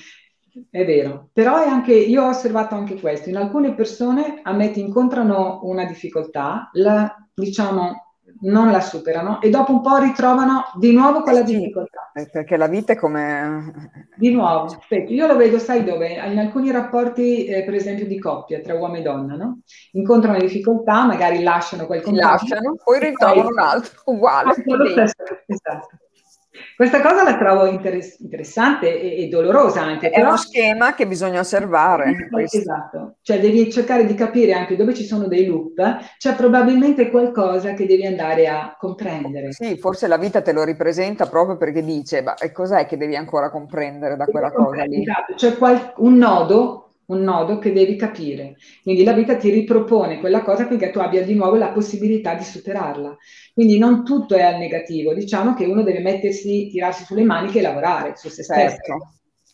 È 0.70 0.84
vero, 0.84 1.28
però 1.32 1.62
è 1.62 1.68
anche, 1.68 1.92
io 1.94 2.24
ho 2.24 2.28
osservato 2.28 2.74
anche 2.74 2.98
questo, 2.98 3.28
in 3.28 3.36
alcune 3.36 3.74
persone 3.74 4.40
a 4.42 4.52
me 4.52 4.70
ti 4.70 4.80
incontrano 4.80 5.60
una 5.64 5.84
difficoltà, 5.84 6.70
la, 6.72 7.14
diciamo 7.34 8.10
non 8.42 8.70
la 8.70 8.80
superano 8.80 9.40
e 9.40 9.50
dopo 9.50 9.72
un 9.72 9.82
po' 9.82 9.98
ritrovano 9.98 10.64
di 10.78 10.92
nuovo 10.92 11.22
quella 11.22 11.42
difficoltà. 11.42 12.10
Perché 12.12 12.56
la 12.56 12.68
vita 12.68 12.92
è 12.92 12.96
come... 12.96 14.08
Di 14.16 14.32
nuovo, 14.32 14.76
io 14.88 15.26
lo 15.26 15.36
vedo, 15.36 15.58
sai 15.58 15.84
dove? 15.84 16.12
In 16.12 16.38
alcuni 16.38 16.70
rapporti, 16.70 17.44
eh, 17.46 17.64
per 17.64 17.74
esempio, 17.74 18.06
di 18.06 18.18
coppia 18.18 18.60
tra 18.60 18.74
uomo 18.74 18.96
e 18.96 19.02
donna, 19.02 19.34
no? 19.34 19.60
Incontrano 19.92 20.38
difficoltà, 20.38 21.04
magari 21.04 21.42
lasciano 21.42 21.86
quel 21.86 22.02
compagno. 22.02 22.30
Lasciano, 22.30 22.76
poi 22.82 23.00
ritrovano 23.00 23.42
poi... 23.42 23.52
un 23.52 23.58
altro 23.58 24.00
uguale. 24.04 24.54
Esatto. 25.46 25.88
Questa 26.76 27.00
cosa 27.00 27.22
la 27.22 27.36
trovo 27.36 27.66
interess- 27.66 28.20
interessante 28.20 29.00
e, 29.00 29.24
e, 29.24 29.28
dolorosa 29.28 29.82
anche. 29.82 30.08
È 30.08 30.14
però... 30.14 30.28
uno 30.28 30.36
schema 30.36 30.94
che 30.94 31.06
bisogna 31.06 31.40
osservare. 31.40 32.28
Esatto, 32.50 33.16
cioè 33.22 33.40
devi 33.40 33.70
cercare 33.70 34.06
di 34.06 34.14
capire 34.14 34.52
anche 34.52 34.76
dove 34.76 34.94
ci 34.94 35.04
sono 35.04 35.26
dei 35.26 35.46
loop, 35.46 35.80
c'è 36.18 36.34
probabilmente 36.34 37.10
qualcosa 37.10 37.74
che 37.74 37.86
devi 37.86 38.06
andare 38.06 38.48
a 38.48 38.76
comprendere. 38.78 39.52
Sì, 39.52 39.76
forse 39.78 40.06
la 40.06 40.18
vita 40.18 40.42
te 40.42 40.52
lo 40.52 40.64
ripresenta 40.64 41.26
proprio 41.26 41.56
perché 41.56 41.82
dice, 41.82 42.22
ma 42.22 42.34
cos'è 42.52 42.86
che 42.86 42.96
devi 42.96 43.16
ancora 43.16 43.50
comprendere 43.50 44.16
da 44.16 44.26
quella 44.26 44.50
cosa 44.52 44.84
lì? 44.84 45.00
Esatto, 45.02 45.34
c'è 45.34 45.56
qual- 45.56 45.92
un 45.96 46.16
nodo 46.16 46.89
un 47.10 47.22
nodo 47.22 47.58
che 47.58 47.72
devi 47.72 47.96
capire. 47.96 48.56
Quindi 48.82 49.04
la 49.04 49.12
vita 49.12 49.36
ti 49.36 49.50
ripropone 49.50 50.18
quella 50.20 50.42
cosa 50.42 50.66
perché 50.66 50.90
tu 50.90 50.98
abbia 50.98 51.22
di 51.22 51.34
nuovo 51.34 51.56
la 51.56 51.70
possibilità 51.70 52.34
di 52.34 52.44
superarla. 52.44 53.16
Quindi 53.52 53.78
non 53.78 54.04
tutto 54.04 54.34
è 54.34 54.42
al 54.42 54.58
negativo, 54.58 55.12
diciamo 55.14 55.54
che 55.54 55.66
uno 55.66 55.82
deve 55.82 56.00
mettersi, 56.00 56.68
tirarsi 56.70 57.04
sulle 57.04 57.24
maniche 57.24 57.58
e 57.58 57.62
lavorare 57.62 58.14
su 58.16 58.28
se 58.28 58.42
stesso. 58.42 58.76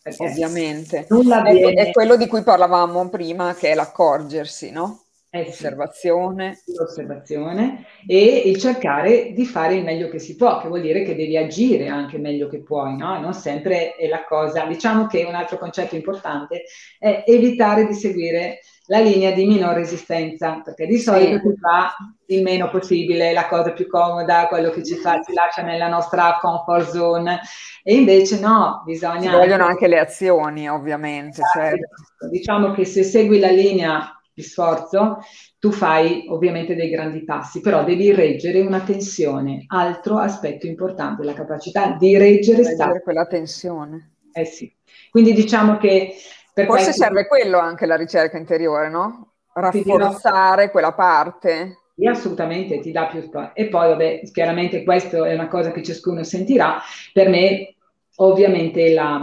Certo, 0.01 0.23
ovviamente. 0.23 1.05
È, 1.07 1.73
è 1.87 1.91
quello 1.91 2.15
di 2.15 2.27
cui 2.27 2.43
parlavamo 2.43 3.09
prima, 3.09 3.53
che 3.55 3.71
è 3.71 3.75
l'accorgersi, 3.75 4.71
no? 4.71 5.06
Eh 5.41 5.45
l'osservazione. 5.45 6.59
l'osservazione 6.77 7.85
e 8.07 8.43
il 8.45 8.57
cercare 8.57 9.31
di 9.33 9.45
fare 9.45 9.75
il 9.75 9.83
meglio 9.83 10.09
che 10.09 10.19
si 10.19 10.35
può, 10.35 10.59
che 10.59 10.67
vuol 10.67 10.81
dire 10.81 11.03
che 11.03 11.15
devi 11.15 11.37
agire 11.37 11.87
anche 11.87 12.17
meglio 12.17 12.47
che 12.47 12.61
puoi, 12.61 12.95
no? 12.95 13.19
Non 13.19 13.33
sempre 13.33 13.95
è 13.95 14.07
la 14.07 14.23
cosa. 14.25 14.65
Diciamo 14.65 15.07
che 15.07 15.23
un 15.23 15.35
altro 15.35 15.57
concetto 15.57 15.95
importante 15.95 16.63
è 16.99 17.23
evitare 17.25 17.85
di 17.85 17.93
seguire 17.93 18.59
la 18.87 18.99
linea 18.99 19.31
di 19.31 19.45
minor 19.45 19.75
resistenza, 19.75 20.61
perché 20.63 20.85
di 20.85 20.97
solito 20.97 21.39
sì. 21.39 21.49
si 21.49 21.55
fa 21.59 21.93
il 22.27 22.41
meno 22.41 22.69
possibile, 22.69 23.33
la 23.33 23.47
cosa 23.47 23.71
più 23.71 23.87
comoda, 23.87 24.47
quello 24.47 24.69
che 24.69 24.83
ci 24.83 24.95
fa, 24.95 25.21
ci 25.21 25.33
lascia 25.33 25.61
nella 25.61 25.89
nostra 25.89 26.37
comfort 26.39 26.89
zone, 26.89 27.41
e 27.83 27.95
invece 27.95 28.39
no, 28.39 28.83
bisogna... 28.85 29.29
Ci 29.29 29.35
vogliono 29.35 29.65
anche 29.65 29.87
le 29.87 29.99
azioni, 29.99 30.69
ovviamente. 30.69 31.41
Esatto. 31.41 31.59
Certo. 31.59 32.29
Diciamo 32.29 32.71
che 32.71 32.85
se 32.85 33.03
segui 33.03 33.39
la 33.39 33.51
linea 33.51 34.11
di 34.37 34.43
sforzo, 34.43 35.17
tu 35.57 35.71
fai 35.71 36.27
ovviamente 36.29 36.75
dei 36.75 36.89
grandi 36.89 37.23
passi, 37.23 37.59
però 37.59 37.83
devi 37.83 38.13
reggere 38.13 38.61
una 38.61 38.81
tensione. 38.81 39.63
Altro 39.65 40.19
aspetto 40.19 40.67
importante, 40.67 41.23
la 41.23 41.33
capacità 41.33 41.95
di 41.97 42.15
reggere, 42.15 42.61
reggere 42.61 43.01
quella 43.01 43.25
tensione. 43.25 44.11
Eh 44.31 44.45
sì. 44.45 44.71
Quindi 45.09 45.33
diciamo 45.33 45.77
che... 45.77 46.13
Forse 46.53 46.65
questo... 46.65 46.91
serve 46.91 47.25
quello 47.25 47.57
anche 47.57 47.87
la 47.87 47.95
ricerca 47.95 48.37
interiore, 48.37 48.89
no? 48.89 49.31
Rafforzare 49.53 50.61
dirò... 50.61 50.71
quella 50.71 50.93
parte. 50.93 51.77
Sì, 51.95 52.05
assolutamente, 52.05 52.79
ti 52.79 52.91
dà 52.91 53.07
più 53.07 53.21
spazio. 53.21 53.55
E 53.55 53.69
poi, 53.69 53.89
vabbè, 53.89 54.21
chiaramente 54.31 54.83
questo 54.83 55.25
è 55.25 55.33
una 55.33 55.47
cosa 55.47 55.71
che 55.71 55.81
ciascuno 55.81 56.21
sentirà. 56.23 56.79
Per 57.11 57.27
me, 57.27 57.75
ovviamente, 58.17 58.93
la, 58.93 59.19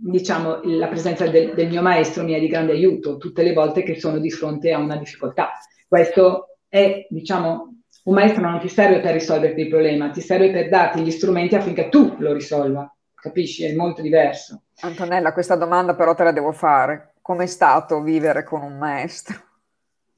diciamo, 0.00 0.60
la 0.64 0.88
presenza 0.88 1.26
del, 1.26 1.54
del, 1.54 1.68
mio 1.68 1.82
maestro 1.82 2.24
mi 2.24 2.32
è 2.32 2.40
di 2.40 2.48
grande 2.48 2.72
aiuto 2.72 3.16
tutte 3.16 3.42
le 3.42 3.52
volte 3.52 3.82
che 3.82 3.98
sono 3.98 4.18
di 4.18 4.30
fronte 4.30 4.72
a 4.72 4.78
una 4.78 4.96
difficoltà. 4.96 5.52
Questo 5.88 6.58
è, 6.68 7.06
diciamo, 7.08 7.74
un 8.04 8.14
maestro 8.14 8.42
non 8.42 8.60
ti 8.60 8.68
serve 8.68 9.00
per 9.00 9.12
risolverti 9.12 9.62
il 9.62 9.68
problema, 9.68 10.10
ti 10.10 10.20
serve 10.20 10.50
per 10.50 10.68
darti 10.68 11.00
gli 11.00 11.10
strumenti 11.10 11.54
affinché 11.54 11.88
tu 11.88 12.16
lo 12.18 12.32
risolva. 12.32 12.92
Capisci? 13.14 13.64
È 13.64 13.74
molto 13.74 14.02
diverso. 14.02 14.64
Antonella, 14.80 15.32
questa 15.32 15.56
domanda 15.56 15.94
però 15.94 16.14
te 16.14 16.24
la 16.24 16.32
devo 16.32 16.52
fare. 16.52 17.14
Com'è 17.22 17.46
stato 17.46 18.02
vivere 18.02 18.44
con 18.44 18.62
un 18.62 18.76
maestro? 18.76 19.53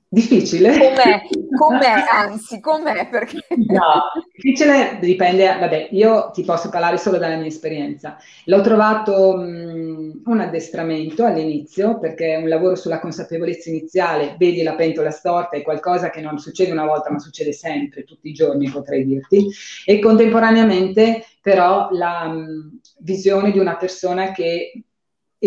Difficile? 0.09 0.73
Com'è? 0.79 1.23
Com'è? 1.57 2.05
Anzi, 2.11 2.61
com'è? 2.61 3.09
Perché... 3.09 3.39
No, 3.57 4.05
difficile 4.33 4.99
dipende, 5.01 5.57
vabbè, 5.59 5.89
io 5.93 6.31
ti 6.33 6.43
posso 6.45 6.69
parlare 6.69 6.99
solo 6.99 7.19
dalla 7.19 7.37
mia 7.37 7.47
esperienza. 7.47 8.17
L'ho 8.45 8.61
trovato 8.61 9.37
mh, 9.37 10.23
un 10.27 10.41
addestramento 10.41 11.25
all'inizio, 11.25 11.99
perché 11.99 12.35
è 12.35 12.37
un 12.37 12.49
lavoro 12.49 12.77
sulla 12.77 13.01
consapevolezza 13.01 13.71
iniziale, 13.71 14.37
vedi 14.39 14.63
la 14.63 14.75
pentola 14.75 15.11
storta, 15.11 15.57
è 15.57 15.63
qualcosa 15.63 16.11
che 16.11 16.21
non 16.21 16.39
succede 16.39 16.73
una 16.73 16.87
volta, 16.87 17.11
ma 17.11 17.19
succede 17.19 17.53
sempre, 17.53 18.05
tutti 18.05 18.29
i 18.29 18.33
giorni 18.33 18.71
potrei 18.71 19.05
dirti, 19.05 19.49
e 19.85 19.99
contemporaneamente 19.99 21.25
però 21.41 21.89
la 21.93 22.29
mh, 22.29 22.81
visione 22.99 23.51
di 23.51 23.59
una 23.59 23.77
persona 23.77 24.33
che 24.33 24.83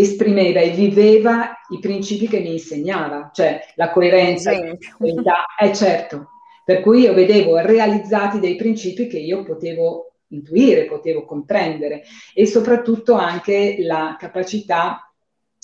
esprimeva 0.01 0.59
e 0.59 0.71
viveva 0.71 1.51
i 1.69 1.79
principi 1.79 2.27
che 2.27 2.39
mi 2.39 2.53
insegnava, 2.53 3.31
cioè 3.33 3.59
la 3.75 3.89
coerenza, 3.91 4.51
la 4.51 5.45
eh 5.59 5.73
certo, 5.73 6.29
per 6.63 6.81
cui 6.81 7.01
io 7.01 7.13
vedevo 7.13 7.57
realizzati 7.59 8.39
dei 8.39 8.55
principi 8.55 9.07
che 9.07 9.19
io 9.19 9.43
potevo 9.43 10.13
intuire, 10.27 10.85
potevo 10.85 11.25
comprendere 11.25 12.03
e 12.33 12.45
soprattutto 12.45 13.15
anche 13.15 13.77
la 13.79 14.15
capacità 14.19 15.09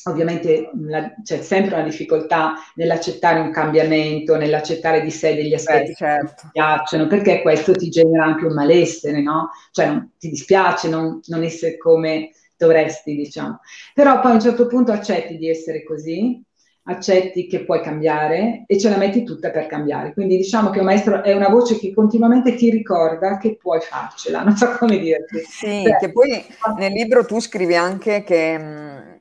Ovviamente 0.07 0.69
la, 0.81 1.15
c'è 1.23 1.41
sempre 1.41 1.73
una 1.73 1.83
difficoltà 1.83 2.53
nell'accettare 2.75 3.39
un 3.39 3.49
cambiamento, 3.49 4.35
nell'accettare 4.35 5.01
di 5.01 5.09
sé 5.09 5.33
degli 5.33 5.53
aspetti 5.55 5.87
Beh, 5.87 5.95
certo. 5.95 6.27
che 6.27 6.35
ti 6.41 6.47
piacciono, 6.51 7.07
perché 7.07 7.41
questo 7.41 7.71
ti 7.71 7.89
genera 7.89 8.25
anche 8.25 8.45
un 8.45 8.53
malessere, 8.53 9.19
no? 9.23 9.49
Cioè 9.71 9.99
ti 10.19 10.29
dispiace 10.29 10.89
non, 10.89 11.21
non 11.25 11.41
essere 11.41 11.77
come 11.77 12.29
dovresti, 12.57 13.15
diciamo. 13.15 13.59
Però 13.93 14.19
poi 14.19 14.31
a 14.31 14.35
un 14.35 14.41
certo 14.41 14.67
punto 14.67 14.91
accetti 14.91 15.37
di 15.37 15.49
essere 15.49 15.83
così, 15.83 16.43
accetti 16.87 17.47
che 17.47 17.65
puoi 17.65 17.81
cambiare 17.81 18.63
e 18.67 18.77
ce 18.77 18.89
la 18.89 18.97
metti 18.97 19.23
tutta 19.23 19.49
per 19.49 19.67
cambiare. 19.67 20.13
Quindi 20.13 20.37
diciamo 20.37 20.69
che 20.69 20.79
un 20.79 20.85
maestro 20.85 21.23
è 21.23 21.33
una 21.33 21.49
voce 21.49 21.79
che 21.79 21.93
continuamente 21.93 22.55
ti 22.55 22.69
ricorda 22.69 23.37
che 23.37 23.57
puoi 23.57 23.79
farcela, 23.81 24.41
non 24.43 24.55
so 24.55 24.71
come 24.77 24.99
dirti. 24.99 25.39
Sì, 25.39 25.81
Beh, 25.83 25.97
che 25.97 26.11
poi 26.11 26.45
nel 26.77 26.91
libro 26.91 27.25
tu 27.25 27.39
scrivi 27.39 27.75
anche 27.75 28.23
che 28.23 28.57
mh, 28.57 29.19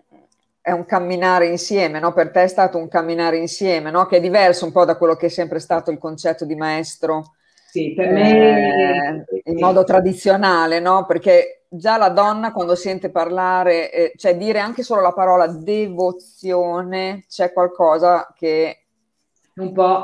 è 0.61 0.71
un 0.73 0.85
camminare 0.85 1.47
insieme, 1.47 2.01
no? 2.01 2.13
Per 2.13 2.31
te 2.31 2.43
è 2.43 2.49
stato 2.49 2.79
un 2.79 2.89
camminare 2.89 3.39
insieme, 3.39 3.91
no? 3.91 4.07
Che 4.07 4.17
è 4.17 4.21
diverso 4.21 4.65
un 4.67 4.73
po' 4.73 4.85
da 4.85 4.97
quello 4.97 5.15
che 5.15 5.27
è 5.27 5.31
sempre 5.31 5.59
stato 5.59 5.91
il 5.91 5.99
concetto 5.99 6.45
di 6.45 6.55
maestro. 6.55 7.35
Sì, 7.71 7.93
per 7.95 8.11
me... 8.11 9.27
Eh, 9.27 9.51
in 9.51 9.59
modo 9.59 9.85
tradizionale, 9.85 10.81
no? 10.81 11.07
Perché 11.07 11.64
già 11.77 11.97
la 11.97 12.09
donna 12.09 12.53
quando 12.53 12.75
sente 12.75 13.11
parlare, 13.11 13.91
eh, 13.91 14.13
cioè 14.17 14.37
dire 14.37 14.59
anche 14.59 14.83
solo 14.83 15.01
la 15.01 15.13
parola 15.13 15.47
devozione, 15.47 17.25
c'è 17.29 17.53
qualcosa 17.53 18.33
che... 18.37 18.85
Un 19.57 19.73
po'... 19.73 20.03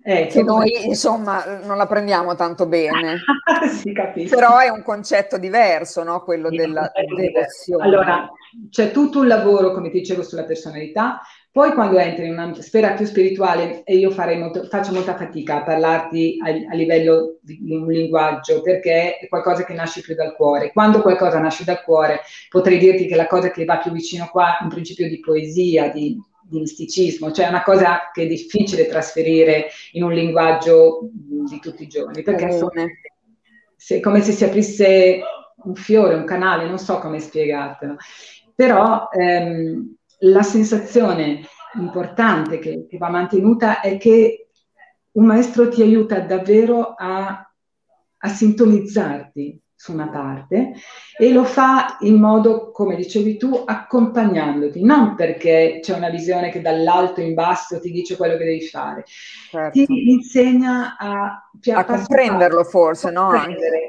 Eh, 0.00 0.26
che 0.26 0.42
noi 0.42 0.86
insomma 0.86 1.58
non 1.64 1.76
la 1.76 1.86
prendiamo 1.86 2.34
tanto 2.34 2.66
bene. 2.66 3.18
sì. 3.68 3.92
Però 4.26 4.56
è 4.56 4.70
un 4.70 4.82
concetto 4.82 5.36
diverso, 5.36 6.02
no? 6.02 6.22
Quello 6.22 6.48
sì, 6.48 6.56
della 6.56 6.90
devozione. 7.14 7.84
Allora, 7.84 8.30
c'è 8.70 8.90
tutto 8.90 9.18
un 9.18 9.26
lavoro, 9.26 9.72
come 9.72 9.90
ti 9.90 9.98
dicevo, 9.98 10.22
sulla 10.22 10.44
personalità, 10.44 11.20
poi 11.50 11.72
quando 11.72 11.98
entri 11.98 12.26
in 12.26 12.32
una 12.32 12.54
sfera 12.60 12.92
più 12.92 13.06
spirituale, 13.06 13.82
e 13.84 13.96
io 13.96 14.14
molto, 14.36 14.64
faccio 14.64 14.92
molta 14.92 15.16
fatica 15.16 15.56
a 15.56 15.62
parlarti 15.62 16.38
a, 16.42 16.72
a, 16.72 16.74
livello 16.74 17.38
di 17.40 17.74
un 17.74 17.86
linguaggio, 17.86 18.60
perché 18.60 19.18
è 19.18 19.28
qualcosa 19.28 19.64
che 19.64 19.72
nasce 19.74 20.02
più 20.02 20.14
dal 20.14 20.36
cuore. 20.36 20.72
Quando 20.72 21.00
qualcosa 21.00 21.38
nasce 21.40 21.64
dal 21.64 21.82
cuore, 21.82 22.20
potrei 22.48 22.78
dirti 22.78 23.06
che 23.06 23.16
la 23.16 23.26
cosa 23.26 23.50
che 23.50 23.64
va 23.64 23.78
più 23.78 23.90
vicino 23.90 24.28
qua 24.30 24.58
è 24.58 24.62
un 24.62 24.68
principio 24.68 25.08
di 25.08 25.18
poesia, 25.20 25.90
di, 25.90 26.16
di 26.42 26.58
misticismo, 26.60 27.32
cioè 27.32 27.48
una 27.48 27.62
cosa 27.62 28.10
che 28.12 28.22
è 28.22 28.26
difficile 28.26 28.86
trasferire 28.86 29.68
in 29.92 30.04
un 30.04 30.12
linguaggio 30.12 31.08
di 31.12 31.58
tutti 31.60 31.82
i 31.84 31.88
giorni, 31.88 32.22
perché 32.22 32.46
è 32.46 34.00
come 34.00 34.20
se 34.20 34.32
si 34.32 34.44
aprisse 34.44 35.20
un 35.64 35.74
fiore, 35.74 36.14
un 36.14 36.24
canale, 36.24 36.68
non 36.68 36.78
so 36.78 36.98
come 36.98 37.20
spiegartelo. 37.20 37.96
Però 38.54 39.08
ehm, 39.10 39.97
la 40.20 40.42
sensazione 40.42 41.42
importante 41.74 42.58
che, 42.58 42.86
che, 42.88 42.98
va 42.98 43.08
mantenuta 43.08 43.80
è 43.80 43.98
che 43.98 44.48
un 45.12 45.26
maestro 45.26 45.68
ti 45.68 45.82
aiuta 45.82 46.20
davvero 46.20 46.94
a, 46.94 47.52
a 48.16 48.28
sintonizzarti 48.28 49.60
su 49.80 49.92
una 49.92 50.08
parte 50.08 50.72
e 51.16 51.32
lo 51.32 51.44
fa 51.44 51.98
in 52.00 52.16
modo, 52.16 52.72
come 52.72 52.96
dicevi 52.96 53.36
tu, 53.36 53.62
accompagnandoti, 53.64 54.82
non 54.82 55.14
perché 55.14 55.78
c'è 55.80 55.94
una 55.94 56.10
visione 56.10 56.50
che 56.50 56.60
dall'alto 56.60 57.20
in 57.20 57.32
basso 57.32 57.78
ti 57.78 57.92
dice 57.92 58.16
quello 58.16 58.36
che 58.36 58.44
devi 58.44 58.66
fare, 58.66 59.04
certo. 59.48 59.70
ti 59.70 60.10
insegna 60.10 60.96
a, 60.98 61.48
a 61.74 61.84
comprenderlo 61.84 62.64
forse, 62.64 63.12
no? 63.12 63.30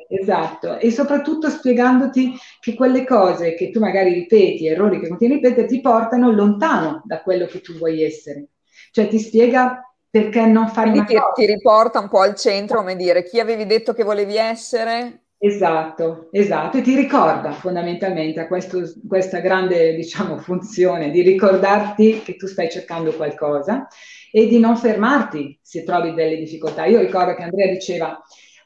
Esatto, 0.07 0.77
e 0.77 0.91
soprattutto 0.91 1.49
spiegandoti 1.49 2.37
che 2.59 2.75
quelle 2.75 3.03
cose 3.03 3.55
che 3.55 3.71
tu 3.71 3.79
magari 3.79 4.13
ripeti, 4.13 4.67
errori 4.67 4.99
che 4.99 5.07
continui 5.07 5.37
a 5.37 5.37
ripetere, 5.37 5.67
ti 5.67 5.81
portano 5.81 6.31
lontano 6.31 7.01
da 7.03 7.23
quello 7.23 7.47
che 7.47 7.61
tu 7.61 7.73
vuoi 7.73 8.03
essere. 8.03 8.49
Cioè 8.91 9.07
ti 9.07 9.17
spiega 9.17 9.91
perché 10.07 10.45
non 10.45 10.67
fare 10.67 10.91
Quindi 10.91 11.13
ti, 11.13 11.19
ti, 11.33 11.45
riporta 11.47 11.99
un 11.99 12.09
po' 12.09 12.19
al 12.19 12.35
centro, 12.35 12.77
come 12.77 12.95
dire, 12.95 13.23
chi 13.23 13.39
avevi 13.39 13.65
detto 13.65 13.93
che 13.93 14.03
volevi 14.03 14.35
essere 14.37 15.23
Esatto, 15.41 16.27
esatto, 16.31 16.77
e 16.77 16.81
ti 16.81 16.95
ricorda 16.95 17.53
fondamentalmente 17.53 18.41
a 18.41 18.47
questo, 18.47 18.81
questa 19.07 19.39
grande 19.39 19.95
diciamo, 19.95 20.37
funzione 20.37 21.11
di 21.11 21.21
ricordarti 21.21 22.21
che 22.23 22.35
tu 22.35 22.45
stai 22.45 22.69
cercando 22.69 23.13
qualcosa 23.13 23.87
e 24.33 24.47
di 24.47 24.59
non 24.59 24.75
fermarti 24.75 25.57
se 25.61 25.83
trovi 25.83 26.13
delle 26.13 26.35
difficoltà. 26.35 26.85
Io 26.87 26.99
ricordo 26.99 27.35
che 27.35 27.43
Andrea 27.43 27.71
diceva 27.71 28.21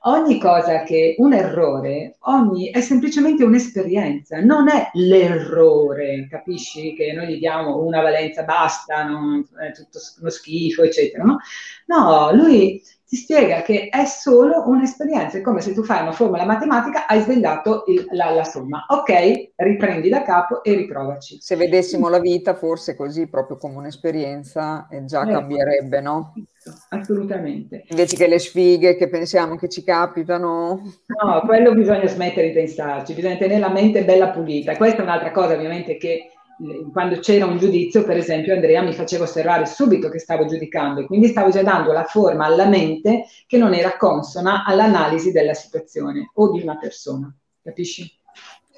ogni 0.06 0.40
cosa 0.40 0.82
che 0.82 1.14
un 1.20 1.34
errore 1.34 2.16
ogni, 2.22 2.72
è 2.72 2.82
semplicemente 2.82 3.44
un'esperienza, 3.44 4.40
non 4.40 4.68
è 4.68 4.90
l'errore, 4.94 6.28
capisci? 6.28 6.96
Che 6.96 7.14
noi 7.14 7.28
gli 7.28 7.38
diamo 7.38 7.84
una 7.84 8.02
valenza, 8.02 8.42
basta, 8.44 9.04
non, 9.04 9.48
è 9.64 9.72
tutto 9.74 10.00
uno 10.22 10.30
schifo, 10.32 10.82
eccetera. 10.82 11.24
No, 11.24 11.38
no 11.86 12.34
lui 12.34 12.82
ti 13.14 13.20
spiega 13.20 13.62
che 13.62 13.90
è 13.90 14.06
solo 14.06 14.68
un'esperienza, 14.68 15.38
è 15.38 15.42
come 15.42 15.62
se 15.62 15.76
tu 15.76 15.84
fai 15.84 16.02
una 16.02 16.14
formula 16.14 16.46
matematica, 16.46 17.06
hai 17.06 17.22
svegliato 17.22 17.84
il, 17.86 18.08
la, 18.10 18.32
la, 18.32 18.44
somma. 18.44 18.86
Ok, 18.88 19.52
riprendi 19.56 20.10
da 20.10 20.24
capo 20.24 20.64
e 20.64 20.74
riprovaci. 20.74 21.38
Se 21.40 21.56
vedessimo 21.56 22.10
la 22.10 22.20
vita 22.20 22.56
forse 22.56 22.96
così, 22.96 23.28
proprio 23.28 23.58
come 23.58 23.76
un'esperienza, 23.76 24.88
eh, 24.90 25.06
già 25.06 25.28
eh, 25.28 25.32
cambierebbe, 25.32 26.02
no? 26.02 26.34
Assolutamente. 26.90 27.84
Invece 27.90 28.16
che 28.16 28.26
le 28.26 28.40
sfighe 28.40 28.96
che 28.96 29.08
pensiamo 29.08 29.58
che 29.58 29.70
ci 29.70 29.84
capitano. 29.84 30.82
No, 31.06 31.42
quello 31.46 31.76
bisogna 31.76 32.08
smettere 32.08 32.48
di 32.48 32.54
pensarci, 32.54 33.14
bisogna 33.14 33.38
tenere 33.38 33.60
la 33.60 33.70
mente 33.70 34.04
bella 34.04 34.30
pulita. 34.30 34.76
Questa 34.76 35.02
è 35.02 35.04
un'altra 35.04 35.30
cosa 35.30 35.54
ovviamente 35.54 35.98
che 35.98 36.32
quando 36.92 37.20
c'era 37.20 37.46
un 37.46 37.58
giudizio, 37.58 38.04
per 38.04 38.18
esempio, 38.18 38.54
Andrea 38.54 38.82
mi 38.82 38.94
faceva 38.94 39.24
osservare 39.24 39.66
subito 39.66 40.10
che 40.10 40.20
stavo 40.20 40.46
giudicando 40.46 41.02
e 41.02 41.06
quindi 41.06 41.28
stavo 41.28 41.50
già 41.50 41.64
dando 41.64 41.92
la 41.92 42.04
forma 42.04 42.46
alla 42.46 42.68
mente 42.68 43.26
che 43.48 43.58
non 43.58 43.74
era 43.74 43.98
consona 43.98 44.64
all'analisi 44.66 45.32
della 45.32 45.54
situazione 45.54 46.32
o 46.34 46.52
di 46.52 46.62
una 46.62 46.78
persona. 46.78 47.34
Capisci? 47.62 48.22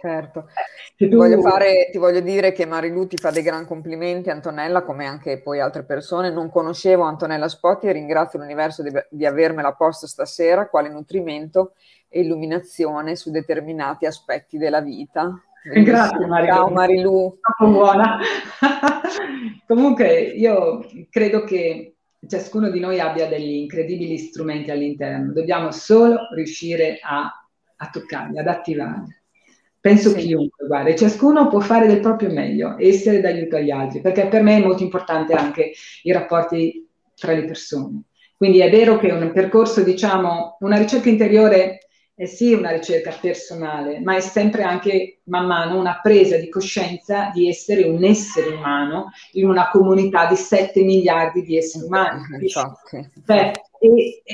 Certo. 0.06 0.47
Tu... 0.95 1.07
Ti, 1.10 1.15
voglio 1.15 1.41
fare, 1.41 1.89
ti, 1.91 1.97
voglio 1.97 2.19
dire 2.19 2.52
che 2.52 2.65
Marilu 2.65 3.07
ti 3.07 3.18
fa 3.18 3.31
dei 3.31 3.41
gran 3.41 3.65
complimenti, 3.65 4.30
Antonella, 4.30 4.84
come 4.84 5.06
anche 5.06 5.41
poi 5.41 5.60
altre 5.60 5.84
persone. 5.84 6.30
Non 6.30 6.49
conoscevo 6.52 7.03
Antonella 7.03 7.47
Spotti 7.47 7.88
e 7.88 7.91
ringrazio 7.91 8.38
l'universo 8.39 8.84
di, 8.84 8.91
di 9.10 9.26
avermela 9.26 9.73
posto 9.73 10.06
stasera 10.06 10.69
quale 10.69 10.89
nutrimento 10.89 11.73
e 12.07 12.22
illuminazione 12.22 13.15
su 13.15 13.31
determinati 13.31 14.06
aspetti 14.06 14.57
della 14.57 14.81
vita. 14.81 15.34
Grazie 15.66 16.28
Marilu. 16.28 16.54
Ciao 16.54 16.70
Marilu. 16.70 17.40
Buona. 17.60 18.20
Comunque 19.66 20.14
io 20.22 20.86
credo 21.10 21.44
che 21.44 21.96
ciascuno 22.28 22.70
di 22.70 22.80
noi 22.80 23.00
abbia 23.00 23.28
degli 23.28 23.54
incredibili 23.54 24.18
strumenti 24.18 24.70
all'interno, 24.70 25.34
dobbiamo 25.34 25.72
solo 25.72 26.28
riuscire 26.36 27.00
a, 27.02 27.32
a 27.78 27.90
toccarli, 27.90 28.38
ad 28.38 28.48
attivarli. 28.48 29.16
Penso 29.80 30.10
sì. 30.10 30.18
chiunque, 30.18 30.68
guarda, 30.68 30.94
ciascuno 30.96 31.48
può 31.48 31.60
fare 31.60 31.88
del 31.88 32.00
proprio 32.00 32.32
meglio, 32.32 32.76
essere 32.80 33.20
d'aiuto 33.20 33.56
agli 33.56 33.72
altri, 33.72 34.02
perché 34.02 34.28
per 34.28 34.44
me 34.44 34.58
è 34.58 34.64
molto 34.64 34.84
importante 34.84 35.34
anche 35.34 35.74
i 36.04 36.12
rapporti 36.12 36.88
tra 37.16 37.34
le 37.34 37.46
persone. 37.46 38.04
Quindi 38.38 38.60
è 38.60 38.70
vero 38.70 38.98
che 38.98 39.12
un 39.12 39.32
percorso, 39.32 39.84
diciamo, 39.84 40.58
una 40.60 40.78
ricerca 40.78 41.10
interiore 41.10 41.85
è 42.18 42.26
sì 42.28 42.54
una 42.54 42.72
ricerca 42.72 43.14
personale, 43.20 44.00
ma 44.00 44.16
è 44.16 44.22
sempre 44.22 44.64
anche 44.64 45.20
man 45.26 45.48
mano 45.48 45.78
una 45.78 46.00
presa 46.02 46.38
di 46.38 46.48
coscienza 46.48 47.30
di 47.34 47.50
essere 47.50 47.84
un 47.84 48.06
essere 48.06 48.56
umano 48.56 49.12
in 49.34 49.50
una 49.50 49.70
comunità 49.70 50.26
di 50.26 50.38
7 50.38 50.82
miliardi 50.82 51.44
di 51.44 51.58
esseri 51.58 51.84
umani. 51.84 52.22
Cioè, 52.48 53.52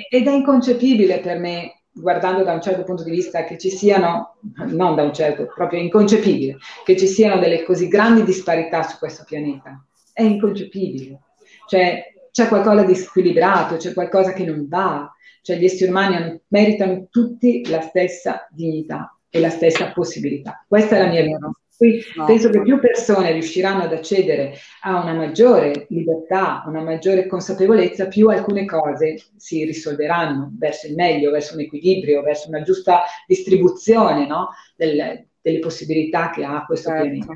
ed 0.10 0.28
è 0.28 0.32
inconcepibile 0.32 1.22
per 1.22 1.40
me, 1.40 1.82
guardando 1.92 2.44
da 2.44 2.54
un 2.54 2.62
certo 2.62 2.84
punto 2.84 3.04
di 3.04 3.10
vista, 3.10 3.46
che 3.46 3.58
ci 3.58 3.72
siano, 3.72 4.36
non 4.68 4.94
da 4.94 5.02
un 5.02 5.14
certo, 5.14 5.48
proprio 5.52 5.80
inconcepibile, 5.80 6.58
che 6.86 6.96
ci 6.96 7.08
siano 7.08 7.42
delle 7.42 7.64
così 7.64 7.88
grandi 7.88 8.24
disparità 8.24 8.84
su 8.84 9.00
questo 9.00 9.24
pianeta. 9.26 9.84
È 10.14 10.22
inconcepibile. 10.22 11.20
Cioè, 11.66 12.14
c'è 12.30 12.48
qualcosa 12.48 12.84
di 12.84 12.94
squilibrato, 12.94 13.78
c'è 13.78 13.92
qualcosa 13.94 14.34
che 14.34 14.46
non 14.46 14.68
va 14.70 15.12
cioè 15.42 15.58
gli 15.58 15.66
esseri 15.66 15.90
umani 15.90 16.16
hanno, 16.16 16.42
meritano 16.48 17.08
tutti 17.10 17.68
la 17.68 17.82
stessa 17.82 18.48
dignità 18.52 19.16
e 19.30 19.40
la 19.40 19.50
stessa 19.50 19.92
possibilità. 19.92 20.64
Questa 20.68 20.96
è 20.96 21.00
la 21.00 21.08
mia 21.08 21.24
vita. 21.24 21.52
Qui 21.82 22.00
no. 22.16 22.26
penso 22.26 22.50
che 22.52 22.62
più 22.62 22.80
persone 22.80 23.32
riusciranno 23.32 23.84
ad 23.84 23.94
accedere 23.94 24.54
a 24.82 25.02
una 25.02 25.14
maggiore 25.14 25.88
libertà, 25.90 26.64
una 26.68 26.84
maggiore 26.84 27.26
consapevolezza, 27.26 28.08
più 28.08 28.28
alcune 28.28 28.66
cose 28.66 29.16
si 29.36 29.66
risolveranno 29.66 30.52
verso 30.60 30.86
il 30.86 30.94
meglio, 30.94 31.32
verso 31.32 31.56
un 31.56 31.62
equilibrio, 31.62 32.22
verso 32.22 32.50
una 32.50 32.62
giusta 32.62 33.02
distribuzione 33.26 34.28
no? 34.28 34.50
Del, 34.76 35.28
delle 35.42 35.60
possibilità 35.60 36.30
che 36.30 36.44
ha 36.44 36.64
questo 36.66 36.90
certo. 36.90 37.04
pianeta. 37.04 37.34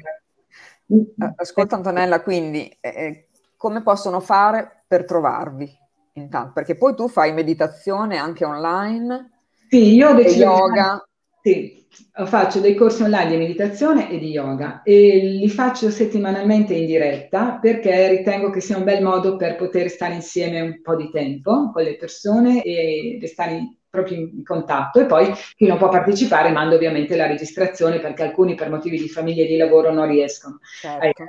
Ascolta 1.37 1.75
Antonella, 1.75 2.21
quindi 2.21 2.69
eh, 2.79 2.89
eh, 2.89 3.27
come 3.57 3.81
possono 3.81 4.19
fare 4.19 4.83
per 4.87 5.05
trovarvi? 5.05 5.84
Intanto, 6.15 6.51
perché 6.53 6.75
poi 6.75 6.95
tu 6.95 7.07
fai 7.07 7.33
meditazione 7.33 8.17
anche 8.17 8.45
online. 8.45 9.31
Sì, 9.69 9.95
io 9.95 10.09
ho 10.09 10.13
deciso 10.13 10.43
yoga. 10.43 11.07
Sì, 11.41 11.85
faccio 12.25 12.59
dei 12.59 12.73
corsi 12.73 13.03
online 13.03 13.29
di 13.29 13.37
meditazione 13.37 14.09
e 14.09 14.17
di 14.17 14.31
yoga 14.31 14.81
e 14.83 15.19
li 15.39 15.49
faccio 15.49 15.91
settimanalmente 15.91 16.73
in 16.73 16.87
diretta 16.87 17.59
perché 17.61 18.07
ritengo 18.07 18.49
che 18.49 18.61
sia 18.61 18.77
un 18.77 18.83
bel 18.83 19.03
modo 19.03 19.35
per 19.35 19.55
poter 19.55 19.89
stare 19.89 20.15
insieme 20.15 20.59
un 20.61 20.81
po' 20.81 20.95
di 20.95 21.09
tempo 21.11 21.69
con 21.71 21.83
le 21.83 21.97
persone 21.97 22.63
e 22.63 23.19
restare 23.21 23.77
proprio 23.87 24.17
in 24.17 24.43
contatto 24.43 24.99
e 24.99 25.05
poi 25.05 25.31
chi 25.55 25.67
non 25.67 25.77
può 25.77 25.87
partecipare 25.89 26.51
manda 26.51 26.75
ovviamente 26.75 27.15
la 27.15 27.27
registrazione 27.27 27.99
perché 27.99 28.23
alcuni 28.23 28.55
per 28.55 28.69
motivi 28.69 28.97
di 28.97 29.07
famiglia 29.07 29.43
e 29.43 29.47
di 29.47 29.57
lavoro 29.57 29.93
non 29.93 30.07
riescono. 30.07 30.59
Certo. 30.81 31.23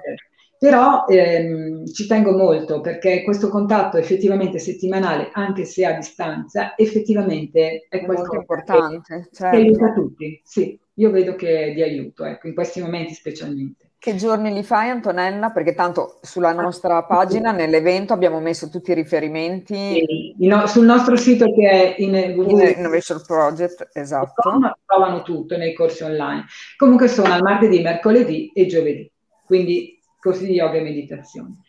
Però 0.58 1.04
ehm, 1.06 1.86
ci 1.86 2.06
tengo 2.06 2.32
molto 2.32 2.80
perché 2.80 3.22
questo 3.22 3.48
contatto 3.48 3.98
effettivamente 3.98 4.58
settimanale, 4.58 5.30
anche 5.32 5.64
se 5.64 5.84
a 5.84 5.92
distanza, 5.92 6.74
effettivamente 6.76 7.86
è, 7.88 7.98
è 7.98 8.06
molto 8.06 8.34
importante. 8.34 9.28
Che, 9.28 9.28
certo. 9.32 9.56
che 9.56 9.62
aiuta 9.62 9.92
tutti. 9.92 10.40
Sì, 10.42 10.78
io 10.94 11.10
vedo 11.10 11.34
che 11.34 11.66
è 11.66 11.72
di 11.72 11.82
aiuto, 11.82 12.24
ecco, 12.24 12.46
in 12.46 12.54
questi 12.54 12.80
momenti 12.80 13.12
specialmente. 13.12 13.84
Che 13.98 14.14
giorni 14.14 14.52
li 14.52 14.62
fai 14.62 14.88
Antonella? 14.88 15.50
Perché 15.50 15.74
tanto 15.74 16.18
sulla 16.22 16.52
nostra 16.52 17.02
pagina, 17.04 17.50
nell'evento, 17.50 18.12
abbiamo 18.12 18.40
messo 18.40 18.68
tutti 18.68 18.92
i 18.92 18.94
riferimenti. 18.94 19.74
Sì, 19.74 20.46
no, 20.46 20.66
sul 20.66 20.84
nostro 20.84 21.16
sito 21.16 21.52
che 21.52 21.68
è 21.68 21.94
in, 21.98 22.14
in 22.14 22.74
Innovation 22.76 23.20
Project, 23.26 23.88
esatto. 23.92 24.58
Trovano 24.86 25.22
tutto 25.22 25.56
nei 25.56 25.74
corsi 25.74 26.04
online. 26.04 26.44
Comunque 26.76 27.08
sono 27.08 27.32
al 27.32 27.42
martedì, 27.42 27.82
mercoledì 27.82 28.52
e 28.54 28.66
giovedì, 28.66 29.10
quindi 29.44 29.95
corsi 30.26 30.46
di 30.46 30.54
yoga 30.54 30.78
e 30.78 30.82
meditazione. 30.82 31.60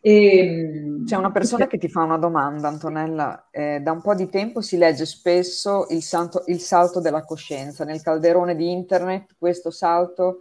E, 0.00 0.38
ehm, 0.38 1.04
C'è 1.04 1.16
una 1.16 1.30
persona 1.30 1.66
che 1.66 1.78
ti 1.78 1.88
fa 1.88 2.02
una 2.02 2.16
domanda, 2.16 2.68
Antonella. 2.68 3.48
Eh, 3.50 3.80
da 3.80 3.92
un 3.92 4.00
po' 4.00 4.14
di 4.14 4.28
tempo 4.28 4.60
si 4.60 4.76
legge 4.76 5.06
spesso 5.06 5.86
il, 5.90 6.02
santo, 6.02 6.42
il 6.46 6.60
salto 6.60 7.00
della 7.00 7.24
coscienza. 7.24 7.84
Nel 7.84 8.02
calderone 8.02 8.56
di 8.56 8.70
internet 8.70 9.34
questo 9.38 9.70
salto 9.70 10.38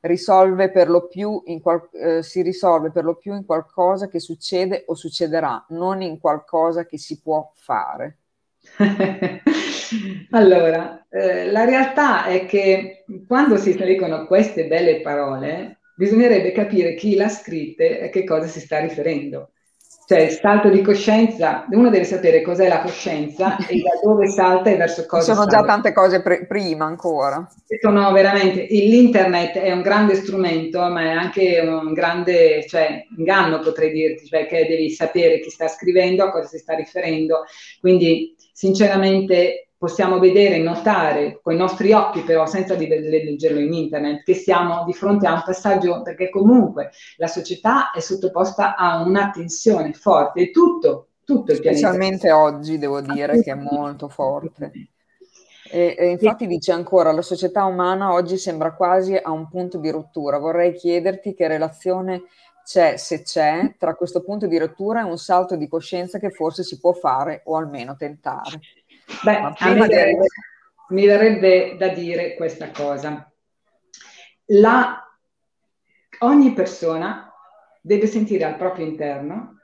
risolve 0.00 0.70
per 0.70 0.88
lo 0.88 1.08
più 1.08 1.42
in 1.46 1.60
qual- 1.60 1.88
eh, 1.92 2.22
si 2.22 2.42
risolve 2.42 2.90
per 2.92 3.04
lo 3.04 3.16
più 3.16 3.34
in 3.34 3.44
qualcosa 3.44 4.06
che 4.06 4.20
succede 4.20 4.84
o 4.86 4.94
succederà, 4.94 5.64
non 5.70 6.02
in 6.02 6.20
qualcosa 6.20 6.86
che 6.86 6.98
si 6.98 7.20
può 7.20 7.50
fare. 7.56 8.18
allora, 10.30 11.06
eh, 11.08 11.50
la 11.50 11.64
realtà 11.64 12.26
è 12.26 12.44
che 12.46 13.04
quando 13.26 13.56
si 13.56 13.76
leggono 13.76 14.26
queste 14.26 14.66
belle 14.66 15.00
parole, 15.00 15.77
bisognerebbe 15.98 16.52
capire 16.52 16.94
chi 16.94 17.16
l'ha 17.16 17.28
scritte 17.28 18.00
e 18.00 18.08
che 18.08 18.24
cosa 18.24 18.46
si 18.46 18.60
sta 18.60 18.78
riferendo 18.78 19.50
cioè 20.08 20.30
salto 20.30 20.70
di 20.70 20.80
coscienza, 20.80 21.66
uno 21.68 21.90
deve 21.90 22.04
sapere 22.04 22.40
cos'è 22.40 22.66
la 22.66 22.80
coscienza 22.80 23.58
e 23.58 23.82
da 23.82 23.90
dove 24.02 24.26
salta 24.26 24.70
e 24.70 24.76
verso 24.76 25.04
cosa. 25.04 25.22
Ci 25.22 25.34
sono 25.34 25.46
già 25.46 25.62
tante 25.62 25.92
cose 25.92 26.22
pre- 26.22 26.46
prima 26.46 26.86
ancora. 26.86 27.46
Sono 27.78 28.10
veramente, 28.12 28.66
l'internet 28.70 29.58
è 29.58 29.70
un 29.70 29.82
grande 29.82 30.14
strumento, 30.14 30.80
ma 30.88 31.02
è 31.02 31.10
anche 31.10 31.60
un 31.60 31.92
grande 31.92 32.66
cioè, 32.66 33.04
inganno, 33.18 33.58
potrei 33.58 33.92
dirti, 33.92 34.28
perché 34.30 34.60
cioè 34.60 34.66
devi 34.66 34.88
sapere 34.88 35.40
chi 35.40 35.50
sta 35.50 35.68
scrivendo, 35.68 36.24
a 36.24 36.30
cosa 36.30 36.46
si 36.46 36.56
sta 36.56 36.74
riferendo. 36.74 37.44
Quindi, 37.78 38.34
sinceramente, 38.54 39.67
possiamo 39.78 40.18
vedere, 40.18 40.58
notare 40.58 41.38
con 41.40 41.54
i 41.54 41.56
nostri 41.56 41.92
occhi, 41.92 42.22
però 42.22 42.46
senza 42.46 42.74
leggerlo 42.74 43.60
in 43.60 43.72
internet, 43.72 44.24
che 44.24 44.34
siamo 44.34 44.84
di 44.84 44.92
fronte 44.92 45.28
a 45.28 45.34
un 45.34 45.42
passaggio, 45.44 46.02
perché 46.02 46.28
comunque 46.28 46.90
la 47.16 47.28
società 47.28 47.92
è 47.92 48.00
sottoposta 48.00 48.74
a 48.74 49.00
una 49.02 49.30
tensione 49.30 49.92
forte, 49.92 50.40
e 50.40 50.50
tutto, 50.50 51.10
tutto 51.24 51.52
il 51.52 51.60
pianeta. 51.60 51.86
Specialmente 51.86 52.32
oggi, 52.32 52.76
devo 52.76 53.00
dire, 53.00 53.40
che 53.40 53.52
è 53.52 53.54
molto 53.54 54.08
forte. 54.08 54.72
E, 55.70 55.94
e, 55.96 56.08
infatti 56.08 56.46
dice 56.46 56.72
ancora, 56.72 57.12
la 57.12 57.22
società 57.22 57.64
umana 57.64 58.12
oggi 58.12 58.36
sembra 58.36 58.74
quasi 58.74 59.14
a 59.14 59.30
un 59.30 59.48
punto 59.48 59.78
di 59.78 59.90
rottura. 59.90 60.38
Vorrei 60.38 60.72
chiederti 60.74 61.34
che 61.34 61.46
relazione 61.46 62.22
c'è, 62.64 62.96
se 62.96 63.22
c'è, 63.22 63.76
tra 63.78 63.94
questo 63.94 64.22
punto 64.22 64.46
di 64.46 64.58
rottura 64.58 65.00
e 65.00 65.04
un 65.04 65.18
salto 65.18 65.56
di 65.56 65.68
coscienza 65.68 66.18
che 66.18 66.30
forse 66.30 66.64
si 66.64 66.80
può 66.80 66.92
fare 66.92 67.42
o 67.44 67.56
almeno 67.56 67.96
tentare. 67.96 68.60
Beh, 69.22 69.36
a 69.36 69.72
me 69.72 69.86
verrebbe, 69.86 70.26
mi 70.90 71.06
verrebbe 71.06 71.76
da 71.76 71.88
dire 71.88 72.34
questa 72.34 72.70
cosa. 72.70 73.30
La, 74.46 75.02
ogni 76.20 76.52
persona 76.52 77.32
deve 77.80 78.06
sentire 78.06 78.44
al 78.44 78.56
proprio 78.56 78.86
interno 78.86 79.60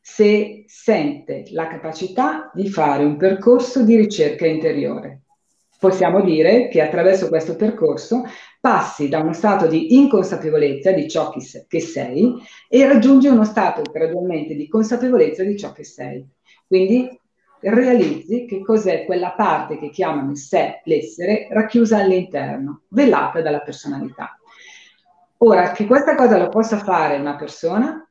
se 0.00 0.64
sente 0.66 1.44
la 1.50 1.68
capacità 1.68 2.50
di 2.54 2.68
fare 2.68 3.04
un 3.04 3.16
percorso 3.16 3.84
di 3.84 3.96
ricerca 3.96 4.46
interiore. 4.46 5.22
Possiamo 5.78 6.20
dire 6.20 6.68
che 6.68 6.82
attraverso 6.82 7.28
questo 7.28 7.56
percorso 7.56 8.24
passi 8.60 9.08
da 9.08 9.20
uno 9.20 9.32
stato 9.32 9.66
di 9.66 9.96
inconsapevolezza 9.96 10.92
di 10.92 11.08
ciò 11.08 11.30
che 11.30 11.80
sei 11.80 12.34
e 12.68 12.86
raggiungi 12.86 13.28
uno 13.28 13.44
stato 13.44 13.82
gradualmente 13.90 14.54
di 14.54 14.68
consapevolezza 14.68 15.42
di 15.42 15.56
ciò 15.56 15.72
che 15.72 15.84
sei. 15.84 16.26
Quindi 16.66 17.19
realizzi 17.60 18.46
che 18.46 18.62
cos'è 18.62 19.04
quella 19.04 19.32
parte 19.32 19.78
che 19.78 19.90
chiamano 19.90 20.30
il 20.30 20.38
sé, 20.38 20.80
l'essere, 20.84 21.48
racchiusa 21.50 21.98
all'interno, 21.98 22.82
velata 22.88 23.42
dalla 23.42 23.60
personalità. 23.60 24.38
Ora, 25.38 25.72
che 25.72 25.86
questa 25.86 26.14
cosa 26.14 26.38
lo 26.38 26.48
possa 26.48 26.78
fare 26.78 27.16
una 27.16 27.36
persona 27.36 28.06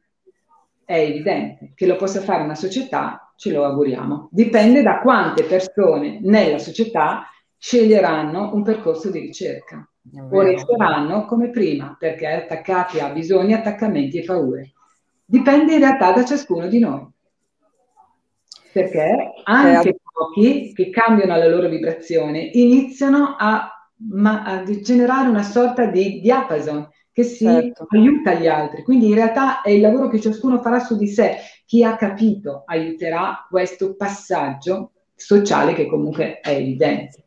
è 0.83 0.97
evidente, 0.97 1.71
che 1.75 1.85
lo 1.85 1.95
possa 1.95 2.21
fare 2.21 2.43
una 2.43 2.55
società 2.55 3.31
ce 3.35 3.51
lo 3.51 3.63
auguriamo. 3.65 4.29
Dipende 4.31 4.81
da 4.81 4.99
quante 4.99 5.43
persone 5.43 6.19
nella 6.21 6.57
società 6.57 7.27
sceglieranno 7.57 8.53
un 8.53 8.63
percorso 8.63 9.11
di 9.11 9.19
ricerca 9.19 9.87
o 10.31 10.41
resteranno 10.41 11.25
come 11.25 11.49
prima, 11.49 11.95
perché 11.97 12.27
attaccati 12.27 12.99
a 12.99 13.09
bisogni, 13.09 13.53
attaccamenti 13.53 14.19
e 14.19 14.23
paure. 14.23 14.71
Dipende 15.23 15.73
in 15.73 15.79
realtà 15.79 16.11
da 16.11 16.25
ciascuno 16.25 16.67
di 16.67 16.79
noi 16.79 17.07
perché 18.83 19.31
anche 19.43 19.89
eh, 19.89 19.99
pochi 20.11 20.73
che 20.73 20.89
cambiano 20.89 21.37
la 21.37 21.47
loro 21.47 21.67
vibrazione 21.67 22.49
iniziano 22.53 23.35
a, 23.37 23.69
ma, 24.09 24.43
a 24.43 24.63
generare 24.63 25.29
una 25.29 25.43
sorta 25.43 25.85
di 25.85 26.19
diapason 26.21 26.87
che 27.11 27.23
si 27.23 27.45
certo. 27.45 27.87
aiuta 27.89 28.33
gli 28.35 28.47
altri. 28.47 28.83
Quindi 28.83 29.07
in 29.07 29.15
realtà 29.15 29.61
è 29.61 29.71
il 29.71 29.81
lavoro 29.81 30.07
che 30.07 30.21
ciascuno 30.21 30.61
farà 30.61 30.79
su 30.79 30.95
di 30.97 31.07
sé. 31.07 31.37
Chi 31.65 31.83
ha 31.83 31.95
capito 31.95 32.63
aiuterà 32.65 33.45
questo 33.49 33.95
passaggio 33.95 34.91
sociale 35.15 35.73
che 35.73 35.85
comunque 35.85 36.39
è 36.39 36.51
evidente. 36.51 37.25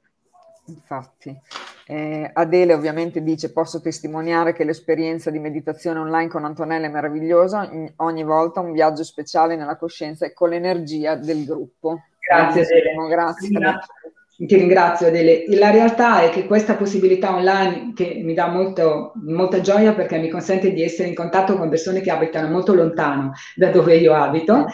Infatti. 0.72 1.38
Eh, 1.86 2.30
Adele 2.32 2.74
ovviamente 2.74 3.22
dice 3.22 3.52
posso 3.52 3.80
testimoniare 3.80 4.52
che 4.52 4.64
l'esperienza 4.64 5.30
di 5.30 5.38
meditazione 5.38 5.98
online 5.98 6.28
con 6.28 6.44
Antonella 6.44 6.86
è 6.86 6.90
meravigliosa, 6.90 7.68
ogni 7.96 8.24
volta 8.24 8.60
un 8.60 8.72
viaggio 8.72 9.02
speciale 9.04 9.56
nella 9.56 9.76
coscienza 9.76 10.24
e 10.24 10.32
con 10.32 10.50
l'energia 10.50 11.16
del 11.16 11.44
gruppo. 11.44 12.02
Grazie 12.18 12.62
Adele. 12.62 13.08
Grazie. 13.08 13.48
Grazie. 13.48 14.12
Ti 14.34 14.56
ringrazio 14.56 15.06
Adele. 15.08 15.44
La 15.48 15.70
realtà 15.70 16.22
è 16.22 16.30
che 16.30 16.46
questa 16.46 16.74
possibilità 16.74 17.34
online 17.34 17.92
che 17.94 18.22
mi 18.24 18.34
dà 18.34 18.48
molto, 18.48 19.12
molta 19.26 19.60
gioia 19.60 19.92
perché 19.92 20.18
mi 20.18 20.30
consente 20.30 20.72
di 20.72 20.82
essere 20.82 21.08
in 21.08 21.14
contatto 21.14 21.56
con 21.56 21.68
persone 21.68 22.00
che 22.00 22.10
abitano 22.10 22.48
molto 22.48 22.74
lontano 22.74 23.32
da 23.54 23.70
dove 23.70 23.96
io 23.96 24.14
abito. 24.14 24.66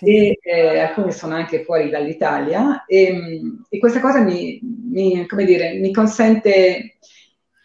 E 0.00 0.38
eh, 0.42 0.78
alcune 0.80 1.12
sono 1.12 1.34
anche 1.34 1.62
fuori 1.62 1.90
dall'Italia. 1.90 2.84
E, 2.86 3.40
e 3.68 3.78
questa 3.78 4.00
cosa 4.00 4.20
mi, 4.20 4.60
mi, 4.62 5.26
dire, 5.44 5.74
mi 5.74 5.92
consente 5.92 6.96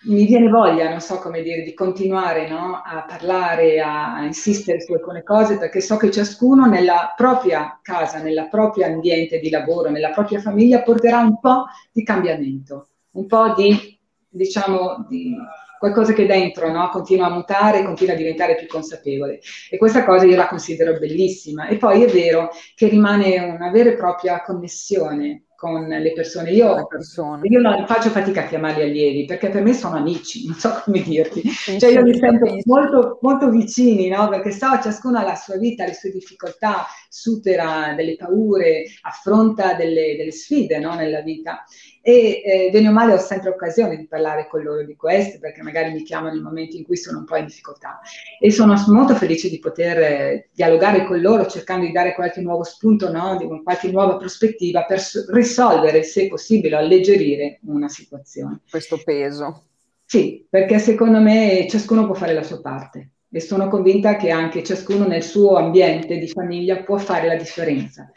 mi 0.04 0.26
viene 0.26 0.48
voglia, 0.48 0.90
non 0.90 1.02
so 1.02 1.20
come 1.20 1.42
dire, 1.42 1.62
di 1.62 1.74
continuare 1.74 2.48
no? 2.48 2.82
a 2.84 3.04
parlare, 3.06 3.82
a 3.82 4.24
insistere 4.24 4.80
su 4.80 4.94
alcune 4.94 5.24
cose, 5.24 5.58
perché 5.58 5.82
so 5.82 5.98
che 5.98 6.10
ciascuno 6.10 6.66
nella 6.66 7.14
propria 7.18 7.80
casa, 7.82 8.22
nella 8.22 8.46
propria 8.46 8.88
ambiente 8.88 9.40
di 9.40 9.50
lavoro, 9.50 9.90
nella 9.90 10.12
propria 10.12 10.40
famiglia 10.40 10.82
porterà 10.82 11.20
un 11.20 11.40
po' 11.40 11.66
di 11.92 12.04
cambiamento, 12.04 12.88
un 13.12 13.26
po' 13.26 13.54
di, 13.56 14.00
diciamo, 14.30 15.06
di 15.10 15.36
qualcosa 15.78 16.14
che 16.14 16.26
dentro 16.26 16.72
no? 16.72 16.90
continua 16.90 17.28
a 17.28 17.34
mutare, 17.34 17.84
continua 17.84 18.14
a 18.14 18.18
diventare 18.18 18.56
più 18.56 18.68
consapevole. 18.68 19.42
E 19.70 19.78
questa 19.78 20.06
cosa 20.06 20.26
io 20.26 20.36
la 20.36 20.48
considero 20.48 20.98
bellissima. 20.98 21.68
E 21.68 21.78
poi 21.78 22.04
è 22.04 22.08
vero 22.12 22.50
che 22.76 22.88
rimane 22.88 23.40
una 23.40 23.70
vera 23.70 23.90
e 23.90 23.96
propria 23.96 24.42
connessione 24.42 25.46
con 25.60 25.88
le 25.88 26.14
persone. 26.14 26.52
Io, 26.52 26.88
persone. 26.88 27.45
io 27.49 27.60
non 27.60 27.86
faccio 27.86 28.10
fatica 28.11 28.44
a 28.44 28.48
chiamarli 28.48 28.81
allievi 28.81 29.26
perché 29.26 29.49
per 29.49 29.61
me 29.61 29.73
sono 29.73 29.98
amici, 29.98 30.45
non 30.48 30.56
so 30.56 30.81
come 30.86 31.02
dirti. 31.02 31.41
Cioè 31.44 31.91
io 31.91 32.02
li 32.02 32.18
sento 32.18 32.56
molto, 32.64 33.19
molto 33.22 33.49
vicini, 33.49 34.07
no? 34.07 34.30
perché 34.30 34.52
so, 34.52 34.80
ciascuno 34.81 35.19
ha 35.19 35.23
la 35.23 35.36
sua 35.36 35.57
vita, 35.57 35.86
le 35.86 35.94
sue 35.94 36.11
difficoltà, 36.11 36.86
supera 37.10 37.94
delle 37.94 38.15
paure, 38.15 38.86
affronta 39.02 39.73
delle, 39.73 40.15
delle 40.15 40.31
sfide 40.31 40.80
no? 40.80 40.95
nella 40.95 41.19
vita 41.19 41.65
e 42.02 42.42
eh, 42.44 42.70
bene 42.72 42.90
o 42.90 42.92
male 42.92 43.14
ho 43.14 43.18
sempre 43.18 43.50
occasione 43.50 43.98
di 43.98 44.08
parlare 44.08 44.48
con 44.48 44.62
loro 44.62 44.84
di 44.84 44.96
questo 44.96 45.38
perché 45.40 45.62
magari 45.62 45.92
mi 45.92 46.04
chiamano 46.04 46.36
in 46.36 46.44
momenti 46.44 46.78
in 46.78 46.84
cui 46.84 46.98
sono 46.98 47.20
un 47.20 47.26
po' 47.26 47.36
in 47.36 47.46
difficoltà 47.46 48.00
e 48.40 48.52
sono 48.52 48.76
molto 48.88 49.16
felice 49.16 49.50
di 49.50 49.60
poter 49.60 49.98
eh, 50.00 50.50
dialogare 50.54 51.06
con 51.06 51.20
loro 51.20 51.46
cercando 51.46 51.86
di 51.86 51.92
dare 51.92 52.14
qualche 52.14 52.42
nuovo 52.42 52.64
spunto, 52.64 53.12
no? 53.12 53.38
di 53.38 53.48
qualche 53.64 53.92
nuova 53.92 54.18
prospettiva 54.18 54.86
per 54.86 55.02
risolvere, 55.30 56.04
se 56.04 56.28
possibile, 56.28 56.76
alleggerire 56.76 57.60
una 57.66 57.90
situazione. 57.90 58.62
Questo 58.70 59.00
peso. 59.04 59.64
Sì, 60.06 60.46
perché 60.50 60.80
secondo 60.80 61.20
me 61.20 61.68
ciascuno 61.70 62.06
può 62.06 62.16
fare 62.16 62.34
la 62.34 62.44
sua 62.44 62.62
parte 62.62 63.12
e 63.32 63.40
sono 63.40 63.68
convinta 63.68 64.16
che 64.16 64.32
anche 64.32 64.64
ciascuno 64.64 65.06
nel 65.06 65.24
suo 65.24 65.56
ambiente 65.56 66.18
di 66.18 66.28
famiglia 66.28 66.82
può 66.82 66.98
fare 66.98 67.28
la 67.28 67.36
differenza, 67.36 68.12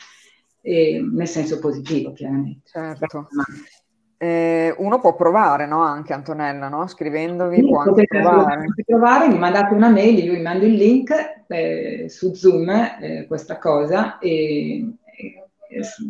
e, 0.61 1.01
nel 1.03 1.29
senso 1.29 1.59
positivo 1.59 2.13
chiaramente. 2.13 2.71
Certo. 2.71 3.29
Eh, 4.23 4.73
uno 4.79 5.01
può 5.01 5.17
provare, 5.17 5.67
no? 5.67 5.81
Anche 5.81 6.13
Antonella, 6.13 6.69
no? 6.69 6.87
Scrivendovi 6.87 7.57
sì, 7.57 7.63
può 7.63 7.81
anche 7.81 8.07
provare. 8.07 8.67
provare. 8.87 9.27
Mi 9.27 9.39
mandate 9.39 9.75
una 9.75 9.89
mail, 9.89 10.23
io 10.23 10.35
vi 10.35 10.41
mando 10.41 10.65
il 10.65 10.75
link 10.75 11.13
eh, 11.49 12.05
su 12.09 12.33
Zoom, 12.33 12.71
eh, 12.71 13.25
questa 13.27 13.59
cosa, 13.59 14.21
e, 14.21 14.89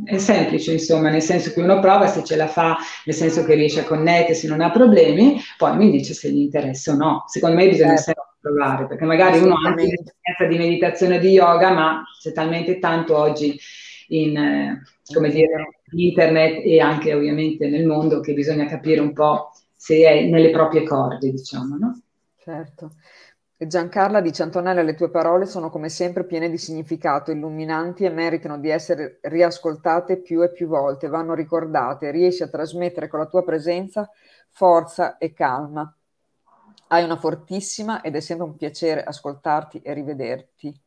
è 0.05 0.19
semplice, 0.19 0.73
insomma, 0.73 1.09
nel 1.09 1.23
senso 1.23 1.53
che 1.55 1.61
uno 1.63 1.81
prova 1.81 2.07
se 2.07 2.23
ce 2.23 2.37
la 2.37 2.49
fa, 2.49 2.77
nel 3.07 3.15
senso 3.15 3.45
che 3.45 3.55
riesce 3.55 3.81
a 3.81 3.85
connettersi, 3.85 4.47
non 4.47 4.61
ha 4.61 4.71
problemi, 4.71 5.41
poi 5.57 5.75
mi 5.79 5.91
dice 5.91 6.13
se 6.13 6.29
gli 6.29 6.41
interessa 6.41 6.93
o 6.93 6.97
no. 6.97 7.25
Secondo 7.29 7.57
me 7.57 7.67
bisogna 7.67 7.97
certo. 7.97 8.03
sempre 8.03 8.25
provare, 8.43 8.87
perché 8.89 9.05
magari 9.07 9.39
uno 9.39 9.55
ha 9.55 9.69
anche 9.69 9.85
un'esperienza 9.85 10.47
di 10.51 10.59
meditazione 10.59 11.19
di 11.19 11.29
yoga, 11.29 11.73
ma 11.73 12.03
c'è 12.21 12.33
talmente 12.33 12.79
tanto 12.79 13.17
oggi 13.17 13.59
in, 14.09 14.37
eh, 14.37 14.83
come 15.15 15.31
dire, 15.31 15.81
internet 15.95 16.65
e 16.65 16.81
anche 16.81 17.15
ovviamente 17.15 17.69
nel 17.69 17.87
mondo 17.87 18.21
che 18.21 18.33
bisogna 18.35 18.67
capire 18.67 19.01
un 19.01 19.13
po' 19.13 19.51
se 19.75 20.03
è 20.03 20.25
nelle 20.27 20.51
proprie 20.51 20.85
corde, 20.85 21.31
diciamo, 21.31 21.77
no? 21.77 22.01
Certo. 22.37 22.93
Giancarla 23.57 24.21
dice 24.21 24.43
Antonella, 24.43 24.83
le 24.83 24.95
tue 24.95 25.11
parole 25.11 25.47
sono 25.47 25.71
come 25.71 25.89
sempre 25.89 26.25
piene 26.25 26.51
di 26.51 26.59
significato, 26.59 27.31
illuminanti 27.31 28.05
e 28.05 28.11
meritano 28.11 28.59
di 28.59 28.69
essere 28.69 29.21
riascoltate 29.23 30.21
più 30.21 30.43
e 30.43 30.51
più 30.51 30.67
volte, 30.67 31.07
vanno 31.07 31.35
ricordate, 31.35 32.11
riesci 32.11 32.43
a 32.43 32.49
trasmettere 32.49 33.07
con 33.07 33.21
la 33.21 33.27
tua 33.27 33.45
presenza 33.45 34.11
forza 34.51 35.19
e 35.19 35.33
calma. 35.33 35.95
Hai 36.89 37.05
una 37.05 37.17
fortissima 37.17 38.03
ed 38.03 38.17
è 38.17 38.21
sempre 38.21 38.47
un 38.47 38.57
piacere 38.57 39.03
ascoltarti 39.03 39.81
e 39.81 39.95
rivederti. 39.95 40.81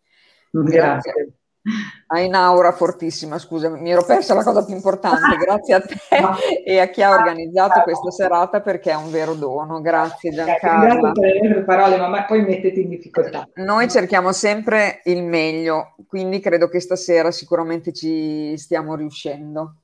Grazie. 0.52 1.12
Grazie. 1.12 1.34
Hai 2.08 2.28
un'aura 2.28 2.72
fortissima, 2.72 3.40
scusa, 3.40 3.70
mi 3.70 3.90
ero 3.90 4.04
persa 4.06 4.36
la 4.36 4.44
cosa 4.44 4.64
più 4.64 4.76
importante. 4.76 5.36
Grazie 5.44 5.74
a 5.74 5.82
te 5.82 5.98
e 6.64 6.80
a 6.80 6.88
chi 6.90 7.02
ha 7.02 7.12
organizzato 7.12 7.82
questa 7.82 8.12
serata 8.12 8.62
perché 8.62 8.92
è 8.92 8.96
un 8.96 9.10
vero 9.10 9.34
dono. 9.34 9.82
Grazie 9.82 10.32
Giancarlo. 10.32 11.12
Grazie 11.12 11.40
per 11.40 11.58
le 11.58 11.64
parole, 11.64 11.98
ma 11.98 12.24
poi 12.26 12.44
mettete 12.44 12.80
in 12.80 12.90
difficoltà. 12.90 13.50
Noi 13.56 13.90
cerchiamo 13.90 14.32
sempre 14.32 15.02
il 15.06 15.24
meglio, 15.24 15.96
quindi 16.08 16.40
credo 16.40 16.68
che 16.68 16.80
stasera 16.80 17.32
sicuramente 17.32 17.92
ci 17.92 18.56
stiamo 18.58 18.96
riuscendo. 18.96 19.78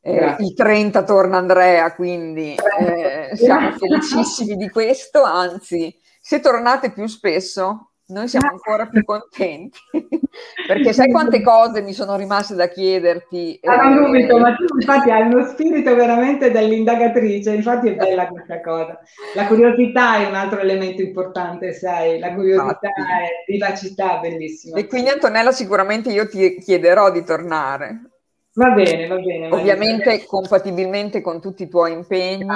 Eh, 0.00 0.36
il 0.38 0.54
30 0.54 1.02
torna 1.02 1.36
Andrea, 1.36 1.92
quindi 1.92 2.54
eh, 2.54 3.34
siamo 3.34 3.72
felicissimi 3.72 4.54
di 4.54 4.70
questo, 4.70 5.24
anzi, 5.24 5.94
se 6.20 6.38
tornate 6.38 6.92
più 6.92 7.06
spesso 7.08 7.90
noi 8.08 8.28
siamo 8.28 8.48
ancora 8.48 8.86
più 8.86 9.04
contenti. 9.04 9.78
Perché 10.66 10.92
sai 10.92 11.10
quante 11.10 11.42
cose 11.42 11.80
mi 11.80 11.92
sono 11.92 12.16
rimaste 12.16 12.54
da 12.54 12.68
chiederti? 12.68 13.58
Ah, 13.64 13.90
eh, 13.90 13.94
dubito, 13.94 14.38
ma 14.38 14.54
tu 14.54 14.64
infatti 14.78 15.10
hai 15.10 15.22
uno 15.22 15.44
spirito 15.46 15.94
veramente 15.94 16.50
dell'indagatrice 16.50 17.52
infatti 17.52 17.88
è 17.88 17.94
bella 17.94 18.28
questa 18.28 18.60
cosa. 18.60 19.00
La 19.34 19.46
curiosità 19.46 20.18
è 20.18 20.26
un 20.26 20.34
altro 20.34 20.60
elemento 20.60 21.02
importante 21.02 21.72
sai 21.72 22.18
la 22.18 22.34
curiosità 22.34 22.88
è 22.88 23.44
vivacità 23.46 24.18
bellissima 24.18 24.78
e 24.78 24.86
quindi 24.86 25.10
Antonella 25.10 25.52
sicuramente 25.52 26.10
io 26.10 26.28
ti 26.28 26.58
chiederò 26.58 27.10
di 27.10 27.24
tornare. 27.24 28.10
Va 28.54 28.70
bene, 28.70 29.06
va 29.06 29.16
bene. 29.16 29.50
Ovviamente 29.50 30.04
bene. 30.04 30.24
compatibilmente 30.24 31.20
con 31.20 31.40
tutti 31.40 31.64
i 31.64 31.68
tuoi 31.68 31.92
impegni, 31.92 32.48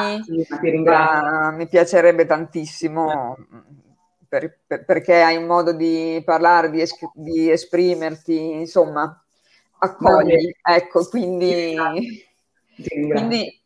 ah, 0.86 1.50
mi 1.50 1.66
piacerebbe 1.66 2.24
tantissimo 2.24 3.36
per, 4.30 4.60
per, 4.64 4.84
perché 4.84 5.20
hai 5.22 5.36
un 5.36 5.46
modo 5.46 5.72
di 5.72 6.22
parlare, 6.24 6.70
di, 6.70 6.80
es- 6.80 6.94
di 7.12 7.50
esprimerti, 7.50 8.52
insomma, 8.52 9.20
accogli. 9.78 10.54
Ecco, 10.62 11.04
quindi, 11.08 11.74
quindi 13.10 13.60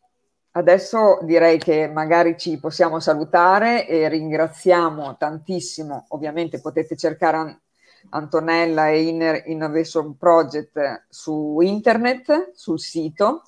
adesso 0.53 1.19
direi 1.21 1.59
che 1.59 1.87
magari 1.87 2.35
ci 2.35 2.57
possiamo 2.59 2.99
salutare 2.99 3.87
e 3.87 4.09
ringraziamo 4.09 5.17
tantissimo. 5.17 6.07
Ovviamente 6.09 6.59
potete 6.59 6.97
cercare 6.97 7.59
Antonella 8.09 8.89
e 8.89 9.03
Inner 9.03 9.43
Innovation 9.45 10.17
Project 10.17 11.05
su 11.09 11.59
internet, 11.61 12.53
sul 12.55 12.79
sito 12.79 13.43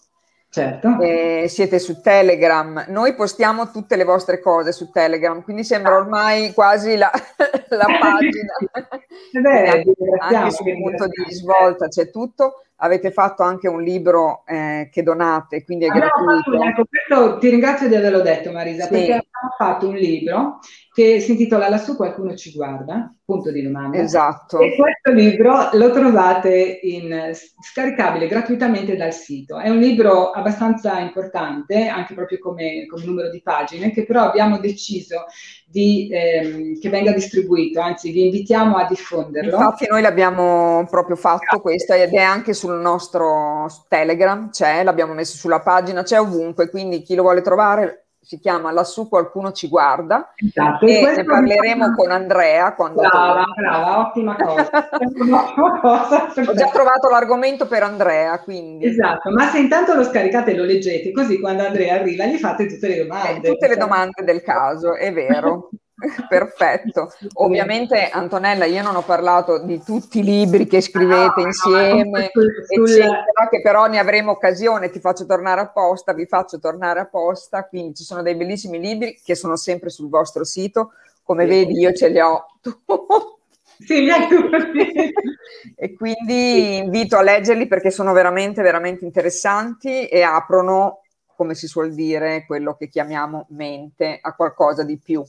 Certo. 0.57 0.99
Eh, 1.01 1.45
siete 1.49 1.77
su 1.77 2.01
Telegram, 2.01 2.85
noi 2.88 3.13
postiamo 3.13 3.69
tutte 3.69 3.95
le 3.95 4.03
vostre 4.03 4.39
cose 4.39 4.71
su 4.71 4.89
Telegram, 4.89 5.43
quindi 5.43 5.63
sembra 5.63 5.95
ormai 5.95 6.51
quasi 6.51 6.97
la, 6.97 7.11
la 7.69 7.85
pagina. 7.99 8.53
Beh, 9.39 9.69
anche, 9.69 9.93
anche 10.17 10.51
sul 10.51 10.73
punto 10.81 11.05
di 11.05 11.31
svolta 11.31 11.88
c'è 11.88 12.09
tutto. 12.09 12.63
Avete 12.77 13.11
fatto 13.11 13.43
anche 13.43 13.67
un 13.67 13.81
libro 13.81 14.43
eh, 14.45 14.89
che 14.91 15.03
donate, 15.03 15.63
quindi 15.63 15.85
è 15.85 15.89
ah, 15.89 15.93
gratuito. 15.93 16.63
Ecco, 16.63 16.83
questo, 16.85 17.37
ti 17.39 17.49
ringrazio 17.49 17.87
di 17.87 17.95
averlo 17.95 18.21
detto 18.21 18.51
Marisa, 18.51 18.83
sì. 18.83 18.89
perché 18.89 19.13
abbiamo 19.13 19.53
fatto 19.57 19.87
un 19.87 19.95
libro 19.95 20.59
che 20.97 21.19
si 21.19 21.31
intitola 21.31 21.69
Lassù 21.69 21.95
qualcuno 21.95 22.35
ci 22.35 22.51
guarda, 22.51 23.13
punto 23.23 23.51
di 23.51 23.61
domanda. 23.61 23.99
Esatto. 23.99 24.59
E 24.59 24.75
questo 24.75 25.11
libro 25.11 25.69
lo 25.73 25.91
trovate 25.91 26.79
in, 26.81 27.31
scaricabile 27.33 28.27
gratuitamente 28.27 28.95
dal 28.95 29.13
sito. 29.13 29.59
È 29.59 29.69
un 29.69 29.77
libro 29.77 30.31
abbastanza 30.31 30.97
importante, 30.99 31.87
anche 31.87 32.15
proprio 32.15 32.39
come, 32.39 32.87
come 32.87 33.05
numero 33.05 33.29
di 33.29 33.43
pagine, 33.43 33.91
che 33.91 34.05
però 34.05 34.23
abbiamo 34.23 34.57
deciso 34.57 35.25
di, 35.69 36.10
ehm, 36.10 36.80
che 36.80 36.89
venga 36.89 37.11
distribuito, 37.11 37.81
anzi 37.81 38.11
vi 38.11 38.26
invitiamo 38.26 38.77
a 38.77 38.88
diffonderlo. 38.88 39.57
Infatti 39.57 39.85
noi 39.89 40.02
l'abbiamo 40.02 40.88
proprio 40.89 41.18
fatto 41.18 41.39
Grazie. 41.41 41.61
questo 41.61 41.94
ed 41.94 42.14
è 42.14 42.22
anche 42.22 42.53
sul 42.53 42.80
nostro 42.80 43.68
Telegram, 43.89 44.49
c'è, 44.49 44.84
l'abbiamo 44.84 45.14
messo 45.14 45.35
sulla 45.35 45.60
pagina, 45.60 46.03
c'è 46.03 46.19
ovunque, 46.19 46.69
quindi 46.69 47.02
chi 47.02 47.15
lo 47.15 47.23
vuole 47.23 47.41
trovare 47.41 48.06
si 48.27 48.39
chiama 48.39 48.73
Lassù 48.73 49.07
qualcuno 49.07 49.53
ci 49.53 49.69
guarda 49.69 50.33
esatto. 50.35 50.85
e, 50.85 51.13
ne 51.15 51.23
parleremo 51.23 51.95
con 51.95 52.11
Andrea 52.11 52.73
quando 52.73 52.99
brava, 52.99 53.45
brava, 53.55 53.99
ottima 53.99 54.35
cosa. 54.35 54.69
cosa 55.79 56.25
ho 56.35 56.53
già 56.53 56.67
trovato 56.67 57.07
l'argomento 57.07 57.67
per 57.67 57.83
Andrea 57.83 58.37
quindi 58.41 58.85
esatto, 58.85 59.31
ma 59.31 59.47
se 59.47 59.59
intanto 59.59 59.93
lo 59.93 60.03
scaricate 60.03 60.51
e 60.51 60.55
lo 60.55 60.65
leggete 60.65 61.13
così 61.13 61.39
quando 61.39 61.65
Andrea 61.65 61.95
arriva 61.95 62.25
gli 62.25 62.35
fate 62.35 62.65
tutte 62.65 62.89
le 62.89 63.05
domande 63.05 63.47
eh, 63.47 63.51
tutte 63.51 63.67
le 63.69 63.77
domande 63.77 64.23
del 64.25 64.41
caso, 64.41 64.93
è 64.95 65.13
vero 65.13 65.69
Perfetto. 66.30 67.11
Ovviamente, 67.36 68.10
Antonella, 68.10 68.65
io 68.65 68.84
non 68.84 68.95
ho 68.95 69.02
parlato 69.02 69.64
di 69.64 69.82
tutti 69.84 70.19
i 70.19 70.24
libri 70.24 70.68
che 70.68 70.80
scrivete 70.80 71.41
no, 71.41 71.48
insieme, 71.48 72.32
no, 72.34 72.84
eccetera, 72.84 73.49
che 73.49 73.61
però 73.61 73.88
ne 73.88 73.98
avremo 73.98 74.32
occasione. 74.32 74.91
Ti 74.91 74.99
faccio 74.99 75.26
tornare 75.26 75.61
apposta, 75.61 76.14
vi 76.14 76.28
faccio 76.28 76.60
tornare 76.60 76.99
apposta. 76.99 77.65
Quindi 77.65 77.95
ci 77.95 78.03
sono 78.03 78.22
dei 78.22 78.36
bellissimi 78.36 78.80
libri 78.80 79.19
che 79.24 79.34
sono 79.34 79.56
sempre 79.56 79.90
sul 79.90 80.10
vostro 80.10 80.44
sito. 80.44 80.94
Come 81.24 81.44
sì. 81.44 81.49
vedi, 81.49 81.80
io 81.80 81.91
ce 81.94 82.10
li 82.10 82.19
ho 82.19 82.45
Sì, 83.80 84.02
li 84.02 84.11
hai 84.11 84.28
tutti. 84.28 85.14
e 85.76 85.94
quindi 85.95 86.78
invito 86.78 87.18
a 87.18 87.22
leggerli 87.22 87.68
perché 87.68 87.90
sono 87.90 88.14
veramente, 88.14 88.61
veramente 88.61 89.03
interessanti 89.03 90.07
e 90.07 90.22
aprono, 90.22 91.02
come 91.36 91.56
si 91.56 91.68
suol 91.68 91.94
dire, 91.94 92.45
quello 92.45 92.76
che 92.76 92.88
chiamiamo 92.88 93.48
mente 93.49 94.18
a 94.22 94.36
qualcosa 94.36 94.84
di 94.84 94.98
più 94.98 95.24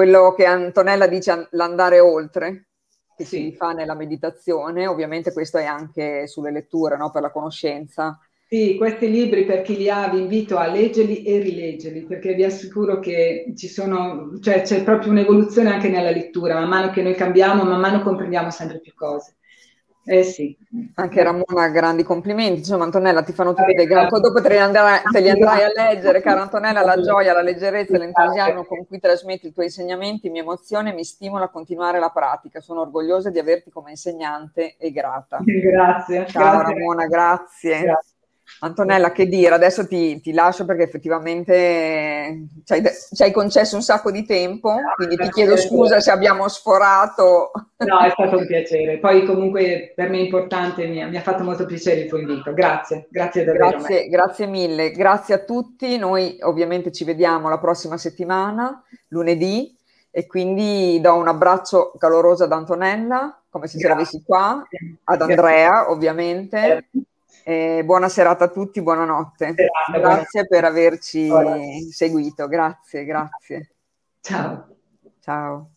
quello 0.00 0.32
che 0.32 0.46
Antonella 0.46 1.06
dice 1.06 1.48
l'andare 1.50 2.00
oltre, 2.00 2.68
che 3.14 3.26
sì. 3.26 3.36
si 3.36 3.52
fa 3.54 3.72
nella 3.72 3.94
meditazione, 3.94 4.86
ovviamente 4.86 5.30
questo 5.30 5.58
è 5.58 5.66
anche 5.66 6.26
sulle 6.26 6.50
letture, 6.50 6.96
no? 6.96 7.10
per 7.10 7.20
la 7.20 7.30
conoscenza. 7.30 8.18
Sì, 8.48 8.76
questi 8.78 9.10
libri 9.10 9.44
per 9.44 9.60
chi 9.60 9.76
li 9.76 9.90
ha 9.90 10.08
vi 10.08 10.20
invito 10.20 10.56
a 10.56 10.68
leggerli 10.68 11.22
e 11.24 11.38
rileggerli 11.40 12.04
perché 12.04 12.32
vi 12.32 12.44
assicuro 12.44 12.98
che 12.98 13.52
ci 13.54 13.68
sono, 13.68 14.38
cioè 14.40 14.62
c'è 14.62 14.82
proprio 14.84 15.10
un'evoluzione 15.10 15.70
anche 15.70 15.90
nella 15.90 16.10
lettura, 16.10 16.54
man 16.54 16.70
mano 16.70 16.90
che 16.90 17.02
noi 17.02 17.14
cambiamo, 17.14 17.62
man 17.62 17.78
mano 17.78 18.00
comprendiamo 18.00 18.50
sempre 18.50 18.80
più 18.80 18.94
cose. 18.94 19.36
Eh 20.04 20.22
sì. 20.22 20.56
Anche 20.94 21.22
Ramona, 21.22 21.68
grandi 21.68 22.02
complimenti. 22.02 22.58
Insomma, 22.58 22.84
Antonella, 22.84 23.22
ti 23.22 23.32
fanno 23.32 23.54
tutti 23.54 23.74
dei 23.74 23.86
grandi. 23.86 24.20
Dopo 24.20 24.40
te 24.40 24.48
li, 24.48 24.58
andrai, 24.58 25.02
te 25.10 25.20
li 25.20 25.30
andrai 25.30 25.62
a 25.62 25.72
leggere, 25.74 26.20
cara 26.20 26.42
Antonella, 26.42 26.82
la 26.82 27.00
gioia, 27.00 27.32
la 27.32 27.42
leggerezza 27.42 27.96
e 27.96 27.98
l'entusiasmo 27.98 28.64
con 28.64 28.86
cui 28.86 28.98
trasmetti 28.98 29.48
i 29.48 29.52
tuoi 29.52 29.66
insegnamenti 29.66 30.30
mi 30.30 30.38
emoziona 30.38 30.90
e 30.90 30.94
mi 30.94 31.04
stimola 31.04 31.44
a 31.44 31.48
continuare 31.48 31.98
la 31.98 32.10
pratica. 32.10 32.60
Sono 32.60 32.80
orgogliosa 32.80 33.30
di 33.30 33.38
averti 33.38 33.70
come 33.70 33.90
insegnante 33.90 34.76
e 34.78 34.90
grata. 34.90 35.38
Grazie. 35.44 36.26
Ciao 36.26 36.56
grazie. 36.56 36.74
Ramona, 36.74 37.06
grazie. 37.06 37.80
grazie. 37.82 38.09
Antonella, 38.60 39.12
che 39.12 39.26
dire? 39.26 39.54
Adesso 39.54 39.86
ti, 39.86 40.20
ti 40.20 40.32
lascio 40.32 40.64
perché 40.64 40.82
effettivamente 40.82 42.46
ci 42.64 42.72
hai, 42.72 42.82
ci 43.12 43.22
hai, 43.22 43.32
concesso 43.32 43.76
un 43.76 43.82
sacco 43.82 44.10
di 44.10 44.24
tempo, 44.26 44.76
quindi 44.96 45.16
ti 45.16 45.30
chiedo 45.30 45.56
scusa 45.56 46.00
se 46.00 46.10
abbiamo 46.10 46.46
sforato. 46.48 47.52
No, 47.76 48.00
è 48.00 48.10
stato 48.10 48.36
un 48.36 48.46
piacere. 48.46 48.98
Poi 48.98 49.24
comunque 49.24 49.92
per 49.94 50.10
me 50.10 50.18
è 50.18 50.20
importante, 50.20 50.86
mi, 50.86 51.08
mi 51.08 51.16
ha 51.16 51.22
fatto 51.22 51.42
molto 51.42 51.64
piacere 51.64 52.02
il 52.02 52.08
tuo 52.08 52.18
invito. 52.18 52.52
Grazie, 52.52 53.06
grazie 53.10 53.44
davvero. 53.44 53.68
Grazie, 53.70 54.08
grazie 54.08 54.46
mille, 54.46 54.90
grazie 54.90 55.34
a 55.34 55.38
tutti. 55.38 55.96
Noi 55.96 56.36
ovviamente 56.42 56.92
ci 56.92 57.04
vediamo 57.04 57.48
la 57.48 57.58
prossima 57.58 57.96
settimana, 57.96 58.84
lunedì, 59.08 59.74
e 60.10 60.26
quindi 60.26 61.00
do 61.00 61.14
un 61.14 61.28
abbraccio 61.28 61.92
caloroso 61.96 62.44
ad 62.44 62.52
Antonella, 62.52 63.40
come 63.48 63.68
se 63.68 63.78
ce 63.78 63.88
l'avessi 63.88 64.22
qua, 64.22 64.62
ad 65.04 65.22
Andrea 65.22 65.90
ovviamente 65.90 66.88
Eh, 67.44 67.82
buona 67.84 68.08
serata 68.08 68.44
a 68.44 68.48
tutti, 68.48 68.82
buonanotte. 68.82 69.54
Serata, 69.54 69.98
grazie 69.98 70.42
buona... 70.42 70.48
per 70.48 70.64
averci 70.64 71.26
buona. 71.26 71.56
seguito, 71.90 72.46
grazie, 72.48 73.04
grazie. 73.04 73.70
Ciao. 74.20 74.68
Ciao. 75.20 75.70